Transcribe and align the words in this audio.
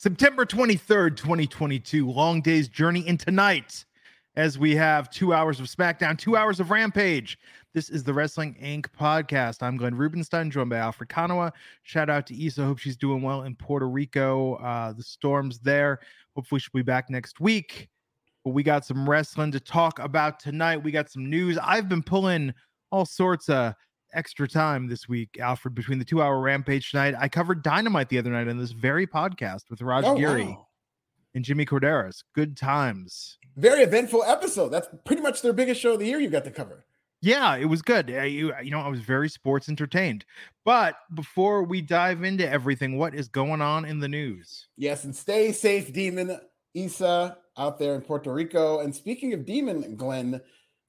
September 0.00 0.46
23rd, 0.46 1.14
2022, 1.14 2.10
long 2.10 2.40
day's 2.40 2.68
journey 2.68 3.06
into 3.06 3.30
night 3.30 3.84
as 4.34 4.58
we 4.58 4.74
have 4.74 5.10
two 5.10 5.34
hours 5.34 5.60
of 5.60 5.66
SmackDown, 5.66 6.16
two 6.16 6.38
hours 6.38 6.58
of 6.58 6.70
Rampage. 6.70 7.38
This 7.74 7.90
is 7.90 8.02
the 8.02 8.14
Wrestling 8.14 8.56
Inc. 8.62 8.86
podcast. 8.98 9.62
I'm 9.62 9.76
Glenn 9.76 9.94
Rubenstein, 9.94 10.50
joined 10.50 10.70
by 10.70 10.78
Alfred 10.78 11.10
Konuwa. 11.10 11.52
Shout 11.82 12.08
out 12.08 12.26
to 12.28 12.34
Isa. 12.34 12.64
Hope 12.64 12.78
she's 12.78 12.96
doing 12.96 13.20
well 13.20 13.42
in 13.42 13.54
Puerto 13.54 13.90
Rico. 13.90 14.54
Uh, 14.54 14.94
the 14.94 15.02
storms 15.02 15.58
there. 15.58 16.00
Hopefully, 16.34 16.62
she'll 16.62 16.70
be 16.72 16.80
back 16.80 17.10
next 17.10 17.38
week. 17.38 17.90
But 18.42 18.52
we 18.52 18.62
got 18.62 18.86
some 18.86 19.06
wrestling 19.06 19.52
to 19.52 19.60
talk 19.60 19.98
about 19.98 20.40
tonight. 20.40 20.78
We 20.78 20.92
got 20.92 21.10
some 21.10 21.28
news. 21.28 21.58
I've 21.62 21.90
been 21.90 22.02
pulling 22.02 22.54
all 22.90 23.04
sorts 23.04 23.50
of 23.50 23.74
extra 24.12 24.48
time 24.48 24.88
this 24.88 25.08
week, 25.08 25.38
Alfred, 25.40 25.74
between 25.74 25.98
the 25.98 26.04
two 26.04 26.22
hour 26.22 26.40
rampage 26.40 26.90
tonight. 26.90 27.14
I 27.18 27.28
covered 27.28 27.62
Dynamite 27.62 28.08
the 28.08 28.18
other 28.18 28.30
night 28.30 28.48
on 28.48 28.58
this 28.58 28.72
very 28.72 29.06
podcast 29.06 29.70
with 29.70 29.82
Raj 29.82 30.04
Oh, 30.04 30.16
Giri 30.16 30.46
wow. 30.46 30.66
and 31.34 31.44
Jimmy 31.44 31.64
Korderas. 31.66 32.22
Good 32.34 32.56
times. 32.56 33.38
Very 33.56 33.82
eventful 33.82 34.22
episode. 34.24 34.68
That's 34.70 34.88
pretty 35.04 35.22
much 35.22 35.42
their 35.42 35.52
biggest 35.52 35.80
show 35.80 35.94
of 35.94 35.98
the 36.00 36.06
year 36.06 36.20
you 36.20 36.30
got 36.30 36.44
to 36.44 36.50
cover. 36.50 36.84
Yeah, 37.22 37.56
it 37.56 37.66
was 37.66 37.82
good. 37.82 38.10
Uh, 38.10 38.22
You, 38.22 38.54
you 38.62 38.70
know, 38.70 38.80
I 38.80 38.88
was 38.88 39.00
very 39.00 39.28
sports 39.28 39.68
entertained. 39.68 40.24
But 40.64 40.96
before 41.14 41.62
we 41.64 41.82
dive 41.82 42.24
into 42.24 42.48
everything, 42.48 42.96
what 42.96 43.14
is 43.14 43.28
going 43.28 43.60
on 43.60 43.84
in 43.84 44.00
the 44.00 44.08
news? 44.08 44.68
Yes, 44.76 45.04
and 45.04 45.14
stay 45.14 45.52
safe, 45.52 45.92
Demon 45.92 46.40
Isa 46.72 47.36
out 47.58 47.78
there 47.78 47.94
in 47.94 48.00
Puerto 48.00 48.32
Rico. 48.32 48.80
And 48.80 48.94
speaking 48.94 49.34
of 49.34 49.44
Demon, 49.44 49.96
Glenn, 49.96 50.40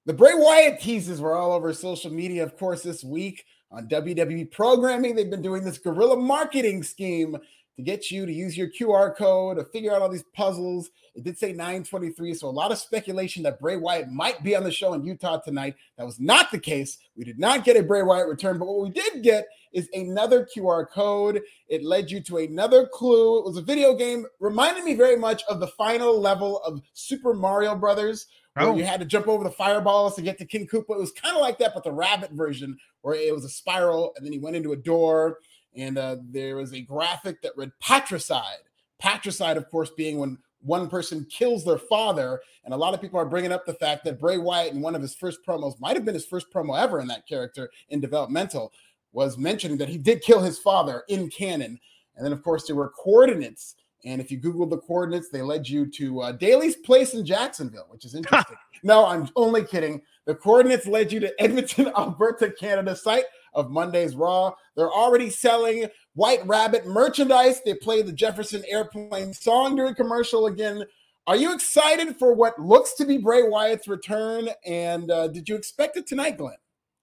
the 0.06 0.14
Bray 0.14 0.34
Wyatt 0.34 0.82
teases 0.82 1.22
were 1.22 1.36
all 1.36 1.52
over 1.52 1.74
social 1.74 2.12
media, 2.12 2.44
of 2.44 2.58
course, 2.58 2.82
this 2.82 3.04
week 3.04 3.46
on 3.72 3.88
WWE 3.88 4.52
programming. 4.52 5.16
They've 5.16 5.30
been 5.30 5.42
doing 5.42 5.64
this 5.64 5.78
guerrilla 5.78 6.18
marketing 6.18 6.84
scheme 6.84 7.38
to 7.78 7.84
get 7.84 8.12
you 8.12 8.26
to 8.26 8.34
use 8.34 8.58
your 8.58 8.68
QR 8.68 9.16
code 9.16 9.58
to 9.58 9.66
figure 9.66 9.94
out 9.94 10.02
all 10.02 10.10
these 10.10 10.26
puzzles. 10.34 10.90
It 11.14 11.24
did 11.24 11.38
say 11.38 11.52
923, 11.52 12.34
so 12.34 12.48
a 12.48 12.50
lot 12.50 12.72
of 12.72 12.78
speculation 12.78 13.44
that 13.44 13.60
Bray 13.60 13.78
Wyatt 13.78 14.10
might 14.10 14.44
be 14.44 14.56
on 14.56 14.64
the 14.64 14.72
show 14.72 14.94
in 14.94 15.04
Utah 15.04 15.40
tonight. 15.40 15.76
That 15.98 16.06
was 16.06 16.20
not 16.20 16.52
the 16.52 16.60
case. 16.60 16.98
We 17.16 17.24
did 17.24 17.40
not 17.40 17.64
get 17.64 17.78
a 17.78 17.84
Bray 17.84 18.02
Wyatt 18.02 18.28
return, 18.28 18.58
but 18.58 18.68
what 18.68 18.82
we 18.82 18.90
did 18.90 19.24
get 19.24 19.46
is 19.74 19.90
another 19.94 20.48
QR 20.56 20.90
code. 20.90 21.42
It 21.68 21.84
led 21.84 22.12
you 22.12 22.22
to 22.22 22.38
another 22.38 22.88
clue. 22.88 23.40
It 23.40 23.46
was 23.46 23.58
a 23.58 23.62
video 23.62 23.94
game, 23.94 24.26
reminded 24.40 24.84
me 24.84 24.96
very 24.96 25.18
much 25.18 25.44
of 25.50 25.60
the 25.60 25.68
final 25.68 26.20
level 26.20 26.62
of 26.64 26.82
Super 26.94 27.34
Mario 27.34 27.76
Brothers, 27.76 28.28
Oh. 28.58 28.76
you 28.76 28.84
had 28.84 29.00
to 29.00 29.06
jump 29.06 29.28
over 29.28 29.44
the 29.44 29.52
fireballs 29.52 30.16
to 30.16 30.22
get 30.22 30.38
to 30.40 30.46
King 30.46 30.68
Koopa. 30.68 30.92
It 30.92 31.00
was 31.00 31.14
kind 31.14 31.36
of 31.36 31.42
like 31.42 31.58
that, 31.60 31.74
but 31.74 31.84
the 31.84 31.92
rabbit 31.92 32.32
version, 32.32 32.78
where 33.02 33.16
it 33.16 33.34
was 33.34 33.46
a 33.46 33.50
spiral, 33.50 34.14
and 34.16 34.26
then 34.26 34.34
he 34.34 34.40
went 34.40 34.58
into 34.58 34.74
a 34.74 34.78
door, 34.78 35.40
and 35.76 35.98
uh, 35.98 36.18
there 36.22 36.58
was 36.58 36.74
a 36.74 36.82
graphic 36.82 37.42
that 37.42 37.56
read 37.56 37.72
patricide. 37.80 38.60
Patricide, 39.00 39.58
of 39.58 39.70
course, 39.70 39.90
being 39.92 40.18
when 40.18 40.38
one 40.62 40.90
person 40.90 41.26
kills 41.30 41.66
their 41.66 41.78
father. 41.78 42.42
And 42.66 42.74
a 42.74 42.78
lot 42.78 42.94
of 42.94 43.02
people 43.02 43.20
are 43.20 43.26
bringing 43.26 43.52
up 43.52 43.66
the 43.66 43.74
fact 43.74 44.04
that 44.06 44.20
Bray 44.20 44.38
Wyatt, 44.38 44.74
in 44.74 44.82
one 44.82 44.96
of 44.96 45.02
his 45.02 45.16
first 45.16 45.40
promos, 45.48 45.80
might 45.80 45.96
have 45.96 46.06
been 46.06 46.14
his 46.14 46.26
first 46.26 46.52
promo 46.54 46.80
ever 46.80 47.00
in 47.00 47.08
that 47.08 47.28
character 47.28 47.70
in 47.90 48.00
developmental, 48.00 48.74
was 49.14 49.38
mentioning 49.38 49.78
that 49.78 49.90
he 49.90 49.98
did 49.98 50.22
kill 50.22 50.42
his 50.42 50.60
father 50.60 51.04
in 51.10 51.30
canon. 51.30 51.80
And 52.16 52.26
then, 52.26 52.34
of 52.34 52.44
course, 52.44 52.68
there 52.68 52.76
were 52.76 52.90
coordinates. 52.90 53.76
And 54.04 54.20
if 54.20 54.32
you 54.32 54.38
Google 54.38 54.66
the 54.66 54.78
coordinates, 54.78 55.30
they 55.30 55.42
led 55.42 55.68
you 55.68 55.86
to 55.92 56.22
uh, 56.22 56.32
Daily's 56.32 56.76
place 56.76 57.14
in 57.14 57.26
Jacksonville, 57.26 57.88
which 57.90 58.06
is 58.06 58.16
interesting. 58.16 58.58
no, 58.84 59.06
I'm 59.06 59.30
only 59.36 59.64
kidding. 59.64 60.02
The 60.26 60.36
coordinates 60.36 60.88
led 60.88 61.12
you 61.12 61.20
to 61.20 61.34
Edmonton, 61.42 61.92
Alberta, 61.98 62.52
Canada, 62.52 62.96
site 62.96 63.26
of 63.54 63.70
Monday's 63.70 64.16
Raw. 64.16 64.54
They're 64.76 64.92
already 64.92 65.30
selling 65.30 65.88
White 66.16 66.46
Rabbit 66.48 66.88
merchandise. 66.88 67.62
They 67.64 67.76
played 67.76 68.08
the 68.08 68.14
Jefferson 68.14 68.64
Airplane 68.68 69.34
song 69.34 69.76
during 69.76 69.96
commercial 69.96 70.48
again. 70.48 70.84
Are 71.28 71.36
you 71.36 71.54
excited 71.54 72.18
for 72.18 72.34
what 72.34 72.58
looks 72.60 72.94
to 72.96 73.06
be 73.06 73.18
Bray 73.18 73.44
Wyatt's 73.44 73.88
return? 73.88 74.50
And 74.66 75.12
uh, 75.12 75.28
did 75.28 75.48
you 75.48 75.56
expect 75.56 75.98
it 75.98 76.08
tonight, 76.08 76.38
Glenn? 76.38 76.56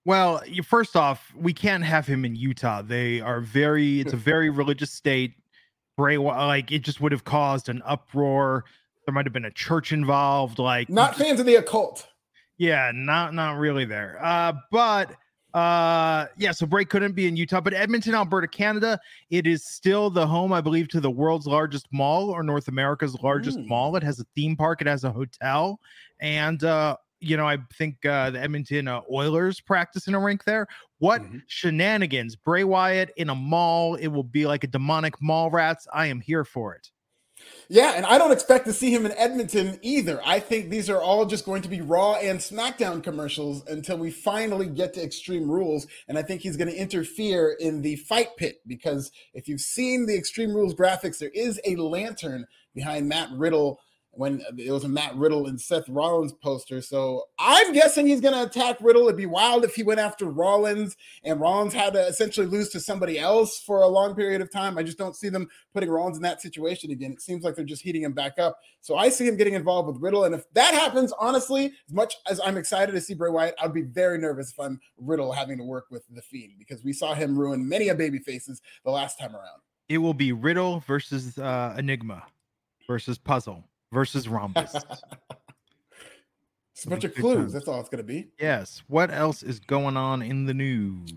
Well, 0.04 0.42
first 0.64 0.96
off, 0.96 1.32
we 1.36 1.52
can't 1.52 1.84
have 1.84 2.06
him 2.06 2.24
in 2.24 2.34
Utah. 2.34 2.82
They 2.82 3.20
are 3.20 3.40
very, 3.40 4.00
it's 4.00 4.14
a 4.14 4.16
very 4.16 4.48
religious 4.50 4.90
state. 4.90 5.34
Bray, 5.98 6.16
like, 6.16 6.70
it 6.70 6.78
just 6.78 7.00
would 7.00 7.10
have 7.12 7.24
caused 7.24 7.68
an 7.68 7.82
uproar. 7.84 8.64
There 9.04 9.12
might 9.12 9.26
have 9.26 9.32
been 9.32 9.44
a 9.44 9.50
church 9.50 9.92
involved. 9.92 10.60
Like, 10.60 10.88
Not 10.88 11.16
fans 11.16 11.40
of 11.40 11.46
the 11.46 11.56
occult. 11.56 12.06
Yeah, 12.56 12.92
not 12.94 13.34
not 13.34 13.58
really 13.58 13.84
there. 13.84 14.18
Uh, 14.22 14.52
but 14.70 15.10
uh, 15.54 16.26
yeah, 16.36 16.52
so 16.52 16.66
Bray 16.66 16.84
couldn't 16.84 17.12
be 17.12 17.26
in 17.26 17.36
Utah, 17.36 17.60
but 17.60 17.74
Edmonton, 17.74 18.14
Alberta, 18.14 18.46
Canada, 18.46 18.98
it 19.30 19.46
is 19.46 19.64
still 19.66 20.08
the 20.10 20.26
home, 20.26 20.52
I 20.52 20.60
believe, 20.60 20.88
to 20.90 21.00
the 21.00 21.10
world's 21.10 21.46
largest 21.46 21.86
mall 21.92 22.30
or 22.30 22.42
North 22.42 22.68
America's 22.68 23.16
largest 23.22 23.58
Mm. 23.58 23.66
mall. 23.68 23.96
It 23.96 24.02
has 24.04 24.20
a 24.20 24.24
theme 24.36 24.56
park, 24.56 24.80
it 24.80 24.86
has 24.86 25.04
a 25.04 25.10
hotel, 25.10 25.80
and 26.20 26.62
uh, 26.62 26.96
you 27.20 27.36
know, 27.36 27.46
I 27.46 27.58
think 27.76 28.04
uh, 28.04 28.30
the 28.30 28.40
Edmonton 28.40 28.88
uh, 28.88 29.00
Oilers 29.12 29.60
practice 29.60 30.06
in 30.06 30.14
a 30.14 30.20
rink 30.20 30.44
there. 30.44 30.66
What 30.98 31.22
Mhm. 31.22 31.42
shenanigans? 31.46 32.36
Bray 32.36 32.64
Wyatt 32.64 33.10
in 33.16 33.28
a 33.28 33.34
mall? 33.34 33.94
It 33.96 34.08
will 34.08 34.24
be 34.24 34.46
like 34.46 34.64
a 34.64 34.68
demonic 34.68 35.20
mall 35.20 35.50
rats. 35.50 35.86
I 35.92 36.06
am 36.06 36.20
here 36.20 36.44
for 36.44 36.74
it. 36.74 36.90
Yeah, 37.68 37.92
and 37.94 38.04
I 38.04 38.18
don't 38.18 38.32
expect 38.32 38.64
to 38.66 38.72
see 38.72 38.92
him 38.92 39.06
in 39.06 39.12
Edmonton 39.12 39.78
either. 39.80 40.20
I 40.24 40.40
think 40.40 40.70
these 40.70 40.90
are 40.90 41.00
all 41.00 41.24
just 41.24 41.44
going 41.44 41.62
to 41.62 41.68
be 41.68 41.80
Raw 41.80 42.14
and 42.14 42.40
SmackDown 42.40 43.02
commercials 43.02 43.64
until 43.68 43.96
we 43.96 44.10
finally 44.10 44.66
get 44.66 44.92
to 44.94 45.02
Extreme 45.04 45.48
Rules. 45.48 45.86
And 46.08 46.18
I 46.18 46.22
think 46.22 46.40
he's 46.40 46.56
going 46.56 46.70
to 46.70 46.76
interfere 46.76 47.56
in 47.60 47.80
the 47.82 47.94
fight 47.96 48.36
pit 48.36 48.60
because 48.66 49.12
if 49.34 49.46
you've 49.46 49.60
seen 49.60 50.06
the 50.06 50.16
Extreme 50.16 50.52
Rules 50.52 50.74
graphics, 50.74 51.18
there 51.18 51.30
is 51.32 51.60
a 51.64 51.76
lantern 51.76 52.44
behind 52.74 53.08
Matt 53.08 53.30
Riddle 53.32 53.80
when 54.18 54.42
it 54.58 54.72
was 54.72 54.82
a 54.82 54.88
Matt 54.88 55.14
Riddle 55.14 55.46
and 55.46 55.60
Seth 55.60 55.88
Rollins 55.88 56.32
poster. 56.32 56.82
So 56.82 57.22
I'm 57.38 57.72
guessing 57.72 58.04
he's 58.04 58.20
going 58.20 58.34
to 58.34 58.42
attack 58.42 58.78
Riddle. 58.80 59.04
It'd 59.04 59.16
be 59.16 59.26
wild 59.26 59.64
if 59.64 59.76
he 59.76 59.84
went 59.84 60.00
after 60.00 60.26
Rollins 60.26 60.96
and 61.22 61.40
Rollins 61.40 61.72
had 61.72 61.92
to 61.92 62.04
essentially 62.04 62.48
lose 62.48 62.68
to 62.70 62.80
somebody 62.80 63.20
else 63.20 63.60
for 63.60 63.82
a 63.82 63.86
long 63.86 64.16
period 64.16 64.40
of 64.40 64.50
time. 64.50 64.76
I 64.76 64.82
just 64.82 64.98
don't 64.98 65.14
see 65.14 65.28
them 65.28 65.46
putting 65.72 65.88
Rollins 65.88 66.16
in 66.16 66.22
that 66.24 66.42
situation 66.42 66.90
again. 66.90 67.12
It 67.12 67.22
seems 67.22 67.44
like 67.44 67.54
they're 67.54 67.64
just 67.64 67.82
heating 67.82 68.02
him 68.02 68.12
back 68.12 68.40
up. 68.40 68.58
So 68.80 68.96
I 68.96 69.08
see 69.08 69.24
him 69.28 69.36
getting 69.36 69.54
involved 69.54 69.86
with 69.86 70.02
Riddle. 70.02 70.24
And 70.24 70.34
if 70.34 70.50
that 70.54 70.74
happens, 70.74 71.12
honestly, 71.20 71.66
as 71.66 71.94
much 71.94 72.16
as 72.28 72.40
I'm 72.40 72.56
excited 72.56 72.92
to 72.92 73.00
see 73.00 73.14
Bray 73.14 73.30
Wyatt, 73.30 73.54
I'd 73.62 73.72
be 73.72 73.82
very 73.82 74.18
nervous 74.18 74.50
if 74.50 74.58
I'm 74.58 74.80
Riddle 74.96 75.30
having 75.30 75.58
to 75.58 75.64
work 75.64 75.86
with 75.92 76.02
the 76.10 76.22
Fiend 76.22 76.54
because 76.58 76.82
we 76.82 76.92
saw 76.92 77.14
him 77.14 77.38
ruin 77.38 77.68
many 77.68 77.88
a 77.88 77.94
baby 77.94 78.18
faces 78.18 78.60
the 78.84 78.90
last 78.90 79.16
time 79.16 79.36
around. 79.36 79.60
It 79.88 79.98
will 79.98 80.12
be 80.12 80.32
Riddle 80.32 80.80
versus 80.80 81.38
uh, 81.38 81.76
Enigma 81.78 82.24
versus 82.88 83.16
Puzzle 83.16 83.62
versus 83.92 84.28
Rhombus. 84.28 84.74
It's 86.78 86.84
a 86.84 86.90
bunch 86.90 87.02
of 87.02 87.14
clues. 87.14 87.52
That's 87.52 87.66
all 87.66 87.80
it's 87.80 87.88
going 87.88 87.98
to 87.98 88.04
be. 88.04 88.28
Yes. 88.38 88.84
What 88.86 89.10
else 89.10 89.42
is 89.42 89.58
going 89.58 89.96
on 89.96 90.22
in 90.22 90.46
the 90.46 90.54
news? 90.54 91.10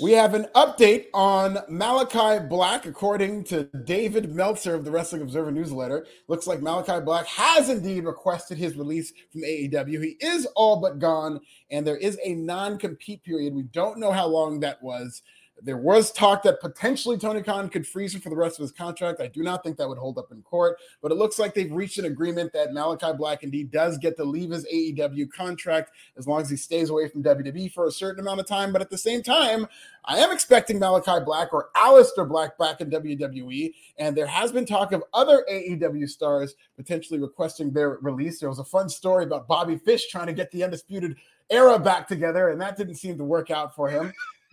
We 0.00 0.12
have 0.12 0.34
an 0.34 0.46
update 0.54 1.06
on 1.14 1.58
Malachi 1.68 2.46
Black, 2.46 2.86
according 2.86 3.44
to 3.44 3.64
David 3.84 4.32
Meltzer 4.34 4.74
of 4.74 4.84
the 4.84 4.90
Wrestling 4.90 5.22
Observer 5.22 5.50
newsletter. 5.50 6.06
Looks 6.28 6.46
like 6.46 6.60
Malachi 6.60 7.02
Black 7.02 7.26
has 7.26 7.70
indeed 7.70 8.04
requested 8.04 8.58
his 8.58 8.76
release 8.76 9.12
from 9.32 9.40
AEW. 9.40 10.04
He 10.04 10.16
is 10.20 10.46
all 10.54 10.80
but 10.80 10.98
gone, 10.98 11.40
and 11.70 11.86
there 11.86 11.96
is 11.96 12.18
a 12.22 12.34
non 12.34 12.78
compete 12.78 13.24
period. 13.24 13.54
We 13.54 13.62
don't 13.62 13.98
know 13.98 14.12
how 14.12 14.26
long 14.26 14.60
that 14.60 14.80
was. 14.82 15.22
There 15.62 15.76
was 15.76 16.12
talk 16.12 16.42
that 16.44 16.60
potentially 16.60 17.18
Tony 17.18 17.42
Khan 17.42 17.68
could 17.68 17.86
freeze 17.86 18.14
him 18.14 18.20
for 18.20 18.30
the 18.30 18.36
rest 18.36 18.58
of 18.58 18.62
his 18.62 18.72
contract. 18.72 19.20
I 19.20 19.26
do 19.26 19.42
not 19.42 19.62
think 19.62 19.76
that 19.76 19.88
would 19.88 19.98
hold 19.98 20.18
up 20.18 20.30
in 20.30 20.42
court, 20.42 20.78
but 21.02 21.10
it 21.10 21.16
looks 21.16 21.38
like 21.38 21.54
they've 21.54 21.72
reached 21.72 21.98
an 21.98 22.04
agreement 22.04 22.52
that 22.52 22.72
Malachi 22.72 23.12
Black 23.16 23.42
indeed 23.42 23.70
does 23.70 23.98
get 23.98 24.16
to 24.16 24.24
leave 24.24 24.50
his 24.50 24.64
AEW 24.66 25.30
contract 25.32 25.90
as 26.16 26.26
long 26.26 26.40
as 26.40 26.50
he 26.50 26.56
stays 26.56 26.90
away 26.90 27.08
from 27.08 27.22
WWE 27.22 27.72
for 27.72 27.86
a 27.86 27.92
certain 27.92 28.20
amount 28.20 28.40
of 28.40 28.46
time. 28.46 28.72
But 28.72 28.82
at 28.82 28.90
the 28.90 28.98
same 28.98 29.22
time, 29.22 29.66
I 30.04 30.18
am 30.18 30.30
expecting 30.32 30.78
Malachi 30.78 31.24
Black 31.24 31.52
or 31.52 31.70
Aleister 31.76 32.28
Black 32.28 32.56
back 32.56 32.80
in 32.80 32.90
WWE, 32.90 33.74
and 33.98 34.16
there 34.16 34.26
has 34.26 34.52
been 34.52 34.66
talk 34.66 34.92
of 34.92 35.02
other 35.12 35.44
AEW 35.50 36.08
stars 36.08 36.54
potentially 36.76 37.18
requesting 37.18 37.72
their 37.72 37.98
release. 38.00 38.38
There 38.38 38.48
was 38.48 38.58
a 38.58 38.64
fun 38.64 38.88
story 38.88 39.24
about 39.24 39.48
Bobby 39.48 39.76
Fish 39.76 40.08
trying 40.08 40.28
to 40.28 40.32
get 40.32 40.50
the 40.50 40.64
Undisputed 40.64 41.16
Era 41.50 41.78
back 41.78 42.06
together, 42.06 42.50
and 42.50 42.60
that 42.60 42.76
didn't 42.76 42.96
seem 42.96 43.16
to 43.18 43.24
work 43.24 43.50
out 43.50 43.74
for 43.74 43.88
him. 43.88 44.12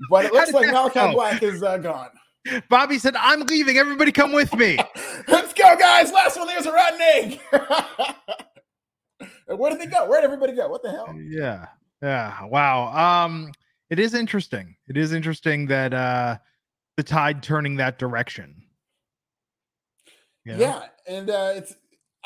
But 0.10 0.26
it 0.26 0.34
looks 0.34 0.52
like 0.52 0.68
Malachi 0.68 1.14
Black 1.14 1.42
is 1.44 1.64
uh, 1.64 1.78
gone. 1.78 2.10
Bobby 2.70 3.00
said, 3.00 3.16
I'm 3.16 3.42
leaving. 3.42 3.78
Everybody 3.78 4.12
come 4.12 4.32
with 4.32 4.54
me. 4.54 4.78
Let's 5.28 5.54
go, 5.54 5.76
guys. 5.78 6.12
Last 6.12 6.38
one, 6.38 6.48
there's 6.48 6.66
a 6.66 6.72
rotten 6.72 7.02
egg. 7.02 7.40
Where 9.48 9.72
did 9.72 9.80
they 9.80 9.86
go? 9.88 10.08
Where 10.08 10.22
did 10.22 10.26
everybody 10.26 10.54
go? 10.54 10.68
What 10.68 10.84
the 10.84 10.92
hell? 10.92 11.14
Yeah. 11.30 11.68
Yeah. 12.02 12.46
Wow. 12.46 13.26
Um, 13.26 13.52
it 13.90 14.00
is 14.00 14.14
interesting. 14.14 14.76
It 14.88 14.98
is 14.98 15.14
interesting 15.14 15.68
that 15.68 15.94
uh 15.94 16.38
the 16.98 17.04
tide 17.04 17.44
turning 17.44 17.76
that 17.78 18.00
direction. 18.00 18.64
You 20.44 20.54
know? 20.54 20.60
Yeah, 20.60 20.86
and 21.08 21.30
uh 21.30 21.54
it's 21.56 21.76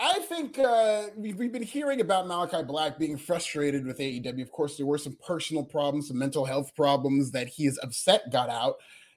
I 0.02 0.20
think 0.20 0.58
uh, 0.58 1.08
we've, 1.18 1.38
we've 1.38 1.52
been 1.52 1.62
hearing 1.62 2.00
about 2.00 2.26
Malachi 2.26 2.64
Black 2.64 2.98
being 2.98 3.18
frustrated 3.18 3.86
with 3.86 3.98
AEW. 4.00 4.42
Of 4.42 4.52
course, 4.52 4.78
there 4.78 4.86
were 4.86 4.98
some 4.98 5.18
personal 5.26 5.64
problems, 5.64 6.08
some 6.08 6.18
mental 6.18 6.46
health 6.46 6.74
problems 6.74 7.32
that 7.32 7.50
he 7.50 7.68
is 7.68 7.78
upset 7.84 8.32
got 8.32 8.50
out. 8.50 8.76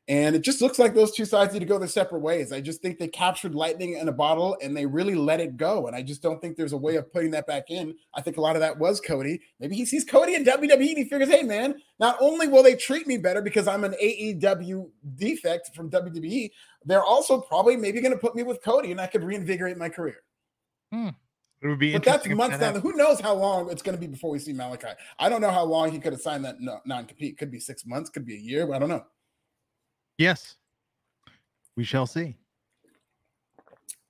And 0.08 0.34
it 0.34 0.42
just 0.42 0.60
looks 0.60 0.80
like 0.80 0.92
those 0.92 1.12
two 1.12 1.24
sides 1.24 1.52
need 1.52 1.60
to 1.60 1.66
go 1.66 1.78
their 1.78 1.86
separate 1.86 2.18
ways. 2.18 2.52
I 2.52 2.60
just 2.60 2.82
think 2.82 2.98
they 2.98 3.06
captured 3.06 3.54
lightning 3.54 3.92
in 3.94 4.08
a 4.08 4.12
bottle 4.12 4.56
and 4.60 4.76
they 4.76 4.84
really 4.84 5.14
let 5.14 5.38
it 5.38 5.56
go. 5.56 5.86
And 5.86 5.94
I 5.94 6.02
just 6.02 6.20
don't 6.20 6.40
think 6.40 6.56
there's 6.56 6.72
a 6.72 6.76
way 6.76 6.96
of 6.96 7.12
putting 7.12 7.30
that 7.30 7.46
back 7.46 7.70
in. 7.70 7.94
I 8.12 8.20
think 8.20 8.36
a 8.36 8.40
lot 8.40 8.56
of 8.56 8.60
that 8.62 8.76
was 8.76 9.00
Cody. 9.00 9.40
Maybe 9.60 9.76
he 9.76 9.84
sees 9.84 10.04
Cody 10.04 10.34
in 10.34 10.44
WWE 10.44 10.72
and 10.72 10.98
he 10.98 11.04
figures, 11.04 11.28
hey, 11.28 11.44
man, 11.44 11.76
not 12.00 12.16
only 12.20 12.48
will 12.48 12.64
they 12.64 12.74
treat 12.74 13.06
me 13.06 13.16
better 13.16 13.40
because 13.40 13.68
I'm 13.68 13.84
an 13.84 13.94
AEW 14.02 14.90
defect 15.14 15.70
from 15.76 15.88
WWE, 15.88 16.50
they're 16.84 17.04
also 17.04 17.40
probably 17.40 17.76
maybe 17.76 18.00
going 18.00 18.12
to 18.12 18.18
put 18.18 18.34
me 18.34 18.42
with 18.42 18.60
Cody 18.64 18.90
and 18.90 19.00
I 19.00 19.06
could 19.06 19.22
reinvigorate 19.22 19.76
my 19.76 19.88
career. 19.88 20.18
Hmm. 20.92 21.08
It 21.62 21.68
would 21.68 21.78
be 21.78 21.92
but 21.92 22.02
that's 22.02 22.28
months 22.28 22.58
that 22.58 22.74
down. 22.74 22.82
Who 22.82 22.96
knows 22.96 23.20
how 23.20 23.34
long 23.34 23.70
it's 23.70 23.82
going 23.82 23.94
to 23.94 24.00
be 24.00 24.08
before 24.08 24.30
we 24.30 24.40
see 24.40 24.52
Malachi? 24.52 24.88
I 25.18 25.28
don't 25.28 25.40
know 25.40 25.50
how 25.50 25.62
long 25.62 25.92
he 25.92 26.00
could 26.00 26.12
have 26.12 26.20
signed 26.20 26.44
that 26.44 26.56
non 26.60 27.04
compete. 27.06 27.38
Could 27.38 27.52
be 27.52 27.60
six 27.60 27.86
months, 27.86 28.10
could 28.10 28.26
be 28.26 28.34
a 28.34 28.38
year. 28.38 28.66
but 28.66 28.74
I 28.74 28.78
don't 28.80 28.88
know. 28.88 29.04
Yes, 30.18 30.56
we 31.76 31.84
shall 31.84 32.06
see. 32.06 32.36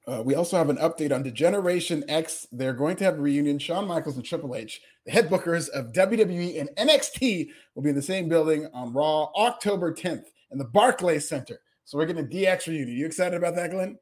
Uh, 0.09 0.23
we 0.25 0.35
also 0.35 0.57
have 0.57 0.69
an 0.69 0.79
update 0.79 1.15
on 1.15 1.23
D-Generation 1.23 2.05
X. 2.09 2.49
They're 2.51 2.73
going 2.73 2.97
to 2.97 3.05
have 3.05 3.19
a 3.19 3.21
reunion. 3.21 3.59
Shawn 3.59 3.87
Michaels 3.87 4.17
and 4.17 4.25
Triple 4.25 4.57
H, 4.57 4.81
the 5.07 5.13
head 5.13 5.29
bookers 5.29 5.69
of 5.69 5.93
WWE 5.93 6.59
and 6.59 6.71
NXT, 6.77 7.51
will 7.75 7.83
be 7.83 7.91
in 7.91 7.95
the 7.95 8.03
same 8.03 8.29
building 8.29 8.67
on 8.75 8.93
Raw 8.93 9.31
October 9.37 9.95
10th 9.95 10.25
in 10.51 10.59
the 10.59 10.65
Barclays 10.65 11.29
Center. 11.29 11.61
So 11.85 11.99
we're 11.99 12.07
getting 12.07 12.25
a 12.25 12.29
DX 12.29 12.67
reunion. 12.67 12.97
You 12.97 13.07
excited 13.07 13.37
about 13.37 13.55
that, 13.55 13.71
Glenn? 13.71 13.97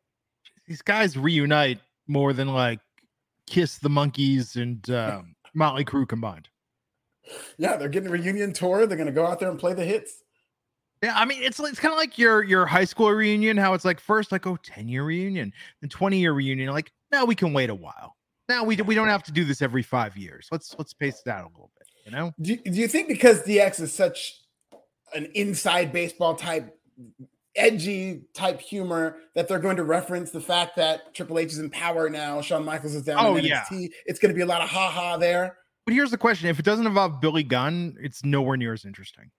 These 0.67 0.81
guys 0.81 1.19
reunite 1.19 1.81
more 2.11 2.33
than 2.33 2.49
like 2.49 2.81
Kiss 3.47 3.79
the 3.79 3.89
Monkees 3.89 4.61
and 4.61 4.89
um, 4.91 5.35
Motley 5.55 5.85
Crue 5.85 6.07
combined. 6.07 6.49
Yeah, 7.59 7.77
they're 7.77 7.89
getting 7.89 8.09
a 8.09 8.13
reunion 8.13 8.53
tour. 8.53 8.87
They're 8.87 8.97
going 8.97 9.07
to 9.07 9.13
go 9.13 9.27
out 9.27 9.39
there 9.39 9.51
and 9.51 9.59
play 9.59 9.73
the 9.73 9.85
hits. 9.85 10.23
Yeah, 11.03 11.15
I 11.17 11.25
mean, 11.25 11.43
it's 11.43 11.59
it's 11.59 11.79
kind 11.79 11.93
of 11.93 11.99
like 11.99 12.19
your 12.19 12.43
your 12.43 12.67
high 12.67 12.85
school 12.85 13.11
reunion. 13.11 13.57
How 13.57 13.73
it's 13.73 13.87
like 13.87 14.01
first 14.01 14.33
like 14.33 14.47
oh 14.47 14.59
10 14.63 14.89
year 14.89 15.03
reunion, 15.05 15.53
then 15.81 15.89
20 15.89 16.19
year 16.19 16.33
reunion. 16.33 16.71
Like 16.71 16.93
now 17.11 17.25
we 17.25 17.35
can 17.35 17.55
wait 17.55 17.71
a 17.71 17.75
while. 17.75 18.17
Now 18.51 18.65
we 18.65 18.77
we 18.77 18.95
don't 18.95 19.09
have 19.09 19.23
to 19.23 19.33
do 19.33 19.45
this 19.45 19.63
every 19.63 19.83
five 19.83 20.17
years. 20.17 20.49
Let's 20.53 20.75
let's 20.77 20.93
pace 20.93 21.23
it 21.25 21.31
out 21.31 21.45
a 21.45 21.49
little 21.49 21.71
bit. 21.79 21.89
You 22.05 22.13
know? 22.13 22.33
Do, 22.41 22.57
do 22.57 22.73
you 22.73 22.89
think 22.89 23.09
because 23.09 23.43
DX 23.43 23.81
is 23.81 23.95
such 23.95 24.41
an 25.15 25.27
inside 25.35 25.93
baseball 25.93 26.35
type 26.35 26.77
edgy 27.57 28.23
type 28.35 28.61
humor 28.61 29.17
that 29.35 29.49
they're 29.49 29.59
going 29.59 29.77
to 29.77 29.85
reference 29.85 30.31
the 30.31 30.41
fact 30.41 30.77
that 30.77 31.15
Triple 31.15 31.39
H 31.39 31.53
is 31.53 31.59
in 31.59 31.71
power 31.71 32.09
now, 32.09 32.41
Shawn 32.41 32.65
Michaels 32.65 32.95
is 32.95 33.03
down 33.03 33.25
oh, 33.25 33.37
in 33.37 33.45
NXT. 33.45 33.71
Yeah. 33.71 33.89
It's 34.07 34.19
going 34.19 34.33
to 34.33 34.37
be 34.37 34.43
a 34.43 34.47
lot 34.47 34.63
of 34.63 34.69
ha 34.69 34.91
ha 34.91 35.17
there. 35.17 35.57
But 35.87 35.95
here's 35.95 36.11
the 36.11 36.19
question: 36.19 36.49
If 36.49 36.59
it 36.59 36.65
doesn't 36.65 36.87
involve 36.87 37.21
Billy 37.21 37.43
Gunn, 37.43 37.97
it's 38.01 38.25
nowhere 38.25 38.57
near 38.57 38.73
as 38.73 38.85
interesting. 38.85 39.31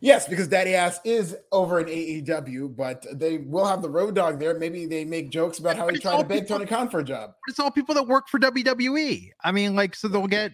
Yes, 0.00 0.28
because 0.28 0.48
Daddy 0.48 0.74
Ass 0.74 1.00
is 1.04 1.36
over 1.50 1.80
in 1.80 1.86
AEW, 1.86 2.76
but 2.76 3.06
they 3.12 3.38
will 3.38 3.64
have 3.64 3.80
the 3.80 3.88
Road 3.88 4.14
Dog 4.14 4.38
there. 4.38 4.58
Maybe 4.58 4.86
they 4.86 5.04
make 5.04 5.30
jokes 5.30 5.58
about 5.58 5.76
how 5.76 5.88
he 5.88 5.98
tried 5.98 6.18
to 6.18 6.24
beg 6.24 6.46
Tony 6.46 6.66
Khan 6.66 6.90
for 6.90 7.00
a 7.00 7.04
job. 7.04 7.30
But 7.30 7.50
it's 7.50 7.58
all 7.58 7.70
people 7.70 7.94
that 7.94 8.06
work 8.06 8.28
for 8.28 8.38
WWE. 8.38 9.30
I 9.42 9.52
mean, 9.52 9.74
like, 9.74 9.94
so 9.94 10.08
they'll 10.08 10.26
get 10.26 10.52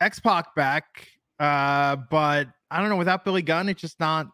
X 0.00 0.20
Pac 0.20 0.54
back, 0.54 0.84
uh, 1.38 1.96
but 2.10 2.48
I 2.70 2.80
don't 2.80 2.90
know. 2.90 2.96
Without 2.96 3.24
Billy 3.24 3.42
Gunn, 3.42 3.68
it's 3.68 3.80
just 3.80 3.98
not 4.00 4.26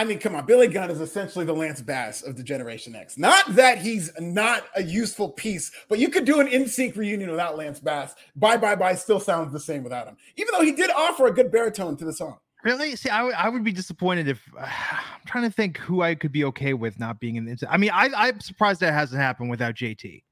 I 0.00 0.04
mean, 0.04 0.18
come 0.18 0.34
on, 0.34 0.46
Billy 0.46 0.66
Gunn 0.66 0.90
is 0.90 0.98
essentially 0.98 1.44
the 1.44 1.52
Lance 1.52 1.82
Bass 1.82 2.22
of 2.22 2.34
the 2.34 2.42
Generation 2.42 2.96
X. 2.96 3.18
Not 3.18 3.54
that 3.54 3.76
he's 3.76 4.10
not 4.18 4.64
a 4.74 4.82
useful 4.82 5.28
piece, 5.28 5.70
but 5.90 5.98
you 5.98 6.08
could 6.08 6.24
do 6.24 6.40
an 6.40 6.46
NSYNC 6.46 6.96
reunion 6.96 7.30
without 7.30 7.58
Lance 7.58 7.80
Bass. 7.80 8.14
Bye 8.34 8.56
bye 8.56 8.76
bye 8.76 8.94
still 8.94 9.20
sounds 9.20 9.52
the 9.52 9.60
same 9.60 9.84
without 9.84 10.06
him, 10.06 10.16
even 10.36 10.52
though 10.52 10.64
he 10.64 10.72
did 10.72 10.88
offer 10.88 11.26
a 11.26 11.30
good 11.30 11.52
baritone 11.52 11.98
to 11.98 12.06
the 12.06 12.14
song. 12.14 12.38
Really? 12.64 12.96
See, 12.96 13.10
I, 13.10 13.18
w- 13.18 13.36
I 13.36 13.50
would 13.50 13.62
be 13.62 13.72
disappointed 13.72 14.26
if 14.26 14.42
uh, 14.58 14.62
I'm 14.92 15.26
trying 15.26 15.44
to 15.44 15.50
think 15.50 15.76
who 15.76 16.00
I 16.00 16.14
could 16.14 16.32
be 16.32 16.44
okay 16.44 16.72
with 16.72 16.98
not 16.98 17.20
being 17.20 17.36
in 17.36 17.44
the. 17.44 17.66
I 17.68 17.76
mean, 17.76 17.90
I, 17.92 18.08
I'm 18.16 18.40
surprised 18.40 18.80
that 18.80 18.94
hasn't 18.94 19.20
happened 19.20 19.50
without 19.50 19.74
JT. 19.74 20.22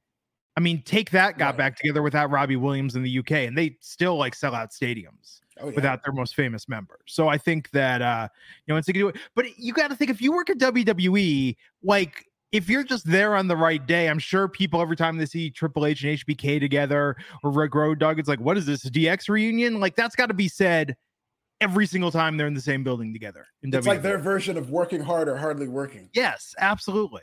I 0.59 0.61
mean, 0.61 0.83
take 0.83 1.11
that 1.13 1.39
got 1.39 1.51
right. 1.51 1.57
back 1.57 1.77
together 1.77 2.03
without 2.03 2.33
Robbie 2.33 2.57
Williams 2.57 2.97
in 2.97 3.05
the 3.05 3.19
UK, 3.21 3.31
and 3.31 3.57
they 3.57 3.77
still 3.81 4.17
like 4.17 4.35
sell 4.35 4.57
out 4.57 4.73
stadiums 4.73 5.39
oh, 5.61 5.69
yeah. 5.69 5.75
without 5.77 6.03
their 6.03 6.13
most 6.13 6.35
famous 6.35 6.69
member. 6.69 6.99
So 7.07 7.29
I 7.29 7.39
think 7.39 7.71
that 7.71 8.03
uh, 8.03 8.27
you 8.67 8.75
know, 8.75 8.77
it's 8.77 8.89
a 8.89 8.93
good. 8.93 9.17
But 9.37 9.57
you 9.57 9.73
got 9.73 9.91
to 9.91 9.95
think 9.95 10.11
if 10.11 10.21
you 10.21 10.33
work 10.33 10.51
at 10.51 10.59
WWE, 10.59 11.55
like 11.85 12.25
if 12.51 12.69
you're 12.69 12.83
just 12.83 13.07
there 13.07 13.37
on 13.37 13.47
the 13.47 13.57
right 13.57 13.87
day, 13.87 14.09
I'm 14.09 14.19
sure 14.19 14.49
people 14.49 14.83
every 14.83 14.97
time 14.97 15.17
they 15.17 15.27
see 15.27 15.49
Triple 15.49 15.87
H 15.87 16.03
and 16.03 16.19
HBK 16.19 16.59
together 16.59 17.15
or 17.45 17.53
Rick 17.53 17.77
Road 17.77 18.01
Dog, 18.01 18.19
it's 18.19 18.29
like, 18.29 18.41
what 18.41 18.59
is 18.59 18.67
this 18.67 18.85
a 18.85 18.91
DX 18.91 19.29
reunion? 19.29 19.79
Like 19.79 19.95
that's 19.95 20.17
got 20.17 20.27
to 20.27 20.35
be 20.35 20.49
said 20.49 20.97
every 21.61 21.87
single 21.87 22.11
time 22.11 22.37
they're 22.37 22.49
in 22.49 22.55
the 22.55 22.61
same 22.61 22.83
building 22.83 23.13
together. 23.13 23.47
it's 23.63 23.77
WWE. 23.77 23.87
like 23.87 24.03
their 24.03 24.19
version 24.19 24.57
of 24.57 24.71
working 24.71 25.03
hard 25.03 25.29
or 25.29 25.37
hardly 25.37 25.69
working. 25.69 26.11
Yes, 26.15 26.53
absolutely. 26.59 27.23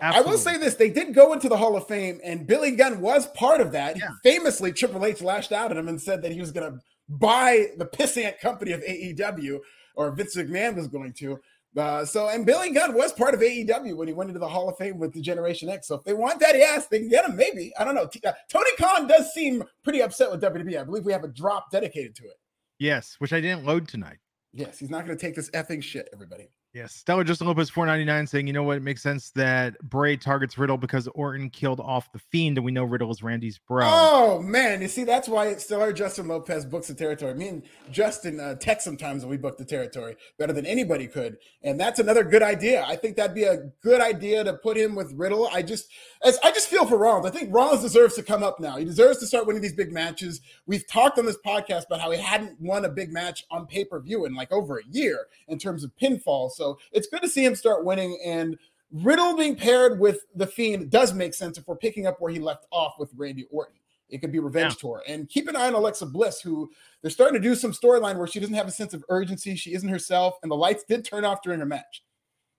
Absolutely. 0.00 0.28
I 0.28 0.32
will 0.32 0.38
say 0.38 0.56
this: 0.58 0.74
they 0.74 0.90
did 0.90 1.14
go 1.14 1.32
into 1.32 1.48
the 1.48 1.56
Hall 1.56 1.76
of 1.76 1.86
Fame, 1.86 2.20
and 2.22 2.46
Billy 2.46 2.72
Gunn 2.72 3.00
was 3.00 3.26
part 3.28 3.60
of 3.60 3.72
that. 3.72 3.98
Yeah. 3.98 4.10
Famously, 4.22 4.72
Triple 4.72 5.04
H 5.04 5.22
lashed 5.22 5.52
out 5.52 5.70
at 5.70 5.76
him 5.76 5.88
and 5.88 6.00
said 6.00 6.22
that 6.22 6.32
he 6.32 6.40
was 6.40 6.52
going 6.52 6.72
to 6.72 6.78
buy 7.08 7.66
the 7.76 7.86
pissant 7.86 8.38
company 8.38 8.72
of 8.72 8.80
AEW, 8.82 9.58
or 9.96 10.10
Vince 10.12 10.36
McMahon 10.36 10.76
was 10.76 10.88
going 10.88 11.12
to. 11.14 11.38
Uh, 11.76 12.04
so, 12.04 12.28
and 12.28 12.46
Billy 12.46 12.70
Gunn 12.70 12.94
was 12.94 13.12
part 13.12 13.34
of 13.34 13.40
AEW 13.40 13.96
when 13.96 14.08
he 14.08 14.14
went 14.14 14.30
into 14.30 14.40
the 14.40 14.48
Hall 14.48 14.68
of 14.68 14.76
Fame 14.78 14.98
with 14.98 15.12
the 15.12 15.20
Generation 15.20 15.68
X. 15.68 15.88
So, 15.88 15.96
if 15.96 16.04
they 16.04 16.14
want 16.14 16.40
Daddy 16.40 16.62
Ass, 16.62 16.86
they 16.86 17.00
can 17.00 17.08
get 17.08 17.28
him. 17.28 17.36
Maybe 17.36 17.72
I 17.78 17.84
don't 17.84 17.94
know. 17.94 18.06
T- 18.06 18.22
uh, 18.24 18.32
Tony 18.48 18.70
Khan 18.78 19.06
does 19.06 19.32
seem 19.32 19.64
pretty 19.82 20.00
upset 20.00 20.30
with 20.30 20.40
WWE. 20.42 20.80
I 20.80 20.84
believe 20.84 21.04
we 21.04 21.12
have 21.12 21.24
a 21.24 21.28
drop 21.28 21.70
dedicated 21.70 22.14
to 22.16 22.24
it. 22.24 22.38
Yes, 22.78 23.16
which 23.18 23.32
I 23.32 23.40
didn't 23.40 23.64
load 23.64 23.88
tonight. 23.88 24.18
Yes, 24.52 24.78
he's 24.78 24.90
not 24.90 25.04
going 25.04 25.16
to 25.16 25.20
take 25.20 25.34
this 25.34 25.50
effing 25.50 25.82
shit, 25.82 26.08
everybody. 26.12 26.48
Yes. 26.74 26.94
Stellar 26.94 27.24
Justin 27.24 27.46
Lopez 27.46 27.70
499 27.70 28.26
saying, 28.26 28.46
you 28.46 28.52
know 28.52 28.62
what? 28.62 28.76
It 28.76 28.82
makes 28.82 29.02
sense 29.02 29.30
that 29.30 29.78
Bray 29.80 30.18
targets 30.18 30.58
Riddle 30.58 30.76
because 30.76 31.08
Orton 31.08 31.48
killed 31.48 31.80
off 31.80 32.12
the 32.12 32.18
fiend, 32.18 32.58
and 32.58 32.64
we 32.64 32.72
know 32.72 32.84
Riddle 32.84 33.10
is 33.10 33.22
Randy's 33.22 33.58
bro. 33.58 33.86
Oh 33.90 34.42
man, 34.42 34.82
you 34.82 34.88
see, 34.88 35.04
that's 35.04 35.28
why 35.28 35.54
Stellar 35.54 35.94
Justin 35.94 36.28
Lopez 36.28 36.66
books 36.66 36.88
the 36.88 36.94
territory. 36.94 37.34
Me 37.34 37.48
and 37.48 37.62
Justin 37.90 38.38
uh, 38.38 38.54
text 38.56 38.84
sometimes 38.84 39.22
when 39.22 39.30
we 39.30 39.38
book 39.38 39.56
the 39.56 39.64
territory 39.64 40.16
better 40.38 40.52
than 40.52 40.66
anybody 40.66 41.06
could. 41.06 41.38
And 41.62 41.80
that's 41.80 42.00
another 42.00 42.22
good 42.22 42.42
idea. 42.42 42.84
I 42.86 42.96
think 42.96 43.16
that'd 43.16 43.34
be 43.34 43.44
a 43.44 43.70
good 43.80 44.02
idea 44.02 44.44
to 44.44 44.52
put 44.52 44.76
him 44.76 44.94
with 44.94 45.12
Riddle. 45.14 45.48
I 45.48 45.62
just 45.62 45.88
as 46.22 46.38
I 46.44 46.50
just 46.50 46.68
feel 46.68 46.84
for 46.84 46.98
Rollins. 46.98 47.26
I 47.26 47.30
think 47.30 47.52
Rollins 47.52 47.80
deserves 47.80 48.14
to 48.16 48.22
come 48.22 48.42
up 48.42 48.60
now. 48.60 48.76
He 48.76 48.84
deserves 48.84 49.18
to 49.20 49.26
start 49.26 49.46
winning 49.46 49.62
these 49.62 49.72
big 49.72 49.90
matches. 49.90 50.42
We've 50.66 50.86
talked 50.86 51.18
on 51.18 51.24
this 51.24 51.38
podcast 51.44 51.86
about 51.86 52.02
how 52.02 52.10
he 52.10 52.20
hadn't 52.20 52.60
won 52.60 52.84
a 52.84 52.90
big 52.90 53.10
match 53.10 53.46
on 53.50 53.66
pay-per-view 53.66 54.26
in 54.26 54.34
like 54.34 54.52
over 54.52 54.78
a 54.78 54.86
year 54.90 55.28
in 55.48 55.58
terms 55.58 55.82
of 55.82 55.92
pinfalls. 55.96 56.57
So 56.58 56.78
it's 56.92 57.06
good 57.06 57.22
to 57.22 57.28
see 57.28 57.44
him 57.44 57.54
start 57.54 57.84
winning. 57.84 58.18
And 58.24 58.58
Riddle 58.92 59.36
being 59.36 59.56
paired 59.56 59.98
with 59.98 60.26
the 60.34 60.46
Fiend 60.46 60.90
does 60.90 61.14
make 61.14 61.34
sense 61.34 61.58
if 61.58 61.66
we're 61.66 61.76
picking 61.76 62.06
up 62.06 62.20
where 62.20 62.32
he 62.32 62.38
left 62.38 62.66
off 62.70 62.94
with 62.98 63.10
Randy 63.16 63.46
Orton. 63.50 63.76
It 64.08 64.18
could 64.18 64.32
be 64.32 64.38
revenge 64.38 64.74
yeah. 64.74 64.80
tour. 64.80 65.02
And 65.06 65.28
keep 65.28 65.48
an 65.48 65.56
eye 65.56 65.66
on 65.66 65.74
Alexa 65.74 66.06
Bliss, 66.06 66.40
who 66.40 66.70
they're 67.02 67.10
starting 67.10 67.40
to 67.40 67.46
do 67.46 67.54
some 67.54 67.72
storyline 67.72 68.16
where 68.16 68.26
she 68.26 68.40
doesn't 68.40 68.54
have 68.54 68.66
a 68.66 68.72
sense 68.72 68.94
of 68.94 69.04
urgency. 69.10 69.54
She 69.54 69.74
isn't 69.74 69.88
herself, 69.88 70.38
and 70.42 70.50
the 70.50 70.56
lights 70.56 70.84
did 70.84 71.04
turn 71.04 71.24
off 71.24 71.42
during 71.42 71.60
her 71.60 71.66
match. 71.66 72.02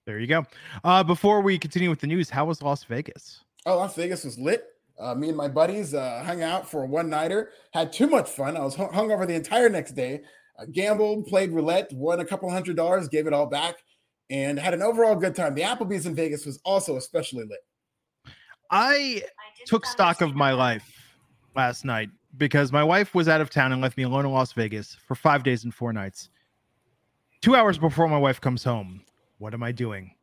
There 0.05 0.19
you 0.19 0.27
go. 0.27 0.45
Uh, 0.83 1.03
before 1.03 1.41
we 1.41 1.57
continue 1.57 1.89
with 1.89 1.99
the 1.99 2.07
news, 2.07 2.29
how 2.29 2.45
was 2.45 2.61
Las 2.61 2.83
Vegas? 2.83 3.41
Oh, 3.65 3.77
Las 3.77 3.95
Vegas 3.95 4.23
was 4.23 4.37
lit. 4.37 4.65
Uh, 4.99 5.15
me 5.15 5.29
and 5.29 5.37
my 5.37 5.47
buddies 5.47 5.93
uh, 5.93 6.21
hung 6.23 6.43
out 6.43 6.69
for 6.69 6.83
a 6.83 6.87
one 6.87 7.09
nighter. 7.09 7.51
Had 7.73 7.91
too 7.91 8.07
much 8.07 8.29
fun. 8.29 8.55
I 8.55 8.63
was 8.63 8.75
hung 8.75 9.11
over 9.11 9.25
the 9.25 9.33
entire 9.33 9.69
next 9.69 9.93
day. 9.93 10.21
I 10.59 10.65
gambled, 10.65 11.25
played 11.25 11.51
roulette, 11.51 11.91
won 11.93 12.19
a 12.19 12.25
couple 12.25 12.49
hundred 12.49 12.75
dollars, 12.75 13.07
gave 13.07 13.25
it 13.25 13.33
all 13.33 13.45
back 13.45 13.77
and 14.29 14.59
had 14.59 14.73
an 14.73 14.81
overall 14.81 15.15
good 15.15 15.35
time. 15.35 15.55
The 15.55 15.61
Applebee's 15.61 16.05
in 16.05 16.15
Vegas 16.15 16.45
was 16.45 16.59
also 16.63 16.97
especially 16.97 17.45
lit. 17.45 17.59
I 18.71 19.23
took 19.65 19.85
stock 19.85 20.21
of 20.21 20.35
my 20.35 20.53
life 20.53 20.91
last 21.55 21.85
night 21.85 22.09
because 22.37 22.71
my 22.71 22.83
wife 22.83 23.15
was 23.15 23.27
out 23.27 23.41
of 23.41 23.49
town 23.49 23.71
and 23.71 23.81
left 23.81 23.97
me 23.97 24.03
alone 24.03 24.25
in 24.25 24.31
Las 24.31 24.53
Vegas 24.53 24.95
for 25.07 25.15
five 25.15 25.43
days 25.43 25.63
and 25.63 25.73
four 25.73 25.91
nights. 25.91 26.29
Two 27.41 27.55
hours 27.55 27.77
before 27.77 28.07
my 28.07 28.17
wife 28.17 28.39
comes 28.39 28.63
home, 28.63 29.01
what 29.39 29.53
am 29.53 29.63
I 29.63 29.71
doing? 29.71 30.13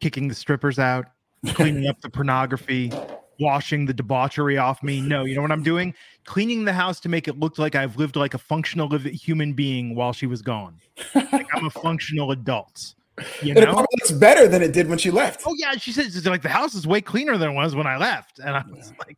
Kicking 0.00 0.28
the 0.28 0.34
strippers 0.34 0.78
out, 0.78 1.06
cleaning 1.54 1.88
up 1.88 2.00
the 2.00 2.10
pornography, 2.10 2.92
washing 3.40 3.86
the 3.86 3.94
debauchery 3.94 4.58
off 4.58 4.82
me. 4.82 5.00
No, 5.00 5.24
you 5.24 5.34
know 5.34 5.42
what 5.42 5.50
I'm 5.50 5.62
doing? 5.62 5.94
Cleaning 6.24 6.64
the 6.64 6.72
house 6.72 7.00
to 7.00 7.08
make 7.08 7.26
it 7.26 7.38
look 7.38 7.58
like 7.58 7.74
I've 7.74 7.96
lived 7.96 8.14
like 8.14 8.34
a 8.34 8.38
functional 8.38 8.88
human 8.98 9.54
being 9.54 9.94
while 9.94 10.12
she 10.12 10.26
was 10.26 10.42
gone. 10.42 10.80
Like 11.14 11.48
I'm 11.54 11.66
a 11.66 11.70
functional 11.82 12.30
adult. 12.30 12.94
You 13.42 13.54
know? 13.54 13.60
it 13.60 13.64
probably 13.64 13.86
looks 14.00 14.10
better 14.10 14.48
than 14.48 14.62
it 14.62 14.72
did 14.72 14.88
when 14.88 14.98
she 14.98 15.10
left. 15.10 15.42
Oh 15.46 15.54
yeah, 15.56 15.72
she 15.72 15.92
says 15.92 16.26
like 16.26 16.42
the 16.42 16.48
house 16.48 16.74
is 16.74 16.86
way 16.86 17.00
cleaner 17.00 17.36
than 17.36 17.50
it 17.50 17.54
was 17.54 17.74
when 17.76 17.86
I 17.86 17.96
left, 17.96 18.38
and 18.40 18.50
I 18.50 18.64
was 18.68 18.92
like, 18.98 19.16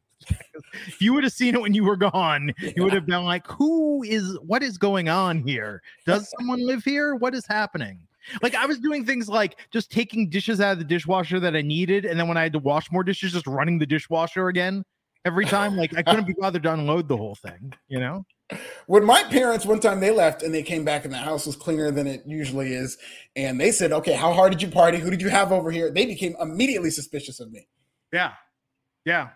if 0.87 1.00
you 1.00 1.15
would 1.15 1.25
have 1.25 1.33
seen 1.33 1.55
it 1.55 1.61
when 1.61 1.75
you 1.75 1.85
were 1.85 1.97
gone, 1.97 2.53
yeah. 2.61 2.73
you 2.76 2.83
would 2.83 2.93
have 2.93 3.07
been 3.07 3.25
like, 3.25 3.47
"Who 3.47 4.03
is? 4.03 4.38
What 4.41 4.62
is 4.62 4.79
going 4.79 5.09
on 5.09 5.43
here? 5.43 5.83
Does 6.05 6.31
someone 6.38 6.67
live 6.67 6.85
here? 6.85 7.15
What 7.15 7.35
is 7.35 7.47
happening?" 7.47 8.00
Like 8.43 8.55
I 8.55 8.67
was 8.67 8.79
doing 8.79 9.07
things 9.07 9.29
like 9.29 9.57
just 9.71 9.91
taking 9.91 10.29
dishes 10.29 10.61
out 10.61 10.73
of 10.73 10.79
the 10.79 10.85
dishwasher 10.85 11.41
that 11.41 11.55
I 11.55 11.62
needed, 11.62 12.05
and 12.05 12.19
then 12.19 12.29
when 12.29 12.37
I 12.37 12.43
had 12.43 12.53
to 12.55 12.59
wash 12.59 12.91
more 12.91 13.05
dishes, 13.05 13.33
just 13.33 13.47
running 13.47 13.79
the 13.79 13.87
dishwasher 13.87 14.49
again 14.49 14.85
every 15.25 15.45
time. 15.45 15.76
Like 15.76 15.97
I 15.97 16.03
couldn't 16.03 16.26
be 16.26 16.35
bothered 16.38 16.62
to 16.65 16.73
unload 16.73 17.09
the 17.09 17.17
whole 17.17 17.37
thing, 17.37 17.73
you 17.88 18.00
know. 18.00 18.25
When 18.87 19.05
my 19.05 19.25
parents 19.25 19.67
one 19.67 19.81
time 19.81 20.00
they 20.00 20.12
left 20.12 20.43
and 20.43 20.55
they 20.55 20.62
came 20.62 20.85
back 20.85 21.05
and 21.05 21.12
the 21.12 21.19
house 21.19 21.47
was 21.47 21.57
cleaner 21.57 21.91
than 21.91 22.07
it 22.07 22.23
usually 22.26 22.73
is, 22.73 22.97
and 23.35 23.61
they 23.61 23.73
said, 23.73 23.93
"Okay, 23.93 24.12
how 24.12 24.33
hard 24.33 24.53
did 24.53 24.62
you 24.62 24.69
party? 24.69 24.99
Who 24.99 25.11
did 25.11 25.21
you 25.21 25.29
have 25.29 25.50
over 25.50 25.71
here?" 25.71 25.91
They 25.91 26.07
became 26.07 26.37
immediately 26.41 26.91
suspicious 26.91 27.41
of 27.41 27.50
me. 27.50 27.67
Yeah, 28.12 28.35
yeah. 29.05 29.31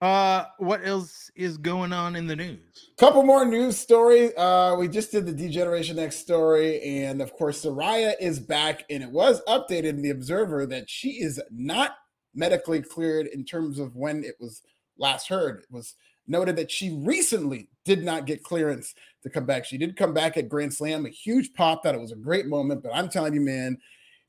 Uh, 0.00 0.46
what 0.58 0.80
else 0.82 1.30
is 1.36 1.58
going 1.58 1.92
on 1.92 2.16
in 2.16 2.26
the 2.26 2.34
news? 2.34 2.90
Couple 2.98 3.22
more 3.22 3.44
news 3.44 3.76
stories. 3.76 4.32
Uh, 4.36 4.74
we 4.78 4.88
just 4.88 5.12
did 5.12 5.26
the 5.26 5.32
D-Generation 5.32 5.98
X 5.98 6.16
story, 6.16 6.80
and 6.80 7.20
of 7.20 7.34
course, 7.34 7.62
Saraya 7.62 8.14
is 8.18 8.40
back, 8.40 8.84
and 8.88 9.02
it 9.02 9.10
was 9.10 9.42
updated 9.46 9.90
in 9.90 10.02
the 10.02 10.10
Observer 10.10 10.64
that 10.66 10.88
she 10.88 11.22
is 11.22 11.40
not 11.50 11.96
medically 12.34 12.80
cleared 12.80 13.26
in 13.26 13.44
terms 13.44 13.78
of 13.78 13.94
when 13.94 14.24
it 14.24 14.36
was 14.40 14.62
last 14.96 15.28
heard. 15.28 15.60
It 15.60 15.70
was 15.70 15.94
noted 16.30 16.56
that 16.56 16.70
she 16.70 16.98
recently 17.04 17.68
did 17.84 18.04
not 18.04 18.26
get 18.26 18.42
clearance 18.42 18.94
to 19.22 19.30
come 19.30 19.44
back. 19.44 19.64
She 19.64 19.76
did 19.76 19.96
come 19.96 20.14
back 20.14 20.36
at 20.36 20.48
Grand 20.48 20.72
Slam, 20.72 21.04
a 21.04 21.10
huge 21.10 21.52
pop. 21.54 21.82
That 21.82 21.94
it 21.94 22.00
was 22.00 22.12
a 22.12 22.16
great 22.16 22.46
moment, 22.46 22.82
but 22.82 22.94
I'm 22.94 23.08
telling 23.08 23.34
you, 23.34 23.40
man, 23.40 23.78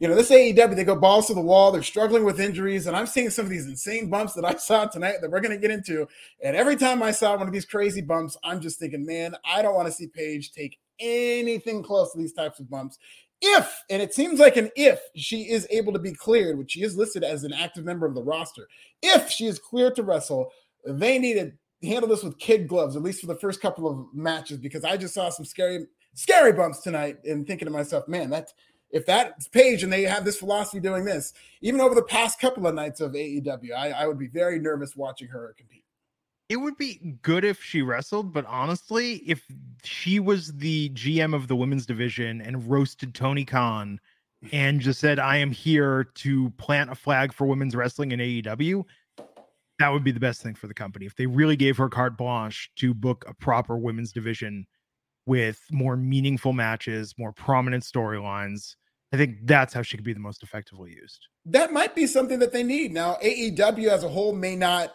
you 0.02 0.08
know, 0.08 0.16
this 0.16 0.32
AEW, 0.32 0.76
they 0.76 0.84
go 0.84 0.96
balls 0.96 1.28
to 1.28 1.36
the 1.36 1.42
wall. 1.42 1.72
They're 1.72 1.84
struggling 1.84 2.24
with 2.24 2.40
injuries. 2.40 2.88
And 2.88 2.98
I'm 2.98 3.06
seeing 3.06 3.30
some 3.30 3.46
of 3.46 3.52
these 3.52 3.68
insane 3.68 4.10
bumps 4.10 4.34
that 4.34 4.44
I 4.44 4.56
saw 4.58 4.86
tonight 4.86 5.18
that 5.22 5.30
we're 5.30 5.42
going 5.42 5.56
to 5.56 5.62
get 5.62 5.70
into. 5.70 6.08
And 6.44 6.58
every 6.58 6.76
time 6.76 7.04
I 7.04 7.12
saw 7.12 7.38
one 7.38 7.46
of 7.46 7.54
these 7.54 7.66
crazy 7.66 8.02
bumps, 8.02 8.36
I'm 8.44 8.60
just 8.60 8.80
thinking, 8.80 9.06
man, 9.06 9.36
I 9.46 9.62
don't 9.62 9.76
want 9.76 9.88
to 9.88 9.94
see 9.94 10.08
Paige 10.08 10.54
take 10.54 10.80
anything 11.00 11.84
close 11.84 12.12
to 12.12 12.18
these 12.18 12.34
types 12.34 12.60
of 12.60 12.68
bumps. 12.68 12.98
If, 13.44 13.84
and 13.92 14.02
it 14.02 14.16
seems 14.16 14.40
like 14.40 14.58
an 14.58 14.72
if, 14.76 15.00
she 15.16 15.50
is 15.50 15.68
able 15.70 15.94
to 15.94 16.00
be 16.00 16.14
cleared, 16.14 16.58
which 16.58 16.72
she 16.72 16.82
is 16.82 16.98
listed 16.98 17.24
as 17.24 17.44
an 17.44 17.54
active 17.54 17.86
member 17.86 18.08
of 18.08 18.16
the 18.16 18.24
roster, 18.24 18.68
if 19.04 19.30
she 19.30 19.46
is 19.46 19.60
cleared 19.60 19.96
to 19.98 20.04
wrestle, 20.04 20.52
they 20.84 21.20
need 21.20 21.36
to 21.36 21.52
handle 21.84 22.10
this 22.10 22.24
with 22.24 22.38
kid 22.38 22.68
gloves, 22.68 22.96
at 22.96 23.02
least 23.02 23.22
for 23.22 23.28
the 23.28 23.36
first 23.36 23.62
couple 23.62 23.90
of 23.90 24.14
matches, 24.14 24.58
because 24.58 24.84
I 24.84 24.98
just 24.98 25.14
saw 25.14 25.30
some 25.30 25.46
scary, 25.46 25.86
scary 26.14 26.54
bumps 26.54 26.82
tonight 26.82 27.18
and 27.26 27.46
thinking 27.46 27.66
to 27.66 27.72
myself, 27.72 28.08
man, 28.08 28.30
that 28.30 28.54
if 28.92 29.06
that 29.06 29.36
Paige 29.52 29.84
and 29.84 29.92
they 29.92 30.04
have 30.04 30.26
this 30.26 30.38
philosophy 30.38 30.80
doing 30.80 31.06
this, 31.06 31.34
even 31.62 31.82
over 31.82 31.96
the 31.96 32.04
past 32.04 32.40
couple 32.40 32.68
of 32.68 32.76
nights 32.76 33.00
of 33.00 33.14
AEW, 33.14 33.74
I, 33.74 33.92
I 33.92 34.08
would 34.08 34.20
be 34.20 34.28
very 34.28 34.60
nervous 34.60 34.96
watching 34.96 35.28
her 35.30 35.54
compete. 35.58 35.86
It 36.50 36.58
would 36.58 36.78
be 36.78 37.18
good 37.22 37.46
if 37.46 37.64
she 37.64 37.82
wrestled, 37.82 38.34
but 38.34 38.46
honestly, 38.46 39.18
if 39.26 39.46
she 39.84 40.20
was 40.20 40.52
the 40.52 40.90
GM 40.90 41.34
of 41.34 41.48
the 41.48 41.56
women's 41.56 41.86
division 41.86 42.42
and 42.42 42.70
roasted 42.70 43.16
Tony 43.16 43.46
Khan 43.46 44.02
and 44.52 44.82
just 44.82 45.00
said, 45.00 45.18
I 45.18 45.38
am 45.38 45.52
here 45.52 46.04
to 46.16 46.50
plant 46.52 46.92
a 46.92 46.96
flag 46.96 47.32
for 47.34 47.48
women's 47.48 47.76
wrestling 47.76 48.12
in 48.12 48.20
AEW, 48.20 48.84
that 49.82 49.92
would 49.92 50.04
be 50.04 50.12
the 50.12 50.20
best 50.20 50.42
thing 50.42 50.54
for 50.54 50.68
the 50.68 50.74
company. 50.74 51.06
If 51.06 51.16
they 51.16 51.26
really 51.26 51.56
gave 51.56 51.78
her 51.78 51.90
carte 51.90 52.18
blanche 52.18 52.70
to 52.78 52.94
book 52.94 53.26
a 53.28 53.34
proper 53.34 53.78
women's 53.78 54.12
division 54.12 54.68
with 55.26 55.62
more 55.72 55.98
meaningful 55.98 56.54
matches, 56.54 57.16
more 57.18 57.32
prominent 57.32 57.84
storylines, 57.84 58.76
I 59.12 59.18
think 59.18 59.40
that's 59.44 59.74
how 59.74 59.82
she 59.82 59.98
could 59.98 60.06
be 60.06 60.14
the 60.14 60.20
most 60.20 60.44
effectively 60.44 60.92
used. 60.92 61.28
That 61.46 61.74
might 61.74 61.96
be 61.96 62.08
something 62.08 62.40
that 62.40 62.54
they 62.54 62.64
need. 62.64 62.94
Now, 62.94 63.18
AEW 63.24 63.88
as 63.88 64.04
a 64.04 64.10
whole 64.10 64.34
may 64.34 64.56
not 64.56 64.94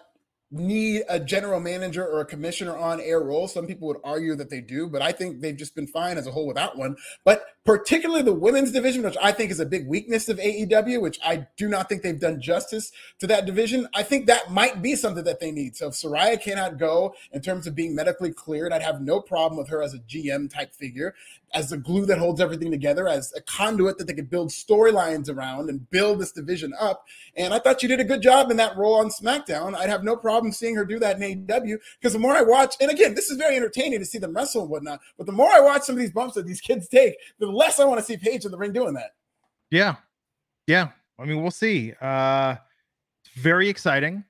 need 0.51 1.03
a 1.09 1.19
general 1.19 1.59
manager 1.59 2.07
or 2.07 2.21
a 2.21 2.25
commissioner 2.25 2.77
on 2.77 3.01
air 3.01 3.21
role. 3.21 3.49
Some 3.49 3.67
people 3.67 3.89
would 3.89 3.97
argue 4.05 4.37
that 4.37 4.49
they 4.49 4.61
do, 4.61 4.89
but 4.89 5.03
I 5.03 5.11
think 5.11 5.41
they've 5.41 5.57
just 5.57 5.75
been 5.75 5.89
fine 5.89 6.19
as 6.19 6.27
a 6.27 6.31
whole 6.31 6.47
without 6.47 6.79
one. 6.79 6.97
But 7.25 7.45
particularly 7.65 8.23
the 8.23 8.33
women's 8.33 8.71
division, 8.71 9.03
which 9.03 9.17
I 9.21 9.33
think 9.33 9.51
is 9.51 9.59
a 9.59 9.67
big 9.67 9.89
weakness 9.89 10.29
of 10.29 10.39
AEW, 10.39 11.01
which 11.01 11.19
I 11.25 11.49
do 11.57 11.69
not 11.69 11.89
think 11.89 12.03
they've 12.03 12.19
done 12.19 12.41
justice 12.41 12.93
to 13.19 13.27
that 13.27 13.45
division. 13.45 13.89
I 13.93 14.05
think 14.05 14.27
that 14.27 14.53
might 14.53 14.83
be 14.83 14.95
something 14.95 15.25
that 15.25 15.41
they 15.41 15.51
need. 15.51 15.77
So 15.77 15.89
if 15.89 15.95
Saraya 15.95 16.41
cannot 16.41 16.79
go 16.79 17.15
in 17.33 17.43
terms 17.43 17.67
of 17.67 17.75
being 17.75 17.95
medically 17.95 18.33
cleared, 18.33 18.73
I'd 18.73 18.83
have 18.83 19.01
no 19.01 19.21
problem 19.21 19.59
with 19.59 19.69
her 19.69 19.83
as 19.83 19.95
a 19.95 19.99
GM 19.99 20.49
type 20.49 20.73
figure 20.73 21.15
as 21.57 21.71
the 21.71 21.79
glue 21.79 22.05
that 22.05 22.19
holds 22.19 22.39
everything 22.39 22.71
together, 22.71 23.09
as 23.09 23.33
a 23.35 23.41
conduit 23.41 23.97
that 23.97 24.07
they 24.07 24.13
could 24.13 24.29
build 24.29 24.51
storylines 24.51 25.35
around 25.35 25.71
and 25.71 25.89
build 25.89 26.21
this 26.21 26.31
division 26.31 26.75
up. 26.79 27.07
And 27.35 27.55
I 27.55 27.59
thought 27.59 27.81
she 27.81 27.87
did 27.87 27.99
a 27.99 28.05
good 28.05 28.21
job 28.21 28.51
in 28.51 28.59
that 28.59 28.77
role 28.77 28.97
on 28.97 29.09
SmackDown. 29.09 29.75
I'd 29.75 29.89
have 29.89 30.05
no 30.05 30.17
problem 30.17 30.53
seeing 30.53 30.77
her 30.77 30.85
do 30.85 30.99
that 30.99 31.17
in 31.17 31.47
AEW 31.47 31.79
because 31.99 32.13
the 32.13 32.19
more 32.19 32.35
I 32.35 32.43
watch, 32.43 32.75
and 32.79 32.91
again, 32.91 33.15
this 33.15 33.31
is 33.31 33.39
very 33.39 33.57
entertaining 33.57 33.99
to 34.01 34.05
see 34.05 34.19
them 34.19 34.35
wrestle 34.35 34.63
and 34.63 34.71
whatnot, 34.71 35.01
but 35.17 35.25
the 35.25 35.33
more 35.33 35.51
I 35.51 35.61
watch 35.61 35.83
some 35.83 35.95
of 35.95 35.99
these 35.99 36.13
bumps 36.13 36.35
that 36.35 36.47
these 36.47 36.61
kids 36.61 36.89
take, 36.89 37.15
the 37.39 37.47
less 37.47 37.81
I 37.81 37.87
want 37.87 38.01
to 38.01 38.05
see 38.05 38.19
Paige 38.19 38.45
in 38.45 38.51
the 38.51 38.59
ring 38.59 38.75
doing 38.75 38.93
that. 38.93 39.13
Yeah. 39.71 39.97
Yeah. 40.67 40.91
I 41.19 41.25
mean, 41.25 41.41
we'll 41.41 41.51
see. 41.51 41.95
Uh 42.03 42.57
very 43.35 43.71
exciting. 43.71 44.25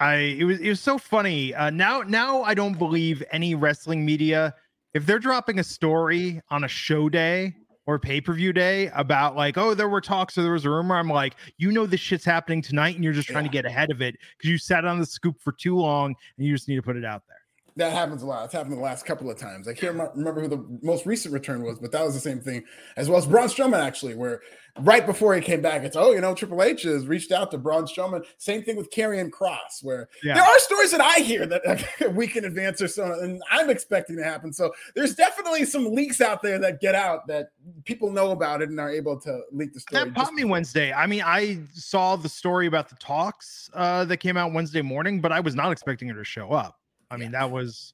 I 0.00 0.16
it 0.16 0.44
was 0.44 0.60
it 0.60 0.68
was 0.68 0.80
so 0.80 0.98
funny. 0.98 1.54
Uh 1.54 1.70
now 1.70 2.02
now 2.02 2.42
I 2.42 2.52
don't 2.52 2.78
believe 2.78 3.22
any 3.30 3.54
wrestling 3.54 4.04
media 4.04 4.54
if 4.96 5.04
they're 5.04 5.18
dropping 5.18 5.58
a 5.58 5.64
story 5.64 6.40
on 6.48 6.64
a 6.64 6.68
show 6.68 7.10
day 7.10 7.54
or 7.86 7.98
pay-per-view 7.98 8.54
day 8.54 8.90
about 8.94 9.36
like, 9.36 9.58
oh, 9.58 9.74
there 9.74 9.90
were 9.90 10.00
talks 10.00 10.38
or 10.38 10.42
there 10.42 10.52
was 10.52 10.64
a 10.64 10.70
rumor, 10.70 10.96
I'm 10.96 11.10
like, 11.10 11.34
you 11.58 11.70
know 11.70 11.84
this 11.84 12.00
shit's 12.00 12.24
happening 12.24 12.62
tonight 12.62 12.94
and 12.94 13.04
you're 13.04 13.12
just 13.12 13.28
trying 13.28 13.44
yeah. 13.44 13.50
to 13.50 13.52
get 13.52 13.66
ahead 13.66 13.90
of 13.90 14.00
it 14.00 14.16
because 14.38 14.50
you 14.50 14.56
sat 14.56 14.86
on 14.86 14.98
the 14.98 15.04
scoop 15.04 15.36
for 15.42 15.52
too 15.52 15.76
long 15.76 16.14
and 16.38 16.46
you 16.46 16.54
just 16.54 16.66
need 16.66 16.76
to 16.76 16.82
put 16.82 16.96
it 16.96 17.04
out 17.04 17.22
there. 17.28 17.36
That 17.76 17.92
happens 17.92 18.22
a 18.22 18.26
lot. 18.26 18.46
It's 18.46 18.54
happened 18.54 18.72
the 18.72 18.80
last 18.80 19.04
couple 19.04 19.30
of 19.30 19.36
times. 19.36 19.68
I 19.68 19.74
can't 19.74 19.96
remember 20.14 20.40
who 20.40 20.48
the 20.48 20.64
most 20.82 21.04
recent 21.04 21.34
return 21.34 21.62
was, 21.62 21.78
but 21.78 21.92
that 21.92 22.02
was 22.02 22.14
the 22.14 22.20
same 22.20 22.40
thing 22.40 22.64
as 22.96 23.10
well 23.10 23.18
as 23.18 23.26
Braun 23.26 23.48
Strowman, 23.48 23.84
actually, 23.84 24.14
where 24.14 24.40
right 24.80 25.04
before 25.04 25.34
he 25.34 25.42
came 25.42 25.60
back, 25.60 25.82
it's 25.82 25.94
oh, 25.94 26.12
you 26.12 26.20
know, 26.22 26.34
Triple 26.34 26.62
H 26.62 26.82
has 26.84 27.06
reached 27.06 27.32
out 27.32 27.50
to 27.50 27.58
Braun 27.58 27.84
Strowman. 27.84 28.24
Same 28.38 28.62
thing 28.62 28.76
with 28.76 28.90
Karrion 28.90 29.30
Kross, 29.30 29.82
where 29.82 30.08
yeah. 30.24 30.34
there 30.34 30.42
are 30.42 30.58
stories 30.58 30.90
that 30.92 31.02
I 31.02 31.20
hear 31.20 31.44
that 31.44 31.84
a 32.00 32.08
week 32.08 32.36
in 32.36 32.46
advance 32.46 32.80
or 32.80 32.88
so, 32.88 33.12
and 33.20 33.42
I'm 33.50 33.68
expecting 33.68 34.16
to 34.16 34.24
happen. 34.24 34.54
So 34.54 34.72
there's 34.94 35.14
definitely 35.14 35.66
some 35.66 35.94
leaks 35.94 36.22
out 36.22 36.42
there 36.42 36.58
that 36.58 36.80
get 36.80 36.94
out 36.94 37.26
that 37.26 37.48
people 37.84 38.10
know 38.10 38.30
about 38.30 38.62
it 38.62 38.70
and 38.70 38.80
are 38.80 38.90
able 38.90 39.20
to 39.20 39.40
leak 39.52 39.74
the 39.74 39.80
story. 39.80 40.04
That 40.04 40.14
popped 40.14 40.32
me 40.32 40.44
Wednesday. 40.44 40.94
I 40.94 41.06
mean, 41.06 41.22
I 41.24 41.58
saw 41.74 42.16
the 42.16 42.28
story 42.30 42.66
about 42.66 42.88
the 42.88 42.96
talks 42.96 43.68
uh, 43.74 44.06
that 44.06 44.16
came 44.16 44.38
out 44.38 44.54
Wednesday 44.54 44.82
morning, 44.82 45.20
but 45.20 45.30
I 45.30 45.40
was 45.40 45.54
not 45.54 45.72
expecting 45.72 46.08
her 46.08 46.14
to 46.14 46.24
show 46.24 46.52
up. 46.52 46.78
I 47.10 47.16
mean, 47.16 47.32
that 47.32 47.50
was. 47.50 47.92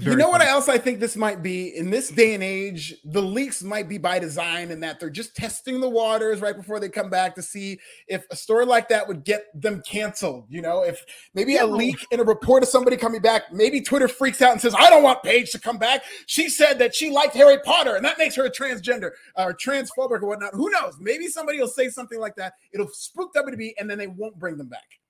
you 0.00 0.16
know 0.16 0.30
what 0.30 0.40
else 0.40 0.70
I 0.70 0.78
think 0.78 1.00
this 1.00 1.16
might 1.16 1.42
be 1.42 1.76
in 1.76 1.90
this 1.90 2.08
day 2.08 2.32
and 2.32 2.42
age? 2.42 2.94
The 3.04 3.20
leaks 3.20 3.62
might 3.62 3.90
be 3.90 3.98
by 3.98 4.18
design 4.18 4.70
in 4.70 4.80
that 4.80 4.98
they're 4.98 5.10
just 5.10 5.36
testing 5.36 5.80
the 5.80 5.88
waters 5.88 6.40
right 6.40 6.56
before 6.56 6.80
they 6.80 6.88
come 6.88 7.10
back 7.10 7.34
to 7.34 7.42
see 7.42 7.78
if 8.08 8.24
a 8.30 8.36
story 8.36 8.64
like 8.64 8.88
that 8.88 9.06
would 9.06 9.22
get 9.22 9.44
them 9.60 9.82
canceled. 9.86 10.46
You 10.48 10.62
know, 10.62 10.82
if 10.82 11.04
maybe 11.34 11.54
yeah. 11.54 11.64
a 11.64 11.66
leak 11.66 12.06
in 12.10 12.20
a 12.20 12.24
report 12.24 12.62
of 12.62 12.70
somebody 12.70 12.96
coming 12.96 13.20
back, 13.20 13.52
maybe 13.52 13.82
Twitter 13.82 14.08
freaks 14.08 14.40
out 14.40 14.52
and 14.52 14.60
says, 14.60 14.74
"I 14.78 14.88
don't 14.88 15.02
want 15.02 15.22
Paige 15.22 15.50
to 15.50 15.60
come 15.60 15.76
back." 15.76 16.02
She 16.26 16.48
said 16.48 16.78
that 16.78 16.94
she 16.94 17.10
liked 17.10 17.34
Harry 17.34 17.58
Potter, 17.62 17.96
and 17.96 18.04
that 18.04 18.16
makes 18.16 18.34
her 18.36 18.46
a 18.46 18.50
transgender 18.50 19.10
or 19.36 19.52
transphobic 19.52 20.22
or 20.22 20.26
whatnot. 20.26 20.54
Who 20.54 20.70
knows? 20.70 20.94
Maybe 21.00 21.26
somebody 21.26 21.60
will 21.60 21.68
say 21.68 21.90
something 21.90 22.18
like 22.18 22.36
that. 22.36 22.54
It'll 22.72 22.88
spook 22.88 23.34
WWE, 23.34 23.72
and 23.78 23.90
then 23.90 23.98
they 23.98 24.06
won't 24.06 24.38
bring 24.38 24.56
them 24.56 24.68
back 24.68 25.01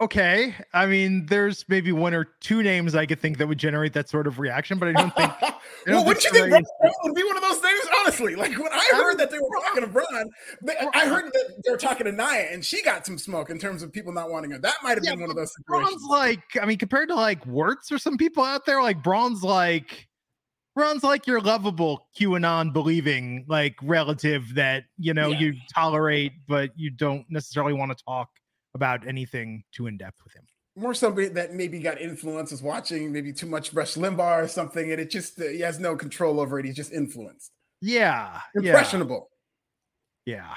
okay. 0.00 0.54
I 0.72 0.86
mean, 0.86 1.26
there's 1.26 1.64
maybe 1.68 1.92
one 1.92 2.14
or 2.14 2.24
two 2.40 2.62
names 2.62 2.94
I 2.94 3.06
could 3.06 3.20
think 3.20 3.38
that 3.38 3.46
would 3.46 3.58
generate 3.58 3.92
that 3.94 4.08
sort 4.08 4.26
of 4.26 4.38
reaction, 4.38 4.78
but 4.78 4.88
I 4.88 4.92
don't 4.92 5.14
think. 5.14 5.32
I 5.42 5.54
don't 5.86 5.96
well, 5.96 6.04
wouldn't 6.06 6.24
you 6.24 6.30
think 6.30 6.50
Braun 6.50 6.62
would 7.04 7.14
be 7.14 7.24
one 7.24 7.36
of 7.36 7.42
those 7.42 7.62
names? 7.62 7.80
Honestly, 8.00 8.34
like 8.34 8.56
when 8.58 8.72
I 8.72 8.88
heard 8.92 9.18
that 9.18 9.30
they 9.30 9.38
were 9.38 9.48
talking 9.62 9.82
to 9.82 9.88
Braun, 9.88 10.30
I 10.94 11.06
heard 11.06 11.32
that 11.32 11.62
they 11.64 11.70
were 11.70 11.76
talking 11.76 12.06
to 12.06 12.12
Nia, 12.12 12.52
and 12.52 12.64
she 12.64 12.82
got 12.82 13.06
some 13.06 13.18
smoke 13.18 13.50
in 13.50 13.58
terms 13.58 13.82
of 13.82 13.92
people 13.92 14.12
not 14.12 14.30
wanting 14.30 14.50
her. 14.52 14.58
That 14.58 14.76
might 14.82 14.96
have 14.96 15.04
yeah, 15.04 15.12
been 15.12 15.20
one 15.20 15.30
of 15.30 15.36
those 15.36 15.52
situations. 15.54 15.90
Braun's 15.90 16.04
like, 16.08 16.42
I 16.60 16.66
mean, 16.66 16.78
compared 16.78 17.08
to 17.08 17.14
like 17.14 17.44
Wirtz 17.46 17.90
or 17.90 17.98
some 17.98 18.16
people 18.16 18.44
out 18.44 18.66
there, 18.66 18.82
like 18.82 19.02
Braun's 19.02 19.42
like 19.42 20.08
Braun's 20.74 21.04
like 21.04 21.26
your 21.26 21.40
lovable 21.40 22.06
QAnon 22.18 22.72
believing 22.72 23.44
like 23.48 23.76
relative 23.82 24.54
that 24.54 24.84
you 24.98 25.12
know 25.14 25.28
Yeah. 25.28 25.38
you 25.38 25.54
tolerate, 25.74 26.32
but 26.48 26.70
you 26.76 26.90
don't 26.90 27.26
necessarily 27.28 27.74
want 27.74 27.96
to 27.96 28.04
talk 28.04 28.28
about 28.74 29.06
anything 29.06 29.64
too 29.72 29.86
in 29.86 29.96
depth 29.96 30.18
with 30.24 30.32
him. 30.34 30.44
More 30.76 30.94
somebody 30.94 31.28
that 31.28 31.52
maybe 31.52 31.78
got 31.80 32.00
influences 32.00 32.62
watching 32.62 33.12
maybe 33.12 33.32
too 33.32 33.46
much 33.46 33.74
Rush 33.74 33.94
Limbaugh 33.94 34.44
or 34.44 34.48
something, 34.48 34.90
and 34.90 35.00
it 35.00 35.10
just 35.10 35.38
uh, 35.40 35.44
he 35.44 35.60
has 35.60 35.78
no 35.78 35.96
control 35.96 36.40
over 36.40 36.58
it. 36.58 36.64
He's 36.64 36.76
just 36.76 36.92
influenced, 36.92 37.50
Yeah, 37.82 38.40
yeah, 38.54 38.70
impressionable. 38.70 39.28
yeah, 40.24 40.54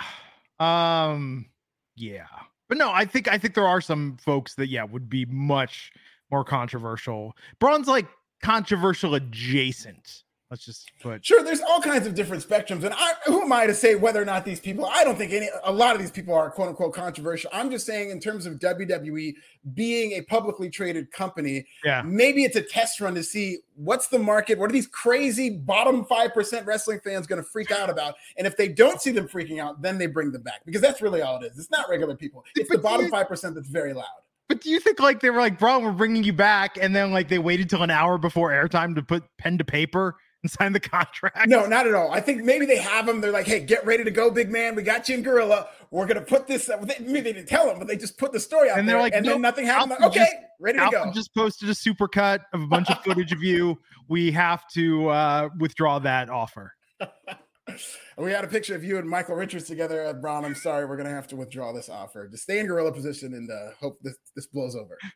um, 0.59 1.47
yeah. 1.95 2.27
But 2.69 2.77
no, 2.77 2.91
I 2.91 3.05
think 3.05 3.27
I 3.27 3.37
think 3.37 3.53
there 3.55 3.67
are 3.67 3.81
some 3.81 4.17
folks 4.17 4.55
that 4.55 4.67
yeah 4.69 4.83
would 4.85 5.09
be 5.09 5.25
much 5.25 5.91
more 6.31 6.43
controversial. 6.45 7.33
Braun's 7.59 7.87
like 7.87 8.07
controversial 8.41 9.15
adjacent. 9.15 10.23
Let's 10.55 10.63
just 10.63 10.89
put 11.01 11.25
Sure, 11.25 11.43
there's 11.43 11.59
all 11.59 11.81
kinds 11.81 12.07
of 12.07 12.15
different 12.15 12.41
spectrums, 12.41 12.85
and 12.85 12.93
I, 12.95 13.11
who 13.25 13.41
am 13.41 13.51
I 13.51 13.65
to 13.65 13.73
say 13.73 13.95
whether 13.95 14.21
or 14.21 14.25
not 14.25 14.45
these 14.45 14.61
people? 14.61 14.85
I 14.85 15.03
don't 15.03 15.17
think 15.17 15.33
any, 15.33 15.49
a 15.65 15.71
lot 15.73 15.95
of 15.95 16.01
these 16.01 16.11
people 16.11 16.33
are 16.33 16.49
quote 16.49 16.69
unquote 16.69 16.93
controversial. 16.93 17.49
I'm 17.51 17.69
just 17.69 17.85
saying, 17.85 18.09
in 18.09 18.21
terms 18.21 18.45
of 18.45 18.53
WWE 18.53 19.35
being 19.73 20.13
a 20.13 20.21
publicly 20.21 20.69
traded 20.69 21.11
company, 21.11 21.65
yeah. 21.83 22.03
maybe 22.05 22.45
it's 22.45 22.55
a 22.55 22.61
test 22.61 23.01
run 23.01 23.15
to 23.15 23.23
see 23.23 23.57
what's 23.75 24.07
the 24.07 24.17
market, 24.17 24.57
what 24.57 24.69
are 24.69 24.73
these 24.73 24.87
crazy 24.87 25.49
bottom 25.49 26.05
five 26.05 26.33
percent 26.33 26.65
wrestling 26.65 27.01
fans 27.03 27.27
going 27.27 27.43
to 27.43 27.49
freak 27.49 27.69
out 27.69 27.89
about, 27.89 28.15
and 28.37 28.47
if 28.47 28.55
they 28.55 28.69
don't 28.69 29.01
see 29.01 29.11
them 29.11 29.27
freaking 29.27 29.59
out, 29.59 29.81
then 29.81 29.97
they 29.97 30.07
bring 30.07 30.31
them 30.31 30.41
back 30.41 30.61
because 30.65 30.81
that's 30.81 31.01
really 31.01 31.21
all 31.21 31.35
it 31.43 31.51
is. 31.51 31.59
It's 31.59 31.69
not 31.69 31.89
regular 31.89 32.15
people; 32.15 32.45
it's 32.55 32.69
the 32.69 32.77
bottom 32.77 33.09
five 33.09 33.27
percent 33.27 33.55
that's 33.55 33.67
very 33.67 33.91
loud. 33.91 34.05
But 34.47 34.61
do 34.61 34.69
you 34.69 34.79
think 34.79 35.01
like 35.01 35.19
they 35.19 35.31
were 35.31 35.39
like, 35.39 35.59
bro, 35.59 35.79
we're 35.79 35.91
bringing 35.91 36.23
you 36.23 36.31
back, 36.31 36.77
and 36.79 36.95
then 36.95 37.11
like 37.11 37.27
they 37.27 37.39
waited 37.39 37.69
till 37.69 37.83
an 37.83 37.91
hour 37.91 38.17
before 38.17 38.51
airtime 38.51 38.95
to 38.95 39.03
put 39.03 39.25
pen 39.37 39.57
to 39.57 39.65
paper 39.65 40.15
and 40.45 40.51
sign 40.51 40.71
the 40.73 40.79
contract? 40.79 41.47
No, 41.47 41.65
not 41.65 41.87
at 41.87 41.93
all. 41.95 42.11
I 42.11 42.21
think 42.21 42.43
maybe 42.43 42.65
they 42.65 42.77
have 42.77 43.05
them. 43.05 43.19
They're 43.19 43.31
like, 43.31 43.47
"Hey, 43.47 43.59
get 43.59 43.85
ready 43.85 44.03
to 44.03 44.11
go, 44.11 44.29
big 44.29 44.51
man. 44.51 44.75
We 44.75 44.83
got 44.83 45.09
you 45.09 45.15
in 45.15 45.23
Gorilla. 45.23 45.67
We're 45.91 46.05
gonna 46.05 46.21
put 46.21 46.47
this." 46.47 46.67
They, 46.67 46.95
maybe 46.99 47.21
they 47.21 47.33
didn't 47.33 47.47
tell 47.49 47.65
them, 47.65 47.79
but 47.79 47.87
they 47.87 47.97
just 47.97 48.17
put 48.17 48.31
the 48.31 48.39
story 48.39 48.69
out 48.69 48.77
And 48.79 48.87
they're 48.87 48.95
there, 48.95 49.01
like, 49.01 49.13
and 49.13 49.25
"Nope, 49.25 49.33
then 49.35 49.41
nothing 49.41 49.65
happened. 49.65 49.93
Alpha 49.93 50.05
okay, 50.07 50.19
just- 50.19 50.35
ready 50.59 50.77
to 50.77 50.83
Alpha 50.85 51.05
go. 51.05 51.11
just 51.13 51.33
posted 51.33 51.67
a 51.69 51.73
supercut 51.73 52.41
of 52.53 52.61
a 52.61 52.67
bunch 52.67 52.89
of 52.89 53.03
footage 53.03 53.31
of 53.31 53.41
you. 53.43 53.77
We 54.07 54.31
have 54.31 54.67
to 54.69 55.09
uh 55.09 55.49
withdraw 55.59 55.99
that 55.99 56.29
offer. 56.29 56.73
we 58.17 58.31
had 58.31 58.43
a 58.43 58.47
picture 58.47 58.75
of 58.75 58.83
you 58.83 58.97
and 58.99 59.09
Michael 59.09 59.35
Richards 59.35 59.65
together 59.65 60.01
at 60.01 60.21
Braun. 60.21 60.45
I'm 60.45 60.55
sorry, 60.55 60.85
we're 60.85 60.97
gonna 60.97 61.09
have 61.09 61.27
to 61.29 61.35
withdraw 61.35 61.73
this 61.73 61.89
offer. 61.89 62.27
Just 62.27 62.43
stay 62.43 62.59
in 62.59 62.67
Gorilla 62.67 62.91
position 62.91 63.33
and 63.33 63.49
uh, 63.49 63.71
hope 63.79 63.99
this 64.01 64.15
this 64.35 64.45
blows 64.47 64.75
over. 64.75 64.97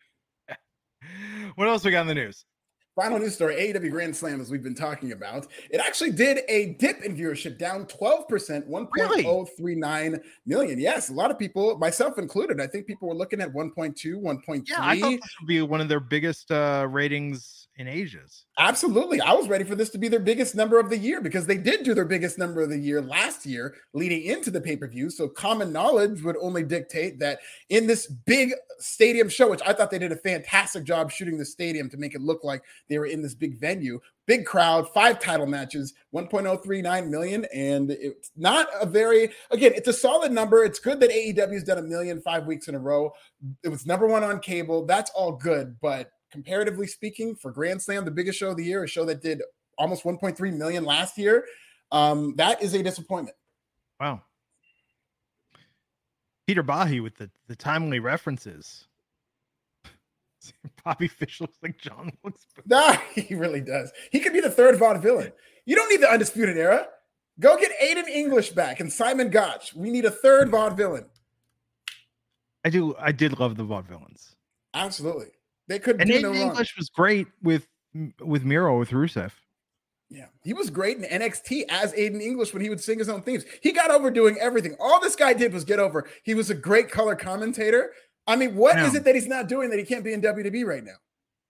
What 1.56 1.68
else 1.70 1.84
we 1.86 1.92
got 1.92 2.02
in 2.02 2.08
the 2.08 2.14
news? 2.16 2.46
Final 3.00 3.18
news 3.18 3.36
story 3.36 3.56
AEW 3.56 3.92
Grand 3.92 4.14
Slam, 4.14 4.42
as 4.42 4.52
we've 4.52 4.62
been 4.62 4.76
talking 4.76 5.14
about, 5.14 5.48
it 5.70 5.80
actually 5.80 6.12
did 6.12 6.42
a 6.50 6.74
dip 6.80 7.02
in 7.02 7.16
viewership, 7.16 7.58
down 7.58 7.86
12%, 7.86 8.68
1.039 8.70 10.22
million. 10.46 10.78
Yes, 10.78 11.08
a 11.08 11.14
lot 11.14 11.32
of 11.32 11.40
people, 11.40 11.78
myself 11.78 12.18
included, 12.18 12.60
I 12.60 12.68
think 12.68 12.88
people 12.88 13.08
were 13.08 13.16
looking 13.16 13.40
at 13.40 13.54
1.2, 13.54 14.22
1.3. 14.22 14.68
Yeah, 14.68 14.76
I 14.80 15.00
thought 15.00 15.12
this 15.12 15.36
would 15.40 15.48
be 15.48 15.62
one 15.62 15.80
of 15.80 15.88
their 15.88 16.02
biggest 16.02 16.52
uh 16.52 16.88
ratings 16.90 17.69
in 17.80 17.88
Asia's. 17.88 18.44
Absolutely. 18.58 19.22
I 19.22 19.32
was 19.32 19.48
ready 19.48 19.64
for 19.64 19.74
this 19.74 19.90
to 19.92 19.98
be 19.98 20.10
their 20.10 20.20
biggest 20.20 20.54
number 20.54 20.80
of 20.80 20.90
the 20.90 20.98
year 20.98 21.22
because 21.22 21.46
they 21.46 21.58
did 21.58 21.84
do 21.84 21.94
their 21.94 22.04
biggest 22.04 22.38
number 22.38 22.62
of 22.62 22.70
the 22.70 22.78
year 22.78 23.02
last 23.02 23.46
year 23.46 23.74
leading 23.94 24.24
into 24.24 24.52
the 24.52 24.60
pay 24.60 24.76
per 24.76 24.86
view. 24.86 25.10
So, 25.10 25.30
common 25.30 25.72
knowledge 25.72 26.22
would 26.22 26.36
only 26.42 26.64
dictate 26.64 27.20
that 27.20 27.40
in 27.70 27.88
this 27.88 28.08
big 28.08 28.54
stadium 28.80 29.30
show, 29.30 29.50
which 29.50 29.62
I 29.66 29.72
thought 29.72 29.92
they 29.92 29.98
did 29.98 30.12
a 30.12 30.18
fantastic 30.18 30.84
job 30.84 31.10
shooting 31.10 31.38
the 31.38 31.46
stadium 31.46 31.90
to 31.90 31.98
make 31.98 32.16
it 32.16 32.22
look 32.22 32.44
like 32.44 32.64
they 32.90 33.00
were 33.00 33.06
in 33.06 33.22
this 33.22 33.34
big 33.34 33.58
venue, 33.58 34.02
big 34.26 34.46
crowd, 34.46 34.90
five 34.94 35.18
title 35.18 35.46
matches, 35.46 35.94
1.039 36.14 37.10
million. 37.10 37.46
And 37.54 37.92
it's 37.92 38.32
not 38.36 38.68
a 38.82 38.86
very, 38.86 39.32
again, 39.52 39.72
it's 39.74 39.88
a 39.88 39.94
solid 39.94 40.34
number. 40.34 40.66
It's 40.66 40.80
good 40.80 41.00
that 41.00 41.12
AEW's 41.12 41.64
done 41.64 41.78
a 41.78 41.84
million 41.84 42.22
five 42.22 42.46
weeks 42.46 42.68
in 42.68 42.76
a 42.76 42.80
row. 42.80 43.14
It 43.64 43.70
was 43.70 43.86
number 43.86 44.06
one 44.06 44.26
on 44.26 44.42
cable. 44.42 44.86
That's 44.86 45.12
all 45.12 45.32
good. 45.32 45.78
But 45.82 46.12
comparatively 46.32 46.88
speaking, 46.88 47.36
for 47.36 47.52
Grand 47.52 47.82
Slam, 47.82 48.06
the 48.06 48.12
biggest 48.12 48.38
show 48.38 48.50
of 48.50 48.58
the 48.58 48.64
year, 48.64 48.84
a 48.84 48.88
show 48.88 49.06
that 49.06 49.22
did 49.22 49.42
almost 49.78 50.04
1.3 50.04 50.58
million 50.58 50.84
last 50.84 51.18
year, 51.18 51.46
um, 51.92 52.36
that 52.36 52.62
is 52.62 52.74
a 52.74 52.84
disappointment. 52.84 53.36
Wow. 54.00 54.22
Peter 56.48 56.64
Bahi 56.64 57.00
with 57.00 57.16
the, 57.16 57.30
the 57.48 57.56
timely 57.56 58.00
references. 58.00 58.88
Bobby 60.84 61.08
Fish 61.08 61.42
looks 61.42 61.58
like 61.62 61.78
John 61.78 62.12
Booth. 62.24 62.46
Nah, 62.66 62.98
he 63.14 63.36
really 63.36 63.62
does. 63.62 63.92
He 64.12 64.20
could 64.20 64.34
be 64.34 64.42
the 64.42 64.50
third 64.50 64.80
vaudevillain. 64.80 65.32
You 65.66 65.76
don't 65.76 65.90
need 65.90 66.02
the 66.02 66.12
Undisputed 66.12 66.58
Era. 66.58 66.88
Go 67.40 67.58
get 67.58 67.72
Aiden 67.82 68.08
English 68.08 68.50
back 68.50 68.80
and 68.80 68.92
Simon 68.92 69.30
Gotch. 69.30 69.74
We 69.74 69.92
need 69.92 70.06
a 70.06 70.12
third 70.12 70.50
vaudevillain. 70.50 71.06
I 72.66 72.70
do 72.70 72.96
I 73.00 73.12
did 73.12 73.40
love 73.40 73.56
the 73.56 73.64
vaudevillains. 73.64 74.36
Absolutely. 74.74 75.28
They 75.70 75.80
could 75.80 76.02
And 76.02 76.10
do 76.10 76.18
Aiden 76.18 76.22
no 76.24 76.30
wrong. 76.32 76.42
English 76.50 76.76
was 76.76 76.90
great 76.90 77.28
with 77.42 77.66
with 78.20 78.44
Miro 78.44 78.78
with 78.78 78.90
Rusev. 78.90 79.32
Yeah, 80.10 80.26
he 80.44 80.54
was 80.54 80.70
great 80.72 80.98
in 80.98 81.04
NXT 81.04 81.66
as 81.70 81.94
Aiden 81.94 82.20
English 82.22 82.52
when 82.54 82.62
he 82.64 82.70
would 82.70 82.82
sing 82.82 82.98
his 83.00 83.08
own 83.10 83.22
themes. 83.22 83.46
He 83.62 83.72
got 83.72 83.92
over 83.92 84.10
doing 84.12 84.38
everything. 84.42 84.76
All 84.80 85.00
this 85.00 85.16
guy 85.16 85.34
did 85.34 85.54
was 85.54 85.64
get 85.64 85.80
over. 85.80 86.10
He 86.24 86.34
was 86.34 86.50
a 86.50 86.56
great 86.56 86.90
color 86.90 87.16
commentator. 87.16 87.92
I 88.28 88.36
mean, 88.36 88.56
what 88.56 88.78
is 88.80 88.94
Yeah. 88.94 89.00
it 89.00 89.04
that 89.06 89.16
he's 89.16 89.28
not 89.28 89.48
doing 89.48 89.70
that 89.70 89.78
he 89.80 89.86
can't 89.86 90.04
be 90.04 90.12
in 90.14 90.22
WWE 90.22 90.66
right 90.66 90.84
now? 90.84 90.98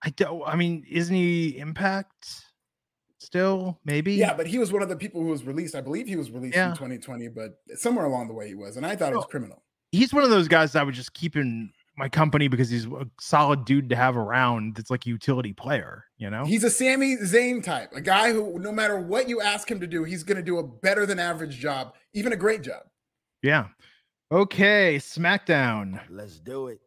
I 0.04 0.10
don't 0.12 0.44
I 0.46 0.56
mean, 0.56 0.86
isn't 0.90 1.16
he 1.16 1.58
impact 1.58 2.44
still? 3.20 3.80
Maybe. 3.86 4.14
Yeah, 4.14 4.34
but 4.34 4.48
he 4.48 4.58
was 4.60 4.72
one 4.72 4.82
of 4.82 4.90
the 4.90 4.96
people 4.96 5.22
who 5.22 5.28
was 5.28 5.44
released. 5.44 5.76
I 5.76 5.82
believe 5.82 6.08
he 6.08 6.16
was 6.16 6.32
released 6.32 6.56
Yeah. 6.56 6.70
in 6.70 6.76
2020, 6.76 7.28
but 7.30 7.52
somewhere 7.76 8.06
along 8.06 8.28
the 8.28 8.34
way 8.34 8.48
he 8.48 8.56
was, 8.56 8.78
and 8.78 8.86
I 8.86 8.96
thought 8.96 9.14
it 9.14 9.16
was 9.18 9.26
criminal. 9.26 9.64
he's 9.92 10.14
one 10.14 10.24
of 10.24 10.30
those 10.30 10.48
guys 10.48 10.74
that 10.74 10.82
I 10.82 10.84
would 10.84 10.94
just 10.96 11.14
keep 11.14 11.36
in 11.36 11.72
my 12.00 12.08
company 12.10 12.48
because 12.48 12.70
he's 12.70 12.86
a 12.86 13.06
solid 13.20 13.66
dude 13.66 13.90
to 13.90 13.96
have 13.96 14.16
around 14.16 14.76
that's 14.76 14.90
like 14.90 15.06
a 15.06 15.10
utility 15.10 15.52
player, 15.52 16.06
you 16.18 16.30
know? 16.30 16.46
He's 16.46 16.64
a 16.64 16.70
Sami 16.70 17.18
Zayn 17.18 17.62
type, 17.62 17.92
a 17.94 18.00
guy 18.00 18.32
who, 18.32 18.58
no 18.58 18.72
matter 18.72 18.98
what 18.98 19.28
you 19.28 19.42
ask 19.42 19.70
him 19.70 19.82
to 19.82 19.86
do, 19.86 20.06
he's 20.06 20.24
going 20.24 20.38
to 20.38 20.44
do 20.44 20.60
a 20.60 20.64
better 20.64 21.06
than 21.06 21.20
average 21.20 21.60
job, 21.60 21.94
even 22.14 22.32
a 22.32 22.38
great 22.38 22.64
job. 22.64 22.84
yeah. 23.44 23.68
Okay, 24.32 24.98
SmackDown. 24.98 26.00
Let's 26.10 26.40
do 26.40 26.68
it. 26.68 26.80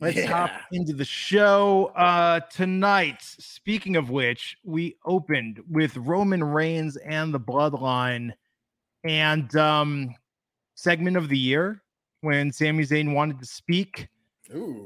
Let's 0.00 0.24
hop 0.26 0.50
into 0.72 0.92
the 0.92 1.04
show 1.04 1.86
uh 1.96 2.40
tonight. 2.50 3.16
Speaking 3.20 3.96
of 3.96 4.10
which, 4.10 4.56
we 4.64 4.96
opened 5.04 5.60
with 5.70 5.96
Roman 5.96 6.44
Reigns 6.44 6.96
and 6.98 7.32
the 7.32 7.40
Bloodline 7.40 8.32
and 9.04 9.54
um 9.56 10.14
segment 10.74 11.16
of 11.16 11.28
the 11.28 11.38
year 11.38 11.82
when 12.20 12.52
Sami 12.52 12.84
Zayn 12.84 13.14
wanted 13.14 13.38
to 13.38 13.46
speak 13.46 14.08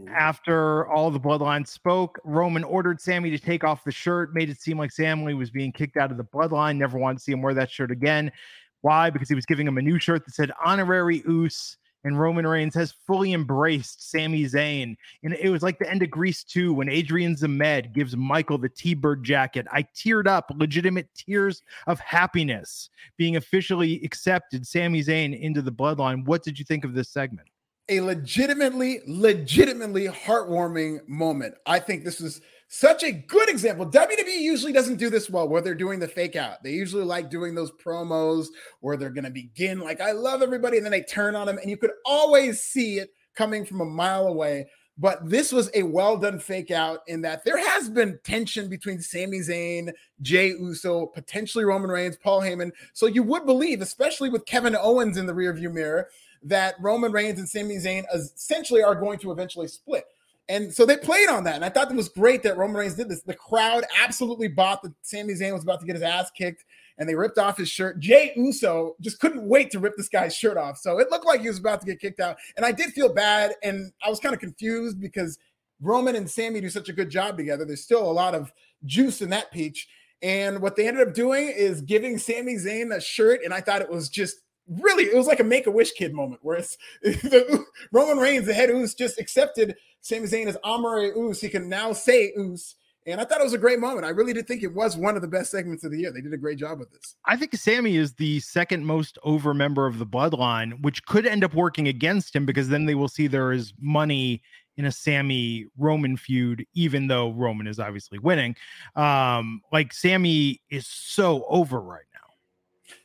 After 0.08 0.86
all 0.88 1.10
the 1.10 1.20
bloodline 1.20 1.66
spoke. 1.66 2.18
Roman 2.24 2.64
ordered 2.64 3.00
Sami 3.00 3.30
to 3.30 3.38
take 3.38 3.64
off 3.64 3.84
the 3.84 3.92
shirt, 3.92 4.34
made 4.34 4.50
it 4.50 4.60
seem 4.60 4.78
like 4.78 4.90
Sami 4.90 5.34
was 5.34 5.50
being 5.50 5.72
kicked 5.72 5.96
out 5.96 6.10
of 6.10 6.16
the 6.16 6.24
bloodline. 6.24 6.76
Never 6.76 6.98
wanted 6.98 7.18
to 7.18 7.24
see 7.24 7.32
him 7.32 7.42
wear 7.42 7.54
that 7.54 7.70
shirt 7.70 7.90
again. 7.90 8.32
Why? 8.80 9.10
Because 9.10 9.28
he 9.28 9.34
was 9.34 9.46
giving 9.46 9.66
him 9.66 9.78
a 9.78 9.82
new 9.82 9.98
shirt 9.98 10.24
that 10.24 10.34
said 10.34 10.50
honorary 10.64 11.22
Oos. 11.28 11.76
And 12.04 12.18
Roman 12.18 12.44
Reigns 12.44 12.74
has 12.74 12.90
fully 13.06 13.32
embraced 13.32 14.10
Sami 14.10 14.44
Zayn. 14.44 14.96
And 15.22 15.34
it 15.34 15.50
was 15.50 15.62
like 15.62 15.78
the 15.78 15.88
end 15.88 16.02
of 16.02 16.10
Grease 16.10 16.42
2 16.42 16.74
when 16.74 16.88
Adrian 16.88 17.36
Zmed 17.36 17.92
gives 17.92 18.16
Michael 18.16 18.58
the 18.58 18.68
T 18.68 18.94
Bird 18.94 19.22
jacket. 19.22 19.68
I 19.70 19.84
teared 19.94 20.26
up, 20.26 20.50
legitimate 20.56 21.08
tears 21.14 21.62
of 21.86 22.00
happiness 22.00 22.90
being 23.16 23.36
officially 23.36 24.02
accepted 24.02 24.66
Sami 24.66 25.00
Zayn 25.00 25.38
into 25.38 25.62
the 25.62 25.70
bloodline. 25.70 26.24
What 26.24 26.42
did 26.42 26.58
you 26.58 26.64
think 26.64 26.84
of 26.84 26.92
this 26.92 27.08
segment? 27.08 27.46
A 27.88 28.00
legitimately, 28.00 29.00
legitimately 29.06 30.06
heartwarming 30.06 31.06
moment. 31.08 31.54
I 31.66 31.78
think 31.78 32.04
this 32.04 32.20
is 32.20 32.40
such 32.68 33.02
a 33.02 33.12
good 33.12 33.50
example. 33.50 33.84
WWE 33.84 34.38
usually 34.38 34.72
doesn't 34.72 34.96
do 34.96 35.10
this 35.10 35.28
well 35.28 35.46
where 35.46 35.60
they're 35.60 35.74
doing 35.74 36.00
the 36.00 36.08
fake 36.08 36.36
out. 36.36 36.62
They 36.62 36.70
usually 36.70 37.04
like 37.04 37.28
doing 37.28 37.54
those 37.54 37.70
promos 37.72 38.46
where 38.80 38.96
they're 38.96 39.10
going 39.10 39.24
to 39.24 39.30
begin 39.30 39.78
like, 39.80 40.00
I 40.00 40.12
love 40.12 40.40
everybody. 40.40 40.78
And 40.78 40.86
then 40.86 40.92
they 40.92 41.02
turn 41.02 41.36
on 41.36 41.46
them, 41.46 41.58
and 41.58 41.68
you 41.68 41.76
could 41.76 41.90
always 42.06 42.62
see 42.62 42.98
it 42.98 43.10
coming 43.34 43.66
from 43.66 43.82
a 43.82 43.84
mile 43.84 44.26
away. 44.26 44.68
But 44.96 45.28
this 45.28 45.52
was 45.52 45.70
a 45.74 45.82
well 45.82 46.16
done 46.16 46.38
fake 46.38 46.70
out 46.70 47.00
in 47.08 47.22
that 47.22 47.44
there 47.44 47.58
has 47.58 47.88
been 47.88 48.18
tension 48.24 48.68
between 48.68 49.00
Sami 49.00 49.40
Zayn, 49.40 49.92
Jey 50.20 50.48
Uso, 50.48 51.06
potentially 51.06 51.64
Roman 51.64 51.90
Reigns, 51.90 52.16
Paul 52.16 52.40
Heyman. 52.40 52.70
So 52.92 53.06
you 53.06 53.22
would 53.22 53.44
believe, 53.44 53.80
especially 53.80 54.28
with 54.30 54.46
Kevin 54.46 54.76
Owens 54.76 55.16
in 55.16 55.26
the 55.26 55.32
rearview 55.32 55.72
mirror, 55.72 56.08
that 56.44 56.74
Roman 56.80 57.12
Reigns 57.12 57.38
and 57.38 57.48
Sami 57.48 57.76
Zayn 57.76 58.04
essentially 58.14 58.82
are 58.82 58.94
going 58.94 59.18
to 59.20 59.30
eventually 59.30 59.68
split. 59.68 60.04
And 60.48 60.74
so 60.74 60.84
they 60.84 60.96
played 60.96 61.28
on 61.28 61.44
that. 61.44 61.54
And 61.54 61.64
I 61.64 61.68
thought 61.68 61.90
it 61.90 61.96
was 61.96 62.08
great 62.08 62.42
that 62.42 62.56
Roman 62.56 62.76
Reigns 62.76 62.94
did 62.94 63.08
this. 63.08 63.22
The 63.22 63.34
crowd 63.34 63.84
absolutely 64.02 64.48
bought 64.48 64.82
that 64.82 64.92
Sami 65.02 65.34
Zayn 65.34 65.52
was 65.52 65.62
about 65.62 65.80
to 65.80 65.86
get 65.86 65.94
his 65.94 66.02
ass 66.02 66.30
kicked 66.30 66.64
and 66.98 67.08
they 67.08 67.14
ripped 67.14 67.38
off 67.38 67.56
his 67.56 67.70
shirt. 67.70 68.00
Jey 68.00 68.32
Uso 68.36 68.96
just 69.00 69.20
couldn't 69.20 69.48
wait 69.48 69.70
to 69.70 69.78
rip 69.78 69.96
this 69.96 70.08
guy's 70.08 70.36
shirt 70.36 70.56
off. 70.56 70.78
So 70.78 70.98
it 70.98 71.10
looked 71.10 71.26
like 71.26 71.40
he 71.40 71.48
was 71.48 71.58
about 71.58 71.80
to 71.80 71.86
get 71.86 72.00
kicked 72.00 72.20
out. 72.20 72.36
And 72.56 72.66
I 72.66 72.72
did 72.72 72.92
feel 72.92 73.12
bad. 73.12 73.54
And 73.62 73.92
I 74.04 74.10
was 74.10 74.20
kind 74.20 74.34
of 74.34 74.40
confused 74.40 75.00
because 75.00 75.38
Roman 75.80 76.16
and 76.16 76.30
Sami 76.30 76.60
do 76.60 76.68
such 76.68 76.88
a 76.88 76.92
good 76.92 77.10
job 77.10 77.36
together. 77.36 77.64
There's 77.64 77.82
still 77.82 78.08
a 78.08 78.12
lot 78.12 78.34
of 78.34 78.52
juice 78.84 79.22
in 79.22 79.30
that 79.30 79.52
peach. 79.52 79.88
And 80.22 80.60
what 80.60 80.76
they 80.76 80.86
ended 80.86 81.08
up 81.08 81.14
doing 81.14 81.48
is 81.48 81.80
giving 81.80 82.16
Sami 82.16 82.54
Zayn 82.54 82.94
a 82.94 83.00
shirt, 83.00 83.40
and 83.44 83.52
I 83.52 83.60
thought 83.60 83.82
it 83.82 83.90
was 83.90 84.08
just 84.08 84.36
really 84.68 85.04
it 85.04 85.16
was 85.16 85.26
like 85.26 85.40
a 85.40 85.44
make 85.44 85.66
a 85.66 85.70
wish 85.70 85.92
kid 85.92 86.12
moment 86.12 86.40
where 86.42 86.56
it's 86.56 86.76
the, 87.02 87.64
Roman 87.92 88.18
Reigns, 88.18 88.46
the 88.46 88.54
head 88.54 88.70
Uce, 88.70 88.94
just 88.94 89.18
accepted 89.18 89.76
Sami 90.00 90.26
Zayn 90.26 90.46
as 90.46 90.56
Amare 90.64 91.14
Uce. 91.16 91.40
He 91.40 91.48
can 91.48 91.68
now 91.68 91.92
say 91.92 92.32
Uce. 92.36 92.76
And 93.04 93.20
I 93.20 93.24
thought 93.24 93.40
it 93.40 93.44
was 93.44 93.52
a 93.52 93.58
great 93.58 93.80
moment. 93.80 94.06
I 94.06 94.10
really 94.10 94.32
did 94.32 94.46
think 94.46 94.62
it 94.62 94.72
was 94.72 94.96
one 94.96 95.16
of 95.16 95.22
the 95.22 95.28
best 95.28 95.50
segments 95.50 95.82
of 95.82 95.90
the 95.90 95.98
year. 95.98 96.12
They 96.12 96.20
did 96.20 96.32
a 96.32 96.38
great 96.38 96.56
job 96.56 96.78
with 96.78 96.92
this. 96.92 97.16
I 97.26 97.36
think 97.36 97.52
Sami 97.56 97.96
is 97.96 98.14
the 98.14 98.38
second 98.38 98.86
most 98.86 99.18
over 99.24 99.52
member 99.52 99.86
of 99.86 99.98
the 99.98 100.06
bloodline, 100.06 100.80
which 100.82 101.04
could 101.04 101.26
end 101.26 101.42
up 101.42 101.52
working 101.52 101.88
against 101.88 102.36
him 102.36 102.46
because 102.46 102.68
then 102.68 102.86
they 102.86 102.94
will 102.94 103.08
see 103.08 103.26
there 103.26 103.50
is 103.50 103.74
money 103.80 104.40
in 104.76 104.84
a 104.84 104.92
Sami 104.92 105.66
Roman 105.76 106.16
feud, 106.16 106.64
even 106.74 107.08
though 107.08 107.32
Roman 107.32 107.66
is 107.66 107.80
obviously 107.80 108.20
winning. 108.20 108.54
Um, 108.94 109.62
like 109.72 109.92
Sami 109.92 110.62
is 110.70 110.86
so 110.86 111.44
over 111.48 111.80
right 111.80 112.04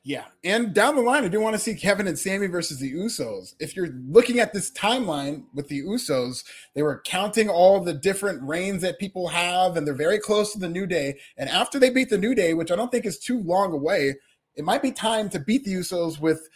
yeah. 0.04 0.26
And 0.44 0.74
down 0.74 0.96
the 0.96 1.02
line, 1.02 1.24
I 1.24 1.28
do 1.28 1.40
want 1.40 1.56
to 1.56 1.60
see 1.60 1.76
Kevin 1.76 2.08
and 2.08 2.18
Sami 2.18 2.48
versus 2.48 2.80
the 2.80 2.94
Usos. 2.94 3.56
If 3.60 3.76
you're 3.76 3.90
looking 4.08 4.40
at 4.40 4.54
this 4.54 4.72
timeline 4.72 5.46
with 5.54 5.68
the 5.68 5.82
Usos, 5.82 6.44
they 6.76 6.84
were 6.84 7.02
counting 7.06 7.50
all 7.50 7.80
the 7.80 7.94
different 7.94 8.42
reigns 8.42 8.82
that 8.82 9.00
people 9.00 9.28
have, 9.28 9.78
and 9.78 9.86
they're 9.86 9.94
very 9.94 10.20
close 10.20 10.54
to 10.54 10.60
the 10.60 10.70
New 10.70 10.88
Day. 10.88 11.20
And 11.38 11.50
after 11.50 11.80
they 11.80 11.90
beat 11.90 12.10
the 12.10 12.18
New 12.18 12.36
Day, 12.36 12.54
which 12.54 12.72
I 12.72 12.76
don't 12.76 12.92
think 12.92 13.06
is 13.06 13.20
too 13.20 13.42
long 13.42 13.74
away, 13.74 14.16
it 14.56 14.64
might 14.64 14.82
be 14.82 14.92
time 14.92 15.30
to 15.30 15.40
beat 15.40 15.64
the 15.64 15.74
Usos 15.74 16.20
with 16.20 16.48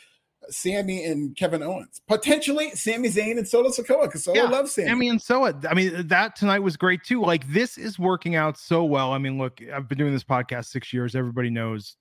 Sami 0.49 1.05
and 1.05 1.35
Kevin 1.35 1.61
Owens. 1.61 2.01
Potentially 2.07 2.71
Sami 2.71 3.09
Zayn 3.09 3.37
and 3.37 3.47
Solo 3.47 3.69
Sikoa 3.69 4.03
because 4.03 4.23
Solo 4.23 4.41
yeah, 4.41 4.49
loves 4.49 4.73
Sami. 4.73 4.87
Sami 4.87 5.09
and 5.09 5.21
Soa. 5.21 5.53
I 5.69 5.73
mean, 5.73 6.07
that 6.07 6.35
tonight 6.35 6.59
was 6.59 6.77
great 6.77 7.03
too. 7.03 7.21
Like 7.21 7.47
this 7.51 7.77
is 7.77 7.99
working 7.99 8.35
out 8.35 8.57
so 8.57 8.83
well. 8.83 9.13
I 9.13 9.17
mean, 9.17 9.37
look, 9.37 9.59
I've 9.73 9.87
been 9.87 9.97
doing 9.97 10.13
this 10.13 10.23
podcast 10.23 10.65
six 10.65 10.91
years. 10.91 11.15
Everybody 11.15 11.49
knows 11.49 11.95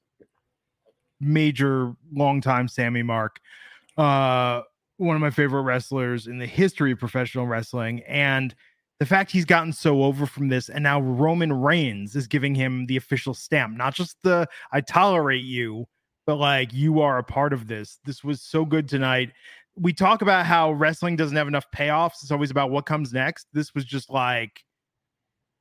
major 1.20 1.94
longtime 2.12 2.68
Sami 2.68 3.02
Mark, 3.02 3.40
uh, 3.96 4.62
one 4.96 5.16
of 5.16 5.20
my 5.20 5.30
favorite 5.30 5.62
wrestlers 5.62 6.26
in 6.26 6.38
the 6.38 6.46
history 6.46 6.92
of 6.92 6.98
professional 6.98 7.46
wrestling. 7.46 8.02
And 8.06 8.54
the 8.98 9.06
fact 9.06 9.30
he's 9.30 9.46
gotten 9.46 9.72
so 9.72 10.02
over 10.02 10.26
from 10.26 10.48
this, 10.48 10.68
and 10.68 10.82
now 10.82 11.00
Roman 11.00 11.52
Reigns 11.52 12.14
is 12.14 12.26
giving 12.26 12.54
him 12.54 12.86
the 12.86 12.96
official 12.96 13.32
stamp, 13.32 13.76
not 13.76 13.94
just 13.94 14.16
the 14.22 14.46
I 14.72 14.82
tolerate 14.82 15.44
you, 15.44 15.86
but 16.26 16.36
like 16.36 16.72
you 16.74 17.00
are 17.00 17.18
a 17.18 17.24
part 17.24 17.52
of 17.52 17.66
this. 17.66 17.98
This 18.04 18.22
was 18.22 18.42
so 18.42 18.64
good 18.64 18.88
tonight. 18.88 19.32
We 19.76 19.94
talk 19.94 20.20
about 20.20 20.44
how 20.44 20.72
wrestling 20.72 21.16
doesn't 21.16 21.36
have 21.36 21.48
enough 21.48 21.70
payoffs. 21.74 22.22
It's 22.22 22.30
always 22.30 22.50
about 22.50 22.70
what 22.70 22.84
comes 22.84 23.12
next. 23.12 23.46
This 23.54 23.74
was 23.74 23.84
just 23.86 24.10
like 24.10 24.64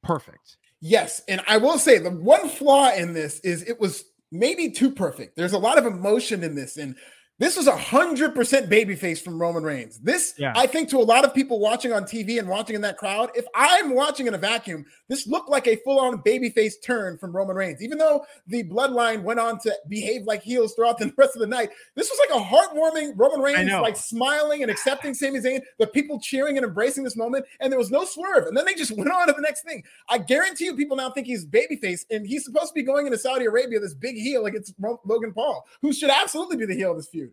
perfect. 0.03 0.57
Yes. 0.81 1.21
And 1.27 1.41
I 1.47 1.57
will 1.57 1.77
say 1.77 1.97
the 1.97 2.11
one 2.11 2.49
flaw 2.49 2.91
in 2.91 3.13
this 3.13 3.39
is 3.39 3.63
it 3.63 3.79
was 3.79 4.03
maybe 4.31 4.71
too 4.71 4.91
perfect. 4.91 5.35
There's 5.35 5.53
a 5.53 5.59
lot 5.59 5.77
of 5.77 5.85
emotion 5.85 6.43
in 6.43 6.55
this, 6.55 6.77
and 6.77 6.95
this 7.39 7.55
was 7.55 7.67
a 7.67 7.75
hundred 7.75 8.35
percent 8.35 8.69
babyface 8.69 9.21
from 9.21 9.41
Roman 9.41 9.63
Reigns. 9.63 9.97
This, 9.99 10.33
yeah. 10.37 10.53
I 10.55 10.67
think, 10.67 10.89
to 10.89 10.97
a 10.97 10.99
lot 10.99 11.23
of 11.23 11.33
people 11.33 11.59
watching 11.59 11.93
on 11.93 12.03
TV 12.03 12.37
and 12.37 12.49
watching 12.49 12.75
in 12.75 12.81
that 12.81 12.97
crowd, 12.97 13.31
if 13.33 13.45
I'm 13.55 13.95
watching 13.95 14.27
in 14.27 14.33
a 14.33 14.37
vacuum, 14.37 14.85
this 15.07 15.25
looked 15.25 15.49
like 15.49 15.65
a 15.65 15.77
full-on 15.77 16.21
babyface 16.21 16.73
turn 16.83 17.17
from 17.17 17.35
Roman 17.35 17.55
Reigns. 17.55 17.81
Even 17.81 17.97
though 17.97 18.25
the 18.47 18.63
bloodline 18.65 19.23
went 19.23 19.39
on 19.39 19.57
to 19.61 19.73
behave 19.87 20.23
like 20.23 20.43
heels 20.43 20.73
throughout 20.75 20.97
the 20.97 21.13
rest 21.17 21.35
of 21.35 21.39
the 21.39 21.47
night, 21.47 21.69
this 21.95 22.09
was 22.09 22.19
like 22.29 22.41
a 22.41 22.43
heartwarming 22.43 23.13
Roman 23.15 23.39
Reigns, 23.39 23.71
like 23.71 23.95
smiling 23.95 24.61
and 24.61 24.69
accepting 24.69 25.13
Sami 25.13 25.39
Zayn, 25.39 25.61
the 25.79 25.87
people 25.87 26.19
cheering 26.19 26.57
and 26.57 26.65
embracing 26.65 27.05
this 27.05 27.15
moment, 27.15 27.45
and 27.61 27.71
there 27.71 27.79
was 27.79 27.89
no 27.89 28.03
swerve. 28.03 28.47
And 28.47 28.57
then 28.57 28.65
they 28.65 28.73
just 28.73 28.91
went 28.97 29.09
on 29.09 29.27
to 29.27 29.33
the 29.33 29.41
next 29.41 29.63
thing. 29.63 29.83
I 30.09 30.17
guarantee 30.17 30.65
you, 30.65 30.75
people 30.75 30.97
now 30.97 31.09
think 31.09 31.27
he's 31.27 31.45
babyface, 31.45 32.01
and 32.11 32.27
he's 32.27 32.43
supposed 32.43 32.67
to 32.67 32.73
be 32.73 32.83
going 32.83 33.05
into 33.05 33.17
Saudi 33.17 33.45
Arabia, 33.45 33.79
this 33.79 33.93
big 33.93 34.15
heel 34.15 34.45
against 34.45 34.73
Logan 35.05 35.31
Paul, 35.31 35.65
who 35.81 35.93
should 35.93 36.09
absolutely 36.09 36.57
be 36.57 36.65
the 36.65 36.75
heel 36.75 36.91
of 36.91 36.97
this 36.97 37.07
feud. 37.07 37.28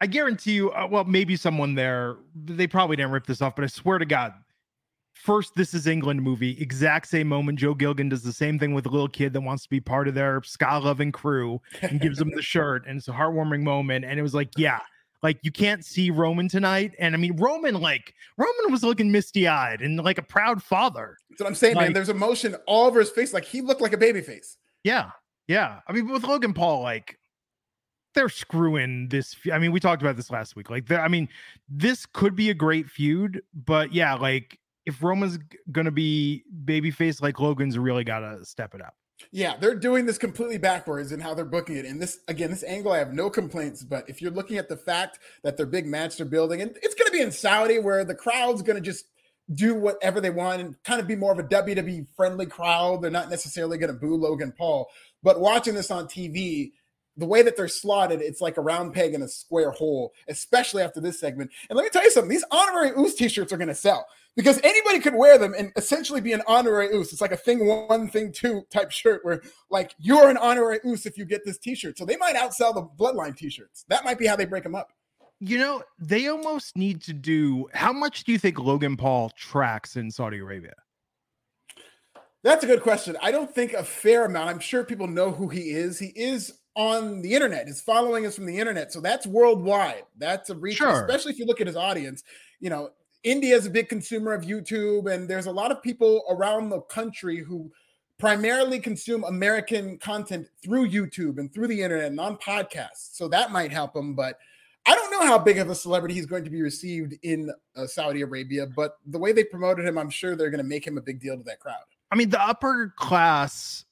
I 0.00 0.06
guarantee 0.06 0.52
you, 0.52 0.70
uh, 0.70 0.86
well, 0.90 1.04
maybe 1.04 1.36
someone 1.36 1.74
there, 1.74 2.16
they 2.34 2.66
probably 2.66 2.96
didn't 2.96 3.10
rip 3.10 3.26
this 3.26 3.42
off, 3.42 3.56
but 3.56 3.64
I 3.64 3.68
swear 3.68 3.98
to 3.98 4.06
God, 4.06 4.32
first 5.12 5.54
This 5.56 5.74
Is 5.74 5.86
England 5.86 6.22
movie, 6.22 6.56
exact 6.60 7.08
same 7.08 7.26
moment. 7.26 7.58
Joe 7.58 7.74
Gilgun 7.74 8.08
does 8.08 8.22
the 8.22 8.32
same 8.32 8.58
thing 8.58 8.74
with 8.74 8.86
a 8.86 8.88
little 8.88 9.08
kid 9.08 9.32
that 9.32 9.40
wants 9.40 9.64
to 9.64 9.68
be 9.68 9.80
part 9.80 10.06
of 10.06 10.14
their 10.14 10.40
ska 10.44 10.80
loving 10.82 11.10
crew 11.10 11.60
and 11.82 12.00
gives 12.00 12.20
him 12.20 12.30
the 12.34 12.42
shirt. 12.42 12.84
And 12.86 12.98
it's 12.98 13.08
a 13.08 13.12
heartwarming 13.12 13.62
moment. 13.62 14.04
And 14.04 14.18
it 14.18 14.22
was 14.22 14.34
like, 14.34 14.50
yeah, 14.56 14.78
like 15.22 15.38
you 15.42 15.50
can't 15.50 15.84
see 15.84 16.10
Roman 16.10 16.48
tonight. 16.48 16.94
And 17.00 17.14
I 17.14 17.18
mean, 17.18 17.36
Roman, 17.36 17.80
like, 17.80 18.14
Roman 18.36 18.70
was 18.70 18.84
looking 18.84 19.10
misty 19.10 19.48
eyed 19.48 19.82
and 19.82 19.96
like 19.98 20.18
a 20.18 20.22
proud 20.22 20.62
father. 20.62 21.16
That's 21.30 21.40
what 21.40 21.48
I'm 21.48 21.54
saying, 21.56 21.74
like, 21.74 21.86
man. 21.86 21.92
There's 21.92 22.08
emotion 22.08 22.54
all 22.66 22.86
over 22.86 23.00
his 23.00 23.10
face. 23.10 23.34
Like 23.34 23.44
he 23.44 23.60
looked 23.60 23.80
like 23.80 23.92
a 23.92 23.98
baby 23.98 24.20
face. 24.20 24.58
Yeah. 24.84 25.10
Yeah. 25.48 25.80
I 25.88 25.92
mean, 25.92 26.08
with 26.08 26.22
Logan 26.22 26.54
Paul, 26.54 26.82
like, 26.82 27.18
they're 28.18 28.28
screwing 28.28 29.08
this. 29.08 29.36
I 29.52 29.60
mean, 29.60 29.70
we 29.70 29.78
talked 29.78 30.02
about 30.02 30.16
this 30.16 30.28
last 30.28 30.56
week. 30.56 30.70
Like, 30.70 30.90
I 30.90 31.06
mean, 31.06 31.28
this 31.68 32.04
could 32.04 32.34
be 32.34 32.50
a 32.50 32.54
great 32.54 32.90
feud, 32.90 33.42
but 33.54 33.92
yeah, 33.92 34.14
like 34.14 34.58
if 34.86 35.00
Roman's 35.00 35.38
gonna 35.70 35.92
be 35.92 36.42
babyface, 36.64 37.22
like 37.22 37.38
Logan's 37.38 37.78
really 37.78 38.02
gotta 38.02 38.44
step 38.44 38.74
it 38.74 38.82
up. 38.82 38.94
Yeah, 39.30 39.56
they're 39.56 39.76
doing 39.76 40.04
this 40.04 40.18
completely 40.18 40.58
backwards 40.58 41.12
in 41.12 41.20
how 41.20 41.34
they're 41.34 41.44
booking 41.44 41.76
it. 41.76 41.84
And 41.84 42.00
this, 42.00 42.20
again, 42.28 42.50
this 42.50 42.64
angle, 42.64 42.92
I 42.92 42.98
have 42.98 43.12
no 43.12 43.30
complaints. 43.30 43.82
But 43.82 44.08
if 44.08 44.20
you're 44.22 44.30
looking 44.30 44.58
at 44.58 44.68
the 44.68 44.76
fact 44.76 45.18
that 45.42 45.56
their 45.56 45.66
big 45.66 45.86
match 45.86 46.16
they're 46.16 46.26
building, 46.26 46.62
and 46.62 46.76
it's 46.82 46.94
going 46.94 47.06
to 47.06 47.12
be 47.12 47.20
in 47.20 47.32
Saudi 47.32 47.80
where 47.80 48.04
the 48.04 48.14
crowd's 48.14 48.62
going 48.62 48.76
to 48.76 48.80
just 48.80 49.06
do 49.52 49.74
whatever 49.74 50.20
they 50.20 50.30
want 50.30 50.60
and 50.60 50.82
kind 50.84 51.00
of 51.00 51.08
be 51.08 51.16
more 51.16 51.32
of 51.32 51.38
a 51.40 51.42
WWE 51.42 52.06
friendly 52.16 52.46
crowd. 52.46 53.02
They're 53.02 53.10
not 53.10 53.28
necessarily 53.28 53.76
going 53.76 53.92
to 53.92 53.98
boo 53.98 54.14
Logan 54.14 54.52
Paul. 54.56 54.88
But 55.22 55.40
watching 55.40 55.74
this 55.74 55.90
on 55.90 56.06
TV, 56.06 56.70
the 57.18 57.26
way 57.26 57.42
that 57.42 57.56
they're 57.56 57.68
slotted, 57.68 58.22
it's 58.22 58.40
like 58.40 58.56
a 58.56 58.60
round 58.60 58.94
peg 58.94 59.12
in 59.12 59.22
a 59.22 59.28
square 59.28 59.70
hole, 59.70 60.12
especially 60.28 60.82
after 60.82 61.00
this 61.00 61.20
segment. 61.20 61.50
And 61.68 61.76
let 61.76 61.82
me 61.82 61.90
tell 61.90 62.04
you 62.04 62.10
something: 62.10 62.30
these 62.30 62.44
honorary 62.50 62.92
Uce 62.96 63.14
t-shirts 63.14 63.52
are 63.52 63.58
going 63.58 63.68
to 63.68 63.74
sell 63.74 64.06
because 64.36 64.60
anybody 64.62 65.00
could 65.00 65.14
wear 65.14 65.36
them 65.36 65.54
and 65.58 65.72
essentially 65.76 66.20
be 66.20 66.32
an 66.32 66.42
honorary 66.46 66.94
Uce. 66.94 67.12
It's 67.12 67.20
like 67.20 67.32
a 67.32 67.36
thing 67.36 67.66
one, 67.66 68.08
thing 68.08 68.32
two 68.32 68.62
type 68.70 68.92
shirt 68.92 69.24
where 69.24 69.42
like 69.68 69.94
you're 69.98 70.30
an 70.30 70.36
honorary 70.36 70.78
Uce 70.84 71.06
if 71.06 71.18
you 71.18 71.24
get 71.24 71.44
this 71.44 71.58
t-shirt. 71.58 71.98
So 71.98 72.06
they 72.06 72.16
might 72.16 72.36
outsell 72.36 72.72
the 72.72 72.88
Bloodline 72.96 73.36
t-shirts. 73.36 73.84
That 73.88 74.04
might 74.04 74.18
be 74.18 74.26
how 74.26 74.36
they 74.36 74.46
break 74.46 74.62
them 74.62 74.76
up. 74.76 74.92
You 75.40 75.58
know, 75.58 75.82
they 75.98 76.28
almost 76.28 76.76
need 76.76 77.00
to 77.02 77.12
do. 77.12 77.68
How 77.72 77.92
much 77.92 78.24
do 78.24 78.32
you 78.32 78.38
think 78.38 78.58
Logan 78.58 78.96
Paul 78.96 79.30
tracks 79.30 79.96
in 79.96 80.10
Saudi 80.10 80.38
Arabia? 80.38 80.74
That's 82.44 82.62
a 82.62 82.68
good 82.68 82.82
question. 82.82 83.16
I 83.20 83.32
don't 83.32 83.52
think 83.52 83.72
a 83.72 83.84
fair 83.84 84.24
amount. 84.24 84.50
I'm 84.50 84.60
sure 84.60 84.84
people 84.84 85.08
know 85.08 85.32
who 85.32 85.48
he 85.48 85.70
is. 85.70 85.98
He 85.98 86.12
is 86.14 86.57
on 86.78 87.20
the 87.22 87.34
internet. 87.34 87.66
His 87.66 87.80
following 87.80 88.24
is 88.24 88.36
from 88.36 88.46
the 88.46 88.56
internet. 88.56 88.92
So 88.92 89.00
that's 89.00 89.26
worldwide. 89.26 90.04
That's 90.16 90.48
a 90.48 90.54
reach, 90.54 90.76
sure. 90.76 91.04
especially 91.04 91.32
if 91.32 91.38
you 91.38 91.44
look 91.44 91.60
at 91.60 91.66
his 91.66 91.76
audience. 91.76 92.22
You 92.60 92.70
know, 92.70 92.90
India 93.24 93.56
is 93.56 93.66
a 93.66 93.70
big 93.70 93.88
consumer 93.88 94.32
of 94.32 94.44
YouTube, 94.44 95.12
and 95.12 95.28
there's 95.28 95.46
a 95.46 95.52
lot 95.52 95.72
of 95.72 95.82
people 95.82 96.22
around 96.30 96.70
the 96.70 96.80
country 96.82 97.38
who 97.38 97.70
primarily 98.16 98.78
consume 98.78 99.24
American 99.24 99.98
content 99.98 100.46
through 100.62 100.88
YouTube 100.88 101.38
and 101.38 101.52
through 101.52 101.66
the 101.66 101.82
internet 101.82 102.06
and 102.06 102.20
on 102.20 102.36
podcasts. 102.36 103.10
So 103.12 103.26
that 103.28 103.50
might 103.50 103.72
help 103.72 103.96
him. 103.96 104.14
But 104.14 104.38
I 104.86 104.94
don't 104.94 105.10
know 105.10 105.26
how 105.26 105.36
big 105.36 105.58
of 105.58 105.68
a 105.70 105.74
celebrity 105.74 106.14
he's 106.14 106.26
going 106.26 106.44
to 106.44 106.50
be 106.50 106.62
received 106.62 107.14
in 107.24 107.50
uh, 107.76 107.88
Saudi 107.88 108.22
Arabia, 108.22 108.66
but 108.66 108.98
the 109.04 109.18
way 109.18 109.32
they 109.32 109.44
promoted 109.44 109.84
him, 109.84 109.98
I'm 109.98 110.10
sure 110.10 110.36
they're 110.36 110.50
going 110.50 110.62
to 110.62 110.68
make 110.68 110.86
him 110.86 110.96
a 110.96 111.02
big 111.02 111.20
deal 111.20 111.36
to 111.36 111.42
that 111.42 111.58
crowd. 111.58 111.82
I 112.10 112.16
mean, 112.16 112.30
the 112.30 112.40
upper 112.40 112.94
class 112.96 113.84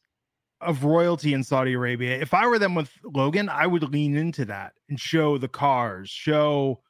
of 0.66 0.85
royalty 0.85 1.33
in 1.33 1.42
Saudi 1.42 1.72
Arabia. 1.72 2.18
If 2.18 2.35
I 2.35 2.46
were 2.46 2.59
them 2.59 2.74
with 2.74 2.90
Logan, 3.05 3.48
I 3.48 3.66
would 3.66 3.83
lean 3.92 4.16
into 4.16 4.44
that 4.46 4.72
and 4.88 4.98
show 5.00 5.38
the 5.38 5.48
cars, 5.48 6.11
show 6.11 6.81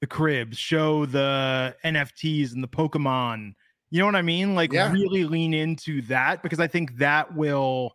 the 0.00 0.06
cribs, 0.06 0.58
show 0.58 1.06
the 1.06 1.76
NFTs 1.84 2.52
and 2.52 2.62
the 2.62 2.68
Pokemon. 2.68 3.54
You 3.90 4.00
know 4.00 4.06
what 4.06 4.16
I 4.16 4.22
mean? 4.22 4.54
Like 4.54 4.72
yeah. 4.72 4.90
really 4.90 5.24
lean 5.24 5.54
into 5.54 6.02
that 6.02 6.42
because 6.42 6.58
I 6.58 6.66
think 6.66 6.96
that 6.96 7.34
will 7.34 7.92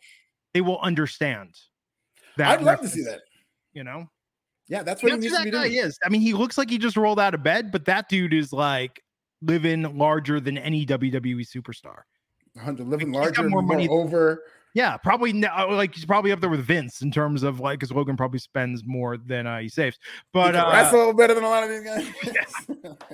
they 0.53 0.61
will 0.61 0.79
understand. 0.79 1.55
That 2.37 2.59
I'd 2.59 2.63
love 2.63 2.81
to 2.81 2.87
see 2.87 3.03
that. 3.03 3.21
You 3.73 3.83
know? 3.83 4.07
Yeah, 4.67 4.83
that's 4.83 5.03
what 5.03 5.19
that's 5.19 5.33
that 5.33 5.51
guy 5.51 5.67
doing. 5.67 5.73
is. 5.73 5.97
I 6.05 6.09
mean, 6.09 6.21
he 6.21 6.33
looks 6.33 6.57
like 6.57 6.69
he 6.69 6.77
just 6.77 6.95
rolled 6.95 7.19
out 7.19 7.33
of 7.33 7.43
bed, 7.43 7.71
but 7.71 7.85
that 7.85 8.07
dude 8.07 8.33
is 8.33 8.53
like 8.53 9.03
living 9.41 9.97
larger 9.97 10.39
than 10.39 10.57
any 10.57 10.85
WWE 10.85 11.45
superstar. 11.45 12.03
100 12.53 12.87
living 12.87 13.11
like, 13.11 13.21
larger, 13.21 13.49
more 13.49 13.61
money 13.61 13.87
over 13.89 14.43
yeah, 14.73 14.97
probably 14.97 15.43
uh, 15.43 15.73
like 15.73 15.95
he's 15.95 16.05
probably 16.05 16.31
up 16.31 16.39
there 16.39 16.49
with 16.49 16.61
Vince 16.61 17.01
in 17.01 17.11
terms 17.11 17.43
of 17.43 17.59
like 17.59 17.79
because 17.79 17.91
Logan 17.91 18.15
probably 18.15 18.39
spends 18.39 18.83
more 18.85 19.17
than 19.17 19.45
uh, 19.45 19.59
he 19.59 19.69
saves. 19.69 19.99
But 20.33 20.55
uh, 20.55 20.69
that's 20.71 20.93
a 20.93 20.97
little 20.97 21.13
better 21.13 21.33
than 21.33 21.43
a 21.43 21.49
lot 21.49 21.63
of 21.63 21.69
these 21.69 21.83
guys. 21.83 22.07
yes. 22.23 22.53
but 22.67 23.07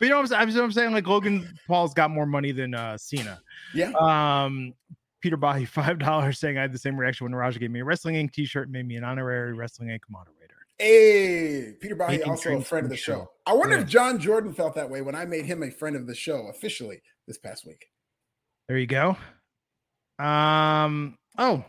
you 0.00 0.08
know 0.08 0.20
what 0.20 0.32
I'm, 0.32 0.56
I'm, 0.56 0.72
saying? 0.72 0.92
Like 0.92 1.06
Logan 1.06 1.58
Paul's 1.66 1.92
got 1.92 2.10
more 2.10 2.26
money 2.26 2.52
than 2.52 2.74
uh, 2.74 2.96
Cena. 2.96 3.40
Yeah. 3.74 3.90
Um, 3.92 4.74
Peter 5.20 5.36
Bahi, 5.36 5.64
five 5.66 5.98
dollars, 5.98 6.38
saying 6.38 6.56
I 6.56 6.62
had 6.62 6.72
the 6.72 6.78
same 6.78 6.96
reaction 6.96 7.26
when 7.26 7.34
Raja 7.34 7.58
gave 7.58 7.70
me 7.70 7.80
a 7.80 7.84
Wrestling 7.84 8.14
Inc. 8.14 8.32
T-shirt, 8.32 8.70
made 8.70 8.86
me 8.86 8.96
an 8.96 9.04
honorary 9.04 9.52
Wrestling 9.54 9.90
Inc. 9.90 10.00
moderator. 10.08 10.54
Hey, 10.78 11.72
Peter 11.80 11.96
Bahi, 11.96 12.22
also 12.22 12.56
a 12.56 12.62
friend 12.62 12.84
of 12.84 12.90
the 12.90 12.96
show. 12.96 13.12
show. 13.12 13.30
I 13.46 13.52
wonder 13.52 13.76
yeah. 13.76 13.82
if 13.82 13.88
John 13.88 14.20
Jordan 14.20 14.54
felt 14.54 14.76
that 14.76 14.88
way 14.88 15.02
when 15.02 15.16
I 15.16 15.24
made 15.24 15.44
him 15.44 15.64
a 15.64 15.70
friend 15.70 15.96
of 15.96 16.06
the 16.06 16.14
show 16.14 16.46
officially 16.46 17.02
this 17.26 17.36
past 17.36 17.66
week. 17.66 17.86
There 18.68 18.78
you 18.78 18.86
go. 18.86 19.16
Um. 20.18 21.16
Oh, 21.38 21.64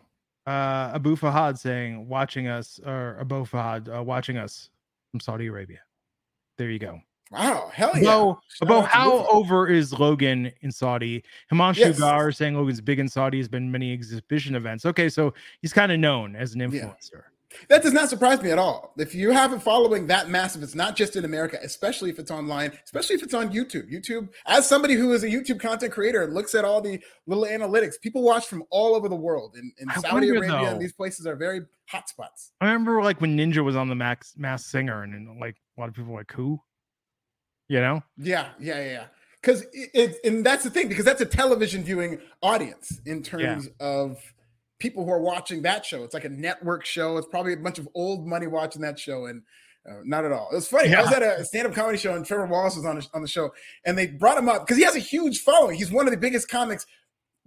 Uh, 0.48 0.92
Abu 0.96 1.16
Fahad 1.16 1.60
saying, 1.60 2.08
watching 2.08 2.48
us, 2.48 2.80
or 2.84 3.18
Abu 3.20 3.46
Fahad 3.46 3.96
uh, 3.96 4.02
watching 4.02 4.38
us 4.38 4.70
from 5.12 5.20
Saudi 5.20 5.46
Arabia. 5.48 5.80
There 6.58 6.70
you 6.72 6.80
go. 6.80 7.00
Wow, 7.32 7.70
hell 7.72 7.92
yeah. 7.96 8.02
Bo, 8.06 8.40
Shout 8.48 8.68
Bo 8.68 8.80
out 8.80 8.82
to 8.82 8.88
how 8.88 9.26
over 9.28 9.68
is 9.68 9.94
Logan 9.94 10.52
in 10.62 10.72
Saudi? 10.72 11.24
Himanshu 11.54 11.78
Yes. 11.78 12.00
Gar 12.00 12.32
saying 12.32 12.56
Logan's 12.56 12.82
big 12.82 12.98
in 13.00 13.08
Saudi 13.08 13.38
has 13.38 13.48
been 13.48 13.72
many 13.72 13.94
exhibition 13.94 14.56
events. 14.56 14.84
Okay, 14.86 15.10
so 15.10 15.36
he's 15.62 15.72
kind 15.72 15.92
of 15.92 16.00
known 16.00 16.36
as 16.36 16.56
an 16.56 16.62
Yeah. 16.62 16.92
That 17.68 17.82
does 17.82 17.94
not 17.94 18.10
surprise 18.10 18.42
me 18.42 18.52
at 18.52 18.60
all. 18.60 18.94
If 18.98 19.16
you 19.16 19.32
have 19.32 19.54
a 19.54 19.60
following 19.60 20.08
that 20.08 20.30
massive, 20.30 20.62
it's 20.62 20.76
not 20.76 20.96
just 20.96 21.16
in 21.16 21.26
America, 21.26 21.58
especially 21.64 22.10
if 22.10 22.20
it's 22.20 22.32
online, 22.32 22.72
especially 22.84 23.16
if 23.16 23.24
it's 23.24 23.34
on 23.34 23.52
YouTube. 23.52 23.92
YouTube, 23.92 24.30
as 24.46 24.68
somebody 24.68 24.94
who 24.94 25.14
is 25.14 25.24
a 25.24 25.28
YouTube 25.28 25.60
content 25.60 25.92
creator 25.92 26.24
and 26.24 26.34
looks 26.34 26.54
at 26.54 26.64
all 26.64 26.80
the 26.80 27.02
little 27.26 27.46
analytics, 27.46 28.00
people 28.00 28.22
watch 28.22 28.46
from 28.46 28.64
all 28.70 28.96
over 28.96 29.10
the 29.10 29.16
world. 29.16 29.56
And, 29.56 29.72
and 29.80 29.90
I 29.90 29.96
Saudi 29.96 30.32
wonder, 30.32 30.54
Arabia 30.54 30.78
these 30.78 30.94
places 30.94 31.26
are 31.26 31.36
very 31.36 31.62
hot 31.88 32.08
spots. 32.08 32.52
I 32.62 32.68
remember 32.68 33.02
like 33.02 33.20
when 33.20 33.36
Ninja 33.36 33.64
was 33.64 33.76
on 33.76 33.90
the 33.90 33.96
Max 33.96 34.36
Mass 34.38 34.68
Singer, 34.68 35.04
and, 35.04 35.14
and 35.14 35.40
like 35.40 35.56
a 35.78 35.80
lot 35.80 35.90
of 35.90 35.96
people 35.96 36.14
were 36.14 36.20
like 36.20 36.32
who, 36.32 36.62
you 37.68 37.80
know? 37.80 38.02
Yeah, 38.18 38.50
yeah, 38.60 38.78
yeah, 38.78 38.92
yeah. 38.92 39.06
Because 39.42 39.62
it, 39.74 39.90
it, 39.94 40.18
and 40.26 40.46
that's 40.46 40.66
the 40.66 40.70
thing, 40.70 40.90
because 40.90 41.06
that's 41.06 41.22
a 41.22 41.26
television 41.26 41.82
viewing 41.84 42.20
audience 42.42 43.00
in 43.06 43.24
terms 43.24 43.70
of 43.80 44.22
people 44.80 45.06
who 45.06 45.12
are 45.12 45.22
watching 45.22 45.62
that 45.63 45.86
show. 45.86 46.04
It's 46.04 46.13
like 46.13 46.26
a 46.26 46.30
network 46.30 46.86
show. 46.86 47.18
It's 47.18 47.28
probably 47.28 47.54
a 47.54 47.58
bunch 47.58 47.80
of 47.80 47.88
old 47.94 48.26
money 48.26 48.48
watching 48.48 48.82
that 48.82 48.98
show, 48.98 49.26
and 49.26 49.44
uh, 49.89 50.00
not 50.04 50.26
at 50.26 50.32
all. 50.32 50.50
It 50.52 50.56
was 50.56 50.68
funny. 50.68 50.94
I 50.94 51.02
was 51.02 51.12
at 51.12 51.22
a 51.22 51.46
stand-up 51.46 51.74
comedy 51.74 51.98
show, 51.98 52.15
and 52.15 52.26
Trevor 52.26 52.46
Wallace 52.48 52.76
was 52.76 52.86
on 52.86 52.98
the, 52.98 53.08
on 53.13 53.22
the 53.22 53.28
show, 53.28 53.52
and 53.86 53.98
they 53.98 54.08
brought 54.08 54.38
him 54.38 54.50
up 54.50 54.65
because 54.65 54.78
he 54.78 54.84
has 54.84 54.96
a 54.96 55.00
huge 55.00 55.39
following. 55.39 55.78
He's 55.78 55.92
one 55.92 56.08
of 56.08 56.12
the 56.12 56.18
biggest 56.18 56.50
comics 56.50 56.86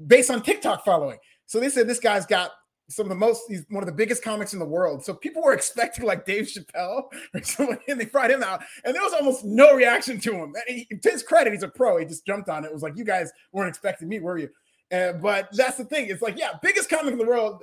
based 0.07 0.31
on 0.31 0.43
TikTok 0.43 0.85
following. 0.85 1.19
So 1.47 1.61
they 1.61 1.69
said 1.69 1.87
this 1.87 2.01
guy's 2.01 2.27
got 2.27 2.51
some 2.89 3.07
of 3.07 3.11
the 3.11 3.17
most. 3.17 3.43
He's 3.49 3.65
one 3.69 3.83
of 3.83 3.87
the 3.87 3.95
biggest 3.95 4.23
comics 4.23 4.53
in 4.53 4.59
the 4.59 4.65
world. 4.65 5.05
So 5.05 5.15
people 5.15 5.43
were 5.43 5.53
expecting 5.55 6.05
like 6.05 6.25
Dave 6.25 6.45
Chappelle 6.47 7.05
or 7.35 7.43
someone, 7.43 7.79
and 7.89 8.01
they 8.01 8.07
brought 8.07 8.31
him 8.31 8.43
out, 8.43 8.63
and 8.85 8.95
there 8.95 9.03
was 9.03 9.13
almost 9.13 9.45
no 9.45 9.75
reaction 9.75 10.21
to 10.21 10.33
him. 10.33 10.55
And 10.69 10.79
he, 10.79 10.97
to 10.97 11.11
his 11.11 11.23
credit, 11.23 11.53
he's 11.53 11.63
a 11.63 11.69
pro. 11.69 11.99
He 11.99 12.05
just 12.05 12.27
jumped 12.27 12.49
on 12.49 12.65
it. 12.65 12.69
It 12.69 12.75
was 12.75 12.83
like 12.83 12.97
you 12.97 13.05
guys 13.05 13.31
weren't 13.53 13.69
expecting 13.69 14.09
me, 14.09 14.21
were 14.21 14.39
you? 14.39 14.49
Uh, 14.93 15.15
but 15.15 15.49
that's 15.53 15.79
the 15.79 15.85
thing. 15.85 16.09
It's 16.09 16.23
like, 16.23 16.39
yeah, 16.39 16.51
biggest 16.63 16.91
comic 16.91 17.13
in 17.13 17.19
the 17.19 17.27
world 17.27 17.63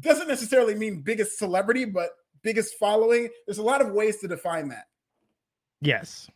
doesn't 0.00 0.28
necessarily 0.28 0.74
mean 0.74 1.00
biggest 1.00 1.38
celebrity, 1.38 1.84
but 1.84 2.10
biggest 2.42 2.74
following. 2.74 3.28
There's 3.46 3.58
a 3.58 3.62
lot 3.62 3.80
of 3.80 3.92
ways 3.92 4.20
to 4.20 4.28
define 4.28 4.68
that. 4.68 4.84
Yes. 5.80 6.28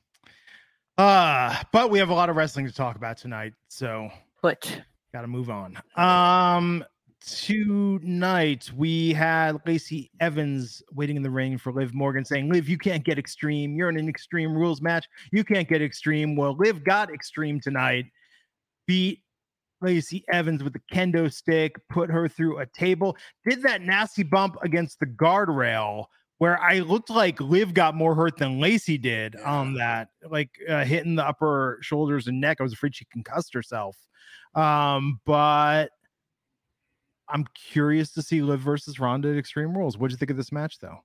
Uh, 0.99 1.62
but 1.73 1.90
we 1.90 1.99
have 1.99 2.11
a 2.11 2.14
lot 2.14 2.31
of 2.31 2.37
wrestling 2.37 2.66
to 2.66 2.73
talk 2.73 2.97
about 2.97 3.16
tonight, 3.16 3.55
so 3.68 4.11
Put. 4.40 4.83
gotta 5.12 5.27
move 5.27 5.51
on. 5.51 5.79
Um 5.97 6.85
tonight 7.25 8.68
we 8.77 9.12
had 9.12 9.57
Lacey 9.64 10.11
Evans 10.18 10.83
waiting 10.92 11.16
in 11.16 11.23
the 11.23 11.31
ring 11.31 11.57
for 11.57 11.73
Liv 11.73 11.95
Morgan 11.95 12.25
saying, 12.25 12.51
Liv, 12.51 12.68
you 12.68 12.77
can't 12.77 13.05
get 13.05 13.16
extreme. 13.16 13.77
You're 13.77 13.88
in 13.90 13.97
an 13.97 14.09
extreme 14.09 14.53
rules 14.53 14.83
match. 14.83 15.07
You 15.31 15.45
can't 15.45 15.68
get 15.68 15.83
extreme. 15.83 16.35
Well, 16.35 16.57
Liv 16.59 16.83
got 16.83 17.12
extreme 17.14 17.61
tonight, 17.61 18.07
beat 18.87 19.21
Lacey 19.83 20.25
Evans 20.33 20.62
with 20.62 20.73
the 20.73 20.83
kendo 20.92 21.33
stick, 21.33 21.77
put 21.88 22.11
her 22.11 22.29
through 22.29 22.59
a 22.59 22.66
table, 22.66 23.16
did 23.49 23.62
that 23.62 23.83
nasty 23.83 24.23
bump 24.23 24.57
against 24.62 25.01
the 25.01 25.07
guardrail 25.07 26.07
where 26.38 26.61
I 26.61 26.81
looked 26.81 27.09
like 27.09 27.40
Liv 27.40 27.73
got 27.73 27.95
more 27.95 28.16
hurt 28.16 28.37
than 28.37 28.59
Lacey 28.59 28.99
did 28.99 29.37
on 29.37 29.75
that, 29.75 30.09
like 30.29 30.51
uh, 30.68 30.85
hitting 30.85 31.14
the 31.14 31.25
upper 31.25 31.79
shoulders 31.83 32.27
and 32.27 32.40
neck. 32.40 32.57
I 32.59 32.64
was 32.64 32.73
afraid 32.73 32.97
she 32.97 33.05
concussed 33.12 33.55
herself. 33.55 33.97
Um, 34.55 35.21
but 35.25 35.90
I'm 37.29 37.47
curious 37.55 38.12
to 38.14 38.23
see 38.23 38.42
Liv 38.42 38.59
versus 38.59 38.99
Ronda 38.99 39.31
at 39.31 39.38
Extreme 39.38 39.77
Rules. 39.77 39.97
What'd 39.97 40.12
you 40.12 40.18
think 40.18 40.33
of 40.33 40.37
this 40.37 40.51
match, 40.51 40.81
though? 40.81 40.99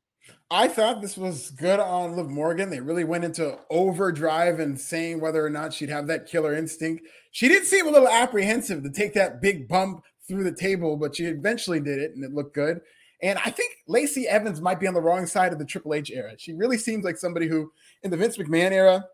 I 0.49 0.69
thought 0.69 1.01
this 1.01 1.17
was 1.17 1.51
good 1.51 1.79
on 1.79 2.15
Liv 2.15 2.29
Morgan. 2.29 2.69
They 2.69 2.79
really 2.79 3.03
went 3.03 3.25
into 3.25 3.59
overdrive 3.69 4.59
and 4.59 4.79
saying 4.79 5.19
whether 5.19 5.45
or 5.45 5.49
not 5.49 5.73
she'd 5.73 5.89
have 5.89 6.07
that 6.07 6.25
killer 6.25 6.55
instinct. 6.55 7.05
She 7.31 7.49
did 7.49 7.65
seem 7.65 7.85
a 7.85 7.91
little 7.91 8.07
apprehensive 8.07 8.81
to 8.83 8.89
take 8.89 9.13
that 9.13 9.41
big 9.41 9.67
bump 9.67 10.03
through 10.27 10.45
the 10.45 10.55
table, 10.55 10.95
but 10.95 11.15
she 11.15 11.25
eventually 11.25 11.81
did 11.81 11.99
it 11.99 12.11
and 12.15 12.23
it 12.23 12.33
looked 12.33 12.55
good. 12.55 12.79
And 13.21 13.39
I 13.39 13.49
think 13.49 13.73
Lacey 13.87 14.27
Evans 14.27 14.61
might 14.61 14.79
be 14.79 14.87
on 14.87 14.93
the 14.93 15.01
wrong 15.01 15.25
side 15.25 15.51
of 15.51 15.59
the 15.59 15.65
Triple 15.65 15.93
H 15.93 16.11
era. 16.11 16.35
She 16.37 16.53
really 16.53 16.77
seems 16.77 17.03
like 17.03 17.17
somebody 17.17 17.47
who, 17.47 17.71
in 18.03 18.11
the 18.11 18.17
Vince 18.17 18.37
McMahon 18.37 18.71
era, 18.71 19.05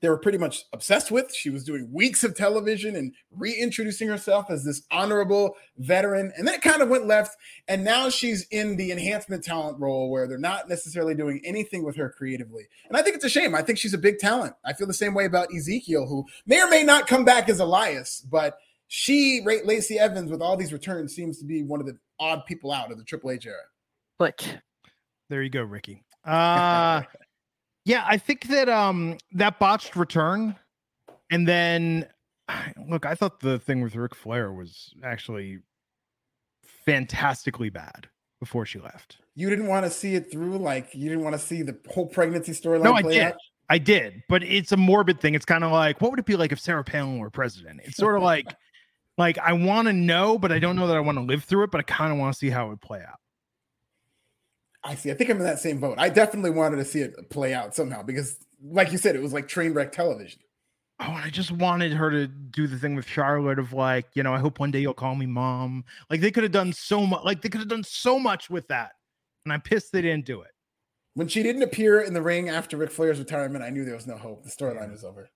they 0.00 0.08
were 0.08 0.18
pretty 0.18 0.38
much 0.38 0.64
obsessed 0.72 1.10
with. 1.10 1.34
She 1.34 1.50
was 1.50 1.64
doing 1.64 1.92
weeks 1.92 2.22
of 2.22 2.36
television 2.36 2.94
and 2.94 3.12
reintroducing 3.32 4.08
herself 4.08 4.46
as 4.48 4.64
this 4.64 4.82
honorable 4.90 5.56
veteran. 5.76 6.32
And 6.36 6.46
then 6.46 6.54
it 6.54 6.62
kind 6.62 6.82
of 6.82 6.88
went 6.88 7.06
left. 7.06 7.36
And 7.66 7.84
now 7.84 8.08
she's 8.08 8.46
in 8.50 8.76
the 8.76 8.92
enhancement 8.92 9.42
talent 9.42 9.80
role 9.80 10.10
where 10.10 10.28
they're 10.28 10.38
not 10.38 10.68
necessarily 10.68 11.14
doing 11.14 11.40
anything 11.44 11.84
with 11.84 11.96
her 11.96 12.10
creatively. 12.10 12.68
And 12.88 12.96
I 12.96 13.02
think 13.02 13.16
it's 13.16 13.24
a 13.24 13.28
shame. 13.28 13.54
I 13.54 13.62
think 13.62 13.78
she's 13.78 13.94
a 13.94 13.98
big 13.98 14.18
talent. 14.18 14.54
I 14.64 14.72
feel 14.72 14.86
the 14.86 14.94
same 14.94 15.14
way 15.14 15.24
about 15.24 15.48
Ezekiel, 15.54 16.06
who 16.06 16.24
may 16.46 16.62
or 16.62 16.68
may 16.68 16.84
not 16.84 17.08
come 17.08 17.24
back 17.24 17.48
as 17.48 17.58
Elias, 17.58 18.24
but 18.30 18.58
she, 18.86 19.42
Ra- 19.44 19.64
Lacey 19.64 19.98
Evans, 19.98 20.30
with 20.30 20.40
all 20.40 20.56
these 20.56 20.72
returns, 20.72 21.14
seems 21.14 21.38
to 21.38 21.44
be 21.44 21.62
one 21.62 21.80
of 21.80 21.86
the 21.86 21.98
odd 22.20 22.46
people 22.46 22.72
out 22.72 22.90
of 22.92 22.98
the 22.98 23.04
Triple 23.04 23.32
H 23.32 23.46
era. 23.46 23.56
Put. 24.18 24.58
There 25.28 25.42
you 25.42 25.50
go, 25.50 25.62
Ricky. 25.62 26.04
Uh 26.24 27.02
yeah, 27.88 28.04
I 28.06 28.18
think 28.18 28.48
that 28.48 28.68
um 28.68 29.16
that 29.32 29.58
botched 29.58 29.96
return, 29.96 30.54
and 31.30 31.48
then 31.48 32.06
look, 32.88 33.06
I 33.06 33.14
thought 33.14 33.40
the 33.40 33.58
thing 33.58 33.80
with 33.80 33.96
Ric 33.96 34.14
Flair 34.14 34.52
was 34.52 34.92
actually 35.02 35.60
fantastically 36.84 37.70
bad 37.70 38.08
before 38.40 38.66
she 38.66 38.78
left. 38.78 39.16
You 39.34 39.48
didn't 39.48 39.68
want 39.68 39.86
to 39.86 39.90
see 39.90 40.14
it 40.14 40.30
through, 40.30 40.58
like 40.58 40.94
you 40.94 41.08
didn't 41.08 41.24
want 41.24 41.34
to 41.34 41.40
see 41.40 41.62
the 41.62 41.78
whole 41.90 42.06
pregnancy 42.06 42.52
storyline. 42.52 42.82
No, 42.82 42.92
I 42.92 43.02
play 43.02 43.14
did. 43.14 43.22
out? 43.22 43.36
I 43.70 43.78
did, 43.78 44.22
but 44.28 44.42
it's 44.42 44.72
a 44.72 44.76
morbid 44.76 45.18
thing. 45.20 45.34
It's 45.34 45.46
kind 45.46 45.64
of 45.64 45.72
like, 45.72 46.00
what 46.02 46.10
would 46.10 46.20
it 46.20 46.26
be 46.26 46.36
like 46.36 46.52
if 46.52 46.60
Sarah 46.60 46.84
Palin 46.84 47.18
were 47.18 47.30
president? 47.30 47.80
It's 47.84 47.96
sort 47.96 48.16
of 48.16 48.22
like, 48.34 48.46
like 49.16 49.38
I 49.38 49.54
want 49.54 49.88
to 49.88 49.94
know, 49.94 50.38
but 50.38 50.52
I 50.52 50.58
don't 50.58 50.76
know 50.76 50.86
that 50.88 50.96
I 50.96 51.00
want 51.00 51.16
to 51.16 51.24
live 51.24 51.44
through 51.44 51.64
it. 51.64 51.70
But 51.70 51.78
I 51.78 51.84
kind 51.84 52.12
of 52.12 52.18
want 52.18 52.34
to 52.34 52.38
see 52.38 52.50
how 52.50 52.66
it 52.66 52.68
would 52.68 52.82
play 52.82 53.00
out. 53.00 53.18
I 54.84 54.94
see. 54.94 55.10
I 55.10 55.14
think 55.14 55.28
I'm 55.30 55.38
in 55.38 55.44
that 55.44 55.58
same 55.58 55.80
boat. 55.80 55.98
I 55.98 56.08
definitely 56.08 56.50
wanted 56.50 56.76
to 56.76 56.84
see 56.84 57.00
it 57.00 57.30
play 57.30 57.52
out 57.52 57.74
somehow 57.74 58.02
because, 58.02 58.38
like 58.62 58.92
you 58.92 58.98
said, 58.98 59.16
it 59.16 59.22
was 59.22 59.32
like 59.32 59.48
train 59.48 59.72
wreck 59.72 59.92
television. 59.92 60.40
Oh, 61.00 61.12
I 61.12 61.30
just 61.30 61.52
wanted 61.52 61.92
her 61.92 62.10
to 62.10 62.26
do 62.26 62.66
the 62.66 62.76
thing 62.78 62.94
with 62.96 63.06
Charlotte 63.06 63.58
of 63.58 63.72
like, 63.72 64.06
you 64.14 64.22
know, 64.22 64.34
I 64.34 64.38
hope 64.38 64.58
one 64.58 64.70
day 64.72 64.80
you'll 64.80 64.94
call 64.94 65.14
me 65.14 65.26
mom. 65.26 65.84
Like 66.10 66.20
they 66.20 66.30
could 66.30 66.42
have 66.42 66.52
done 66.52 66.72
so 66.72 67.06
much. 67.06 67.24
Like 67.24 67.42
they 67.42 67.48
could 67.48 67.60
have 67.60 67.68
done 67.68 67.84
so 67.84 68.18
much 68.18 68.50
with 68.50 68.66
that, 68.68 68.92
and 69.44 69.52
I'm 69.52 69.60
pissed 69.60 69.92
they 69.92 70.02
didn't 70.02 70.26
do 70.26 70.40
it. 70.42 70.50
When 71.14 71.26
she 71.28 71.42
didn't 71.42 71.62
appear 71.62 72.00
in 72.00 72.14
the 72.14 72.22
ring 72.22 72.48
after 72.48 72.76
Ric 72.76 72.90
Flair's 72.92 73.18
retirement, 73.18 73.64
I 73.64 73.70
knew 73.70 73.84
there 73.84 73.94
was 73.96 74.06
no 74.06 74.16
hope. 74.16 74.44
The 74.44 74.50
storyline 74.50 74.92
was 74.92 75.04
over. 75.04 75.28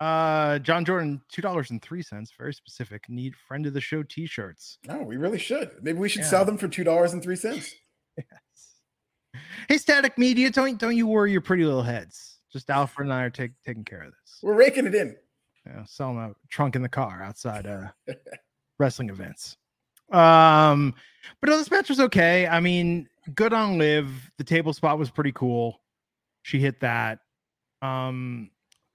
Uh, 0.00 0.58
John 0.60 0.84
Jordan, 0.84 1.20
two 1.30 1.42
dollars 1.42 1.70
and 1.70 1.80
three 1.82 2.02
cents. 2.02 2.32
Very 2.36 2.52
specific. 2.54 3.08
Need 3.08 3.34
friend 3.48 3.66
of 3.66 3.74
the 3.74 3.80
show 3.80 4.02
T-shirts. 4.02 4.78
No, 4.86 4.98
we 5.02 5.16
really 5.16 5.38
should. 5.38 5.70
Maybe 5.80 5.98
we 5.98 6.08
should 6.08 6.22
Yeah. 6.22 6.28
sell 6.28 6.44
them 6.44 6.58
for 6.58 6.66
two 6.68 6.82
dollars 6.84 7.12
and 7.12 7.22
three 7.22 7.36
cents. 7.36 7.72
Hey, 9.68 9.78
Static 9.78 10.18
Media, 10.18 10.50
don't 10.50 10.78
don't 10.78 10.96
you 10.96 11.06
worry 11.06 11.32
your 11.32 11.40
pretty 11.40 11.64
little 11.64 11.82
heads. 11.82 12.38
Just 12.52 12.68
Alfred 12.70 13.06
and 13.06 13.14
I 13.14 13.22
are 13.22 13.30
take, 13.30 13.52
taking 13.64 13.84
care 13.84 14.02
of 14.02 14.10
this. 14.12 14.38
We're 14.42 14.54
raking 14.54 14.86
it 14.86 14.94
in. 14.94 15.16
you 15.66 15.72
know, 15.72 15.84
selling 15.86 16.18
a 16.18 16.34
trunk 16.50 16.76
in 16.76 16.82
the 16.82 16.88
car 16.88 17.22
outside 17.22 17.66
uh 17.66 17.88
wrestling 18.78 19.08
events. 19.08 19.56
Um, 20.10 20.94
but 21.40 21.48
no, 21.48 21.56
this 21.56 21.70
match 21.70 21.88
was 21.88 22.00
okay. 22.00 22.46
I 22.46 22.60
mean, 22.60 23.08
good 23.34 23.54
on 23.54 23.78
Liv. 23.78 24.30
The 24.36 24.44
table 24.44 24.72
spot 24.74 24.98
was 24.98 25.10
pretty 25.10 25.32
cool. 25.32 25.80
She 26.42 26.58
hit 26.58 26.80
that. 26.80 27.20
Um, 27.80 28.50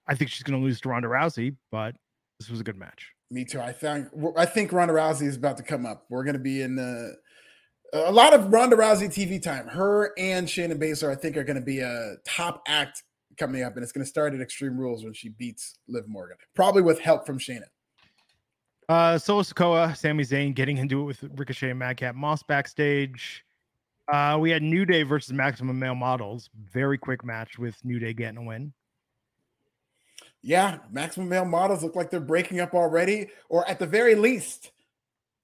I 0.08 0.14
think 0.16 0.30
she's 0.30 0.44
gonna 0.44 0.62
lose 0.62 0.80
to 0.82 0.90
Ronda 0.90 1.08
Rousey, 1.08 1.56
but 1.72 1.96
this 2.40 2.50
was 2.50 2.60
a 2.60 2.64
good 2.64 2.78
match. 2.78 3.12
Me 3.32 3.44
too. 3.44 3.60
I 3.60 3.72
think 3.74 4.08
I 4.38 4.46
think 4.46 4.72
Ronda 4.72 4.94
Rousey 4.94 5.24
is 5.28 5.36
about 5.36 5.58
to 5.58 5.64
come 5.64 5.86
up. 5.86 6.06
We're 6.10 6.24
going 6.24 6.36
to 6.36 6.40
be 6.40 6.62
in 6.62 6.80
uh, 6.80 7.16
a 7.94 8.12
lot 8.12 8.34
of 8.34 8.52
Ronda 8.52 8.76
Rousey 8.76 9.08
TV 9.08 9.42
time. 9.42 9.68
Her 9.68 10.14
and 10.18 10.48
Shayna 10.48 10.78
Baszler, 10.78 11.12
I 11.12 11.16
think, 11.16 11.38
are 11.38 11.44
going 11.44 11.60
to 11.60 11.66
be 11.66 11.80
a 11.80 12.16
top 12.26 12.64
act 12.68 13.04
coming 13.38 13.64
up, 13.64 13.76
and 13.76 13.84
it's 13.84 13.92
going 13.92 14.04
to 14.04 14.10
start 14.10 14.34
at 14.34 14.42
Extreme 14.42 14.78
Rules 14.78 15.04
when 15.04 15.14
she 15.14 15.30
beats 15.30 15.78
Liv 15.88 16.08
Morgan, 16.08 16.38
probably 16.56 16.82
with 16.82 17.00
help 17.00 17.26
from 17.26 17.40
Shayna. 17.40 17.66
Uh, 18.90 19.18
Solo 19.18 19.42
Sikoa, 19.42 19.96
Sami 19.96 20.24
Zayn 20.24 20.54
getting 20.54 20.78
into 20.78 21.02
it 21.02 21.04
with 21.04 21.24
Ricochet 21.36 21.72
and 21.72 21.80
Madcap 21.80 22.16
Moss 22.16 22.42
backstage. 22.44 23.44
Uh, 24.08 24.38
we 24.40 24.50
had 24.50 24.64
New 24.64 24.86
Day 24.86 25.04
versus 25.04 25.34
Maximum 25.34 25.78
Male 25.78 25.96
Models. 25.96 26.50
Very 26.72 26.98
quick 26.98 27.26
match 27.26 27.60
with 27.60 27.84
New 27.84 28.00
Day 28.00 28.14
getting 28.14 28.38
a 28.38 28.44
win. 28.44 28.74
Yeah, 30.42 30.78
Maximum 30.90 31.28
Male 31.28 31.44
Models 31.44 31.84
look 31.84 31.96
like 31.96 32.10
they're 32.10 32.22
breaking 32.22 32.62
up 32.62 32.74
already, 32.74 33.28
or 33.50 33.68
at 33.70 33.80
the 33.80 33.86
very 33.86 34.16
least, 34.16 34.72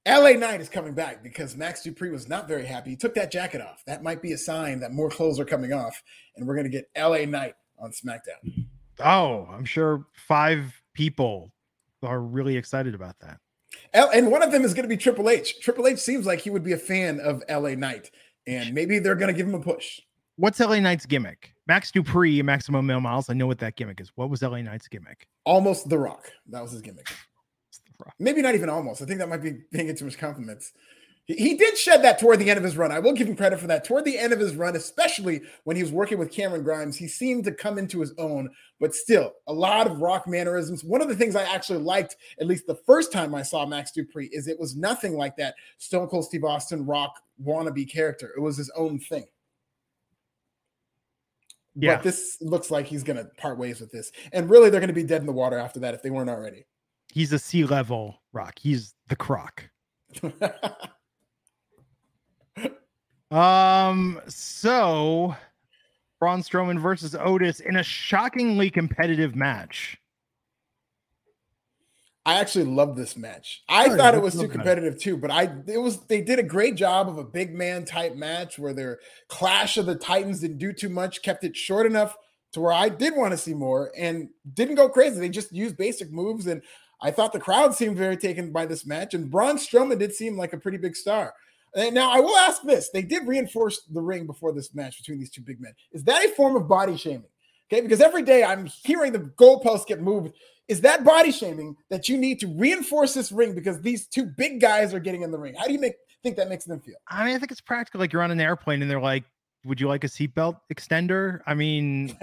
LA 0.08 0.32
Knight 0.32 0.60
is 0.60 0.68
coming 0.68 0.94
back 0.94 1.24
because 1.24 1.56
Max 1.56 1.82
Dupree 1.82 2.10
was 2.10 2.28
not 2.28 2.48
very 2.48 2.66
happy. 2.66 2.90
He 2.90 2.96
took 2.98 3.16
that 3.16 3.32
jacket 3.32 3.62
off. 3.62 3.84
That 3.86 4.04
might 4.04 4.22
be 4.22 4.34
a 4.34 4.38
sign 4.38 4.82
that 4.82 4.92
more 4.92 5.10
clothes 5.10 5.40
are 5.40 5.46
coming 5.46 5.72
off, 5.72 6.04
and 6.36 6.46
we're 6.46 6.56
going 6.56 6.70
to 6.70 6.72
get 6.72 6.90
LA 6.98 7.26
Knight 7.26 7.56
on 7.80 7.92
SmackDown. 7.92 8.68
Oh, 9.00 9.48
I'm 9.52 9.64
sure 9.64 10.06
five 10.28 10.82
people 10.94 11.54
are 12.04 12.20
really 12.20 12.58
excited 12.58 12.96
about 12.96 13.16
that. 13.22 13.40
And 13.94 14.30
one 14.30 14.44
of 14.44 14.52
them 14.52 14.66
is 14.66 14.74
going 14.74 14.84
to 14.84 14.90
be 14.90 14.98
Triple 14.98 15.30
H. 15.30 15.62
Triple 15.62 15.88
H 15.88 16.00
seems 16.00 16.26
like 16.26 16.40
he 16.40 16.50
would 16.50 16.64
be 16.64 16.74
a 16.74 16.78
fan 16.78 17.22
of 17.22 17.42
LA 17.50 17.76
Knight, 17.76 18.12
and 18.46 18.74
maybe 18.74 19.00
they're 19.00 19.16
going 19.16 19.34
to 19.34 19.38
give 19.38 19.48
him 19.48 19.56
a 19.56 19.60
push. 19.62 20.02
What's 20.36 20.60
LA 20.60 20.80
Knight's 20.80 21.06
gimmick? 21.06 21.54
Max 21.68 21.92
Dupree, 21.92 22.42
Maximum 22.42 22.86
Male 22.86 23.00
Miles. 23.00 23.30
I 23.30 23.34
know 23.34 23.48
what 23.48 23.60
that 23.60 23.78
gimmick 23.78 24.02
is. 24.02 24.12
What 24.16 24.30
was 24.30 24.42
LA 24.42 24.62
Knight's 24.62 24.90
gimmick? 24.90 25.28
Almost 25.46 25.88
The 25.88 25.98
Rock. 25.98 26.30
That 26.50 26.62
was 26.62 26.72
his 26.72 26.82
gimmick. 26.82 27.08
Maybe 28.20 28.42
not 28.42 28.56
even 28.56 28.70
almost. 28.70 29.02
I 29.02 29.06
think 29.06 29.20
that 29.20 29.30
might 29.30 29.42
be 29.42 29.54
paying 29.72 29.88
it 29.88 29.98
too 29.98 30.06
much 30.06 30.18
compliments. 30.18 30.74
He, 31.26 31.36
he 31.36 31.56
did 31.56 31.78
shed 31.78 32.04
that 32.04 32.20
toward 32.20 32.40
the 32.40 32.50
end 32.50 32.58
of 32.58 32.64
his 32.64 32.76
run. 32.76 32.92
I 32.92 33.00
will 33.00 33.14
give 33.14 33.28
him 33.28 33.36
credit 33.36 33.60
for 33.60 33.68
that. 33.68 33.86
Toward 33.86 34.06
the 34.06 34.18
end 34.18 34.34
of 34.34 34.40
his 34.40 34.56
run, 34.56 34.76
especially 34.76 35.42
when 35.64 35.76
he 35.76 35.84
was 35.84 35.92
working 35.92 36.18
with 36.18 36.32
Cameron 36.32 36.64
Grimes, 36.64 36.98
he 36.98 37.08
seemed 37.08 37.46
to 37.46 37.52
come 37.52 37.78
into 37.78 38.02
his 38.02 38.14
own, 38.18 38.50
but 38.80 38.94
still 38.94 39.34
a 39.48 39.54
lot 39.54 39.88
of 39.88 40.00
rock 40.00 40.28
mannerisms. 40.28 40.84
One 40.84 41.02
of 41.02 41.08
the 41.08 41.16
things 41.16 41.36
I 41.36 41.44
actually 41.44 41.80
liked, 41.80 42.18
at 42.40 42.48
least 42.48 42.68
the 42.68 42.80
first 42.86 43.12
time 43.14 43.34
I 43.34 43.42
saw 43.42 43.66
Max 43.66 43.92
Dupree, 43.92 44.30
is 44.34 44.48
it 44.48 44.60
was 44.60 44.76
nothing 44.76 45.14
like 45.16 45.38
that 45.38 45.56
Stone 45.78 46.08
Cold 46.08 46.26
Steve 46.26 46.44
Austin 46.44 46.86
rock 46.86 47.22
wannabe 47.44 47.90
character. 47.90 48.32
It 48.36 48.42
was 48.42 48.58
his 48.58 48.72
own 48.76 49.00
thing. 49.00 49.26
Yeah. 51.76 51.96
But 51.96 52.04
this 52.04 52.38
looks 52.42 52.70
like 52.70 52.86
he's 52.86 53.04
going 53.04 53.18
to 53.18 53.26
part 53.38 53.58
ways 53.58 53.80
with 53.80 53.92
this. 53.92 54.12
And 54.32 54.50
really, 54.50 54.70
they're 54.70 54.80
going 54.80 54.90
to 54.90 54.94
be 54.94 55.04
dead 55.04 55.22
in 55.22 55.28
the 55.28 55.34
water 55.34 55.58
after 55.58 55.80
that 55.80 55.94
if 55.94 56.04
they 56.04 56.12
weren't 56.12 56.30
already. 56.30 56.66
He's 57.14 57.32
a 57.32 57.38
sea 57.38 57.64
level 57.64 58.24
rock. 58.32 58.58
He's 58.60 58.96
the 59.08 59.16
croc. 59.16 59.70
um, 63.30 64.20
so 64.28 65.36
Braun 66.20 66.42
Strowman 66.42 66.82
versus 66.82 67.14
Otis 67.14 67.60
in 67.60 67.76
a 67.76 67.84
shockingly 67.84 68.72
competitive 68.72 69.36
match. 69.36 70.00
I 72.26 72.40
actually 72.40 72.66
love 72.66 72.96
this 72.96 73.16
match. 73.16 73.64
I 73.70 73.90
oh, 73.90 73.96
thought 73.96 74.16
it 74.16 74.22
was 74.22 74.34
too 74.34 74.48
competitive 74.48 74.98
too, 74.98 75.16
but 75.16 75.30
I 75.30 75.54
it 75.68 75.78
was 75.78 76.00
they 76.06 76.22
did 76.22 76.40
a 76.40 76.44
great 76.44 76.74
job 76.74 77.08
of 77.08 77.20
a 77.20 77.24
big 77.24 77.54
man 77.54 77.86
type 77.86 78.16
match 78.16 78.58
where 78.58 78.74
their 78.74 78.98
clash 79.28 79.78
of 79.78 79.86
the 79.86 79.94
titans 79.94 80.40
didn't 80.40 80.58
do 80.58 80.74
too 80.74 80.90
much, 80.90 81.22
kept 81.22 81.44
it 81.44 81.56
short 81.56 81.86
enough 81.86 82.18
to 82.54 82.62
where 82.62 82.72
I 82.72 82.90
did 82.90 83.16
want 83.16 83.32
to 83.34 83.38
see 83.38 83.54
more 83.54 83.92
and 83.96 84.30
didn't 84.54 84.76
go 84.76 84.88
crazy. 84.88 85.20
They 85.20 85.30
just 85.30 85.52
used 85.52 85.76
basic 85.76 86.12
moves 86.12 86.48
and 86.48 86.64
I 87.04 87.12
thought 87.12 87.34
the 87.34 87.40
crowd 87.40 87.76
seemed 87.76 87.98
very 87.98 88.18
taken 88.18 88.52
by 88.52 88.66
this 88.66 88.86
match 88.86 89.14
and 89.14 89.30
Braun 89.30 89.58
Strowman 89.58 90.00
did 90.00 90.16
seem 90.16 90.38
like 90.38 90.54
a 90.54 90.58
pretty 90.58 90.78
big 90.78 90.96
star. 90.96 91.34
And 91.76 91.94
now 91.94 92.12
I 92.12 92.20
will 92.20 92.36
ask 92.38 92.62
this: 92.64 92.90
They 92.90 93.02
did 93.02 93.28
reinforce 93.28 93.82
the 93.92 94.02
ring 94.02 94.26
before 94.26 94.54
this 94.54 94.74
match 94.76 94.98
between 94.98 95.20
these 95.20 95.32
two 95.32 95.42
big 95.42 95.60
men. 95.60 95.74
Is 95.92 96.04
that 96.04 96.24
a 96.24 96.30
form 96.30 96.56
of 96.56 96.68
body 96.68 96.98
shaming? 96.98 97.26
Okay, 97.72 97.82
because 97.82 98.02
every 98.02 98.22
day 98.22 98.44
I'm 98.44 98.66
hearing 98.66 99.12
the 99.12 99.20
goalposts 99.20 99.88
get 99.88 100.00
moved 100.02 100.34
is 100.68 100.82
that 100.82 101.04
body 101.04 101.32
shaming 101.32 101.76
that 101.90 102.08
you 102.08 102.18
need 102.18 102.40
to 102.40 102.48
reinforce 102.48 103.14
this 103.14 103.32
ring 103.32 103.54
because 103.54 103.82
these 103.82 104.08
two 104.08 104.26
big 104.26 104.62
guys 104.62 104.94
are 104.94 105.00
getting 105.00 105.22
in 105.22 105.32
the 105.32 105.38
ring? 105.38 105.56
How 105.56 105.66
do 105.66 105.74
you 105.74 105.80
make 105.80 105.96
think 106.24 106.38
that 106.38 106.48
makes 106.48 106.66
them 106.66 106.80
feel? 106.80 106.96
I 107.10 107.26
mean, 107.26 107.36
I 107.36 107.40
think 107.40 107.52
it's 107.52 107.62
practical. 107.62 108.00
Like 108.00 108.14
you're 108.14 108.22
on 108.22 108.32
an 108.32 108.40
airplane 108.40 108.82
and 108.82 108.90
they're 108.90 109.02
like, 109.02 109.26
"Would 109.66 109.82
you 109.82 109.88
like 109.88 110.04
a 110.04 110.08
seatbelt 110.08 110.58
extender?" 110.74 111.42
I 111.46 111.54
mean, 111.54 112.18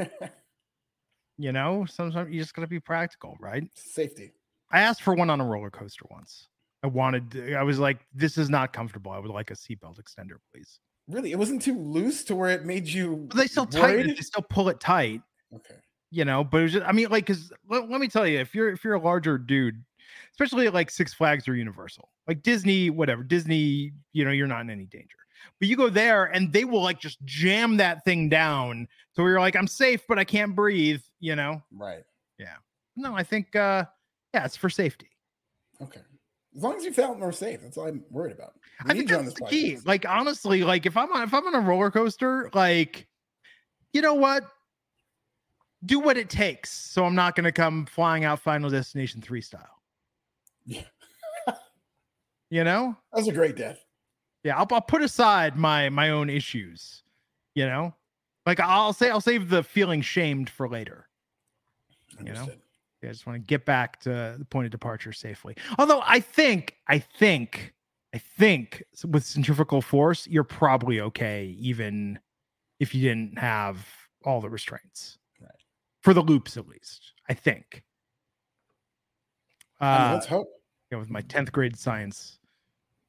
you 1.38 1.52
know, 1.52 1.84
sometimes 1.88 2.32
you 2.32 2.40
just 2.40 2.54
got 2.54 2.62
to 2.62 2.68
be 2.68 2.80
practical, 2.80 3.36
right? 3.40 3.64
Safety. 3.74 4.32
I 4.70 4.80
asked 4.80 5.02
for 5.02 5.14
one 5.14 5.30
on 5.30 5.40
a 5.40 5.44
roller 5.44 5.70
coaster 5.70 6.06
once. 6.10 6.48
I 6.82 6.86
wanted. 6.86 7.54
I 7.54 7.62
was 7.62 7.78
like, 7.78 7.98
"This 8.14 8.38
is 8.38 8.48
not 8.48 8.72
comfortable. 8.72 9.12
I 9.12 9.18
would 9.18 9.30
like 9.30 9.50
a 9.50 9.54
seatbelt 9.54 10.00
extender, 10.00 10.36
please." 10.52 10.80
Really, 11.08 11.32
it 11.32 11.38
wasn't 11.38 11.62
too 11.62 11.78
loose 11.78 12.24
to 12.24 12.36
where 12.36 12.50
it 12.50 12.64
made 12.64 12.88
you. 12.88 13.26
But 13.28 13.36
they 13.36 13.46
still 13.46 13.66
tighten. 13.66 14.08
They 14.08 14.14
still 14.16 14.44
pull 14.48 14.68
it 14.68 14.80
tight. 14.80 15.22
Okay 15.54 15.76
you 16.10 16.24
know 16.24 16.44
but 16.44 16.58
it 16.58 16.62
was 16.64 16.72
just, 16.72 16.86
i 16.86 16.92
mean 16.92 17.08
like 17.08 17.26
because 17.26 17.52
let, 17.68 17.88
let, 17.88 18.00
me 18.00 18.08
tell 18.08 18.26
you 18.26 18.38
if 18.38 18.54
you're 18.54 18.70
if 18.70 18.84
you're 18.84 18.94
a 18.94 19.00
larger 19.00 19.38
dude 19.38 19.82
especially 20.32 20.68
like 20.68 20.90
six 20.90 21.14
flags 21.14 21.48
or 21.48 21.54
universal 21.54 22.10
like 22.28 22.42
disney 22.42 22.90
whatever 22.90 23.22
disney 23.22 23.92
you 24.12 24.24
know 24.24 24.30
you're 24.30 24.46
not 24.46 24.60
in 24.60 24.70
any 24.70 24.86
danger 24.86 25.16
but 25.58 25.68
you 25.68 25.76
go 25.76 25.88
there 25.88 26.26
and 26.26 26.52
they 26.52 26.64
will 26.64 26.82
like 26.82 27.00
just 27.00 27.24
jam 27.24 27.76
that 27.76 28.04
thing 28.04 28.28
down 28.28 28.86
so 29.12 29.24
you're 29.24 29.40
like 29.40 29.56
i'm 29.56 29.68
safe 29.68 30.02
but 30.08 30.18
i 30.18 30.24
can't 30.24 30.54
breathe 30.54 31.02
you 31.20 31.36
know 31.36 31.62
right 31.76 32.02
yeah 32.38 32.56
no 32.96 33.14
i 33.14 33.22
think 33.22 33.54
uh 33.56 33.84
yeah 34.34 34.44
it's 34.44 34.56
for 34.56 34.70
safety 34.70 35.10
okay 35.82 36.00
as 36.56 36.62
long 36.62 36.76
as 36.76 36.84
you 36.84 36.92
felt 36.92 37.18
more 37.18 37.32
safe 37.32 37.60
that's 37.62 37.76
all 37.76 37.86
i'm 37.86 38.04
worried 38.10 38.32
about 38.32 38.54
we 38.84 38.90
i 38.90 38.94
think 38.94 39.08
that's 39.08 39.34
the 39.34 39.46
key 39.46 39.78
like 39.84 40.06
honestly 40.08 40.64
like 40.64 40.86
if 40.86 40.96
i'm 40.96 41.12
on 41.12 41.22
if 41.22 41.32
i'm 41.34 41.46
on 41.46 41.54
a 41.54 41.60
roller 41.60 41.90
coaster 41.90 42.50
like 42.54 43.06
you 43.92 44.02
know 44.02 44.14
what 44.14 44.44
do 45.84 45.98
what 45.98 46.16
it 46.16 46.28
takes. 46.28 46.70
So 46.70 47.04
I'm 47.04 47.14
not 47.14 47.34
going 47.34 47.44
to 47.44 47.52
come 47.52 47.86
flying 47.86 48.24
out 48.24 48.40
Final 48.40 48.70
Destination 48.70 49.20
3 49.20 49.40
style. 49.40 49.82
Yeah. 50.66 50.82
you 52.50 52.64
know? 52.64 52.96
That 53.12 53.18
was 53.18 53.28
a 53.28 53.32
great 53.32 53.56
death. 53.56 53.84
Yeah, 54.44 54.56
I'll, 54.56 54.66
I'll 54.70 54.80
put 54.80 55.02
aside 55.02 55.56
my 55.56 55.90
my 55.90 56.08
own 56.08 56.30
issues, 56.30 57.02
you 57.54 57.66
know? 57.66 57.94
Like 58.46 58.58
I'll 58.58 58.94
say 58.94 59.10
I'll 59.10 59.20
save 59.20 59.50
the 59.50 59.62
feeling 59.62 60.00
shamed 60.00 60.48
for 60.48 60.66
later. 60.66 61.08
Understood. 62.18 62.48
You 62.48 62.54
know? 62.54 62.59
I 63.08 63.12
just 63.12 63.26
want 63.26 63.36
to 63.36 63.46
get 63.46 63.64
back 63.64 64.00
to 64.00 64.36
the 64.38 64.44
point 64.44 64.66
of 64.66 64.70
departure 64.70 65.12
safely. 65.12 65.56
Although 65.78 66.02
I 66.04 66.20
think, 66.20 66.76
I 66.88 66.98
think, 66.98 67.72
I 68.14 68.18
think 68.18 68.82
with 69.06 69.24
centrifugal 69.24 69.80
force, 69.80 70.26
you're 70.26 70.44
probably 70.44 71.00
okay, 71.00 71.56
even 71.58 72.18
if 72.78 72.94
you 72.94 73.02
didn't 73.02 73.38
have 73.38 73.86
all 74.24 74.40
the 74.40 74.50
restraints 74.50 75.18
right. 75.40 75.50
for 76.02 76.12
the 76.12 76.22
loops 76.22 76.56
at 76.56 76.66
least. 76.68 77.12
I 77.28 77.34
think. 77.34 77.84
Uh, 79.80 79.84
I 79.84 80.04
mean, 80.04 80.12
let's 80.14 80.26
hope. 80.26 80.48
Yeah, 80.90 80.98
with 80.98 81.10
my 81.10 81.20
tenth 81.20 81.52
grade 81.52 81.78
science 81.78 82.39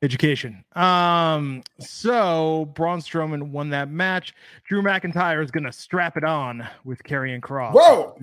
education. 0.02 0.64
Um, 0.76 1.64
so 1.80 2.72
Braun 2.74 3.00
Strowman 3.00 3.52
won 3.52 3.70
that 3.70 3.90
match. 3.90 4.34
Drew 4.68 4.82
McIntyre 4.82 5.44
is 5.44 5.52
gonna 5.52 5.72
strap 5.72 6.18
it 6.18 6.24
on 6.24 6.68
with 6.84 7.04
Karrion 7.04 7.40
Kross. 7.40 7.74
Whoa! 7.74 8.16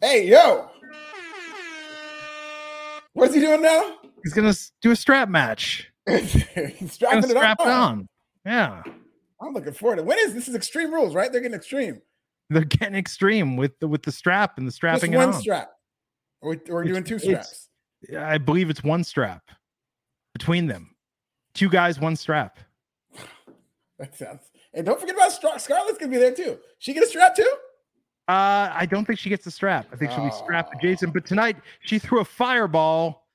Hey, 0.00 0.28
yo! 0.28 0.68
What's 3.14 3.34
he 3.34 3.40
doing 3.40 3.62
now? 3.62 3.98
He's 4.24 4.32
gonna 4.32 4.54
do 4.80 4.90
a 4.90 4.96
strap 4.96 5.28
match. 5.28 5.90
He's 6.08 6.92
strapping 6.92 7.24
it, 7.24 7.28
strap 7.30 7.60
it 7.60 7.68
on. 7.68 8.08
Yeah. 8.44 8.82
I'm 9.40 9.52
looking 9.52 9.72
forward 9.72 9.96
to. 9.96 10.02
When 10.02 10.18
is 10.18 10.34
this? 10.34 10.48
Is 10.48 10.54
Extreme 10.54 10.92
Rules, 10.94 11.14
right? 11.14 11.30
They're 11.30 11.40
getting 11.40 11.56
extreme. 11.56 12.00
They're 12.50 12.64
getting 12.64 12.96
extreme 12.96 13.56
with 13.56 13.78
the 13.80 13.88
with 13.88 14.02
the 14.02 14.12
strap 14.12 14.58
and 14.58 14.66
the 14.66 14.72
strapping. 14.72 15.12
Just 15.12 15.26
one 15.26 15.40
strap. 15.40 15.70
Or 16.40 16.56
we're 16.68 16.84
doing 16.84 17.04
two 17.04 17.18
straps. 17.18 17.68
I 18.18 18.38
believe 18.38 18.68
it's 18.68 18.82
one 18.82 19.04
strap 19.04 19.42
between 20.32 20.66
them. 20.66 20.91
Two 21.54 21.68
guys, 21.68 22.00
one 22.00 22.16
strap. 22.16 22.58
that 23.98 24.16
sounds. 24.16 24.42
And 24.74 24.86
don't 24.86 24.98
forget 24.98 25.14
about 25.14 25.32
Scarlett's 25.32 25.98
gonna 25.98 26.10
be 26.10 26.18
there 26.18 26.34
too. 26.34 26.58
She 26.78 26.94
get 26.94 27.02
a 27.02 27.06
strap 27.06 27.36
too. 27.36 27.54
Uh, 28.28 28.70
I 28.72 28.86
don't 28.86 29.04
think 29.04 29.18
she 29.18 29.28
gets 29.28 29.46
a 29.46 29.50
strap. 29.50 29.86
I 29.92 29.96
think 29.96 30.12
she'll 30.12 30.24
be 30.24 30.30
strapped 30.30 30.74
adjacent. 30.74 31.12
But 31.12 31.26
tonight 31.26 31.56
she 31.80 31.98
threw 31.98 32.20
a 32.20 32.24
fireball. 32.24 33.26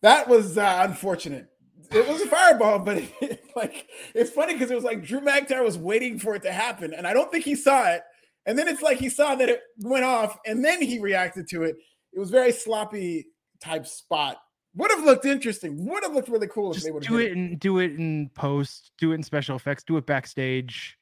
That 0.00 0.28
was 0.28 0.56
uh, 0.56 0.86
unfortunate 0.88 1.52
it 1.94 2.08
was 2.08 2.22
a 2.22 2.26
fireball, 2.26 2.78
but 2.78 2.98
it, 3.20 3.44
like 3.54 3.88
it's 4.14 4.30
funny 4.30 4.54
because 4.54 4.70
it 4.70 4.74
was 4.74 4.84
like 4.84 5.04
Drew 5.04 5.20
McIntyre 5.20 5.64
was 5.64 5.78
waiting 5.78 6.18
for 6.18 6.34
it 6.34 6.42
to 6.42 6.52
happen, 6.52 6.94
and 6.94 7.06
I 7.06 7.12
don't 7.12 7.30
think 7.30 7.44
he 7.44 7.54
saw 7.54 7.88
it. 7.90 8.02
And 8.44 8.58
then 8.58 8.66
it's 8.66 8.82
like 8.82 8.98
he 8.98 9.08
saw 9.08 9.36
that 9.36 9.48
it 9.48 9.60
went 9.78 10.04
off, 10.04 10.38
and 10.46 10.64
then 10.64 10.82
he 10.82 10.98
reacted 10.98 11.48
to 11.50 11.62
it. 11.62 11.76
It 12.12 12.18
was 12.18 12.30
very 12.30 12.52
sloppy 12.52 13.26
type 13.60 13.86
spot. 13.86 14.38
Would 14.74 14.90
have 14.90 15.04
looked 15.04 15.26
interesting. 15.26 15.84
Would 15.86 16.02
have 16.02 16.14
looked 16.14 16.28
really 16.28 16.48
cool 16.48 16.72
Just 16.72 16.86
if 16.86 16.88
they 16.88 16.92
would 16.92 17.02
do 17.02 17.18
it 17.18 17.32
and 17.32 17.60
do 17.60 17.78
it 17.78 17.92
in 17.92 18.30
post, 18.34 18.92
do 18.98 19.12
it 19.12 19.16
in 19.16 19.22
special 19.22 19.56
effects, 19.56 19.84
do 19.84 19.96
it 19.98 20.06
backstage. 20.06 20.98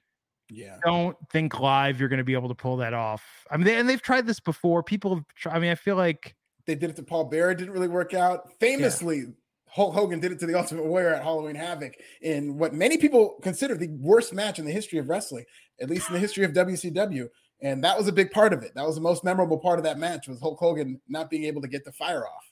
Yeah. 0.48 0.76
Don't 0.84 1.16
think 1.30 1.60
live 1.60 2.00
you're 2.00 2.08
going 2.08 2.18
to 2.18 2.24
be 2.24 2.34
able 2.34 2.48
to 2.48 2.54
pull 2.54 2.76
that 2.78 2.92
off. 2.94 3.24
I 3.50 3.56
mean, 3.56 3.66
they, 3.66 3.76
and 3.76 3.88
they've 3.88 4.02
tried 4.02 4.26
this 4.26 4.40
before. 4.40 4.82
People 4.82 5.14
have 5.14 5.24
tried, 5.36 5.56
I 5.56 5.58
mean, 5.60 5.70
I 5.70 5.76
feel 5.76 5.94
like 5.94 6.34
they 6.66 6.74
did 6.74 6.90
it 6.90 6.96
to 6.96 7.02
Paul 7.04 7.24
Bearer, 7.26 7.54
didn't 7.54 7.72
really 7.72 7.88
work 7.88 8.12
out. 8.14 8.50
Famously, 8.58 9.18
yeah. 9.18 9.26
Hulk 9.68 9.94
Hogan 9.94 10.18
did 10.18 10.32
it 10.32 10.40
to 10.40 10.46
the 10.46 10.58
Ultimate 10.58 10.84
Warrior 10.84 11.14
at 11.14 11.22
Halloween 11.22 11.54
Havoc 11.54 11.94
in 12.22 12.58
what 12.58 12.74
many 12.74 12.98
people 12.98 13.36
consider 13.40 13.76
the 13.76 13.88
worst 14.00 14.34
match 14.34 14.58
in 14.58 14.64
the 14.64 14.72
history 14.72 14.98
of 14.98 15.08
wrestling, 15.08 15.44
at 15.80 15.88
least 15.88 16.08
in 16.08 16.14
the 16.14 16.20
history 16.20 16.44
of 16.44 16.52
WCW. 16.52 17.28
And 17.62 17.84
that 17.84 17.96
was 17.96 18.08
a 18.08 18.12
big 18.12 18.32
part 18.32 18.52
of 18.52 18.64
it. 18.64 18.72
That 18.74 18.86
was 18.86 18.96
the 18.96 19.00
most 19.00 19.22
memorable 19.22 19.58
part 19.58 19.78
of 19.78 19.84
that 19.84 19.98
match 19.98 20.26
was 20.26 20.40
Hulk 20.40 20.58
Hogan 20.58 21.00
not 21.08 21.30
being 21.30 21.44
able 21.44 21.62
to 21.62 21.68
get 21.68 21.84
the 21.84 21.92
fire 21.92 22.26
off. 22.26 22.49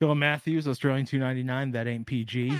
Bill 0.00 0.14
Matthews, 0.14 0.68
Australian 0.68 1.06
299, 1.06 1.72
that 1.72 1.86
ain't 1.86 2.06
PG. 2.06 2.52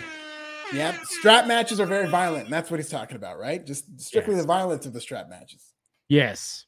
Yeah, 0.72 0.96
strap 1.04 1.46
matches 1.46 1.80
are 1.80 1.86
very 1.86 2.08
violent, 2.08 2.44
and 2.44 2.52
that's 2.52 2.70
what 2.70 2.78
he's 2.78 2.90
talking 2.90 3.16
about, 3.16 3.38
right? 3.38 3.64
Just 3.64 4.00
strictly 4.00 4.34
yes. 4.34 4.42
the 4.42 4.46
violence 4.46 4.86
of 4.86 4.92
the 4.92 5.00
strap 5.00 5.28
matches. 5.28 5.72
Yes. 6.08 6.66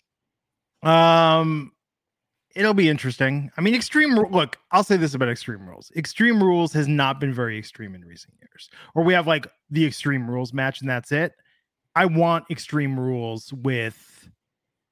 Um, 0.83 1.73
it'll 2.55 2.75
be 2.75 2.89
interesting. 2.89 3.51
I 3.57 3.61
mean, 3.61 3.75
Extreme 3.75 4.15
look, 4.15 4.59
I'll 4.71 4.85
say 4.85 4.97
this 4.97 5.15
about 5.15 5.29
Extreme 5.29 5.69
Rules. 5.69 5.93
Extreme 5.97 6.43
Rules 6.43 6.73
has 6.73 6.89
not 6.89 7.21
been 7.21 7.35
very 7.35 7.59
extreme 7.59 7.95
in 7.95 8.05
recent 8.05 8.35
years. 8.41 8.71
Or 8.95 9.05
we 9.05 9.13
have 9.13 9.27
like 9.27 9.47
the 9.71 9.85
Extreme 9.85 10.31
Rules 10.31 10.53
match 10.53 10.81
and 10.81 10.89
that's 10.89 11.13
it. 11.13 11.35
I 11.95 12.07
want 12.07 12.45
Extreme 12.51 12.99
Rules 12.99 13.53
with 13.53 14.29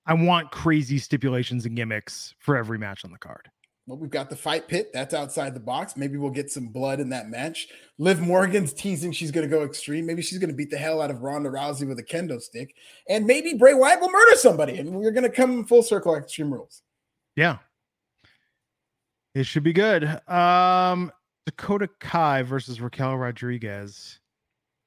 I 0.07 0.15
want 0.15 0.51
crazy 0.51 0.99
stipulations 0.99 1.67
and 1.67 1.77
gimmicks 1.77 2.35
for 2.39 2.57
every 2.57 2.79
match 2.79 3.05
on 3.05 3.13
the 3.13 3.19
card. 3.19 3.49
Well, 3.89 3.97
we've 3.97 4.11
got 4.11 4.29
the 4.29 4.37
fight 4.37 4.69
pit. 4.69 4.91
That's 4.93 5.15
outside 5.15 5.55
the 5.55 5.61
box. 5.61 5.97
Maybe 5.97 6.19
we'll 6.19 6.31
get 6.31 6.51
some 6.53 6.69
blood 6.69 7.01
in 7.01 7.09
that 7.09 7.31
match. 7.31 7.69
Liv 7.97 8.21
Morgan's 8.21 8.75
teasing 8.75 9.13
she's 9.13 9.31
going 9.31 9.49
to 9.49 9.57
go 9.57 9.65
extreme. 9.65 10.05
Maybe 10.05 10.21
she's 10.21 10.37
going 10.37 10.51
to 10.51 10.55
beat 10.55 10.71
the 10.71 10.77
hell 10.77 11.01
out 11.01 11.11
of 11.11 11.23
Ronda 11.23 11.49
Rousey 11.49 11.89
with 11.89 11.99
a 11.99 12.03
kendo 12.03 12.39
stick. 12.39 12.75
And 13.09 13.27
maybe 13.27 13.55
Bray 13.55 13.73
Wyatt 13.73 13.99
will 14.03 14.11
murder 14.11 14.37
somebody. 14.37 14.77
And 14.77 14.91
we're 14.91 15.11
going 15.11 15.25
to 15.25 15.31
come 15.31 15.65
full 15.65 15.83
circle 15.83 16.15
Extreme 16.15 16.53
Rules. 16.53 16.83
Yeah. 17.35 17.59
It 19.35 19.45
should 19.45 19.63
be 19.63 19.73
good. 19.73 20.05
Um, 20.29 21.11
Dakota 21.47 21.89
Kai 21.99 22.43
versus 22.43 22.83
Raquel 22.83 23.17
Rodriguez. 23.17 24.21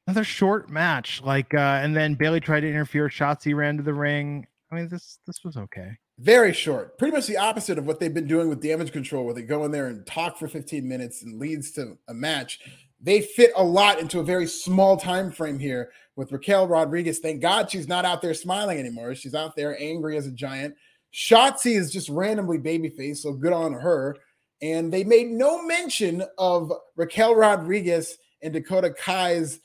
Another 0.06 0.24
short 0.24 0.70
match. 0.70 1.24
Like, 1.24 1.56
uh, 1.56 1.80
and 1.82 1.96
then 1.96 2.14
Bayley 2.14 2.40
tried 2.40 2.60
to 2.60 2.70
interfere. 2.70 3.10
Shotzi 3.10 3.56
ran 3.56 3.78
to 3.78 3.84
the 3.84 3.96
ring. 3.96 4.46
I 4.72 4.76
mean, 4.76 4.90
this 4.90 5.18
this 5.26 5.44
was 5.44 5.58
okay. 5.58 5.98
Very 6.22 6.54
short. 6.54 7.00
Pretty 7.00 7.16
much 7.16 7.26
the 7.26 7.38
opposite 7.38 7.80
of 7.80 7.88
what 7.88 8.00
they've 8.00 8.14
been 8.14 8.28
doing 8.28 8.48
with 8.48 8.62
damage 8.62 8.92
control, 8.92 9.26
where 9.26 9.34
they 9.34 9.42
go 9.42 9.66
in 9.66 9.72
there 9.72 9.88
and 9.88 10.06
talk 10.06 10.38
for 10.38 10.48
15 10.48 10.88
minutes 10.88 11.24
and 11.24 11.40
leads 11.40 11.72
to 11.72 11.98
a 12.10 12.14
match. 12.14 12.60
They 13.00 13.22
fit 13.22 13.52
a 13.56 13.64
lot 13.64 14.00
into 14.00 14.20
a 14.20 14.24
very 14.24 14.46
small 14.46 14.98
time 14.98 15.32
frame 15.32 15.58
here 15.58 15.90
with 16.16 16.32
Raquel 16.32 16.68
Rodriguez. 16.68 17.18
Thank 17.18 17.42
God 17.42 17.72
she's 17.72 17.88
not 17.88 18.06
out 18.06 18.22
there 18.22 18.36
smiling 18.36 18.78
anymore. 18.78 19.16
She's 19.16 19.34
out 19.34 19.56
there 19.56 19.82
angry 19.82 20.16
as 20.16 20.28
a 20.28 20.32
giant. 20.32 20.76
Shotzi 21.12 21.76
is 21.76 21.92
just 21.92 22.08
randomly 22.08 22.60
babyface, 22.60 23.18
so 23.18 23.34
good 23.34 23.54
on 23.54 23.74
her. 23.74 24.16
And 24.62 24.94
they 24.94 25.04
made 25.04 25.32
no 25.32 25.66
mention 25.66 26.24
of 26.38 26.72
Raquel 26.96 27.34
Rodriguez 27.34 28.16
and 28.44 28.54
Dakota 28.54 28.92
Kai's 28.92 29.60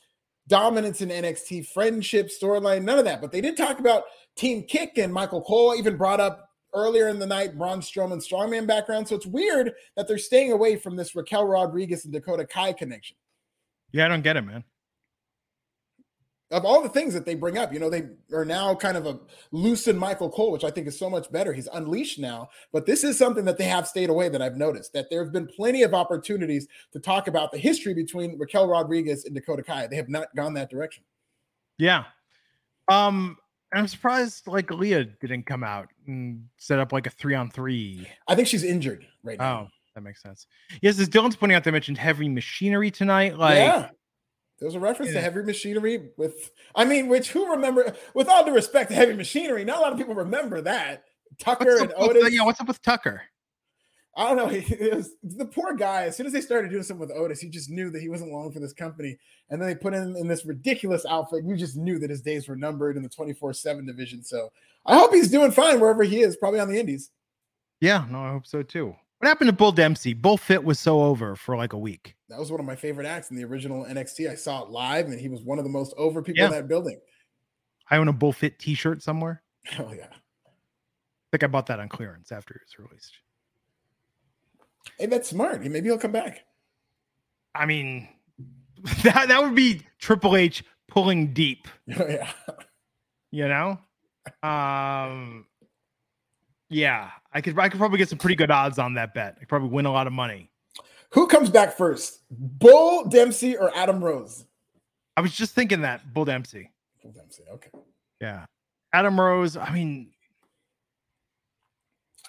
dominance 0.47 1.01
in 1.01 1.09
NXT, 1.09 1.67
friendship, 1.67 2.29
storyline, 2.29 2.83
none 2.83 2.97
of 2.97 3.05
that. 3.05 3.21
But 3.21 3.31
they 3.31 3.41
did 3.41 3.57
talk 3.57 3.77
about 3.77 4.05
Team 4.35 4.63
Kick 4.63 4.97
and 4.97 5.13
Michael 5.13 5.43
Cole 5.43 5.75
even 5.77 5.97
brought 5.97 6.19
up 6.19 6.46
earlier 6.73 7.07
in 7.07 7.19
the 7.19 7.25
night 7.25 7.57
Braun 7.57 7.79
Strowman 7.79 8.25
strongman 8.25 8.67
background. 8.67 9.07
So 9.07 9.15
it's 9.15 9.25
weird 9.25 9.73
that 9.95 10.07
they're 10.07 10.17
staying 10.17 10.51
away 10.51 10.75
from 10.75 10.95
this 10.95 11.15
Raquel 11.15 11.45
Rodriguez 11.45 12.05
and 12.05 12.13
Dakota 12.13 12.45
Kai 12.45 12.73
connection. 12.73 13.17
Yeah, 13.91 14.05
I 14.05 14.07
don't 14.09 14.23
get 14.23 14.37
it, 14.37 14.41
man. 14.41 14.63
Of 16.49 16.63
all 16.63 16.81
the 16.81 16.87
things 16.87 17.13
that 17.13 17.25
they 17.25 17.35
bring 17.35 17.57
up, 17.57 17.73
you 17.73 17.79
know, 17.79 17.89
they 17.89 18.07
are 18.31 18.45
now 18.45 18.73
kind 18.73 18.95
of 18.95 19.05
a 19.05 19.19
loosened 19.51 19.99
Michael 19.99 20.29
Cole, 20.29 20.53
which 20.53 20.63
I 20.63 20.71
think 20.71 20.87
is 20.87 20.97
so 20.97 21.09
much 21.09 21.29
better. 21.29 21.51
He's 21.51 21.67
unleashed 21.67 22.19
now, 22.19 22.47
but 22.71 22.85
this 22.85 23.03
is 23.03 23.17
something 23.17 23.43
that 23.43 23.57
they 23.57 23.65
have 23.65 23.85
stayed 23.85 24.09
away 24.09 24.29
that 24.29 24.41
I've 24.41 24.55
noticed 24.55 24.93
that 24.93 25.09
there 25.09 25.21
have 25.21 25.33
been 25.33 25.47
plenty 25.47 25.83
of 25.83 25.93
opportunities 25.93 26.67
to 26.93 27.01
talk 27.01 27.27
about 27.27 27.51
the 27.51 27.57
history 27.57 27.93
between 27.93 28.39
Raquel 28.39 28.69
Rodriguez 28.69 29.25
and 29.25 29.35
Dakota 29.35 29.61
Kai. 29.61 29.87
They 29.87 29.97
have 29.97 30.07
not 30.07 30.33
gone 30.37 30.53
that 30.53 30.69
direction. 30.69 31.03
Yeah. 31.77 32.05
Um, 32.87 33.37
I'm 33.77 33.87
surprised 33.87 34.47
like 34.47 34.71
Leah 34.71 35.05
didn't 35.05 35.43
come 35.43 35.63
out 35.63 35.87
and 36.07 36.45
set 36.57 36.79
up 36.79 36.91
like 36.91 37.07
a 37.07 37.09
three 37.09 37.35
on 37.35 37.51
three. 37.51 38.07
I 38.27 38.35
think 38.35 38.47
she's 38.47 38.63
injured 38.63 39.05
right 39.23 39.37
now. 39.37 39.61
Oh, 39.61 39.67
that 39.95 40.01
makes 40.01 40.21
sense. 40.21 40.47
Yes, 40.81 40.99
as 40.99 41.09
Dylan's 41.09 41.35
pointing 41.35 41.55
out, 41.55 41.63
they 41.63 41.71
mentioned 41.71 41.97
heavy 41.97 42.29
machinery 42.29 42.91
tonight. 42.91 43.37
Like, 43.37 43.57
yeah. 43.57 43.89
There 44.59 44.65
was 44.65 44.73
a 44.73 44.79
reference 44.79 45.11
yeah. 45.11 45.19
to 45.19 45.21
heavy 45.21 45.43
machinery 45.43 46.09
with, 46.17 46.51
I 46.73 46.83
mean, 46.83 47.09
which 47.09 47.31
who 47.31 47.51
remember, 47.51 47.95
with 48.15 48.27
all 48.27 48.43
due 48.43 48.55
respect 48.55 48.89
to 48.89 48.95
heavy 48.95 49.13
machinery, 49.13 49.63
not 49.63 49.77
a 49.77 49.81
lot 49.81 49.91
of 49.91 49.99
people 49.99 50.15
remember 50.15 50.61
that. 50.61 51.03
Tucker 51.39 51.77
and 51.77 51.91
uh, 51.91 51.97
Otis. 51.97 52.23
With, 52.23 52.33
yeah, 52.33 52.43
what's 52.43 52.59
up 52.59 52.67
with 52.67 52.81
Tucker? 52.81 53.21
I 54.17 54.33
don't 54.33 54.37
know. 54.37 54.49
It 54.79 54.95
was 54.95 55.11
the 55.23 55.45
poor 55.45 55.75
guy. 55.75 56.05
As 56.05 56.17
soon 56.17 56.25
as 56.25 56.33
they 56.33 56.41
started 56.41 56.71
doing 56.71 56.83
something 56.83 57.07
with 57.07 57.15
Otis, 57.15 57.39
he 57.39 57.49
just 57.49 57.69
knew 57.69 57.91
that 57.91 58.01
he 58.01 58.09
wasn't 58.09 58.31
long 58.31 58.51
for 58.51 58.59
this 58.59 58.73
company. 58.73 59.17
And 59.49 59.61
then 59.61 59.69
they 59.69 59.75
put 59.75 59.93
him 59.93 60.15
in 60.15 60.27
this 60.27 60.45
ridiculous 60.45 61.05
outfit. 61.05 61.45
You 61.45 61.55
just 61.55 61.77
knew 61.77 61.99
that 61.99 62.09
his 62.09 62.21
days 62.21 62.47
were 62.47 62.55
numbered 62.55 62.97
in 62.97 63.03
the 63.03 63.09
24 63.09 63.53
7 63.53 63.85
division. 63.85 64.23
So 64.23 64.49
I 64.85 64.97
hope 64.97 65.13
he's 65.13 65.29
doing 65.31 65.51
fine 65.51 65.79
wherever 65.79 66.03
he 66.03 66.21
is, 66.21 66.35
probably 66.35 66.59
on 66.59 66.67
the 66.67 66.79
Indies. 66.79 67.11
Yeah, 67.79 68.05
no, 68.09 68.23
I 68.23 68.31
hope 68.31 68.47
so 68.47 68.63
too. 68.63 68.95
What 69.19 69.27
happened 69.27 69.49
to 69.49 69.55
Bull 69.55 69.71
Dempsey? 69.71 70.13
Bull 70.13 70.37
Fit 70.37 70.63
was 70.63 70.79
so 70.79 71.01
over 71.01 71.35
for 71.35 71.55
like 71.55 71.73
a 71.73 71.77
week. 71.77 72.15
That 72.29 72.39
was 72.39 72.51
one 72.51 72.59
of 72.59 72.65
my 72.65 72.75
favorite 72.75 73.07
acts 73.07 73.31
in 73.31 73.37
the 73.37 73.45
original 73.45 73.85
NXT. 73.85 74.29
I 74.29 74.35
saw 74.35 74.63
it 74.63 74.69
live, 74.69 75.07
and 75.07 75.19
he 75.19 75.29
was 75.29 75.41
one 75.41 75.57
of 75.57 75.63
the 75.63 75.71
most 75.71 75.93
over 75.97 76.21
people 76.21 76.41
yeah. 76.41 76.47
in 76.47 76.51
that 76.51 76.67
building. 76.67 76.99
I 77.89 77.97
own 77.97 78.07
a 78.07 78.13
Bull 78.13 78.33
Fit 78.33 78.59
t 78.59 78.73
shirt 78.73 79.01
somewhere. 79.01 79.43
Oh, 79.79 79.91
yeah. 79.91 80.07
I 80.07 81.29
think 81.31 81.43
I 81.43 81.47
bought 81.47 81.65
that 81.65 81.81
on 81.81 81.89
clearance 81.89 82.31
after 82.31 82.53
it 82.53 82.61
was 82.63 82.87
released. 82.87 83.17
Hey, 84.97 85.05
that's 85.05 85.29
smart. 85.29 85.61
Maybe 85.63 85.89
he'll 85.89 85.97
come 85.97 86.11
back. 86.11 86.45
I 87.53 87.65
mean, 87.65 88.07
that 89.03 89.27
that 89.27 89.41
would 89.41 89.55
be 89.55 89.81
Triple 89.99 90.35
H 90.35 90.63
pulling 90.87 91.33
deep. 91.33 91.67
Oh, 91.97 92.05
yeah. 92.09 92.31
You 93.31 93.47
know? 93.47 93.79
Um 94.43 95.45
yeah, 96.69 97.11
I 97.33 97.41
could 97.41 97.57
I 97.57 97.69
could 97.69 97.79
probably 97.79 97.97
get 97.97 98.09
some 98.09 98.17
pretty 98.17 98.35
good 98.35 98.51
odds 98.51 98.77
on 98.77 98.93
that 98.95 99.13
bet. 99.13 99.35
I 99.37 99.39
could 99.39 99.49
probably 99.49 99.69
win 99.69 99.85
a 99.85 99.91
lot 99.91 100.07
of 100.07 100.13
money. 100.13 100.51
Who 101.11 101.27
comes 101.27 101.49
back 101.49 101.75
first? 101.77 102.21
Bull 102.29 103.05
Dempsey 103.05 103.55
or 103.55 103.75
Adam 103.75 104.03
Rose? 104.03 104.45
I 105.15 105.21
was 105.21 105.33
just 105.33 105.55
thinking 105.55 105.81
that 105.81 106.13
Bull 106.13 106.25
Dempsey. 106.25 106.71
Bull 107.01 107.11
Dempsey, 107.13 107.43
okay. 107.53 107.69
Yeah. 108.21 108.45
Adam 108.93 109.19
Rose, 109.19 109.55
I 109.55 109.71
mean 109.71 110.11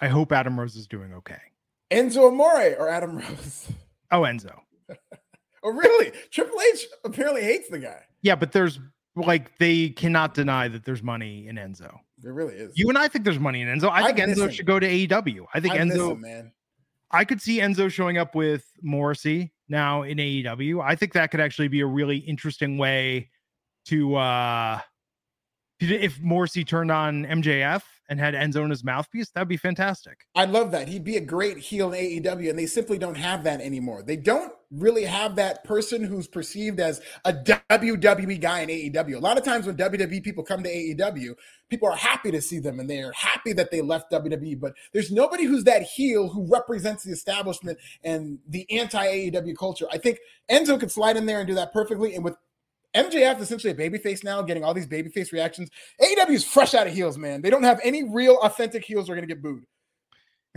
I 0.01 0.07
hope 0.07 0.31
Adam 0.31 0.59
Rose 0.59 0.75
is 0.75 0.87
doing 0.87 1.13
okay. 1.13 1.41
Enzo 1.91 2.27
Amore 2.27 2.75
or 2.77 2.89
Adam 2.89 3.17
Rose? 3.17 3.67
Oh, 4.11 4.21
Enzo. 4.21 4.59
oh, 5.63 5.71
really? 5.71 6.11
Triple 6.31 6.59
H 6.73 6.87
apparently 7.03 7.43
hates 7.43 7.69
the 7.69 7.79
guy. 7.79 8.01
Yeah, 8.21 8.35
but 8.35 8.51
there's 8.51 8.79
like 9.15 9.57
they 9.57 9.89
cannot 9.89 10.33
deny 10.33 10.67
that 10.67 10.85
there's 10.85 11.03
money 11.03 11.47
in 11.47 11.55
Enzo. 11.55 11.99
There 12.19 12.33
really 12.33 12.55
is. 12.55 12.77
You 12.77 12.89
and 12.89 12.97
I 12.97 13.07
think 13.07 13.25
there's 13.25 13.39
money 13.39 13.61
in 13.61 13.67
Enzo. 13.67 13.89
I, 13.89 14.03
I 14.03 14.05
think 14.11 14.19
Enzo 14.19 14.45
him. 14.45 14.51
should 14.51 14.65
go 14.65 14.79
to 14.79 14.87
AEW. 14.87 15.45
I 15.53 15.59
think 15.59 15.73
I 15.73 15.77
Enzo, 15.79 16.11
him, 16.11 16.21
man. 16.21 16.51
I 17.11 17.25
could 17.25 17.41
see 17.41 17.59
Enzo 17.59 17.89
showing 17.89 18.17
up 18.17 18.35
with 18.35 18.65
Morrissey 18.81 19.51
now 19.67 20.03
in 20.03 20.17
AEW. 20.17 20.83
I 20.83 20.95
think 20.95 21.13
that 21.13 21.31
could 21.31 21.39
actually 21.39 21.69
be 21.69 21.81
a 21.81 21.85
really 21.85 22.17
interesting 22.17 22.77
way 22.77 23.29
to 23.85 24.15
uh 24.15 24.79
if 25.79 26.19
Morrissey 26.19 26.65
turned 26.65 26.91
on 26.91 27.25
MJF 27.25 27.81
and 28.09 28.19
had 28.19 28.33
Enzo 28.33 28.63
in 28.63 28.71
his 28.71 28.83
mouthpiece, 28.83 29.29
that'd 29.31 29.47
be 29.47 29.57
fantastic. 29.57 30.25
I 30.35 30.45
love 30.45 30.71
that. 30.71 30.87
He'd 30.87 31.03
be 31.03 31.17
a 31.17 31.21
great 31.21 31.57
heel 31.57 31.93
in 31.93 32.23
AEW, 32.23 32.49
and 32.49 32.59
they 32.59 32.65
simply 32.65 32.97
don't 32.97 33.15
have 33.15 33.43
that 33.43 33.61
anymore. 33.61 34.03
They 34.03 34.17
don't 34.17 34.51
really 34.71 35.05
have 35.05 35.35
that 35.35 35.63
person 35.63 36.03
who's 36.03 36.27
perceived 36.27 36.79
as 36.79 37.01
a 37.25 37.33
WWE 37.33 38.39
guy 38.39 38.61
in 38.61 38.69
AEW. 38.69 39.15
A 39.15 39.19
lot 39.19 39.37
of 39.37 39.43
times 39.43 39.65
when 39.65 39.75
WWE 39.75 40.23
people 40.23 40.43
come 40.43 40.61
to 40.63 40.69
AEW, 40.69 41.35
people 41.69 41.89
are 41.89 41.95
happy 41.95 42.29
to 42.31 42.41
see 42.41 42.59
them 42.59 42.79
and 42.79 42.89
they're 42.89 43.11
happy 43.13 43.51
that 43.53 43.71
they 43.71 43.81
left 43.81 44.11
WWE, 44.11 44.59
but 44.59 44.73
there's 44.93 45.11
nobody 45.11 45.45
who's 45.45 45.63
that 45.63 45.81
heel 45.81 46.29
who 46.29 46.47
represents 46.47 47.03
the 47.03 47.11
establishment 47.11 47.79
and 48.03 48.39
the 48.47 48.69
anti 48.69 49.03
AEW 49.05 49.57
culture. 49.57 49.87
I 49.91 49.97
think 49.97 50.19
Enzo 50.51 50.79
could 50.79 50.91
slide 50.91 51.17
in 51.17 51.25
there 51.25 51.39
and 51.39 51.47
do 51.47 51.55
that 51.55 51.73
perfectly. 51.73 52.13
And 52.13 52.23
with 52.23 52.35
MJF 52.95 53.37
is 53.37 53.43
essentially 53.43 53.71
a 53.71 53.75
babyface 53.75 54.23
now, 54.23 54.41
getting 54.41 54.63
all 54.63 54.73
these 54.73 54.87
babyface 54.87 55.31
reactions. 55.31 55.69
AEW 56.01 56.31
is 56.31 56.43
fresh 56.43 56.73
out 56.73 56.87
of 56.87 56.93
heels, 56.93 57.17
man. 57.17 57.41
They 57.41 57.49
don't 57.49 57.63
have 57.63 57.79
any 57.83 58.03
real 58.03 58.37
authentic 58.37 58.83
heels 58.83 59.09
are 59.09 59.15
going 59.15 59.27
to 59.27 59.33
get 59.33 59.43
booed. 59.43 59.65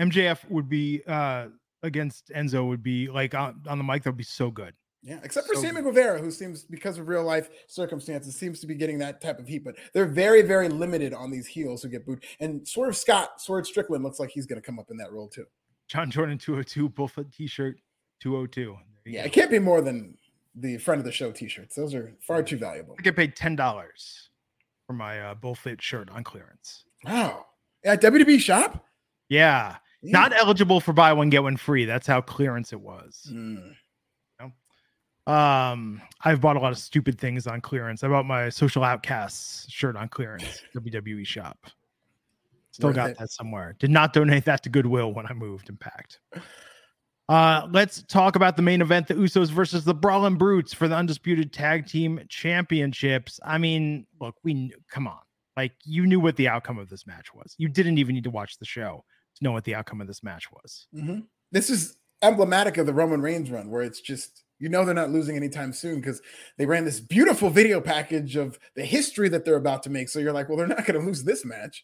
MJF 0.00 0.48
would 0.50 0.68
be 0.68 1.02
uh 1.06 1.48
against 1.82 2.28
Enzo 2.28 2.66
would 2.68 2.82
be 2.82 3.08
like 3.08 3.34
on, 3.34 3.60
on 3.68 3.78
the 3.78 3.84
mic. 3.84 4.02
That 4.04 4.10
would 4.10 4.16
be 4.16 4.24
so 4.24 4.50
good. 4.50 4.74
Yeah, 5.02 5.18
except 5.24 5.48
for 5.48 5.56
so 5.56 5.62
Sammy 5.62 5.82
Guevara, 5.82 6.20
who 6.20 6.30
seems 6.30 6.62
because 6.62 6.96
of 6.96 7.08
real 7.08 7.24
life 7.24 7.48
circumstances 7.66 8.36
seems 8.36 8.60
to 8.60 8.68
be 8.68 8.76
getting 8.76 8.98
that 8.98 9.20
type 9.20 9.40
of 9.40 9.48
heat. 9.48 9.64
But 9.64 9.74
they're 9.92 10.06
very, 10.06 10.42
very 10.42 10.68
limited 10.68 11.12
on 11.12 11.30
these 11.30 11.46
heels 11.46 11.82
who 11.82 11.88
get 11.88 12.06
booed. 12.06 12.22
And 12.38 12.66
Swerve 12.66 12.96
Scott, 12.96 13.40
Swerve 13.40 13.66
Strickland, 13.66 14.04
looks 14.04 14.20
like 14.20 14.30
he's 14.30 14.46
going 14.46 14.60
to 14.60 14.64
come 14.64 14.78
up 14.78 14.92
in 14.92 14.96
that 14.98 15.12
role 15.12 15.28
too. 15.28 15.44
John 15.88 16.08
Jordan 16.08 16.38
202, 16.38 16.88
Bull 16.88 17.08
Fit 17.08 17.32
T-shirt 17.32 17.80
202. 18.20 18.76
Yeah, 19.04 19.22
go. 19.22 19.26
it 19.26 19.32
can't 19.32 19.50
be 19.50 19.58
more 19.58 19.80
than 19.80 20.16
the 20.54 20.78
friend 20.78 20.98
of 20.98 21.04
the 21.04 21.12
show 21.12 21.32
t-shirts. 21.32 21.74
Those 21.74 21.94
are 21.94 22.12
far 22.20 22.42
too 22.42 22.58
valuable. 22.58 22.96
I 22.98 23.02
get 23.02 23.16
paid 23.16 23.36
ten 23.36 23.56
dollars 23.56 24.30
for 24.86 24.92
my 24.92 25.20
uh, 25.20 25.34
bullfit 25.34 25.80
shirt 25.80 26.10
on 26.10 26.24
clearance. 26.24 26.84
Wow. 27.04 27.46
At 27.84 28.00
WWE 28.02 28.38
shop? 28.38 28.84
Yeah. 29.28 29.76
yeah. 30.02 30.12
Not 30.12 30.32
eligible 30.36 30.80
for 30.80 30.92
buy 30.92 31.12
one 31.12 31.30
get 31.30 31.42
one 31.42 31.56
free. 31.56 31.84
That's 31.84 32.06
how 32.06 32.20
clearance 32.20 32.72
it 32.72 32.80
was. 32.80 33.26
Mm. 33.32 33.74
Um, 35.26 36.02
I've 36.24 36.40
bought 36.40 36.56
a 36.56 36.60
lot 36.60 36.72
of 36.72 36.78
stupid 36.78 37.18
things 37.18 37.46
on 37.46 37.60
clearance. 37.60 38.02
I 38.02 38.08
bought 38.08 38.26
my 38.26 38.48
Social 38.48 38.82
Outcasts 38.82 39.70
shirt 39.70 39.96
on 39.96 40.08
clearance, 40.08 40.62
WWE 40.76 41.24
shop. 41.24 41.58
Still 42.72 42.88
Worth 42.88 42.96
got 42.96 43.10
it. 43.10 43.18
that 43.18 43.30
somewhere. 43.30 43.76
Did 43.78 43.90
not 43.90 44.12
donate 44.12 44.44
that 44.46 44.62
to 44.64 44.68
Goodwill 44.68 45.12
when 45.12 45.26
I 45.26 45.32
moved 45.32 45.68
and 45.68 45.78
packed. 45.78 46.18
Uh, 47.32 47.66
let's 47.72 48.02
talk 48.02 48.36
about 48.36 48.56
the 48.56 48.62
main 48.62 48.82
event 48.82 49.08
the 49.08 49.14
Usos 49.14 49.48
versus 49.48 49.86
the 49.86 49.94
Brawling 49.94 50.36
Brutes 50.36 50.74
for 50.74 50.86
the 50.86 50.94
Undisputed 50.94 51.50
Tag 51.50 51.86
Team 51.86 52.20
Championships. 52.28 53.40
I 53.42 53.56
mean, 53.56 54.06
look, 54.20 54.34
we 54.42 54.74
come 54.90 55.06
on. 55.06 55.20
Like, 55.56 55.72
you 55.82 56.04
knew 56.04 56.20
what 56.20 56.36
the 56.36 56.48
outcome 56.48 56.76
of 56.76 56.90
this 56.90 57.06
match 57.06 57.32
was. 57.34 57.54
You 57.56 57.68
didn't 57.68 57.96
even 57.96 58.14
need 58.14 58.24
to 58.24 58.30
watch 58.30 58.58
the 58.58 58.66
show 58.66 59.02
to 59.36 59.44
know 59.44 59.50
what 59.50 59.64
the 59.64 59.74
outcome 59.74 60.02
of 60.02 60.08
this 60.08 60.22
match 60.22 60.52
was. 60.52 60.88
Mm-hmm. 60.94 61.20
This 61.52 61.70
is 61.70 61.96
emblematic 62.20 62.76
of 62.76 62.84
the 62.84 62.92
Roman 62.92 63.22
Reigns 63.22 63.50
run, 63.50 63.70
where 63.70 63.80
it's 63.80 64.02
just, 64.02 64.44
you 64.58 64.68
know, 64.68 64.84
they're 64.84 64.94
not 64.94 65.08
losing 65.08 65.34
anytime 65.34 65.72
soon 65.72 66.02
because 66.02 66.20
they 66.58 66.66
ran 66.66 66.84
this 66.84 67.00
beautiful 67.00 67.48
video 67.48 67.80
package 67.80 68.36
of 68.36 68.58
the 68.76 68.84
history 68.84 69.30
that 69.30 69.46
they're 69.46 69.56
about 69.56 69.82
to 69.84 69.90
make. 69.90 70.10
So 70.10 70.18
you're 70.18 70.34
like, 70.34 70.50
well, 70.50 70.58
they're 70.58 70.66
not 70.66 70.84
going 70.84 71.00
to 71.00 71.06
lose 71.06 71.24
this 71.24 71.46
match. 71.46 71.82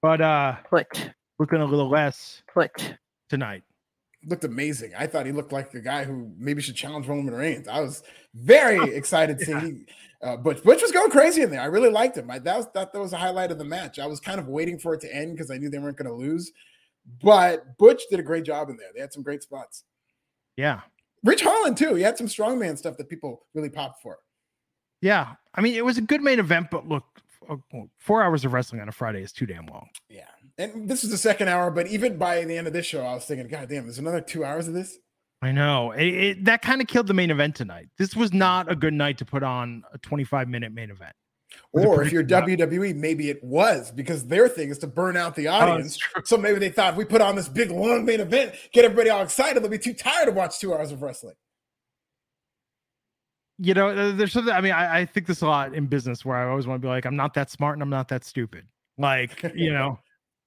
But, 0.00 0.20
uh, 0.20 0.56
clicked. 0.68 1.12
Looking 1.38 1.60
a 1.60 1.64
little 1.64 1.88
less 1.88 2.42
clicked 2.52 2.96
tonight? 3.28 3.62
Looked 4.26 4.44
amazing. 4.44 4.92
I 4.96 5.06
thought 5.06 5.26
he 5.26 5.32
looked 5.32 5.52
like 5.52 5.74
a 5.74 5.80
guy 5.80 6.04
who 6.04 6.30
maybe 6.38 6.62
should 6.62 6.76
challenge 6.76 7.08
Roman 7.08 7.34
Reigns. 7.34 7.66
I 7.68 7.80
was 7.80 8.02
very 8.34 8.94
excited 8.94 9.38
to 9.40 9.44
see 9.44 9.86
uh, 10.22 10.36
Butch. 10.36 10.62
Butch 10.62 10.80
was 10.80 10.92
going 10.92 11.10
crazy 11.10 11.42
in 11.42 11.50
there. 11.50 11.60
I 11.60 11.66
really 11.66 11.90
liked 11.90 12.16
him. 12.16 12.30
I 12.30 12.38
that 12.40 12.56
was, 12.56 12.66
thought 12.66 12.92
that 12.92 13.00
was 13.00 13.12
a 13.12 13.18
highlight 13.18 13.50
of 13.50 13.58
the 13.58 13.64
match. 13.64 13.98
I 13.98 14.06
was 14.06 14.20
kind 14.20 14.38
of 14.38 14.48
waiting 14.48 14.78
for 14.78 14.94
it 14.94 15.00
to 15.00 15.14
end 15.14 15.32
because 15.32 15.50
I 15.50 15.58
knew 15.58 15.68
they 15.68 15.78
weren't 15.78 15.96
going 15.96 16.08
to 16.08 16.14
lose. 16.14 16.52
But 17.20 17.76
Butch 17.78 18.02
did 18.10 18.20
a 18.20 18.22
great 18.22 18.44
job 18.44 18.70
in 18.70 18.76
there. 18.76 18.88
They 18.94 19.00
had 19.00 19.12
some 19.12 19.24
great 19.24 19.42
spots. 19.42 19.84
Yeah. 20.56 20.80
Ridge 21.24 21.42
Holland 21.42 21.76
too. 21.76 21.94
He 21.94 22.02
had 22.02 22.16
some 22.16 22.26
strongman 22.28 22.78
stuff 22.78 22.96
that 22.96 23.08
people 23.08 23.46
really 23.54 23.70
popped 23.70 24.02
for. 24.02 24.18
Yeah. 25.00 25.34
I 25.54 25.60
mean, 25.60 25.74
it 25.74 25.84
was 25.84 25.98
a 25.98 26.02
good 26.02 26.22
main 26.22 26.38
event, 26.38 26.68
but 26.70 26.86
look, 26.86 27.04
four 27.98 28.22
hours 28.22 28.44
of 28.44 28.52
wrestling 28.52 28.80
on 28.80 28.88
a 28.88 28.92
Friday 28.92 29.22
is 29.22 29.32
too 29.32 29.46
damn 29.46 29.66
long. 29.66 29.88
Yeah. 30.08 30.22
And 30.58 30.88
this 30.88 31.02
is 31.04 31.10
the 31.10 31.18
second 31.18 31.48
hour, 31.48 31.70
but 31.70 31.86
even 31.86 32.18
by 32.18 32.44
the 32.44 32.56
end 32.56 32.66
of 32.66 32.72
this 32.72 32.86
show, 32.86 33.04
I 33.04 33.14
was 33.14 33.24
thinking, 33.24 33.48
God 33.48 33.68
damn, 33.68 33.84
there's 33.84 33.98
another 33.98 34.20
two 34.20 34.44
hours 34.44 34.68
of 34.68 34.74
this. 34.74 34.98
I 35.40 35.50
know 35.50 35.90
it, 35.92 36.06
it, 36.06 36.44
that 36.44 36.62
kind 36.62 36.80
of 36.80 36.86
killed 36.86 37.08
the 37.08 37.14
main 37.14 37.30
event 37.30 37.56
tonight. 37.56 37.88
This 37.98 38.14
was 38.14 38.32
not 38.32 38.70
a 38.70 38.76
good 38.76 38.94
night 38.94 39.18
to 39.18 39.24
put 39.24 39.42
on 39.42 39.82
a 39.92 39.98
25 39.98 40.48
minute 40.48 40.72
main 40.72 40.90
event. 40.90 41.14
Or 41.72 42.02
if 42.02 42.12
you're 42.12 42.24
WWE, 42.24 42.94
maybe 42.94 43.30
it 43.30 43.42
was 43.42 43.90
because 43.90 44.26
their 44.26 44.48
thing 44.48 44.70
is 44.70 44.78
to 44.78 44.86
burn 44.86 45.16
out 45.16 45.34
the 45.34 45.48
oh, 45.48 45.52
audience. 45.52 45.98
Oh, 46.16 46.20
so 46.24 46.36
maybe 46.36 46.58
they 46.58 46.68
thought 46.68 46.92
if 46.92 46.96
we 46.96 47.04
put 47.04 47.20
on 47.20 47.36
this 47.36 47.48
big 47.48 47.70
long 47.70 48.04
main 48.04 48.20
event, 48.20 48.54
get 48.72 48.84
everybody 48.84 49.10
all 49.10 49.22
excited, 49.22 49.62
they'll 49.62 49.70
be 49.70 49.78
too 49.78 49.94
tired 49.94 50.26
to 50.26 50.32
watch 50.32 50.58
two 50.58 50.72
hours 50.74 50.92
of 50.92 51.02
wrestling. 51.02 51.34
You 53.58 53.74
know, 53.74 54.12
there's 54.12 54.32
something. 54.32 54.52
I 54.52 54.60
mean, 54.60 54.72
I, 54.72 55.00
I 55.00 55.06
think 55.06 55.26
this 55.26 55.40
a 55.42 55.46
lot 55.46 55.74
in 55.74 55.86
business 55.86 56.24
where 56.24 56.36
I 56.36 56.48
always 56.48 56.66
want 56.66 56.80
to 56.82 56.86
be 56.86 56.88
like, 56.88 57.04
I'm 57.04 57.16
not 57.16 57.34
that 57.34 57.50
smart 57.50 57.76
and 57.76 57.82
I'm 57.82 57.90
not 57.90 58.08
that 58.08 58.24
stupid. 58.24 58.66
Like, 58.98 59.42
you 59.54 59.72
know, 59.72 59.98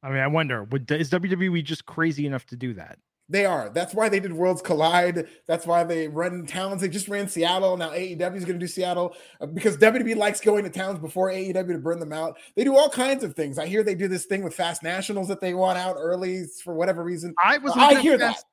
I 0.06 0.10
mean, 0.10 0.20
I 0.20 0.28
wonder, 0.28 0.64
would 0.66 0.90
is 0.92 1.10
WWE 1.10 1.64
just 1.64 1.88
crazy 1.88 2.28
enough 2.28 2.46
to 2.48 2.56
do 2.56 2.76
that? 2.76 3.00
They 3.28 3.44
are. 3.44 3.70
That's 3.70 3.96
why 3.96 4.08
they 4.08 4.20
did 4.20 4.34
Worlds 4.34 4.62
Collide. 4.62 5.28
That's 5.48 5.66
why 5.66 5.84
they 5.84 6.08
run 6.08 6.46
towns. 6.46 6.82
They 6.82 6.90
just 6.90 7.08
ran 7.08 7.28
Seattle. 7.28 7.76
Now 7.76 7.90
AEW 7.90 8.36
is 8.36 8.46
going 8.46 8.60
to 8.60 8.64
do 8.64 8.68
Seattle 8.68 9.16
uh, 9.42 9.48
because 9.48 9.78
WWE 9.78 10.16
likes 10.16 10.42
going 10.42 10.64
to 10.64 10.70
towns 10.70 11.00
before 11.00 11.32
AEW 11.32 11.68
to 11.70 11.80
burn 11.80 12.00
them 12.00 12.14
out. 12.14 12.38
They 12.56 12.64
do 12.64 12.78
all 12.78 12.88
kinds 12.88 13.24
of 13.24 13.36
things. 13.36 13.58
I 13.58 13.66
hear 13.66 13.82
they 13.82 13.96
do 13.96 14.08
this 14.08 14.26
thing 14.26 14.44
with 14.44 14.54
Fast 14.54 14.84
Nationals 14.84 15.28
that 15.30 15.42
they 15.42 15.56
want 15.56 15.80
out 15.80 15.96
early 15.98 16.44
for 16.64 16.76
whatever 16.76 17.04
reason. 17.04 17.34
I 17.44 17.58
was. 17.58 17.74
I 17.76 18.00
hear 18.00 18.20
fast, 18.20 18.46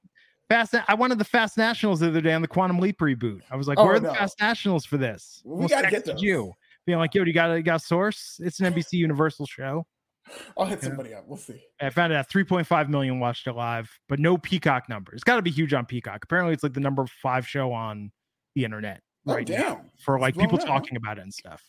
that. 0.49 0.71
Fast. 0.71 0.89
I 0.89 0.95
wanted 0.95 1.19
the 1.19 1.25
Fast 1.25 1.59
Nationals 1.59 2.01
the 2.01 2.09
other 2.09 2.23
day 2.23 2.33
on 2.33 2.41
the 2.41 2.49
Quantum 2.49 2.79
Leap 2.79 2.99
reboot. 3.01 3.43
I 3.51 3.57
was 3.57 3.69
like, 3.69 3.79
oh, 3.79 3.85
"Where 3.85 3.97
are 3.97 4.01
no. 4.01 4.09
the 4.09 4.15
Fast 4.15 4.41
Nationals 4.41 4.87
for 4.87 4.97
this?" 4.97 5.43
We 5.45 5.67
got 5.67 5.83
to 5.83 5.91
get 5.91 6.07
to 6.07 6.15
you. 6.17 6.55
Being 6.87 6.99
like, 6.99 7.15
"Yo, 7.15 7.25
do 7.25 7.29
you 7.29 7.35
got 7.35 7.51
a 7.53 7.63
got 7.63 7.77
a 7.77 7.85
source? 7.85 8.41
It's 8.43 8.59
an 8.61 8.73
NBC 8.73 8.95
Universal 8.95 9.45
show." 9.47 9.87
I'll 10.59 10.67
hit 10.67 10.83
somebody 10.83 11.15
up. 11.15 11.25
We'll 11.27 11.39
see. 11.39 11.63
I 11.81 11.91
found 11.91 12.13
it 12.13 12.17
at 12.17 12.31
3.5 12.31 12.89
million 12.89 13.21
watched 13.21 13.47
it 13.47 13.53
live, 13.53 13.91
but 14.09 14.19
no 14.19 14.39
Peacock 14.39 14.89
number. 14.89 15.13
It's 15.13 15.25
got 15.25 15.37
to 15.37 15.43
be 15.43 15.51
huge 15.51 15.75
on 15.75 15.87
Peacock. 15.87 16.25
Apparently, 16.25 16.53
it's 16.55 16.63
like 16.63 16.75
the 16.75 16.81
number 16.81 17.07
five 17.23 17.47
show 17.47 17.73
on 17.73 18.11
the 18.55 18.65
internet 18.65 19.01
oh, 19.27 19.35
right 19.35 19.47
damn. 19.47 19.61
now 19.61 19.85
for 20.05 20.19
like 20.19 20.37
people 20.37 20.59
out, 20.61 20.67
talking 20.67 20.97
about 20.97 21.19
it 21.19 21.23
and 21.23 21.33
stuff. 21.33 21.63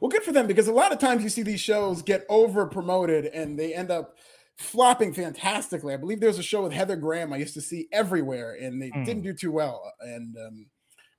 Well, 0.00 0.08
good 0.08 0.22
for 0.22 0.32
them 0.32 0.46
because 0.46 0.68
a 0.68 0.72
lot 0.72 0.92
of 0.92 0.98
times 0.98 1.22
you 1.22 1.28
see 1.28 1.42
these 1.42 1.60
shows 1.60 2.02
get 2.02 2.24
over 2.28 2.66
promoted 2.66 3.26
and 3.26 3.58
they 3.58 3.74
end 3.74 3.90
up 3.90 4.16
flopping 4.56 5.12
fantastically. 5.12 5.94
I 5.94 5.96
believe 5.96 6.20
there's 6.20 6.38
a 6.38 6.42
show 6.42 6.64
with 6.64 6.72
Heather 6.72 6.96
Graham 6.96 7.32
I 7.32 7.36
used 7.36 7.54
to 7.54 7.60
see 7.60 7.88
everywhere 7.92 8.54
and 8.60 8.82
they 8.82 8.90
mm. 8.90 9.04
didn't 9.04 9.22
do 9.22 9.32
too 9.32 9.52
well. 9.52 9.92
And 10.00 10.36
um, 10.36 10.66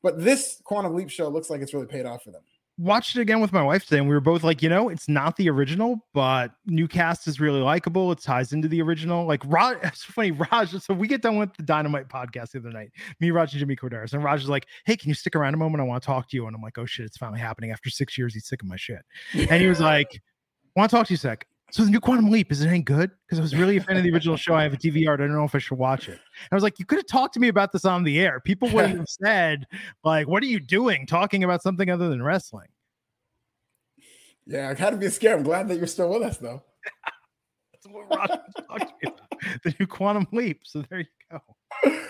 but 0.03 0.21
this 0.21 0.61
Quantum 0.65 0.93
Leap 0.93 1.09
show 1.09 1.29
looks 1.29 1.49
like 1.49 1.61
it's 1.61 1.73
really 1.73 1.87
paid 1.87 2.05
off 2.05 2.23
for 2.23 2.31
them 2.31 2.41
watched 2.79 3.17
it 3.17 3.21
again 3.21 3.41
with 3.41 3.51
my 3.51 3.61
wife 3.61 3.83
today, 3.83 3.97
and 3.97 4.07
we 4.07 4.15
were 4.15 4.21
both 4.21 4.43
like, 4.43 4.63
you 4.63 4.69
know, 4.69 4.87
it's 4.87 5.09
not 5.09 5.35
the 5.35 5.49
original, 5.49 6.07
but 6.13 6.51
new 6.65 6.87
cast 6.87 7.27
is 7.27 7.39
really 7.39 7.59
likable. 7.59 8.11
It 8.11 8.21
ties 8.21 8.53
into 8.53 8.69
the 8.69 8.81
original. 8.81 9.25
Like 9.25 9.43
Raj, 9.45 9.77
it's 9.83 10.03
funny, 10.03 10.31
Raj. 10.31 10.71
So 10.81 10.93
we 10.93 11.07
get 11.07 11.21
done 11.21 11.37
with 11.37 11.53
the 11.55 11.63
Dynamite 11.63 12.07
podcast 12.07 12.51
the 12.51 12.59
other 12.59 12.71
night, 12.71 12.91
me, 13.19 13.31
Raj, 13.31 13.51
and 13.51 13.59
Jimmy 13.59 13.75
Korderas, 13.75 14.13
and 14.13 14.23
Raj 14.23 14.41
is 14.41 14.49
like, 14.49 14.65
"Hey, 14.85 14.95
can 14.95 15.09
you 15.09 15.15
stick 15.15 15.35
around 15.35 15.53
a 15.53 15.57
moment? 15.57 15.81
I 15.81 15.85
want 15.85 16.01
to 16.01 16.07
talk 16.07 16.29
to 16.29 16.37
you." 16.37 16.47
And 16.47 16.55
I'm 16.55 16.61
like, 16.61 16.77
"Oh 16.77 16.85
shit, 16.85 17.05
it's 17.05 17.17
finally 17.17 17.39
happening." 17.39 17.71
After 17.71 17.89
six 17.89 18.17
years, 18.17 18.33
he's 18.33 18.47
sick 18.47 18.61
of 18.61 18.67
my 18.67 18.77
shit, 18.77 19.01
and 19.33 19.61
he 19.61 19.67
was 19.67 19.79
like, 19.81 20.21
"Want 20.75 20.89
to 20.89 20.95
talk 20.95 21.07
to 21.07 21.13
you 21.13 21.15
a 21.15 21.19
sec?" 21.19 21.45
So 21.71 21.83
the 21.83 21.91
new 21.91 21.99
Quantum 21.99 22.29
Leap 22.29 22.51
is 22.51 22.61
it 22.61 22.67
any 22.67 22.81
good? 22.81 23.11
Because 23.25 23.39
I 23.39 23.41
was 23.41 23.55
really 23.55 23.77
a 23.77 23.81
fan 23.81 23.97
of 23.97 24.03
the 24.03 24.11
original 24.11 24.37
show. 24.37 24.55
I 24.55 24.63
have 24.63 24.73
a 24.73 24.77
DVR. 24.77 25.13
I 25.13 25.17
don't 25.17 25.33
know 25.33 25.43
if 25.43 25.53
I 25.53 25.59
should 25.59 25.77
watch 25.77 26.07
it. 26.07 26.13
And 26.13 26.49
I 26.51 26.55
was 26.55 26.63
like, 26.63 26.79
you 26.79 26.85
could 26.85 26.97
have 26.97 27.07
talked 27.07 27.35
to 27.35 27.39
me 27.39 27.47
about 27.47 27.71
this 27.71 27.85
on 27.85 28.03
the 28.03 28.19
air. 28.19 28.39
People 28.39 28.69
would 28.71 28.89
have 28.89 29.05
said, 29.07 29.67
like, 30.03 30.27
what 30.27 30.41
are 30.41 30.47
you 30.47 30.59
doing 30.59 31.05
talking 31.05 31.43
about 31.43 31.61
something 31.61 31.89
other 31.89 32.09
than 32.09 32.23
wrestling? 32.23 32.69
Yeah, 34.47 34.69
I 34.69 34.73
kind 34.73 34.93
of 34.93 34.99
be 34.99 35.09
scared. 35.09 35.37
I'm 35.37 35.43
glad 35.43 35.67
that 35.67 35.77
you're 35.77 35.85
still 35.85 36.09
with 36.09 36.23
us, 36.23 36.37
though. 36.37 36.63
That's 37.71 37.87
what 37.87 38.09
Roger 38.09 38.41
talked 38.67 38.79
to 38.79 38.93
me 39.03 39.13
about. 39.13 39.63
The 39.63 39.75
new 39.79 39.87
quantum 39.87 40.27
leap. 40.31 40.61
So 40.63 40.83
there 40.89 40.99
you 40.99 41.05
go. 41.31 41.39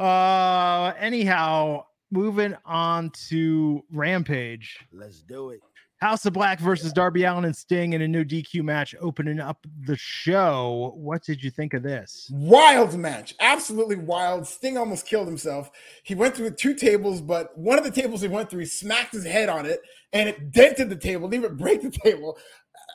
Uh, 0.00 0.94
anyhow, 0.98 1.84
moving 2.10 2.56
on 2.64 3.10
to 3.28 3.84
Rampage. 3.92 4.78
Let's 4.92 5.20
do 5.20 5.50
it. 5.50 5.60
House 6.00 6.24
of 6.24 6.32
Black 6.32 6.58
versus 6.58 6.94
Darby 6.94 7.24
Allin 7.24 7.44
and 7.44 7.54
Sting 7.54 7.92
in 7.92 8.00
a 8.00 8.08
new 8.08 8.24
DQ 8.24 8.62
match 8.62 8.94
opening 8.98 9.38
up 9.38 9.66
the 9.84 9.98
show. 9.98 10.94
What 10.96 11.22
did 11.22 11.44
you 11.44 11.50
think 11.50 11.74
of 11.74 11.82
this? 11.82 12.30
Wild 12.32 12.98
match. 12.98 13.34
Absolutely 13.38 13.96
wild. 13.96 14.46
Sting 14.46 14.78
almost 14.78 15.06
killed 15.06 15.26
himself. 15.26 15.70
He 16.02 16.14
went 16.14 16.34
through 16.34 16.52
two 16.52 16.72
tables, 16.72 17.20
but 17.20 17.56
one 17.58 17.76
of 17.76 17.84
the 17.84 17.90
tables 17.90 18.22
he 18.22 18.28
went 18.28 18.48
through, 18.48 18.60
he 18.60 18.66
smacked 18.66 19.12
his 19.12 19.26
head 19.26 19.50
on 19.50 19.66
it 19.66 19.80
and 20.14 20.26
it 20.26 20.50
dented 20.50 20.88
the 20.88 20.96
table, 20.96 21.28
didn't 21.28 21.44
even 21.44 21.56
break 21.58 21.82
the 21.82 21.90
table. 21.90 22.38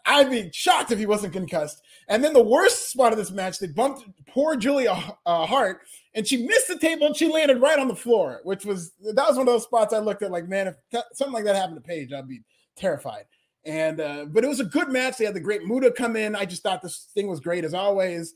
I'd 0.05 0.29
be 0.29 0.49
shocked 0.53 0.91
if 0.91 0.99
he 0.99 1.05
wasn't 1.05 1.33
concussed. 1.33 1.81
And 2.07 2.23
then 2.23 2.33
the 2.33 2.43
worst 2.43 2.91
spot 2.91 3.11
of 3.11 3.17
this 3.17 3.31
match, 3.31 3.59
they 3.59 3.67
bumped 3.67 4.05
poor 4.27 4.55
Julia 4.55 4.91
uh, 5.25 5.45
Hart 5.45 5.81
and 6.13 6.25
she 6.27 6.45
missed 6.45 6.67
the 6.67 6.77
table 6.77 7.07
and 7.07 7.15
she 7.15 7.27
landed 7.27 7.61
right 7.61 7.79
on 7.79 7.87
the 7.87 7.95
floor, 7.95 8.41
which 8.43 8.65
was 8.65 8.93
that 9.01 9.27
was 9.27 9.37
one 9.37 9.47
of 9.47 9.53
those 9.53 9.63
spots 9.63 9.93
I 9.93 9.99
looked 9.99 10.23
at 10.23 10.31
like, 10.31 10.47
man, 10.47 10.67
if 10.67 10.75
that, 10.91 11.05
something 11.13 11.33
like 11.33 11.43
that 11.45 11.55
happened 11.55 11.77
to 11.77 11.81
Paige, 11.81 12.13
I'd 12.13 12.27
be 12.27 12.41
terrified. 12.75 13.25
And 13.65 13.99
uh, 13.99 14.25
but 14.25 14.43
it 14.43 14.47
was 14.47 14.59
a 14.59 14.65
good 14.65 14.89
match. 14.89 15.17
They 15.17 15.25
had 15.25 15.33
the 15.33 15.39
great 15.39 15.65
Muta 15.65 15.91
come 15.91 16.15
in. 16.15 16.35
I 16.35 16.45
just 16.45 16.63
thought 16.63 16.81
this 16.81 17.07
thing 17.13 17.27
was 17.27 17.39
great 17.39 17.65
as 17.65 17.73
always. 17.73 18.35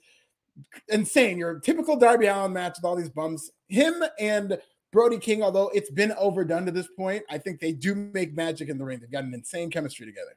Insane. 0.90 1.38
Your 1.38 1.60
typical 1.60 1.96
Darby 1.96 2.26
Allin 2.26 2.52
match 2.52 2.78
with 2.78 2.86
all 2.86 2.96
these 2.96 3.10
bums. 3.10 3.52
Him 3.68 4.04
and 4.20 4.58
Brody 4.92 5.20
King, 5.20 5.44
although 5.44 5.70
it's 5.70 5.92
been 5.92 6.12
overdone 6.14 6.66
to 6.66 6.72
this 6.72 6.88
point, 6.98 7.24
I 7.30 7.38
think 7.38 7.60
they 7.60 7.72
do 7.72 7.94
make 7.94 8.34
magic 8.34 8.70
in 8.70 8.80
the 8.80 8.86
ring. 8.86 9.00
They've 9.00 9.12
got 9.12 9.24
an 9.24 9.36
insane 9.36 9.70
chemistry 9.70 10.08
together. 10.08 10.36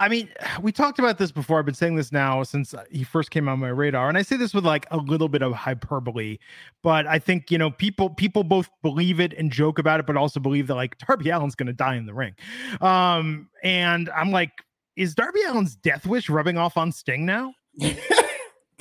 I 0.00 0.08
mean, 0.08 0.28
we 0.62 0.70
talked 0.70 1.00
about 1.00 1.18
this 1.18 1.32
before. 1.32 1.58
I've 1.58 1.64
been 1.64 1.74
saying 1.74 1.96
this 1.96 2.12
now 2.12 2.44
since 2.44 2.72
he 2.90 3.02
first 3.02 3.30
came 3.30 3.48
on 3.48 3.58
my 3.58 3.68
radar, 3.68 4.08
and 4.08 4.16
I 4.16 4.22
say 4.22 4.36
this 4.36 4.54
with 4.54 4.64
like 4.64 4.86
a 4.92 4.96
little 4.96 5.28
bit 5.28 5.42
of 5.42 5.52
hyperbole, 5.52 6.38
but 6.84 7.06
I 7.08 7.18
think 7.18 7.50
you 7.50 7.58
know 7.58 7.70
people 7.70 8.10
people 8.10 8.44
both 8.44 8.70
believe 8.82 9.18
it 9.18 9.32
and 9.32 9.50
joke 9.50 9.78
about 9.78 9.98
it, 9.98 10.06
but 10.06 10.16
also 10.16 10.38
believe 10.38 10.68
that 10.68 10.76
like 10.76 10.98
Darby 10.98 11.30
Allin's 11.32 11.56
going 11.56 11.66
to 11.66 11.72
die 11.72 11.96
in 11.96 12.06
the 12.06 12.14
ring. 12.14 12.34
Um, 12.80 13.48
and 13.64 14.08
I'm 14.10 14.30
like, 14.30 14.52
is 14.96 15.16
Darby 15.16 15.40
Allin's 15.44 15.74
death 15.74 16.06
wish 16.06 16.28
rubbing 16.28 16.58
off 16.58 16.76
on 16.76 16.92
Sting 16.92 17.26
now? 17.26 17.54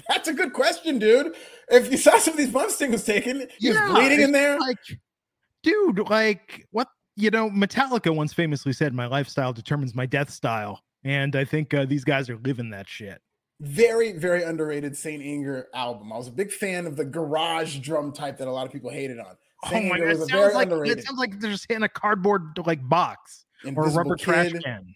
That's 0.07 0.27
a 0.27 0.33
good 0.33 0.53
question, 0.53 0.99
dude. 0.99 1.35
If 1.69 1.91
you 1.91 1.97
saw 1.97 2.17
some 2.19 2.33
of 2.33 2.37
these 2.37 2.51
bumps 2.51 2.75
Sting 2.75 2.91
was 2.91 3.03
taking, 3.03 3.47
he 3.57 3.69
yeah, 3.69 3.89
was 3.89 3.93
bleeding 3.93 4.21
in 4.21 4.31
there. 4.33 4.59
Like, 4.59 4.77
dude, 5.63 6.07
like 6.09 6.67
what? 6.69 6.89
You 7.15 7.31
know, 7.31 7.49
Metallica 7.49 8.15
once 8.15 8.33
famously 8.33 8.71
said, 8.71 8.93
"My 8.93 9.07
lifestyle 9.07 9.51
determines 9.51 9.95
my 9.95 10.05
death 10.05 10.29
style." 10.29 10.83
And 11.07 11.37
I 11.37 11.45
think 11.45 11.73
uh, 11.73 11.85
these 11.85 12.03
guys 12.03 12.29
are 12.29 12.37
living 12.43 12.69
that 12.71 12.87
shit. 12.89 13.21
very 13.61 14.11
very 14.11 14.43
underrated 14.43 14.95
Saint 14.95 15.23
Anger 15.23 15.69
album. 15.73 16.11
I 16.11 16.17
was 16.17 16.27
a 16.27 16.31
big 16.31 16.51
fan 16.51 16.85
of 16.85 16.97
the 16.97 17.05
garage 17.05 17.77
drum 17.77 18.11
type 18.11 18.37
that 18.39 18.47
a 18.47 18.51
lot 18.51 18.65
of 18.67 18.73
people 18.73 18.89
hated 18.89 19.17
on. 19.17 19.37
Saint 19.69 19.85
oh 19.85 19.89
my 19.89 19.99
god, 19.99 20.07
it 20.09 20.27
sounds 20.27 20.53
like 20.53 20.69
underrated. 20.69 20.99
it 20.99 21.05
sounds 21.05 21.17
like 21.17 21.39
they're 21.39 21.51
just 21.51 21.71
in 21.71 21.83
a 21.83 21.89
cardboard 21.89 22.59
like 22.65 22.87
box 22.89 23.45
Invisible 23.63 23.83
or 23.83 23.89
a 23.89 24.03
rubber 24.03 24.15
Kid. 24.17 24.23
trash 24.23 24.51
can. 24.51 24.95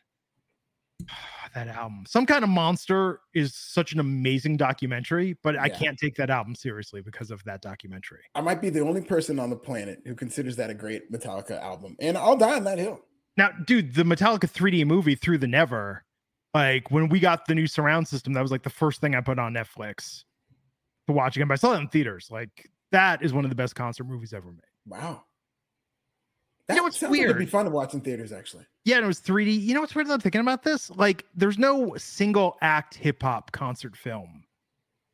that 1.56 1.70
album, 1.70 2.04
some 2.06 2.26
kind 2.26 2.44
of 2.44 2.50
monster, 2.50 3.22
is 3.34 3.56
such 3.56 3.94
an 3.94 4.02
amazing 4.02 4.58
documentary, 4.58 5.38
but 5.44 5.56
yeah. 5.56 5.64
I 5.64 5.70
can't 5.70 5.98
take 5.98 6.16
that 6.16 6.30
album 6.30 6.56
seriously 6.56 7.02
because 7.02 7.32
of 7.32 7.42
that 7.46 7.62
documentary. 7.62 8.24
I 8.36 8.42
might 8.42 8.62
be 8.62 8.70
the 8.70 8.82
only 8.82 9.02
person 9.02 9.40
on 9.40 9.50
the 9.50 9.56
planet 9.56 10.02
who 10.06 10.14
considers 10.14 10.58
that 10.58 10.70
a 10.70 10.74
great 10.74 11.10
Metallica 11.10 11.62
album, 11.62 11.96
and 12.02 12.18
I'll 12.18 12.38
die 12.38 12.58
on 12.58 12.66
that 12.66 12.80
hill. 12.80 13.00
Now, 13.38 13.52
dude, 13.66 13.96
the 13.96 14.04
Metallica 14.04 14.50
3D 14.52 14.86
movie 14.86 15.16
Through 15.16 15.40
the 15.40 15.48
Never 15.48 16.04
like 16.54 16.92
when 16.92 17.10
we 17.10 17.20
got 17.20 17.46
the 17.46 17.56
new 17.56 17.68
surround 17.68 18.08
system, 18.08 18.34
that 18.34 18.42
was 18.42 18.52
like 18.52 18.64
the 18.64 18.70
first 18.70 19.00
thing 19.00 19.16
I 19.16 19.22
put 19.22 19.40
on 19.40 19.54
Netflix 19.54 20.24
to 21.08 21.14
watch 21.14 21.36
again. 21.36 21.48
But 21.48 21.54
I 21.54 21.58
saw 21.58 21.74
it 21.74 21.80
in 21.80 21.88
theaters. 21.88 22.28
Like 22.30 22.70
that 22.92 23.24
is 23.24 23.34
one 23.34 23.46
of 23.46 23.50
the 23.50 23.56
best 23.56 23.76
concert 23.76 24.04
movies 24.04 24.34
ever 24.34 24.52
made. 24.52 24.62
Wow. 24.86 25.24
That 26.68 26.76
you 26.76 26.78
know 26.78 26.84
what's 26.84 27.02
weird? 27.02 27.14
Like 27.14 27.22
it'd 27.22 27.38
be 27.38 27.46
fun 27.46 27.66
to 27.66 27.72
watch 27.72 27.94
in 27.94 28.02
theaters, 28.02 28.32
actually. 28.32 28.66
Yeah, 28.86 28.98
and 28.98 29.06
it 29.06 29.08
was 29.08 29.20
3D. 29.20 29.62
You 29.62 29.74
know 29.74 29.82
what's 29.82 29.96
weird? 29.96 30.10
I'm 30.10 30.20
thinking 30.20 30.42
about 30.42 30.64
this. 30.64 30.90
Like, 30.90 31.26
there's 31.36 31.58
no 31.58 31.96
single 31.98 32.58
act 32.62 32.96
hip 32.96 33.22
hop 33.24 33.52
concert 33.52 33.96
film. 33.96 34.44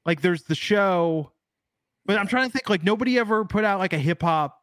Like, 0.05 0.21
there's 0.21 0.43
the 0.43 0.55
show, 0.55 1.31
but 2.05 2.17
I'm 2.17 2.27
trying 2.27 2.47
to 2.47 2.51
think. 2.51 2.69
Like, 2.69 2.83
nobody 2.83 3.17
ever 3.17 3.45
put 3.45 3.63
out 3.63 3.79
like 3.79 3.93
a 3.93 3.97
hip 3.97 4.21
hop 4.21 4.61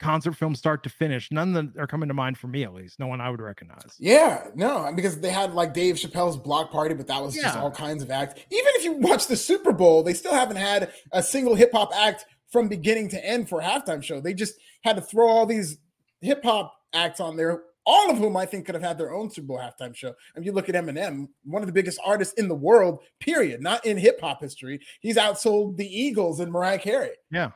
concert 0.00 0.32
film 0.32 0.54
start 0.54 0.82
to 0.82 0.88
finish. 0.88 1.30
None 1.30 1.52
that 1.52 1.72
are 1.78 1.86
coming 1.86 2.08
to 2.08 2.14
mind 2.14 2.38
for 2.38 2.48
me, 2.48 2.64
at 2.64 2.74
least. 2.74 2.98
No 2.98 3.06
one 3.06 3.20
I 3.20 3.30
would 3.30 3.40
recognize. 3.40 3.96
Yeah, 3.98 4.48
no, 4.54 4.90
because 4.94 5.20
they 5.20 5.30
had 5.30 5.54
like 5.54 5.74
Dave 5.74 5.96
Chappelle's 5.96 6.36
block 6.36 6.70
party, 6.70 6.94
but 6.94 7.06
that 7.06 7.22
was 7.22 7.36
yeah. 7.36 7.42
just 7.42 7.58
all 7.58 7.70
kinds 7.70 8.02
of 8.02 8.10
acts. 8.10 8.40
Even 8.50 8.70
if 8.74 8.84
you 8.84 8.92
watch 8.94 9.26
the 9.26 9.36
Super 9.36 9.72
Bowl, 9.72 10.02
they 10.02 10.14
still 10.14 10.34
haven't 10.34 10.56
had 10.56 10.92
a 11.12 11.22
single 11.22 11.54
hip 11.54 11.72
hop 11.72 11.90
act 11.94 12.26
from 12.50 12.68
beginning 12.68 13.08
to 13.08 13.24
end 13.24 13.48
for 13.48 13.60
a 13.60 13.64
halftime 13.64 14.02
show. 14.02 14.20
They 14.20 14.34
just 14.34 14.54
had 14.82 14.96
to 14.96 15.02
throw 15.02 15.28
all 15.28 15.46
these 15.46 15.78
hip 16.20 16.42
hop 16.44 16.74
acts 16.92 17.20
on 17.20 17.36
there. 17.36 17.62
All 17.86 18.10
of 18.10 18.16
whom 18.16 18.34
I 18.34 18.46
think 18.46 18.64
could 18.64 18.74
have 18.74 18.82
had 18.82 18.96
their 18.96 19.12
own 19.12 19.28
Super 19.28 19.48
Bowl 19.48 19.58
halftime 19.58 19.94
show. 19.94 20.14
And 20.34 20.44
you 20.44 20.52
look 20.52 20.70
at 20.70 20.74
Eminem, 20.74 21.28
one 21.44 21.60
of 21.60 21.66
the 21.66 21.72
biggest 21.72 22.00
artists 22.02 22.32
in 22.34 22.48
the 22.48 22.54
world, 22.54 23.00
period, 23.20 23.60
not 23.60 23.84
in 23.84 23.98
hip 23.98 24.20
hop 24.22 24.40
history. 24.40 24.80
He's 25.00 25.16
outsold 25.16 25.76
the 25.76 25.86
Eagles 25.86 26.40
and 26.40 26.50
Mariah 26.50 26.78
Carey. 26.78 27.10
Yeah. 27.30 27.50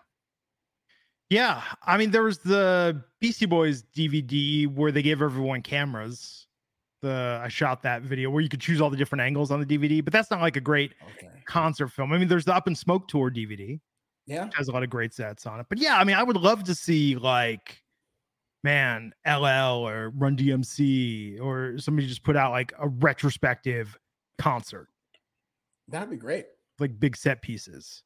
Yeah, 1.30 1.62
I 1.86 1.98
mean, 1.98 2.10
there 2.10 2.22
was 2.22 2.38
the 2.38 3.02
Beastie 3.20 3.46
Boys 3.46 3.84
DVD 3.94 4.66
where 4.66 4.90
they 4.90 5.02
gave 5.02 5.20
everyone 5.20 5.62
cameras. 5.62 6.46
The 7.02 7.40
I 7.42 7.48
shot 7.48 7.82
that 7.82 8.02
video 8.02 8.30
where 8.30 8.40
you 8.40 8.48
could 8.48 8.60
choose 8.60 8.80
all 8.80 8.90
the 8.90 8.96
different 8.96 9.22
angles 9.22 9.50
on 9.50 9.60
the 9.60 9.66
DVD, 9.66 10.02
but 10.02 10.12
that's 10.12 10.30
not 10.30 10.40
like 10.40 10.56
a 10.56 10.60
great 10.60 10.94
okay. 11.16 11.28
concert 11.46 11.88
film. 11.88 12.12
I 12.12 12.18
mean, 12.18 12.28
there's 12.28 12.44
the 12.44 12.54
Up 12.54 12.66
in 12.66 12.74
Smoke 12.74 13.06
tour 13.08 13.30
DVD. 13.30 13.78
Yeah, 14.26 14.48
has 14.54 14.68
a 14.68 14.72
lot 14.72 14.82
of 14.82 14.90
great 14.90 15.14
sets 15.14 15.46
on 15.46 15.60
it. 15.60 15.66
But 15.68 15.78
yeah, 15.78 15.98
I 15.98 16.04
mean, 16.04 16.16
I 16.16 16.22
would 16.22 16.36
love 16.36 16.64
to 16.64 16.74
see 16.74 17.14
like, 17.14 17.82
man, 18.64 19.12
LL 19.26 19.86
or 19.86 20.10
Run 20.16 20.36
DMC 20.36 21.40
or 21.40 21.78
somebody 21.78 22.08
just 22.08 22.24
put 22.24 22.36
out 22.36 22.50
like 22.50 22.72
a 22.78 22.88
retrospective 22.88 23.96
concert. 24.38 24.88
That'd 25.88 26.10
be 26.10 26.16
great. 26.16 26.46
Like 26.78 26.98
big 26.98 27.16
set 27.16 27.42
pieces. 27.42 28.02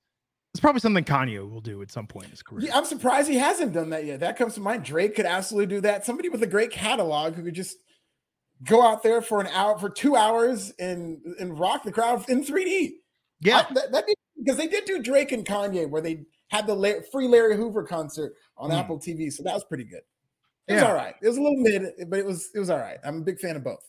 It's 0.54 0.60
probably 0.60 0.80
something 0.80 1.04
Kanye 1.04 1.50
will 1.50 1.62
do 1.62 1.80
at 1.80 1.90
some 1.90 2.06
point 2.06 2.26
in 2.26 2.30
his 2.30 2.42
career. 2.42 2.66
Yeah, 2.66 2.76
I'm 2.76 2.84
surprised 2.84 3.28
he 3.28 3.38
hasn't 3.38 3.72
done 3.72 3.88
that 3.90 4.04
yet. 4.04 4.20
That 4.20 4.36
comes 4.36 4.54
to 4.54 4.60
mind. 4.60 4.84
Drake 4.84 5.16
could 5.16 5.24
absolutely 5.24 5.74
do 5.74 5.80
that. 5.80 6.04
Somebody 6.04 6.28
with 6.28 6.42
a 6.42 6.46
great 6.46 6.70
catalog 6.70 7.34
who 7.34 7.42
could 7.42 7.54
just 7.54 7.78
go 8.62 8.86
out 8.86 9.02
there 9.02 9.22
for 9.22 9.40
an 9.40 9.46
hour, 9.48 9.78
for 9.78 9.88
two 9.88 10.14
hours, 10.14 10.72
and 10.78 11.20
and 11.40 11.58
rock 11.58 11.84
the 11.84 11.92
crowd 11.92 12.28
in 12.28 12.44
3D. 12.44 12.92
Yeah, 13.40 13.64
I, 13.68 13.74
that, 13.90 14.06
be 14.06 14.14
because 14.38 14.58
they 14.58 14.68
did 14.68 14.84
do 14.84 15.02
Drake 15.02 15.32
and 15.32 15.46
Kanye 15.46 15.88
where 15.88 16.02
they 16.02 16.26
had 16.48 16.66
the 16.66 17.04
free 17.10 17.28
Larry 17.28 17.56
Hoover 17.56 17.82
concert 17.82 18.34
on 18.58 18.70
mm. 18.70 18.78
Apple 18.78 18.98
TV, 18.98 19.32
so 19.32 19.42
that 19.44 19.54
was 19.54 19.64
pretty 19.64 19.84
good. 19.84 20.02
It 20.68 20.74
was 20.74 20.82
all 20.82 20.94
right. 20.94 21.14
It 21.22 21.28
was 21.28 21.38
a 21.38 21.42
little 21.42 21.58
mid, 21.58 21.92
but 22.08 22.18
it 22.18 22.26
was 22.26 22.50
it 22.54 22.58
was 22.58 22.68
all 22.68 22.78
right. 22.78 22.98
I'm 23.04 23.18
a 23.18 23.22
big 23.22 23.38
fan 23.38 23.56
of 23.56 23.64
both. 23.64 23.88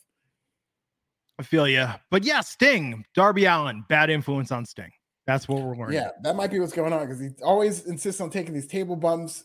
I 1.38 1.42
feel 1.42 1.68
you, 1.68 1.86
but 2.10 2.24
yeah, 2.24 2.40
Sting, 2.40 3.04
Darby 3.14 3.44
Allin, 3.44 3.84
bad 3.88 4.08
influence 4.08 4.50
on 4.50 4.64
Sting. 4.64 4.90
That's 5.26 5.48
what 5.48 5.62
we're 5.62 5.76
learning. 5.76 5.94
Yeah, 5.94 6.10
that 6.22 6.36
might 6.36 6.50
be 6.50 6.60
what's 6.60 6.72
going 6.72 6.92
on 6.92 7.06
because 7.06 7.20
he 7.20 7.30
always 7.42 7.86
insists 7.86 8.20
on 8.20 8.30
taking 8.30 8.54
these 8.54 8.66
table 8.66 8.96
bumps. 8.96 9.44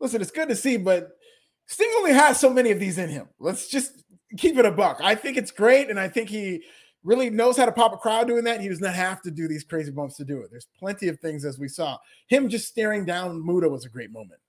Listen, 0.00 0.20
it's 0.20 0.30
good 0.30 0.48
to 0.48 0.56
see, 0.56 0.76
but 0.76 1.10
Sting 1.66 1.90
only 1.96 2.12
has 2.12 2.38
so 2.38 2.50
many 2.50 2.70
of 2.70 2.78
these 2.80 2.98
in 2.98 3.08
him. 3.08 3.28
Let's 3.38 3.68
just 3.68 4.04
keep 4.36 4.58
it 4.58 4.66
a 4.66 4.70
buck. 4.70 5.00
I 5.02 5.14
think 5.14 5.36
it's 5.36 5.50
great, 5.50 5.88
and 5.88 5.98
I 5.98 6.08
think 6.08 6.28
he 6.28 6.62
really 7.04 7.30
knows 7.30 7.56
how 7.56 7.66
to 7.66 7.72
pop 7.72 7.92
a 7.92 7.96
crowd 7.96 8.26
doing 8.26 8.44
that. 8.44 8.60
He 8.60 8.68
does 8.68 8.80
not 8.80 8.94
have 8.94 9.22
to 9.22 9.30
do 9.30 9.48
these 9.48 9.64
crazy 9.64 9.90
bumps 9.90 10.16
to 10.16 10.24
do 10.24 10.40
it. 10.40 10.48
There's 10.50 10.68
plenty 10.78 11.08
of 11.08 11.18
things 11.20 11.44
as 11.44 11.58
we 11.58 11.68
saw. 11.68 11.98
Him 12.28 12.48
just 12.48 12.68
staring 12.68 13.04
down 13.04 13.44
Muta 13.44 13.68
was 13.68 13.84
a 13.84 13.90
great 13.90 14.10
moment. 14.10 14.40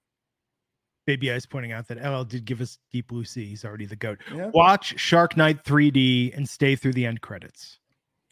Baby 1.06 1.32
Ice 1.32 1.46
pointing 1.46 1.72
out 1.72 1.88
that 1.88 2.04
LL 2.04 2.24
did 2.24 2.46
give 2.46 2.62
us 2.62 2.80
Deep 2.92 3.08
Blue 3.08 3.26
Sea. 3.26 3.46
He's 3.46 3.64
already 3.64 3.86
the 3.86 3.96
goat. 3.96 4.18
Yeah. 4.34 4.50
Watch 4.54 5.00
Shark 5.00 5.38
Night 5.38 5.64
3D 5.64 6.36
and 6.36 6.50
stay 6.50 6.76
through 6.76 6.94
the 6.94 7.06
end 7.06 7.22
credits. 7.22 7.80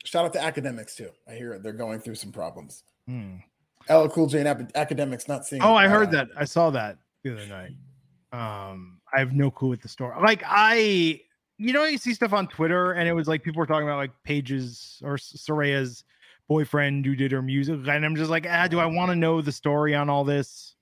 Shout 0.04 0.26
out 0.26 0.34
to 0.34 0.40
Akademiks 0.40 0.96
too. 0.96 1.10
I 1.28 1.34
hear 1.34 1.58
they're 1.60 1.74
going 1.74 2.00
through 2.00 2.16
some 2.16 2.32
problems. 2.32 2.84
Hmm. 3.08 3.36
LL 3.90 4.08
Cool 4.08 4.28
J 4.28 4.46
and 4.46 4.74
Akademiks 4.74 5.28
not 5.28 5.46
seeing. 5.46 5.62
Oh, 5.62 5.76
I 5.76 5.88
heard 5.88 6.12
that. 6.12 6.30
I 6.38 6.46
saw 6.46 6.70
that 6.72 6.98
the 7.24 7.34
other 7.34 7.48
night. 7.48 7.72
Um, 8.32 9.00
I 9.14 9.20
have 9.20 9.34
no 9.34 9.52
clue 9.52 9.70
what 9.70 9.82
the 9.82 9.88
story. 9.88 10.16
Like 10.22 10.44
I, 10.46 11.22
you 11.58 11.74
know, 11.74 11.84
you 11.86 11.98
see 11.98 12.14
stuff 12.14 12.34
on 12.34 12.48
Twitter, 12.48 12.94
and 12.94 13.08
it 13.08 13.14
was 13.14 13.28
like 13.28 13.44
people 13.44 13.60
were 13.60 13.68
talking 13.68 13.88
about 13.88 13.98
like 13.98 14.12
Paige's 14.24 15.02
or 15.04 15.16
Saraya's 15.16 16.04
boyfriend 16.48 17.06
who 17.06 17.16
did 17.16 17.32
her 17.32 17.42
music, 17.42 17.80
and 17.88 18.06
I'm 18.06 18.16
just 18.16 18.32
like, 18.32 18.46
ah, 18.50 18.68
do 18.68 18.80
I 18.80 18.86
want 18.86 19.12
to 19.12 19.16
know 19.16 19.42
the 19.42 19.52
story 19.52 19.96
on 19.96 20.10
all 20.10 20.24
this? 20.24 20.76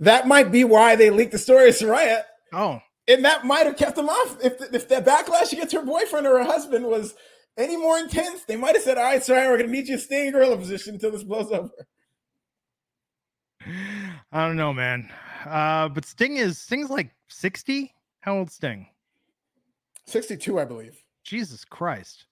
That 0.00 0.26
might 0.28 0.50
be 0.50 0.64
why 0.64 0.96
they 0.96 1.10
leaked 1.10 1.32
the 1.32 1.38
story 1.38 1.68
of 1.68 1.74
Saraya. 1.74 2.22
Oh, 2.52 2.80
and 3.08 3.24
that 3.24 3.44
might 3.44 3.66
have 3.66 3.76
kept 3.76 3.96
them 3.96 4.08
off. 4.08 4.38
If 4.42 4.60
if 4.74 4.88
the 4.88 4.96
backlash 4.96 5.52
against 5.52 5.74
her 5.74 5.84
boyfriend 5.84 6.26
or 6.26 6.38
her 6.38 6.44
husband 6.44 6.86
was 6.86 7.14
any 7.56 7.76
more 7.76 7.98
intense, 7.98 8.44
they 8.44 8.56
might 8.56 8.74
have 8.74 8.84
said, 8.84 8.98
"All 8.98 9.04
right, 9.04 9.22
sorry, 9.22 9.48
we're 9.48 9.58
gonna 9.58 9.68
meet 9.68 9.86
you 9.86 9.96
to 9.96 10.02
stay 10.02 10.26
in 10.26 10.32
gorilla 10.32 10.56
position 10.56 10.94
until 10.94 11.10
this 11.10 11.22
blows 11.22 11.50
over." 11.50 11.70
I 14.32 14.46
don't 14.46 14.56
know, 14.56 14.72
man. 14.72 15.10
Uh, 15.44 15.88
but 15.88 16.04
Sting 16.04 16.36
is 16.36 16.58
Sting's 16.58 16.90
like 16.90 17.10
sixty. 17.28 17.94
How 18.20 18.36
old 18.36 18.50
Sting? 18.50 18.86
Sixty-two, 20.06 20.60
I 20.60 20.64
believe. 20.64 21.02
Jesus 21.24 21.64
Christ. 21.64 22.26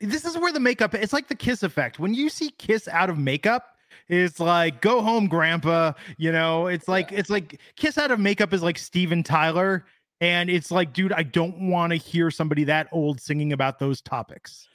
This 0.00 0.24
is 0.24 0.36
where 0.36 0.52
the 0.52 0.60
makeup. 0.60 0.94
It's 0.94 1.12
like 1.12 1.28
the 1.28 1.34
Kiss 1.34 1.62
effect. 1.62 1.98
When 1.98 2.14
you 2.14 2.28
see 2.28 2.50
Kiss 2.50 2.88
out 2.88 3.08
of 3.08 3.18
makeup, 3.18 3.76
it's 4.08 4.40
like 4.40 4.80
go 4.80 5.00
home, 5.00 5.28
Grandpa. 5.28 5.92
You 6.18 6.32
know, 6.32 6.66
it's 6.66 6.88
like 6.88 7.10
yeah. 7.10 7.20
it's 7.20 7.30
like 7.30 7.60
Kiss 7.76 7.96
out 7.96 8.10
of 8.10 8.20
makeup 8.20 8.52
is 8.52 8.62
like 8.62 8.78
Steven 8.78 9.22
Tyler 9.22 9.86
and 10.20 10.48
it's 10.48 10.70
like, 10.70 10.92
dude, 10.92 11.12
I 11.12 11.22
don't 11.22 11.68
want 11.68 11.92
to 11.92 11.96
hear 11.96 12.30
somebody 12.30 12.64
that 12.64 12.88
old 12.92 13.20
singing 13.20 13.52
about 13.52 13.78
those 13.78 14.00
topics. 14.00 14.68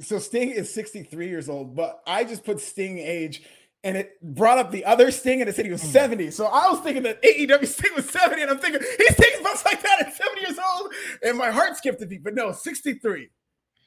So 0.00 0.18
Sting 0.18 0.50
is 0.50 0.72
63 0.72 1.28
years 1.28 1.48
old, 1.48 1.74
but 1.74 2.00
I 2.06 2.24
just 2.24 2.44
put 2.44 2.60
Sting 2.60 2.98
age 2.98 3.42
and 3.84 3.96
it 3.96 4.20
brought 4.22 4.58
up 4.58 4.70
the 4.70 4.84
other 4.84 5.10
Sting 5.10 5.40
and 5.40 5.50
it 5.50 5.56
said 5.56 5.64
he 5.64 5.70
was 5.70 5.82
hmm. 5.82 5.88
70. 5.88 6.30
So 6.30 6.46
I 6.46 6.70
was 6.70 6.80
thinking 6.80 7.02
that 7.02 7.22
AEW 7.22 7.66
Sting 7.66 7.92
was 7.94 8.08
70, 8.08 8.42
and 8.42 8.50
I'm 8.50 8.58
thinking 8.58 8.80
he's 8.98 9.16
taking 9.16 9.42
bumps 9.42 9.64
like 9.64 9.82
that 9.82 10.06
at 10.06 10.14
70 10.14 10.40
years 10.40 10.58
old. 10.76 10.92
And 11.24 11.36
my 11.36 11.50
heart 11.50 11.76
skipped 11.76 12.00
a 12.02 12.06
beat, 12.06 12.22
but 12.22 12.34
no, 12.34 12.52
63. 12.52 13.28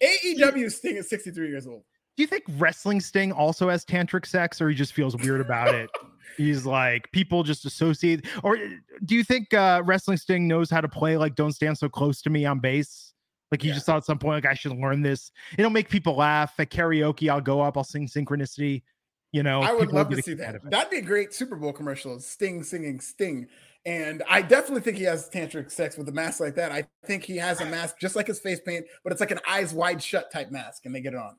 AEW 0.03 0.71
Sting 0.71 0.97
is 0.97 1.09
63 1.09 1.47
years 1.47 1.65
old. 1.65 1.83
Do 2.15 2.23
you 2.23 2.27
think 2.27 2.43
wrestling 2.57 3.01
Sting 3.01 3.31
also 3.31 3.69
has 3.69 3.83
tantric 3.83 4.25
sex 4.25 4.61
or 4.61 4.69
he 4.69 4.75
just 4.75 4.93
feels 4.93 5.15
weird 5.17 5.41
about 5.41 5.75
it? 5.75 5.89
He's 6.37 6.65
like 6.65 7.11
people 7.11 7.43
just 7.43 7.65
associate, 7.65 8.25
or 8.43 8.57
do 9.05 9.15
you 9.15 9.23
think 9.23 9.53
uh, 9.53 9.81
Wrestling 9.85 10.17
Sting 10.17 10.47
knows 10.47 10.69
how 10.69 10.81
to 10.81 10.89
play 10.89 11.15
like 11.15 11.35
"Don't 11.35 11.53
Stand 11.53 11.77
So 11.77 11.87
Close 11.87 12.21
to 12.23 12.29
Me" 12.29 12.45
on 12.45 12.59
bass? 12.59 13.13
Like 13.51 13.61
he 13.61 13.69
yeah. 13.69 13.75
just 13.75 13.85
thought 13.85 13.97
at 13.97 14.05
some 14.05 14.19
point, 14.19 14.43
like 14.43 14.51
I 14.51 14.53
should 14.53 14.77
learn 14.77 15.01
this. 15.01 15.31
It'll 15.57 15.71
make 15.71 15.87
people 15.87 16.15
laugh 16.15 16.53
at 16.59 16.71
karaoke. 16.71 17.29
I'll 17.29 17.39
go 17.39 17.61
up, 17.61 17.77
I'll 17.77 17.85
sing 17.85 18.07
Synchronicity. 18.07 18.83
You 19.31 19.43
know, 19.43 19.61
I 19.61 19.73
would 19.73 19.91
love 19.91 20.09
to 20.09 20.21
see 20.21 20.33
that. 20.35 20.69
That'd 20.69 20.89
be 20.89 20.97
a 20.97 21.01
great 21.01 21.33
Super 21.33 21.55
Bowl 21.55 21.71
commercial. 21.71 22.19
Sting 22.19 22.63
singing 22.63 22.99
Sting. 22.99 23.47
And 23.85 24.23
I 24.27 24.41
definitely 24.41 24.81
think 24.81 24.97
he 24.97 25.03
has 25.03 25.29
tantric 25.29 25.71
sex 25.71 25.95
with 25.95 26.09
a 26.09 26.11
mask 26.11 26.39
like 26.39 26.55
that. 26.55 26.71
I 26.71 26.87
think 27.05 27.23
he 27.23 27.37
has 27.37 27.61
a 27.61 27.65
mask 27.65 27.97
just 27.99 28.15
like 28.15 28.27
his 28.27 28.39
face 28.39 28.59
paint, 28.59 28.85
but 29.03 29.11
it's 29.11 29.19
like 29.19 29.29
an 29.29 29.39
eyes 29.47 29.73
wide 29.73 30.01
shut 30.01 30.31
type 30.31 30.51
mask, 30.51 30.85
and 30.85 30.95
they 30.95 31.01
get 31.01 31.13
it 31.13 31.19
on 31.19 31.35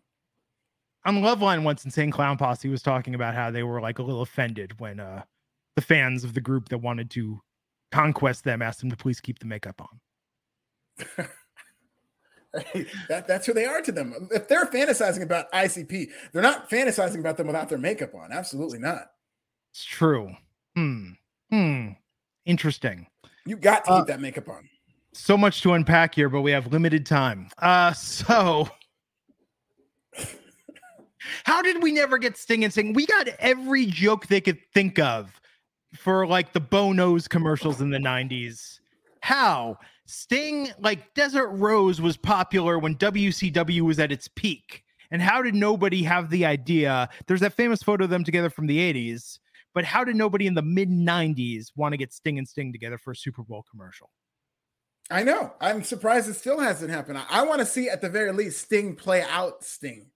on 1.06 1.22
Loveline 1.22 1.62
once 1.62 1.84
Insane 1.84 2.10
Clown 2.10 2.36
Posse 2.36 2.68
was 2.68 2.82
talking 2.82 3.14
about 3.14 3.34
how 3.34 3.50
they 3.50 3.62
were 3.62 3.80
like 3.80 3.98
a 3.98 4.02
little 4.02 4.22
offended 4.22 4.78
when 4.80 5.00
uh 5.00 5.22
the 5.76 5.82
fans 5.82 6.24
of 6.24 6.34
the 6.34 6.40
group 6.40 6.68
that 6.70 6.78
wanted 6.78 7.10
to 7.10 7.40
conquest 7.92 8.44
them 8.44 8.62
asked 8.62 8.80
them 8.80 8.90
to 8.90 8.96
please 8.96 9.20
keep 9.20 9.38
the 9.38 9.46
makeup 9.46 9.80
on. 9.80 10.00
that, 13.08 13.26
that's 13.26 13.46
who 13.46 13.52
they 13.52 13.66
are 13.66 13.82
to 13.82 13.92
them. 13.92 14.28
If 14.30 14.48
they're 14.48 14.64
fantasizing 14.64 15.22
about 15.22 15.52
ICP, 15.52 16.08
they're 16.32 16.42
not 16.42 16.70
fantasizing 16.70 17.20
about 17.20 17.36
them 17.36 17.46
without 17.46 17.68
their 17.68 17.78
makeup 17.78 18.14
on. 18.14 18.32
Absolutely 18.32 18.78
not. 18.78 19.10
It's 19.72 19.84
true. 19.84 20.34
Hmm. 20.74 21.10
Hmm. 21.50 21.88
Interesting. 22.46 23.06
You 23.44 23.56
got 23.56 23.84
to 23.84 23.90
keep 23.90 24.00
uh, 24.00 24.04
that 24.04 24.20
makeup 24.20 24.48
on. 24.48 24.66
So 25.12 25.36
much 25.36 25.60
to 25.62 25.74
unpack 25.74 26.14
here, 26.14 26.30
but 26.30 26.40
we 26.40 26.50
have 26.52 26.72
limited 26.72 27.04
time. 27.06 27.48
Uh 27.58 27.92
so 27.94 28.68
How 31.44 31.62
did 31.62 31.82
we 31.82 31.92
never 31.92 32.18
get 32.18 32.36
Sting 32.36 32.64
and 32.64 32.72
Sting? 32.72 32.92
We 32.92 33.06
got 33.06 33.28
every 33.38 33.86
joke 33.86 34.26
they 34.26 34.40
could 34.40 34.58
think 34.72 34.98
of 34.98 35.40
for 35.94 36.26
like 36.26 36.52
the 36.52 36.60
Bono's 36.60 37.28
commercials 37.28 37.80
in 37.80 37.90
the 37.90 37.98
90s. 37.98 38.80
How? 39.20 39.78
Sting, 40.06 40.68
like 40.78 41.14
Desert 41.14 41.48
Rose, 41.48 42.00
was 42.00 42.16
popular 42.16 42.78
when 42.78 42.96
WCW 42.96 43.80
was 43.80 43.98
at 43.98 44.12
its 44.12 44.28
peak. 44.28 44.84
And 45.10 45.22
how 45.22 45.42
did 45.42 45.54
nobody 45.54 46.02
have 46.02 46.30
the 46.30 46.44
idea? 46.44 47.08
There's 47.26 47.40
that 47.40 47.54
famous 47.54 47.82
photo 47.82 48.04
of 48.04 48.10
them 48.10 48.24
together 48.24 48.50
from 48.50 48.66
the 48.66 48.78
80s, 48.78 49.38
but 49.74 49.84
how 49.84 50.04
did 50.04 50.16
nobody 50.16 50.46
in 50.46 50.54
the 50.54 50.62
mid 50.62 50.90
90s 50.90 51.72
want 51.76 51.92
to 51.92 51.96
get 51.96 52.12
Sting 52.12 52.38
and 52.38 52.48
Sting 52.48 52.72
together 52.72 52.98
for 52.98 53.12
a 53.12 53.16
Super 53.16 53.42
Bowl 53.42 53.64
commercial? 53.70 54.10
I 55.10 55.22
know. 55.22 55.52
I'm 55.60 55.84
surprised 55.84 56.28
it 56.28 56.34
still 56.34 56.58
hasn't 56.58 56.90
happened. 56.90 57.18
I, 57.18 57.24
I 57.28 57.42
want 57.44 57.60
to 57.60 57.66
see 57.66 57.88
at 57.88 58.00
the 58.00 58.08
very 58.08 58.32
least 58.32 58.62
Sting 58.62 58.96
play 58.96 59.22
out 59.22 59.64
Sting. 59.64 60.10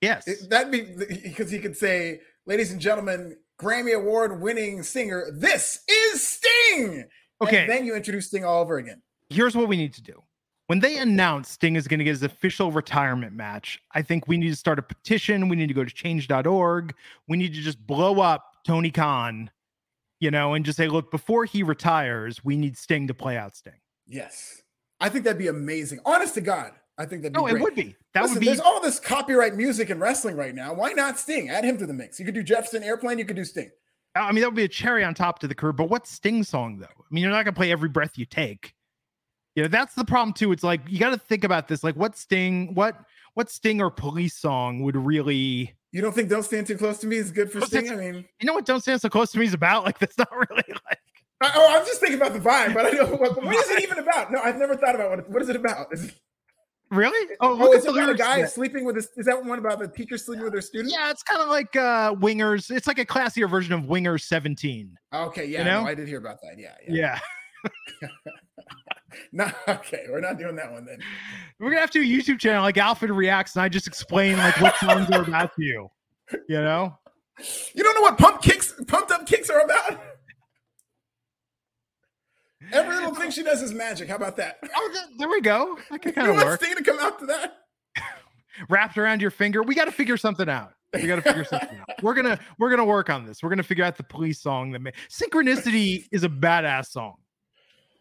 Yes. 0.00 0.26
It, 0.28 0.50
that'd 0.50 0.70
be 0.70 0.82
because 1.22 1.50
he 1.50 1.58
could 1.58 1.76
say, 1.76 2.20
ladies 2.46 2.70
and 2.70 2.80
gentlemen, 2.80 3.36
Grammy 3.60 3.94
Award 3.94 4.40
winning 4.40 4.82
singer, 4.82 5.26
this 5.32 5.80
is 5.88 6.26
Sting. 6.26 7.04
Okay. 7.40 7.62
And 7.62 7.70
then 7.70 7.84
you 7.84 7.94
introduce 7.94 8.26
Sting 8.26 8.44
all 8.44 8.62
over 8.62 8.78
again. 8.78 9.02
Here's 9.28 9.56
what 9.56 9.68
we 9.68 9.76
need 9.76 9.94
to 9.94 10.02
do. 10.02 10.22
When 10.68 10.80
they 10.80 10.98
announce 10.98 11.50
Sting 11.50 11.76
is 11.76 11.88
going 11.88 11.98
to 11.98 12.04
get 12.04 12.10
his 12.10 12.22
official 12.22 12.70
retirement 12.70 13.32
match, 13.32 13.80
I 13.92 14.02
think 14.02 14.28
we 14.28 14.36
need 14.36 14.50
to 14.50 14.56
start 14.56 14.78
a 14.78 14.82
petition. 14.82 15.48
We 15.48 15.56
need 15.56 15.68
to 15.68 15.74
go 15.74 15.82
to 15.82 15.90
change.org. 15.90 16.94
We 17.26 17.36
need 17.36 17.54
to 17.54 17.60
just 17.60 17.84
blow 17.86 18.20
up 18.20 18.44
Tony 18.66 18.90
Khan, 18.90 19.50
you 20.20 20.30
know, 20.30 20.52
and 20.54 20.64
just 20.64 20.76
say, 20.76 20.88
look, 20.88 21.10
before 21.10 21.46
he 21.46 21.62
retires, 21.62 22.44
we 22.44 22.56
need 22.56 22.76
Sting 22.76 23.06
to 23.08 23.14
play 23.14 23.36
out 23.38 23.56
Sting. 23.56 23.80
Yes. 24.06 24.62
I 25.00 25.08
think 25.08 25.24
that'd 25.24 25.38
be 25.38 25.48
amazing. 25.48 26.00
Honest 26.04 26.34
to 26.34 26.42
God. 26.42 26.72
I 26.98 27.04
think 27.06 27.22
that'd 27.22 27.32
be 27.32 27.38
No, 27.38 27.44
great. 27.44 27.56
it 27.56 27.62
would 27.62 27.74
be. 27.76 27.94
That 28.14 28.22
Listen, 28.22 28.34
would 28.36 28.40
be. 28.40 28.46
There's 28.46 28.60
all 28.60 28.80
this 28.80 28.98
copyright 28.98 29.54
music 29.54 29.88
and 29.90 30.00
wrestling 30.00 30.36
right 30.36 30.54
now. 30.54 30.74
Why 30.74 30.92
not 30.92 31.18
Sting? 31.18 31.48
Add 31.48 31.64
him 31.64 31.78
to 31.78 31.86
the 31.86 31.92
mix. 31.94 32.18
You 32.18 32.24
could 32.24 32.34
do 32.34 32.42
Jefferson 32.42 32.82
Airplane. 32.82 33.18
You 33.18 33.24
could 33.24 33.36
do 33.36 33.44
Sting. 33.44 33.70
I 34.16 34.32
mean, 34.32 34.40
that 34.40 34.48
would 34.48 34.56
be 34.56 34.64
a 34.64 34.68
cherry 34.68 35.04
on 35.04 35.14
top 35.14 35.38
to 35.40 35.46
the 35.48 35.54
curve. 35.54 35.76
But 35.76 35.90
what 35.90 36.06
Sting 36.08 36.42
song 36.42 36.78
though? 36.78 36.86
I 36.86 37.04
mean, 37.10 37.22
you're 37.22 37.30
not 37.30 37.44
gonna 37.44 37.54
play 37.54 37.70
every 37.70 37.88
breath 37.88 38.18
you 38.18 38.24
take. 38.26 38.74
You 39.54 39.62
know, 39.62 39.68
that's 39.68 39.94
the 39.94 40.04
problem 40.04 40.32
too. 40.34 40.50
It's 40.52 40.62
like 40.64 40.80
you 40.88 40.98
got 40.98 41.10
to 41.10 41.18
think 41.18 41.42
about 41.44 41.66
this. 41.68 41.82
Like, 41.82 41.96
what 41.96 42.16
Sting, 42.16 42.74
what 42.74 42.96
what 43.34 43.50
Sting 43.50 43.80
or 43.80 43.90
Police 43.90 44.36
song 44.36 44.82
would 44.82 44.96
really? 44.96 45.74
You 45.92 46.00
don't 46.02 46.12
think 46.14 46.28
"Don't 46.28 46.42
Stand 46.42 46.66
Too 46.66 46.76
Close 46.76 46.98
to 46.98 47.06
Me" 47.06 47.16
is 47.16 47.30
good 47.30 47.50
for 47.50 47.60
Sting? 47.62 47.86
that- 47.86 47.94
I 47.94 47.96
mean, 47.96 48.24
You 48.40 48.46
know 48.46 48.52
what? 48.54 48.66
Don't 48.66 48.80
stand 48.80 49.00
so 49.00 49.08
close 49.08 49.32
to 49.32 49.38
me 49.38 49.46
is 49.46 49.54
about. 49.54 49.84
Like, 49.84 49.98
that's 49.98 50.18
not 50.18 50.30
really 50.50 50.62
like. 50.68 50.98
I, 51.40 51.52
oh, 51.54 51.76
I'm 51.78 51.86
just 51.86 52.00
thinking 52.00 52.20
about 52.20 52.32
the 52.34 52.40
vibe, 52.40 52.74
but 52.74 52.86
I 52.86 52.90
don't. 52.90 53.20
What, 53.20 53.42
what 53.42 53.54
is 53.54 53.70
it 53.70 53.82
even 53.82 53.98
about? 53.98 54.30
No, 54.32 54.40
I've 54.40 54.58
never 54.58 54.76
thought 54.76 54.94
about 54.94 55.10
what. 55.10 55.18
it- 55.20 55.30
What 55.30 55.42
is 55.42 55.48
it 55.48 55.56
about? 55.56 55.92
Is 55.92 56.04
it, 56.04 56.14
Really? 56.90 57.36
Oh, 57.40 57.58
oh, 57.60 57.72
at 57.72 57.78
is 57.78 57.84
the 57.84 57.90
it 57.90 57.96
about 57.96 58.10
a 58.10 58.14
guy 58.14 58.44
sleeping 58.46 58.84
with 58.84 58.96
his? 58.96 59.08
Is 59.16 59.26
that 59.26 59.44
one 59.44 59.58
about 59.58 59.78
the 59.78 59.88
teacher 59.88 60.16
sleeping 60.16 60.44
with 60.44 60.52
their 60.52 60.62
student? 60.62 60.92
Yeah, 60.92 61.10
it's 61.10 61.22
kind 61.22 61.40
of 61.40 61.48
like 61.48 61.76
uh 61.76 62.14
Wingers. 62.14 62.70
It's 62.70 62.86
like 62.86 62.98
a 62.98 63.04
classier 63.04 63.48
version 63.48 63.74
of 63.74 63.82
Wingers 63.82 64.22
17. 64.22 64.96
Okay. 65.12 65.44
Yeah. 65.46 65.58
You 65.58 65.64
know? 65.64 65.82
no, 65.82 65.88
I 65.88 65.94
did 65.94 66.08
hear 66.08 66.18
about 66.18 66.40
that. 66.42 66.58
Yeah. 66.58 66.74
Yeah. 66.86 67.18
Yeah. 68.02 68.08
No. 69.32 69.50
Okay. 69.66 70.04
We're 70.08 70.20
not 70.20 70.38
doing 70.38 70.54
that 70.56 70.70
one 70.70 70.84
then. 70.84 70.98
We're 71.58 71.70
gonna 71.70 71.80
have 71.80 71.90
to 71.92 72.02
do 72.02 72.04
a 72.04 72.22
YouTube 72.22 72.38
channel 72.38 72.62
like 72.62 72.76
Alfred 72.76 73.10
Reacts, 73.10 73.56
and 73.56 73.62
I 73.62 73.68
just 73.68 73.86
explain 73.86 74.36
like 74.36 74.60
what 74.60 74.76
songs 74.76 75.10
are 75.10 75.22
about 75.22 75.54
to 75.56 75.64
you. 75.64 75.88
You 76.48 76.60
know? 76.60 76.96
You 77.74 77.82
don't 77.82 77.94
know 77.94 78.02
what 78.02 78.18
pump 78.18 78.42
kicks, 78.42 78.74
pumped 78.86 79.10
up 79.10 79.26
kicks 79.26 79.48
are 79.48 79.60
about. 79.60 80.00
Every 82.72 82.96
little 82.96 83.14
thing 83.14 83.30
she 83.30 83.42
does 83.42 83.62
is 83.62 83.72
magic. 83.72 84.08
How 84.08 84.16
about 84.16 84.36
that? 84.36 84.58
Oh, 84.74 85.06
there 85.18 85.28
we 85.28 85.40
go. 85.40 85.78
That 85.90 86.02
could 86.02 86.16
You 86.16 86.22
kind 86.22 86.30
of 86.30 86.36
work. 86.36 86.60
Sting 86.62 86.76
to 86.76 86.82
come 86.82 86.98
out 86.98 87.18
to 87.20 87.26
that? 87.26 87.58
Wrapped 88.68 88.98
around 88.98 89.22
your 89.22 89.30
finger. 89.30 89.62
We 89.62 89.74
got 89.74 89.84
to 89.84 89.92
figure 89.92 90.16
something 90.16 90.48
out. 90.48 90.72
We 90.92 91.06
got 91.06 91.16
to 91.16 91.22
figure 91.22 91.44
something 91.50 91.78
out. 91.78 92.02
We're 92.02 92.14
gonna 92.14 92.38
we're 92.58 92.70
gonna 92.70 92.84
work 92.84 93.10
on 93.10 93.24
this. 93.26 93.42
We're 93.42 93.50
gonna 93.50 93.62
figure 93.62 93.84
out 93.84 93.96
the 93.96 94.02
police 94.02 94.40
song 94.40 94.72
that 94.72 94.80
may 94.80 94.92
Synchronicity 95.08 96.04
is 96.10 96.24
a 96.24 96.28
badass 96.28 96.86
song. 96.86 97.14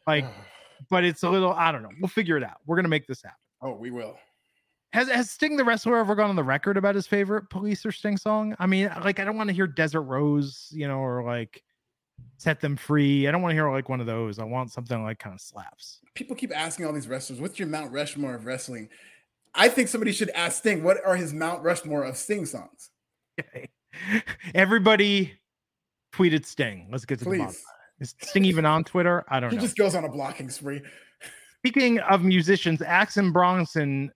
Like, 0.07 0.25
but 0.89 1.03
it's 1.03 1.23
a 1.23 1.29
little, 1.29 1.51
I 1.53 1.71
don't 1.71 1.83
know. 1.83 1.91
We'll 1.99 2.07
figure 2.07 2.37
it 2.37 2.43
out. 2.43 2.57
We're 2.65 2.77
gonna 2.77 2.87
make 2.87 3.05
this 3.07 3.21
happen. 3.21 3.37
Oh, 3.61 3.73
we 3.73 3.91
will. 3.91 4.17
Has 4.93 5.09
has 5.09 5.29
Sting 5.29 5.57
the 5.57 5.65
wrestler 5.65 5.97
ever 5.97 6.15
gone 6.15 6.29
on 6.29 6.35
the 6.35 6.43
record 6.43 6.77
about 6.77 6.95
his 6.95 7.05
favorite 7.05 7.49
police 7.49 7.85
or 7.85 7.91
Sting 7.91 8.17
song? 8.17 8.55
I 8.57 8.65
mean, 8.65 8.89
like 9.03 9.19
I 9.19 9.25
don't 9.25 9.37
want 9.37 9.49
to 9.49 9.55
hear 9.55 9.67
Desert 9.67 10.01
Rose, 10.01 10.69
you 10.71 10.87
know, 10.87 10.99
or 10.99 11.23
like 11.23 11.61
Set 12.37 12.61
Them 12.61 12.75
Free. 12.75 13.27
I 13.27 13.31
don't 13.31 13.41
want 13.41 13.51
to 13.51 13.55
hear 13.55 13.69
like 13.71 13.89
one 13.89 13.99
of 13.99 14.05
those. 14.05 14.39
I 14.39 14.43
want 14.43 14.71
something 14.71 15.03
like 15.03 15.19
kind 15.19 15.33
of 15.33 15.41
slaps. 15.41 15.99
People 16.13 16.35
keep 16.35 16.55
asking 16.55 16.85
all 16.85 16.93
these 16.93 17.07
wrestlers, 17.07 17.39
"What's 17.39 17.57
your 17.59 17.67
Mount 17.67 17.91
Rushmore 17.91 18.35
of 18.35 18.45
wrestling?" 18.45 18.89
I 19.55 19.69
think 19.69 19.87
somebody 19.87 20.11
should 20.11 20.29
ask 20.31 20.59
Sting, 20.59 20.83
"What 20.83 21.03
are 21.05 21.15
his 21.15 21.33
Mount 21.33 21.63
Rushmore 21.63 22.03
of 22.03 22.15
Sting 22.15 22.45
songs?" 22.45 22.91
Okay. 23.39 23.69
Everybody 24.55 25.33
tweeted 26.13 26.45
Sting. 26.45 26.87
Let's 26.91 27.05
get 27.05 27.19
to 27.19 27.25
the 27.25 27.31
bottom. 27.31 27.47
Please. 27.47 27.63
Is 27.99 28.15
Sting 28.21 28.45
even 28.45 28.65
on 28.65 28.83
Twitter? 28.83 29.25
I 29.29 29.39
don't 29.39 29.49
He 29.49 29.55
know. 29.55 29.61
He 29.61 29.65
just 29.65 29.77
goes 29.77 29.95
on 29.95 30.05
a 30.05 30.09
blocking 30.09 30.49
spree. 30.49 30.81
Speaking 31.59 31.99
of 31.99 32.23
musicians, 32.23 32.81
Action 32.81 33.31
Bronson 33.31 34.11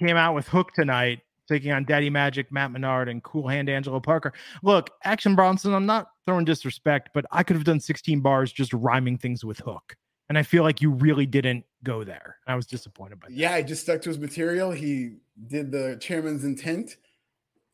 came 0.00 0.16
out 0.16 0.34
with 0.34 0.46
Hook 0.46 0.72
tonight, 0.72 1.20
taking 1.46 1.72
on 1.72 1.84
Daddy 1.84 2.10
Magic, 2.10 2.50
Matt 2.52 2.72
Menard, 2.72 3.08
and 3.08 3.22
Cool 3.22 3.48
Hand 3.48 3.68
Angelo 3.68 4.00
Parker. 4.00 4.32
Look, 4.62 4.90
Action 5.04 5.34
Bronson, 5.34 5.74
I'm 5.74 5.86
not 5.86 6.08
throwing 6.26 6.44
disrespect, 6.44 7.10
but 7.14 7.24
I 7.30 7.42
could 7.42 7.56
have 7.56 7.64
done 7.64 7.80
16 7.80 8.20
bars 8.20 8.52
just 8.52 8.72
rhyming 8.72 9.18
things 9.18 9.44
with 9.44 9.58
Hook. 9.58 9.96
And 10.28 10.36
I 10.36 10.42
feel 10.42 10.62
like 10.62 10.80
you 10.80 10.90
really 10.90 11.26
didn't 11.26 11.64
go 11.84 12.02
there. 12.02 12.38
I 12.46 12.56
was 12.56 12.66
disappointed 12.66 13.20
by 13.20 13.28
that. 13.28 13.34
Yeah, 13.34 13.56
he 13.58 13.62
just 13.62 13.82
stuck 13.82 14.02
to 14.02 14.08
his 14.08 14.18
material. 14.18 14.72
He 14.72 15.16
did 15.46 15.70
the 15.70 15.96
chairman's 16.00 16.44
intent 16.44 16.96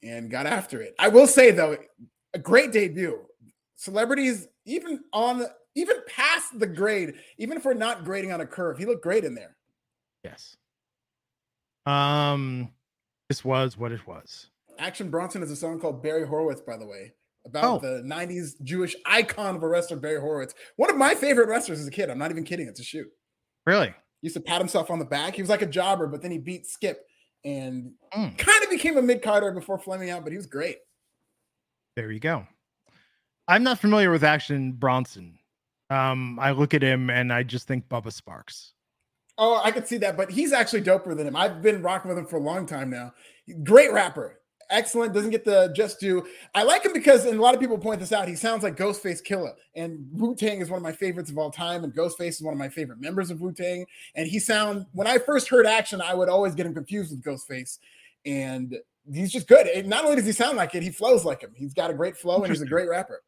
and 0.03 0.31
got 0.31 0.47
after 0.47 0.81
it. 0.81 0.95
I 0.99 1.09
will 1.09 1.27
say 1.27 1.51
though, 1.51 1.79
a 2.35 2.39
great 2.39 2.73
debut. 2.73 3.20
Celebrities, 3.77 4.49
even 4.64 5.03
on 5.12 5.47
even 5.75 5.97
past 6.07 6.59
the 6.59 6.66
grade, 6.66 7.14
even 7.39 7.57
if 7.57 7.64
we're 7.64 7.75
not 7.75 8.05
grading 8.05 8.33
on 8.33 8.41
a 8.41 8.47
curve, 8.47 8.77
he 8.77 8.85
looked 8.85 9.03
great 9.03 9.25
in 9.25 9.35
there. 9.35 9.57
Yes. 10.23 10.57
Um, 11.87 12.70
this 13.33 13.43
was 13.47 13.78
what 13.78 13.93
it 13.93 14.07
was. 14.07 14.51
Action 14.78 15.09
Bronson 15.09 15.43
is 15.43 15.51
a 15.51 15.57
song 15.57 15.80
called 15.80 16.03
Barry 16.03 16.26
Horowitz, 16.26 16.61
by 16.61 16.76
the 16.76 16.85
way, 16.87 17.14
about 17.47 17.64
Oh. 17.64 17.78
the 17.78 18.03
90s 18.05 18.57
Jewish 18.62 18.95
icon 19.07 19.57
of 19.57 19.62
a 19.62 19.68
wrestler, 19.68 19.97
Barry 19.97 20.20
Horowitz. 20.20 20.53
One 20.76 20.91
of 20.91 20.99
my 20.99 21.14
favorite 21.14 21.49
wrestlers 21.49 21.80
as 21.80 21.87
a 21.87 21.91
kid. 21.91 22.11
I'm 22.11 22.18
not 22.18 22.30
even 22.30 22.45
kidding. 22.45 22.68
It's 22.68 22.78
a 22.80 22.85
shoot. 22.85 23.07
Really? 23.64 23.89
He 24.20 24.26
used 24.26 24.37
to 24.37 24.43
pat 24.43 24.61
himself 24.61 24.91
on 24.91 24.99
the 24.99 25.07
back. 25.07 25.35
He 25.35 25.41
was 25.41 25.49
like 25.49 25.62
a 25.62 25.66
jobber, 25.66 26.07
but 26.09 26.20
then 26.20 26.30
he 26.30 26.37
beat 26.37 26.66
Skip 26.66 27.07
and 27.43 27.93
Mm. 28.14 28.37
kind 28.37 28.62
of 28.64 28.68
became 28.68 28.99
a 28.99 29.03
mid 29.03 29.22
carder 29.22 29.51
before 29.53 29.78
Fleming 29.78 30.11
out, 30.11 30.24
but 30.24 30.33
he 30.33 30.37
was 30.37 30.47
great. 30.47 30.76
There 31.97 32.11
you 32.12 32.20
go. 32.20 32.47
I'm 33.49 33.62
not 33.62 33.78
familiar 33.78 34.11
with 34.11 34.24
Action 34.24 34.72
Bronson. 34.72 35.39
Um, 35.89 36.39
I 36.39 36.51
look 36.51 36.74
at 36.74 36.83
him 36.83 37.09
and 37.09 37.33
I 37.33 37.45
just 37.45 37.66
think 37.66 37.89
Bubba 37.89 38.09
Sparxxx. 38.12 38.72
Oh, 39.45 39.61
I 39.64 39.72
could 39.72 39.88
see 39.88 39.97
that, 39.97 40.16
but 40.16 40.30
he's 40.30 40.53
actually 40.53 40.82
doper 40.82 41.16
than 41.16 41.26
him. 41.26 41.34
I've 41.34 41.62
been 41.62 41.82
rocking 41.82 42.09
with 42.09 42.16
him 42.16 42.26
for 42.26 42.36
a 42.36 42.40
long 42.40 42.64
time 42.64 42.88
now. 42.88 43.12
Great 43.64 43.93
rapper. 43.93 44.38
Excellent. 44.70 45.12
Doesn't 45.12 45.32
get 45.32 45.45
the 45.45 45.72
just 45.74 45.99
due. 45.99 46.24
I 46.55 46.62
like 46.62 46.84
him 46.84 46.93
because, 46.93 47.24
and 47.24 47.36
a 47.36 47.43
lot 47.43 47.53
of 47.53 47.61
people 47.61 47.76
point 47.76 47.99
this 47.99 48.12
out, 48.12 48.28
he 48.28 48.36
sounds 48.36 48.62
like 48.62 48.76
Ghostface 48.76 49.20
Killah. 49.20 49.55
And 49.74 50.07
Wu 50.12 50.36
Tang 50.36 50.61
is 50.61 50.70
one 50.70 50.76
of 50.76 50.84
my 50.84 50.93
favorites 50.93 51.28
of 51.28 51.38
all 51.38 51.51
time. 51.51 51.82
And 51.82 51.93
Ghostface 51.93 52.28
is 52.28 52.43
one 52.43 52.55
of 52.55 52.59
my 52.59 52.68
favorite 52.68 53.01
members 53.01 53.32
of 53.32 53.40
Wu 53.40 53.51
Tang. 53.51 53.84
And 54.14 54.28
he 54.28 54.38
sound, 54.38 54.86
when 54.93 55.09
I 55.09 55.18
first 55.18 55.49
heard 55.49 55.66
action, 55.66 56.01
I 56.01 56.14
would 56.14 56.28
always 56.28 56.55
get 56.55 56.64
him 56.64 56.72
confused 56.72 57.11
with 57.11 57.24
Ghostface. 57.24 57.80
And 58.24 58.76
he's 59.12 59.32
just 59.32 59.49
good. 59.49 59.66
And 59.66 59.88
not 59.88 60.05
only 60.05 60.14
does 60.14 60.26
he 60.26 60.30
sound 60.30 60.57
like 60.57 60.76
it, 60.76 60.84
he 60.84 60.90
flows 60.90 61.24
like 61.24 61.40
him. 61.40 61.51
He's 61.57 61.74
got 61.74 61.90
a 61.90 61.95
great 61.95 62.16
flow 62.16 62.45
and 62.45 62.53
he's 62.53 62.62
a 62.62 62.66
great 62.66 62.88
rapper. 62.88 63.22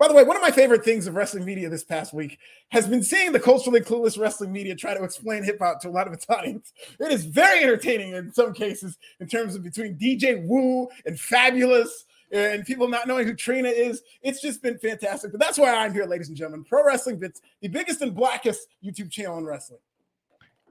By 0.00 0.08
the 0.08 0.14
way, 0.14 0.24
one 0.24 0.34
of 0.34 0.40
my 0.40 0.50
favorite 0.50 0.82
things 0.82 1.06
of 1.06 1.14
wrestling 1.14 1.44
media 1.44 1.68
this 1.68 1.84
past 1.84 2.14
week 2.14 2.38
has 2.70 2.88
been 2.88 3.02
seeing 3.02 3.32
the 3.32 3.38
culturally 3.38 3.82
clueless 3.82 4.18
wrestling 4.18 4.50
media 4.50 4.74
try 4.74 4.94
to 4.94 5.04
explain 5.04 5.44
hip 5.44 5.58
hop 5.60 5.78
to 5.82 5.90
a 5.90 5.90
lot 5.90 6.06
of 6.06 6.14
its 6.14 6.24
audience. 6.30 6.72
It 6.98 7.12
is 7.12 7.26
very 7.26 7.62
entertaining 7.62 8.14
in 8.14 8.32
some 8.32 8.54
cases 8.54 8.96
in 9.20 9.28
terms 9.28 9.54
of 9.54 9.62
between 9.62 9.98
DJ 9.98 10.42
Wu 10.42 10.88
and 11.04 11.16
Fabolous 11.16 11.90
and 12.32 12.64
people 12.64 12.88
not 12.88 13.08
knowing 13.08 13.26
who 13.26 13.34
Trina 13.34 13.68
is. 13.68 14.00
It's 14.22 14.40
just 14.40 14.62
been 14.62 14.78
fantastic. 14.78 15.32
But 15.32 15.40
that's 15.40 15.58
why 15.58 15.74
I'm 15.74 15.92
here, 15.92 16.06
ladies 16.06 16.28
and 16.28 16.36
gentlemen. 16.36 16.64
Pro 16.64 16.82
Wrestling 16.82 17.18
Bits, 17.18 17.42
the 17.60 17.68
biggest 17.68 18.00
and 18.00 18.14
blackest 18.14 18.68
YouTube 18.82 19.10
channel 19.10 19.36
in 19.36 19.44
wrestling. 19.44 19.80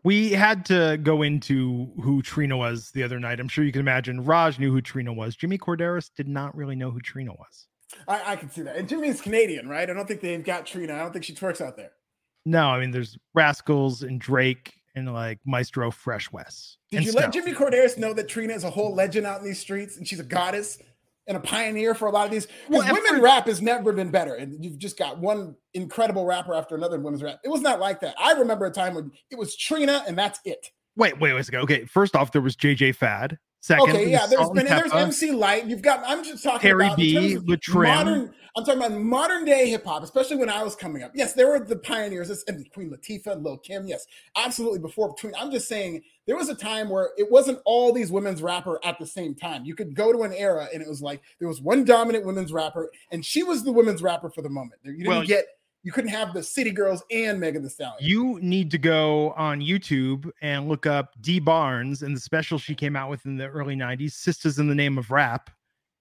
We 0.03 0.31
had 0.31 0.65
to 0.67 0.97
go 1.03 1.21
into 1.21 1.91
who 2.01 2.23
Trina 2.23 2.57
was 2.57 2.89
the 2.91 3.03
other 3.03 3.19
night. 3.19 3.39
I'm 3.39 3.47
sure 3.47 3.63
you 3.63 3.71
can 3.71 3.81
imagine. 3.81 4.25
Raj 4.25 4.57
knew 4.57 4.71
who 4.71 4.81
Trina 4.81 5.13
was. 5.13 5.35
Jimmy 5.35 5.59
Korderas 5.59 6.09
did 6.15 6.27
not 6.27 6.55
really 6.57 6.75
know 6.75 6.89
who 6.89 6.99
Trina 6.99 7.33
was. 7.33 7.67
I, 8.07 8.33
I 8.33 8.35
can 8.35 8.49
see 8.49 8.61
that. 8.61 8.75
And 8.75 8.87
Jimmy's 8.87 9.21
Canadian, 9.21 9.67
right? 9.67 9.89
I 9.89 9.93
don't 9.93 10.07
think 10.07 10.21
they've 10.21 10.43
got 10.43 10.65
Trina. 10.65 10.93
I 10.93 10.99
don't 10.99 11.11
think 11.13 11.25
she 11.25 11.33
twerks 11.33 11.61
out 11.61 11.77
there. 11.77 11.91
No, 12.45 12.67
I 12.69 12.79
mean 12.79 12.91
there's 12.91 13.17
Rascalz 13.35 14.03
and 14.03 14.19
Drake 14.19 14.73
and 14.95 15.11
like 15.13 15.39
Maestro 15.45 15.91
Fresh 15.91 16.31
Wes. 16.31 16.77
Did 16.91 17.05
you 17.05 17.11
let 17.11 17.31
Jimmy 17.31 17.53
Korderas 17.53 17.97
know 17.97 18.13
that 18.13 18.27
Trina 18.27 18.53
is 18.53 18.63
a 18.63 18.69
whole 18.69 18.93
legend 18.93 19.25
out 19.27 19.39
in 19.39 19.45
these 19.45 19.59
streets 19.59 19.97
and 19.97 20.07
she's 20.07 20.19
a 20.19 20.23
goddess 20.23 20.79
and 21.27 21.37
a 21.37 21.39
pioneer 21.39 21.93
for 21.93 22.07
a 22.07 22.11
lot 22.11 22.25
of 22.25 22.31
these? 22.31 22.47
Well, 22.69 22.81
women 22.81 23.03
first- 23.07 23.21
rap 23.21 23.47
has 23.47 23.61
never 23.61 23.93
been 23.93 24.09
better. 24.09 24.35
And 24.35 24.63
you've 24.63 24.77
just 24.77 24.97
got 24.97 25.19
one 25.19 25.55
incredible 25.73 26.25
rapper 26.25 26.53
after 26.55 26.75
another 26.75 26.95
in 26.95 27.03
women's 27.03 27.21
rap. 27.23 27.39
It 27.43 27.49
was 27.49 27.61
not 27.61 27.79
like 27.79 27.99
that. 28.01 28.15
I 28.19 28.33
remember 28.33 28.65
a 28.65 28.71
time 28.71 28.95
when 28.95 29.11
it 29.29 29.37
was 29.37 29.55
Trina 29.55 30.03
and 30.07 30.17
that's 30.17 30.39
it. 30.45 30.71
Wait, 30.95 31.19
wait, 31.19 31.33
wait 31.33 31.39
a 31.39 31.43
second. 31.43 31.61
Okay, 31.61 31.85
first 31.85 32.15
off, 32.15 32.31
there 32.31 32.41
was 32.41 32.55
JJ 32.55 32.95
Fad. 32.95 33.37
Second, 33.61 33.89
Okay, 33.89 34.09
yeah, 34.09 34.25
there's 34.25 34.49
been 34.51 34.65
there's 34.65 34.91
MC 34.93 35.31
Lyte. 35.31 35.65
You've 35.65 35.81
got. 35.81 36.01
I'm 36.05 36.23
just 36.23 36.43
talking 36.43 36.61
Terry 36.61 36.85
about 36.85 36.97
B 36.97 37.13
terms 37.13 37.33
of 37.35 37.45
with 37.45 37.59
Trim. 37.61 37.89
modern. 37.89 38.33
I'm 38.55 38.63
talking 38.65 38.81
about 38.81 38.97
modern 38.99 39.45
day 39.45 39.69
hip 39.69 39.85
hop, 39.85 40.01
especially 40.01 40.37
when 40.37 40.49
I 40.49 40.63
was 40.63 40.75
coming 40.75 41.03
up. 41.03 41.11
Yes, 41.13 41.33
there 41.33 41.47
were 41.49 41.59
the 41.59 41.75
pioneers. 41.75 42.29
This 42.29 42.43
and 42.47 42.69
Queen 42.71 42.89
Latifah, 42.89 43.33
and 43.33 43.43
Lil 43.43 43.57
Kim. 43.57 43.85
Yes, 43.85 44.05
absolutely. 44.37 44.79
Before 44.79 45.13
between, 45.13 45.33
I'm 45.37 45.51
just 45.51 45.67
saying 45.67 46.01
there 46.25 46.37
was 46.37 46.47
a 46.47 46.55
time 46.55 46.89
where 46.89 47.09
it 47.17 47.29
wasn't 47.29 47.59
all 47.65 47.91
these 47.91 48.11
women's 48.11 48.41
rapper 48.41 48.79
at 48.83 48.97
the 48.97 49.05
same 49.05 49.35
time. 49.35 49.65
You 49.65 49.75
could 49.75 49.93
go 49.93 50.13
to 50.13 50.23
an 50.23 50.33
era 50.33 50.67
and 50.73 50.81
it 50.81 50.87
was 50.87 51.01
like 51.01 51.21
there 51.39 51.47
was 51.47 51.61
one 51.61 51.83
dominant 51.83 52.25
women's 52.25 52.53
rapper, 52.53 52.89
and 53.11 53.25
she 53.25 53.43
was 53.43 53.63
the 53.65 53.73
women's 53.73 54.01
rapper 54.01 54.29
for 54.29 54.41
the 54.41 54.49
moment. 54.49 54.79
You 54.83 54.93
didn't 54.93 55.07
Well, 55.09 55.25
get. 55.25 55.45
You 55.89 55.93
couldn't 55.93 56.11
have 56.11 56.35
the 56.35 56.43
City 56.43 56.69
Girls 56.69 57.01
and 57.09 57.39
Megan 57.39 57.63
Thee 57.63 57.69
Stallion. 57.69 57.97
You 57.99 58.37
need 58.43 58.69
to 58.69 58.77
go 58.77 59.31
on 59.31 59.59
YouTube 59.59 60.29
and 60.39 60.69
look 60.69 60.85
up 60.85 61.15
Dee 61.19 61.39
Barnes 61.39 62.03
and 62.03 62.15
the 62.15 62.19
special 62.19 62.59
she 62.59 62.75
came 62.75 62.95
out 62.95 63.09
with 63.09 63.25
in 63.25 63.37
the 63.37 63.47
early 63.47 63.75
90s, 63.75 64.11
Sisters 64.11 64.59
in 64.59 64.67
the 64.67 64.75
Name 64.75 64.99
of 64.99 65.09
Rap. 65.09 65.49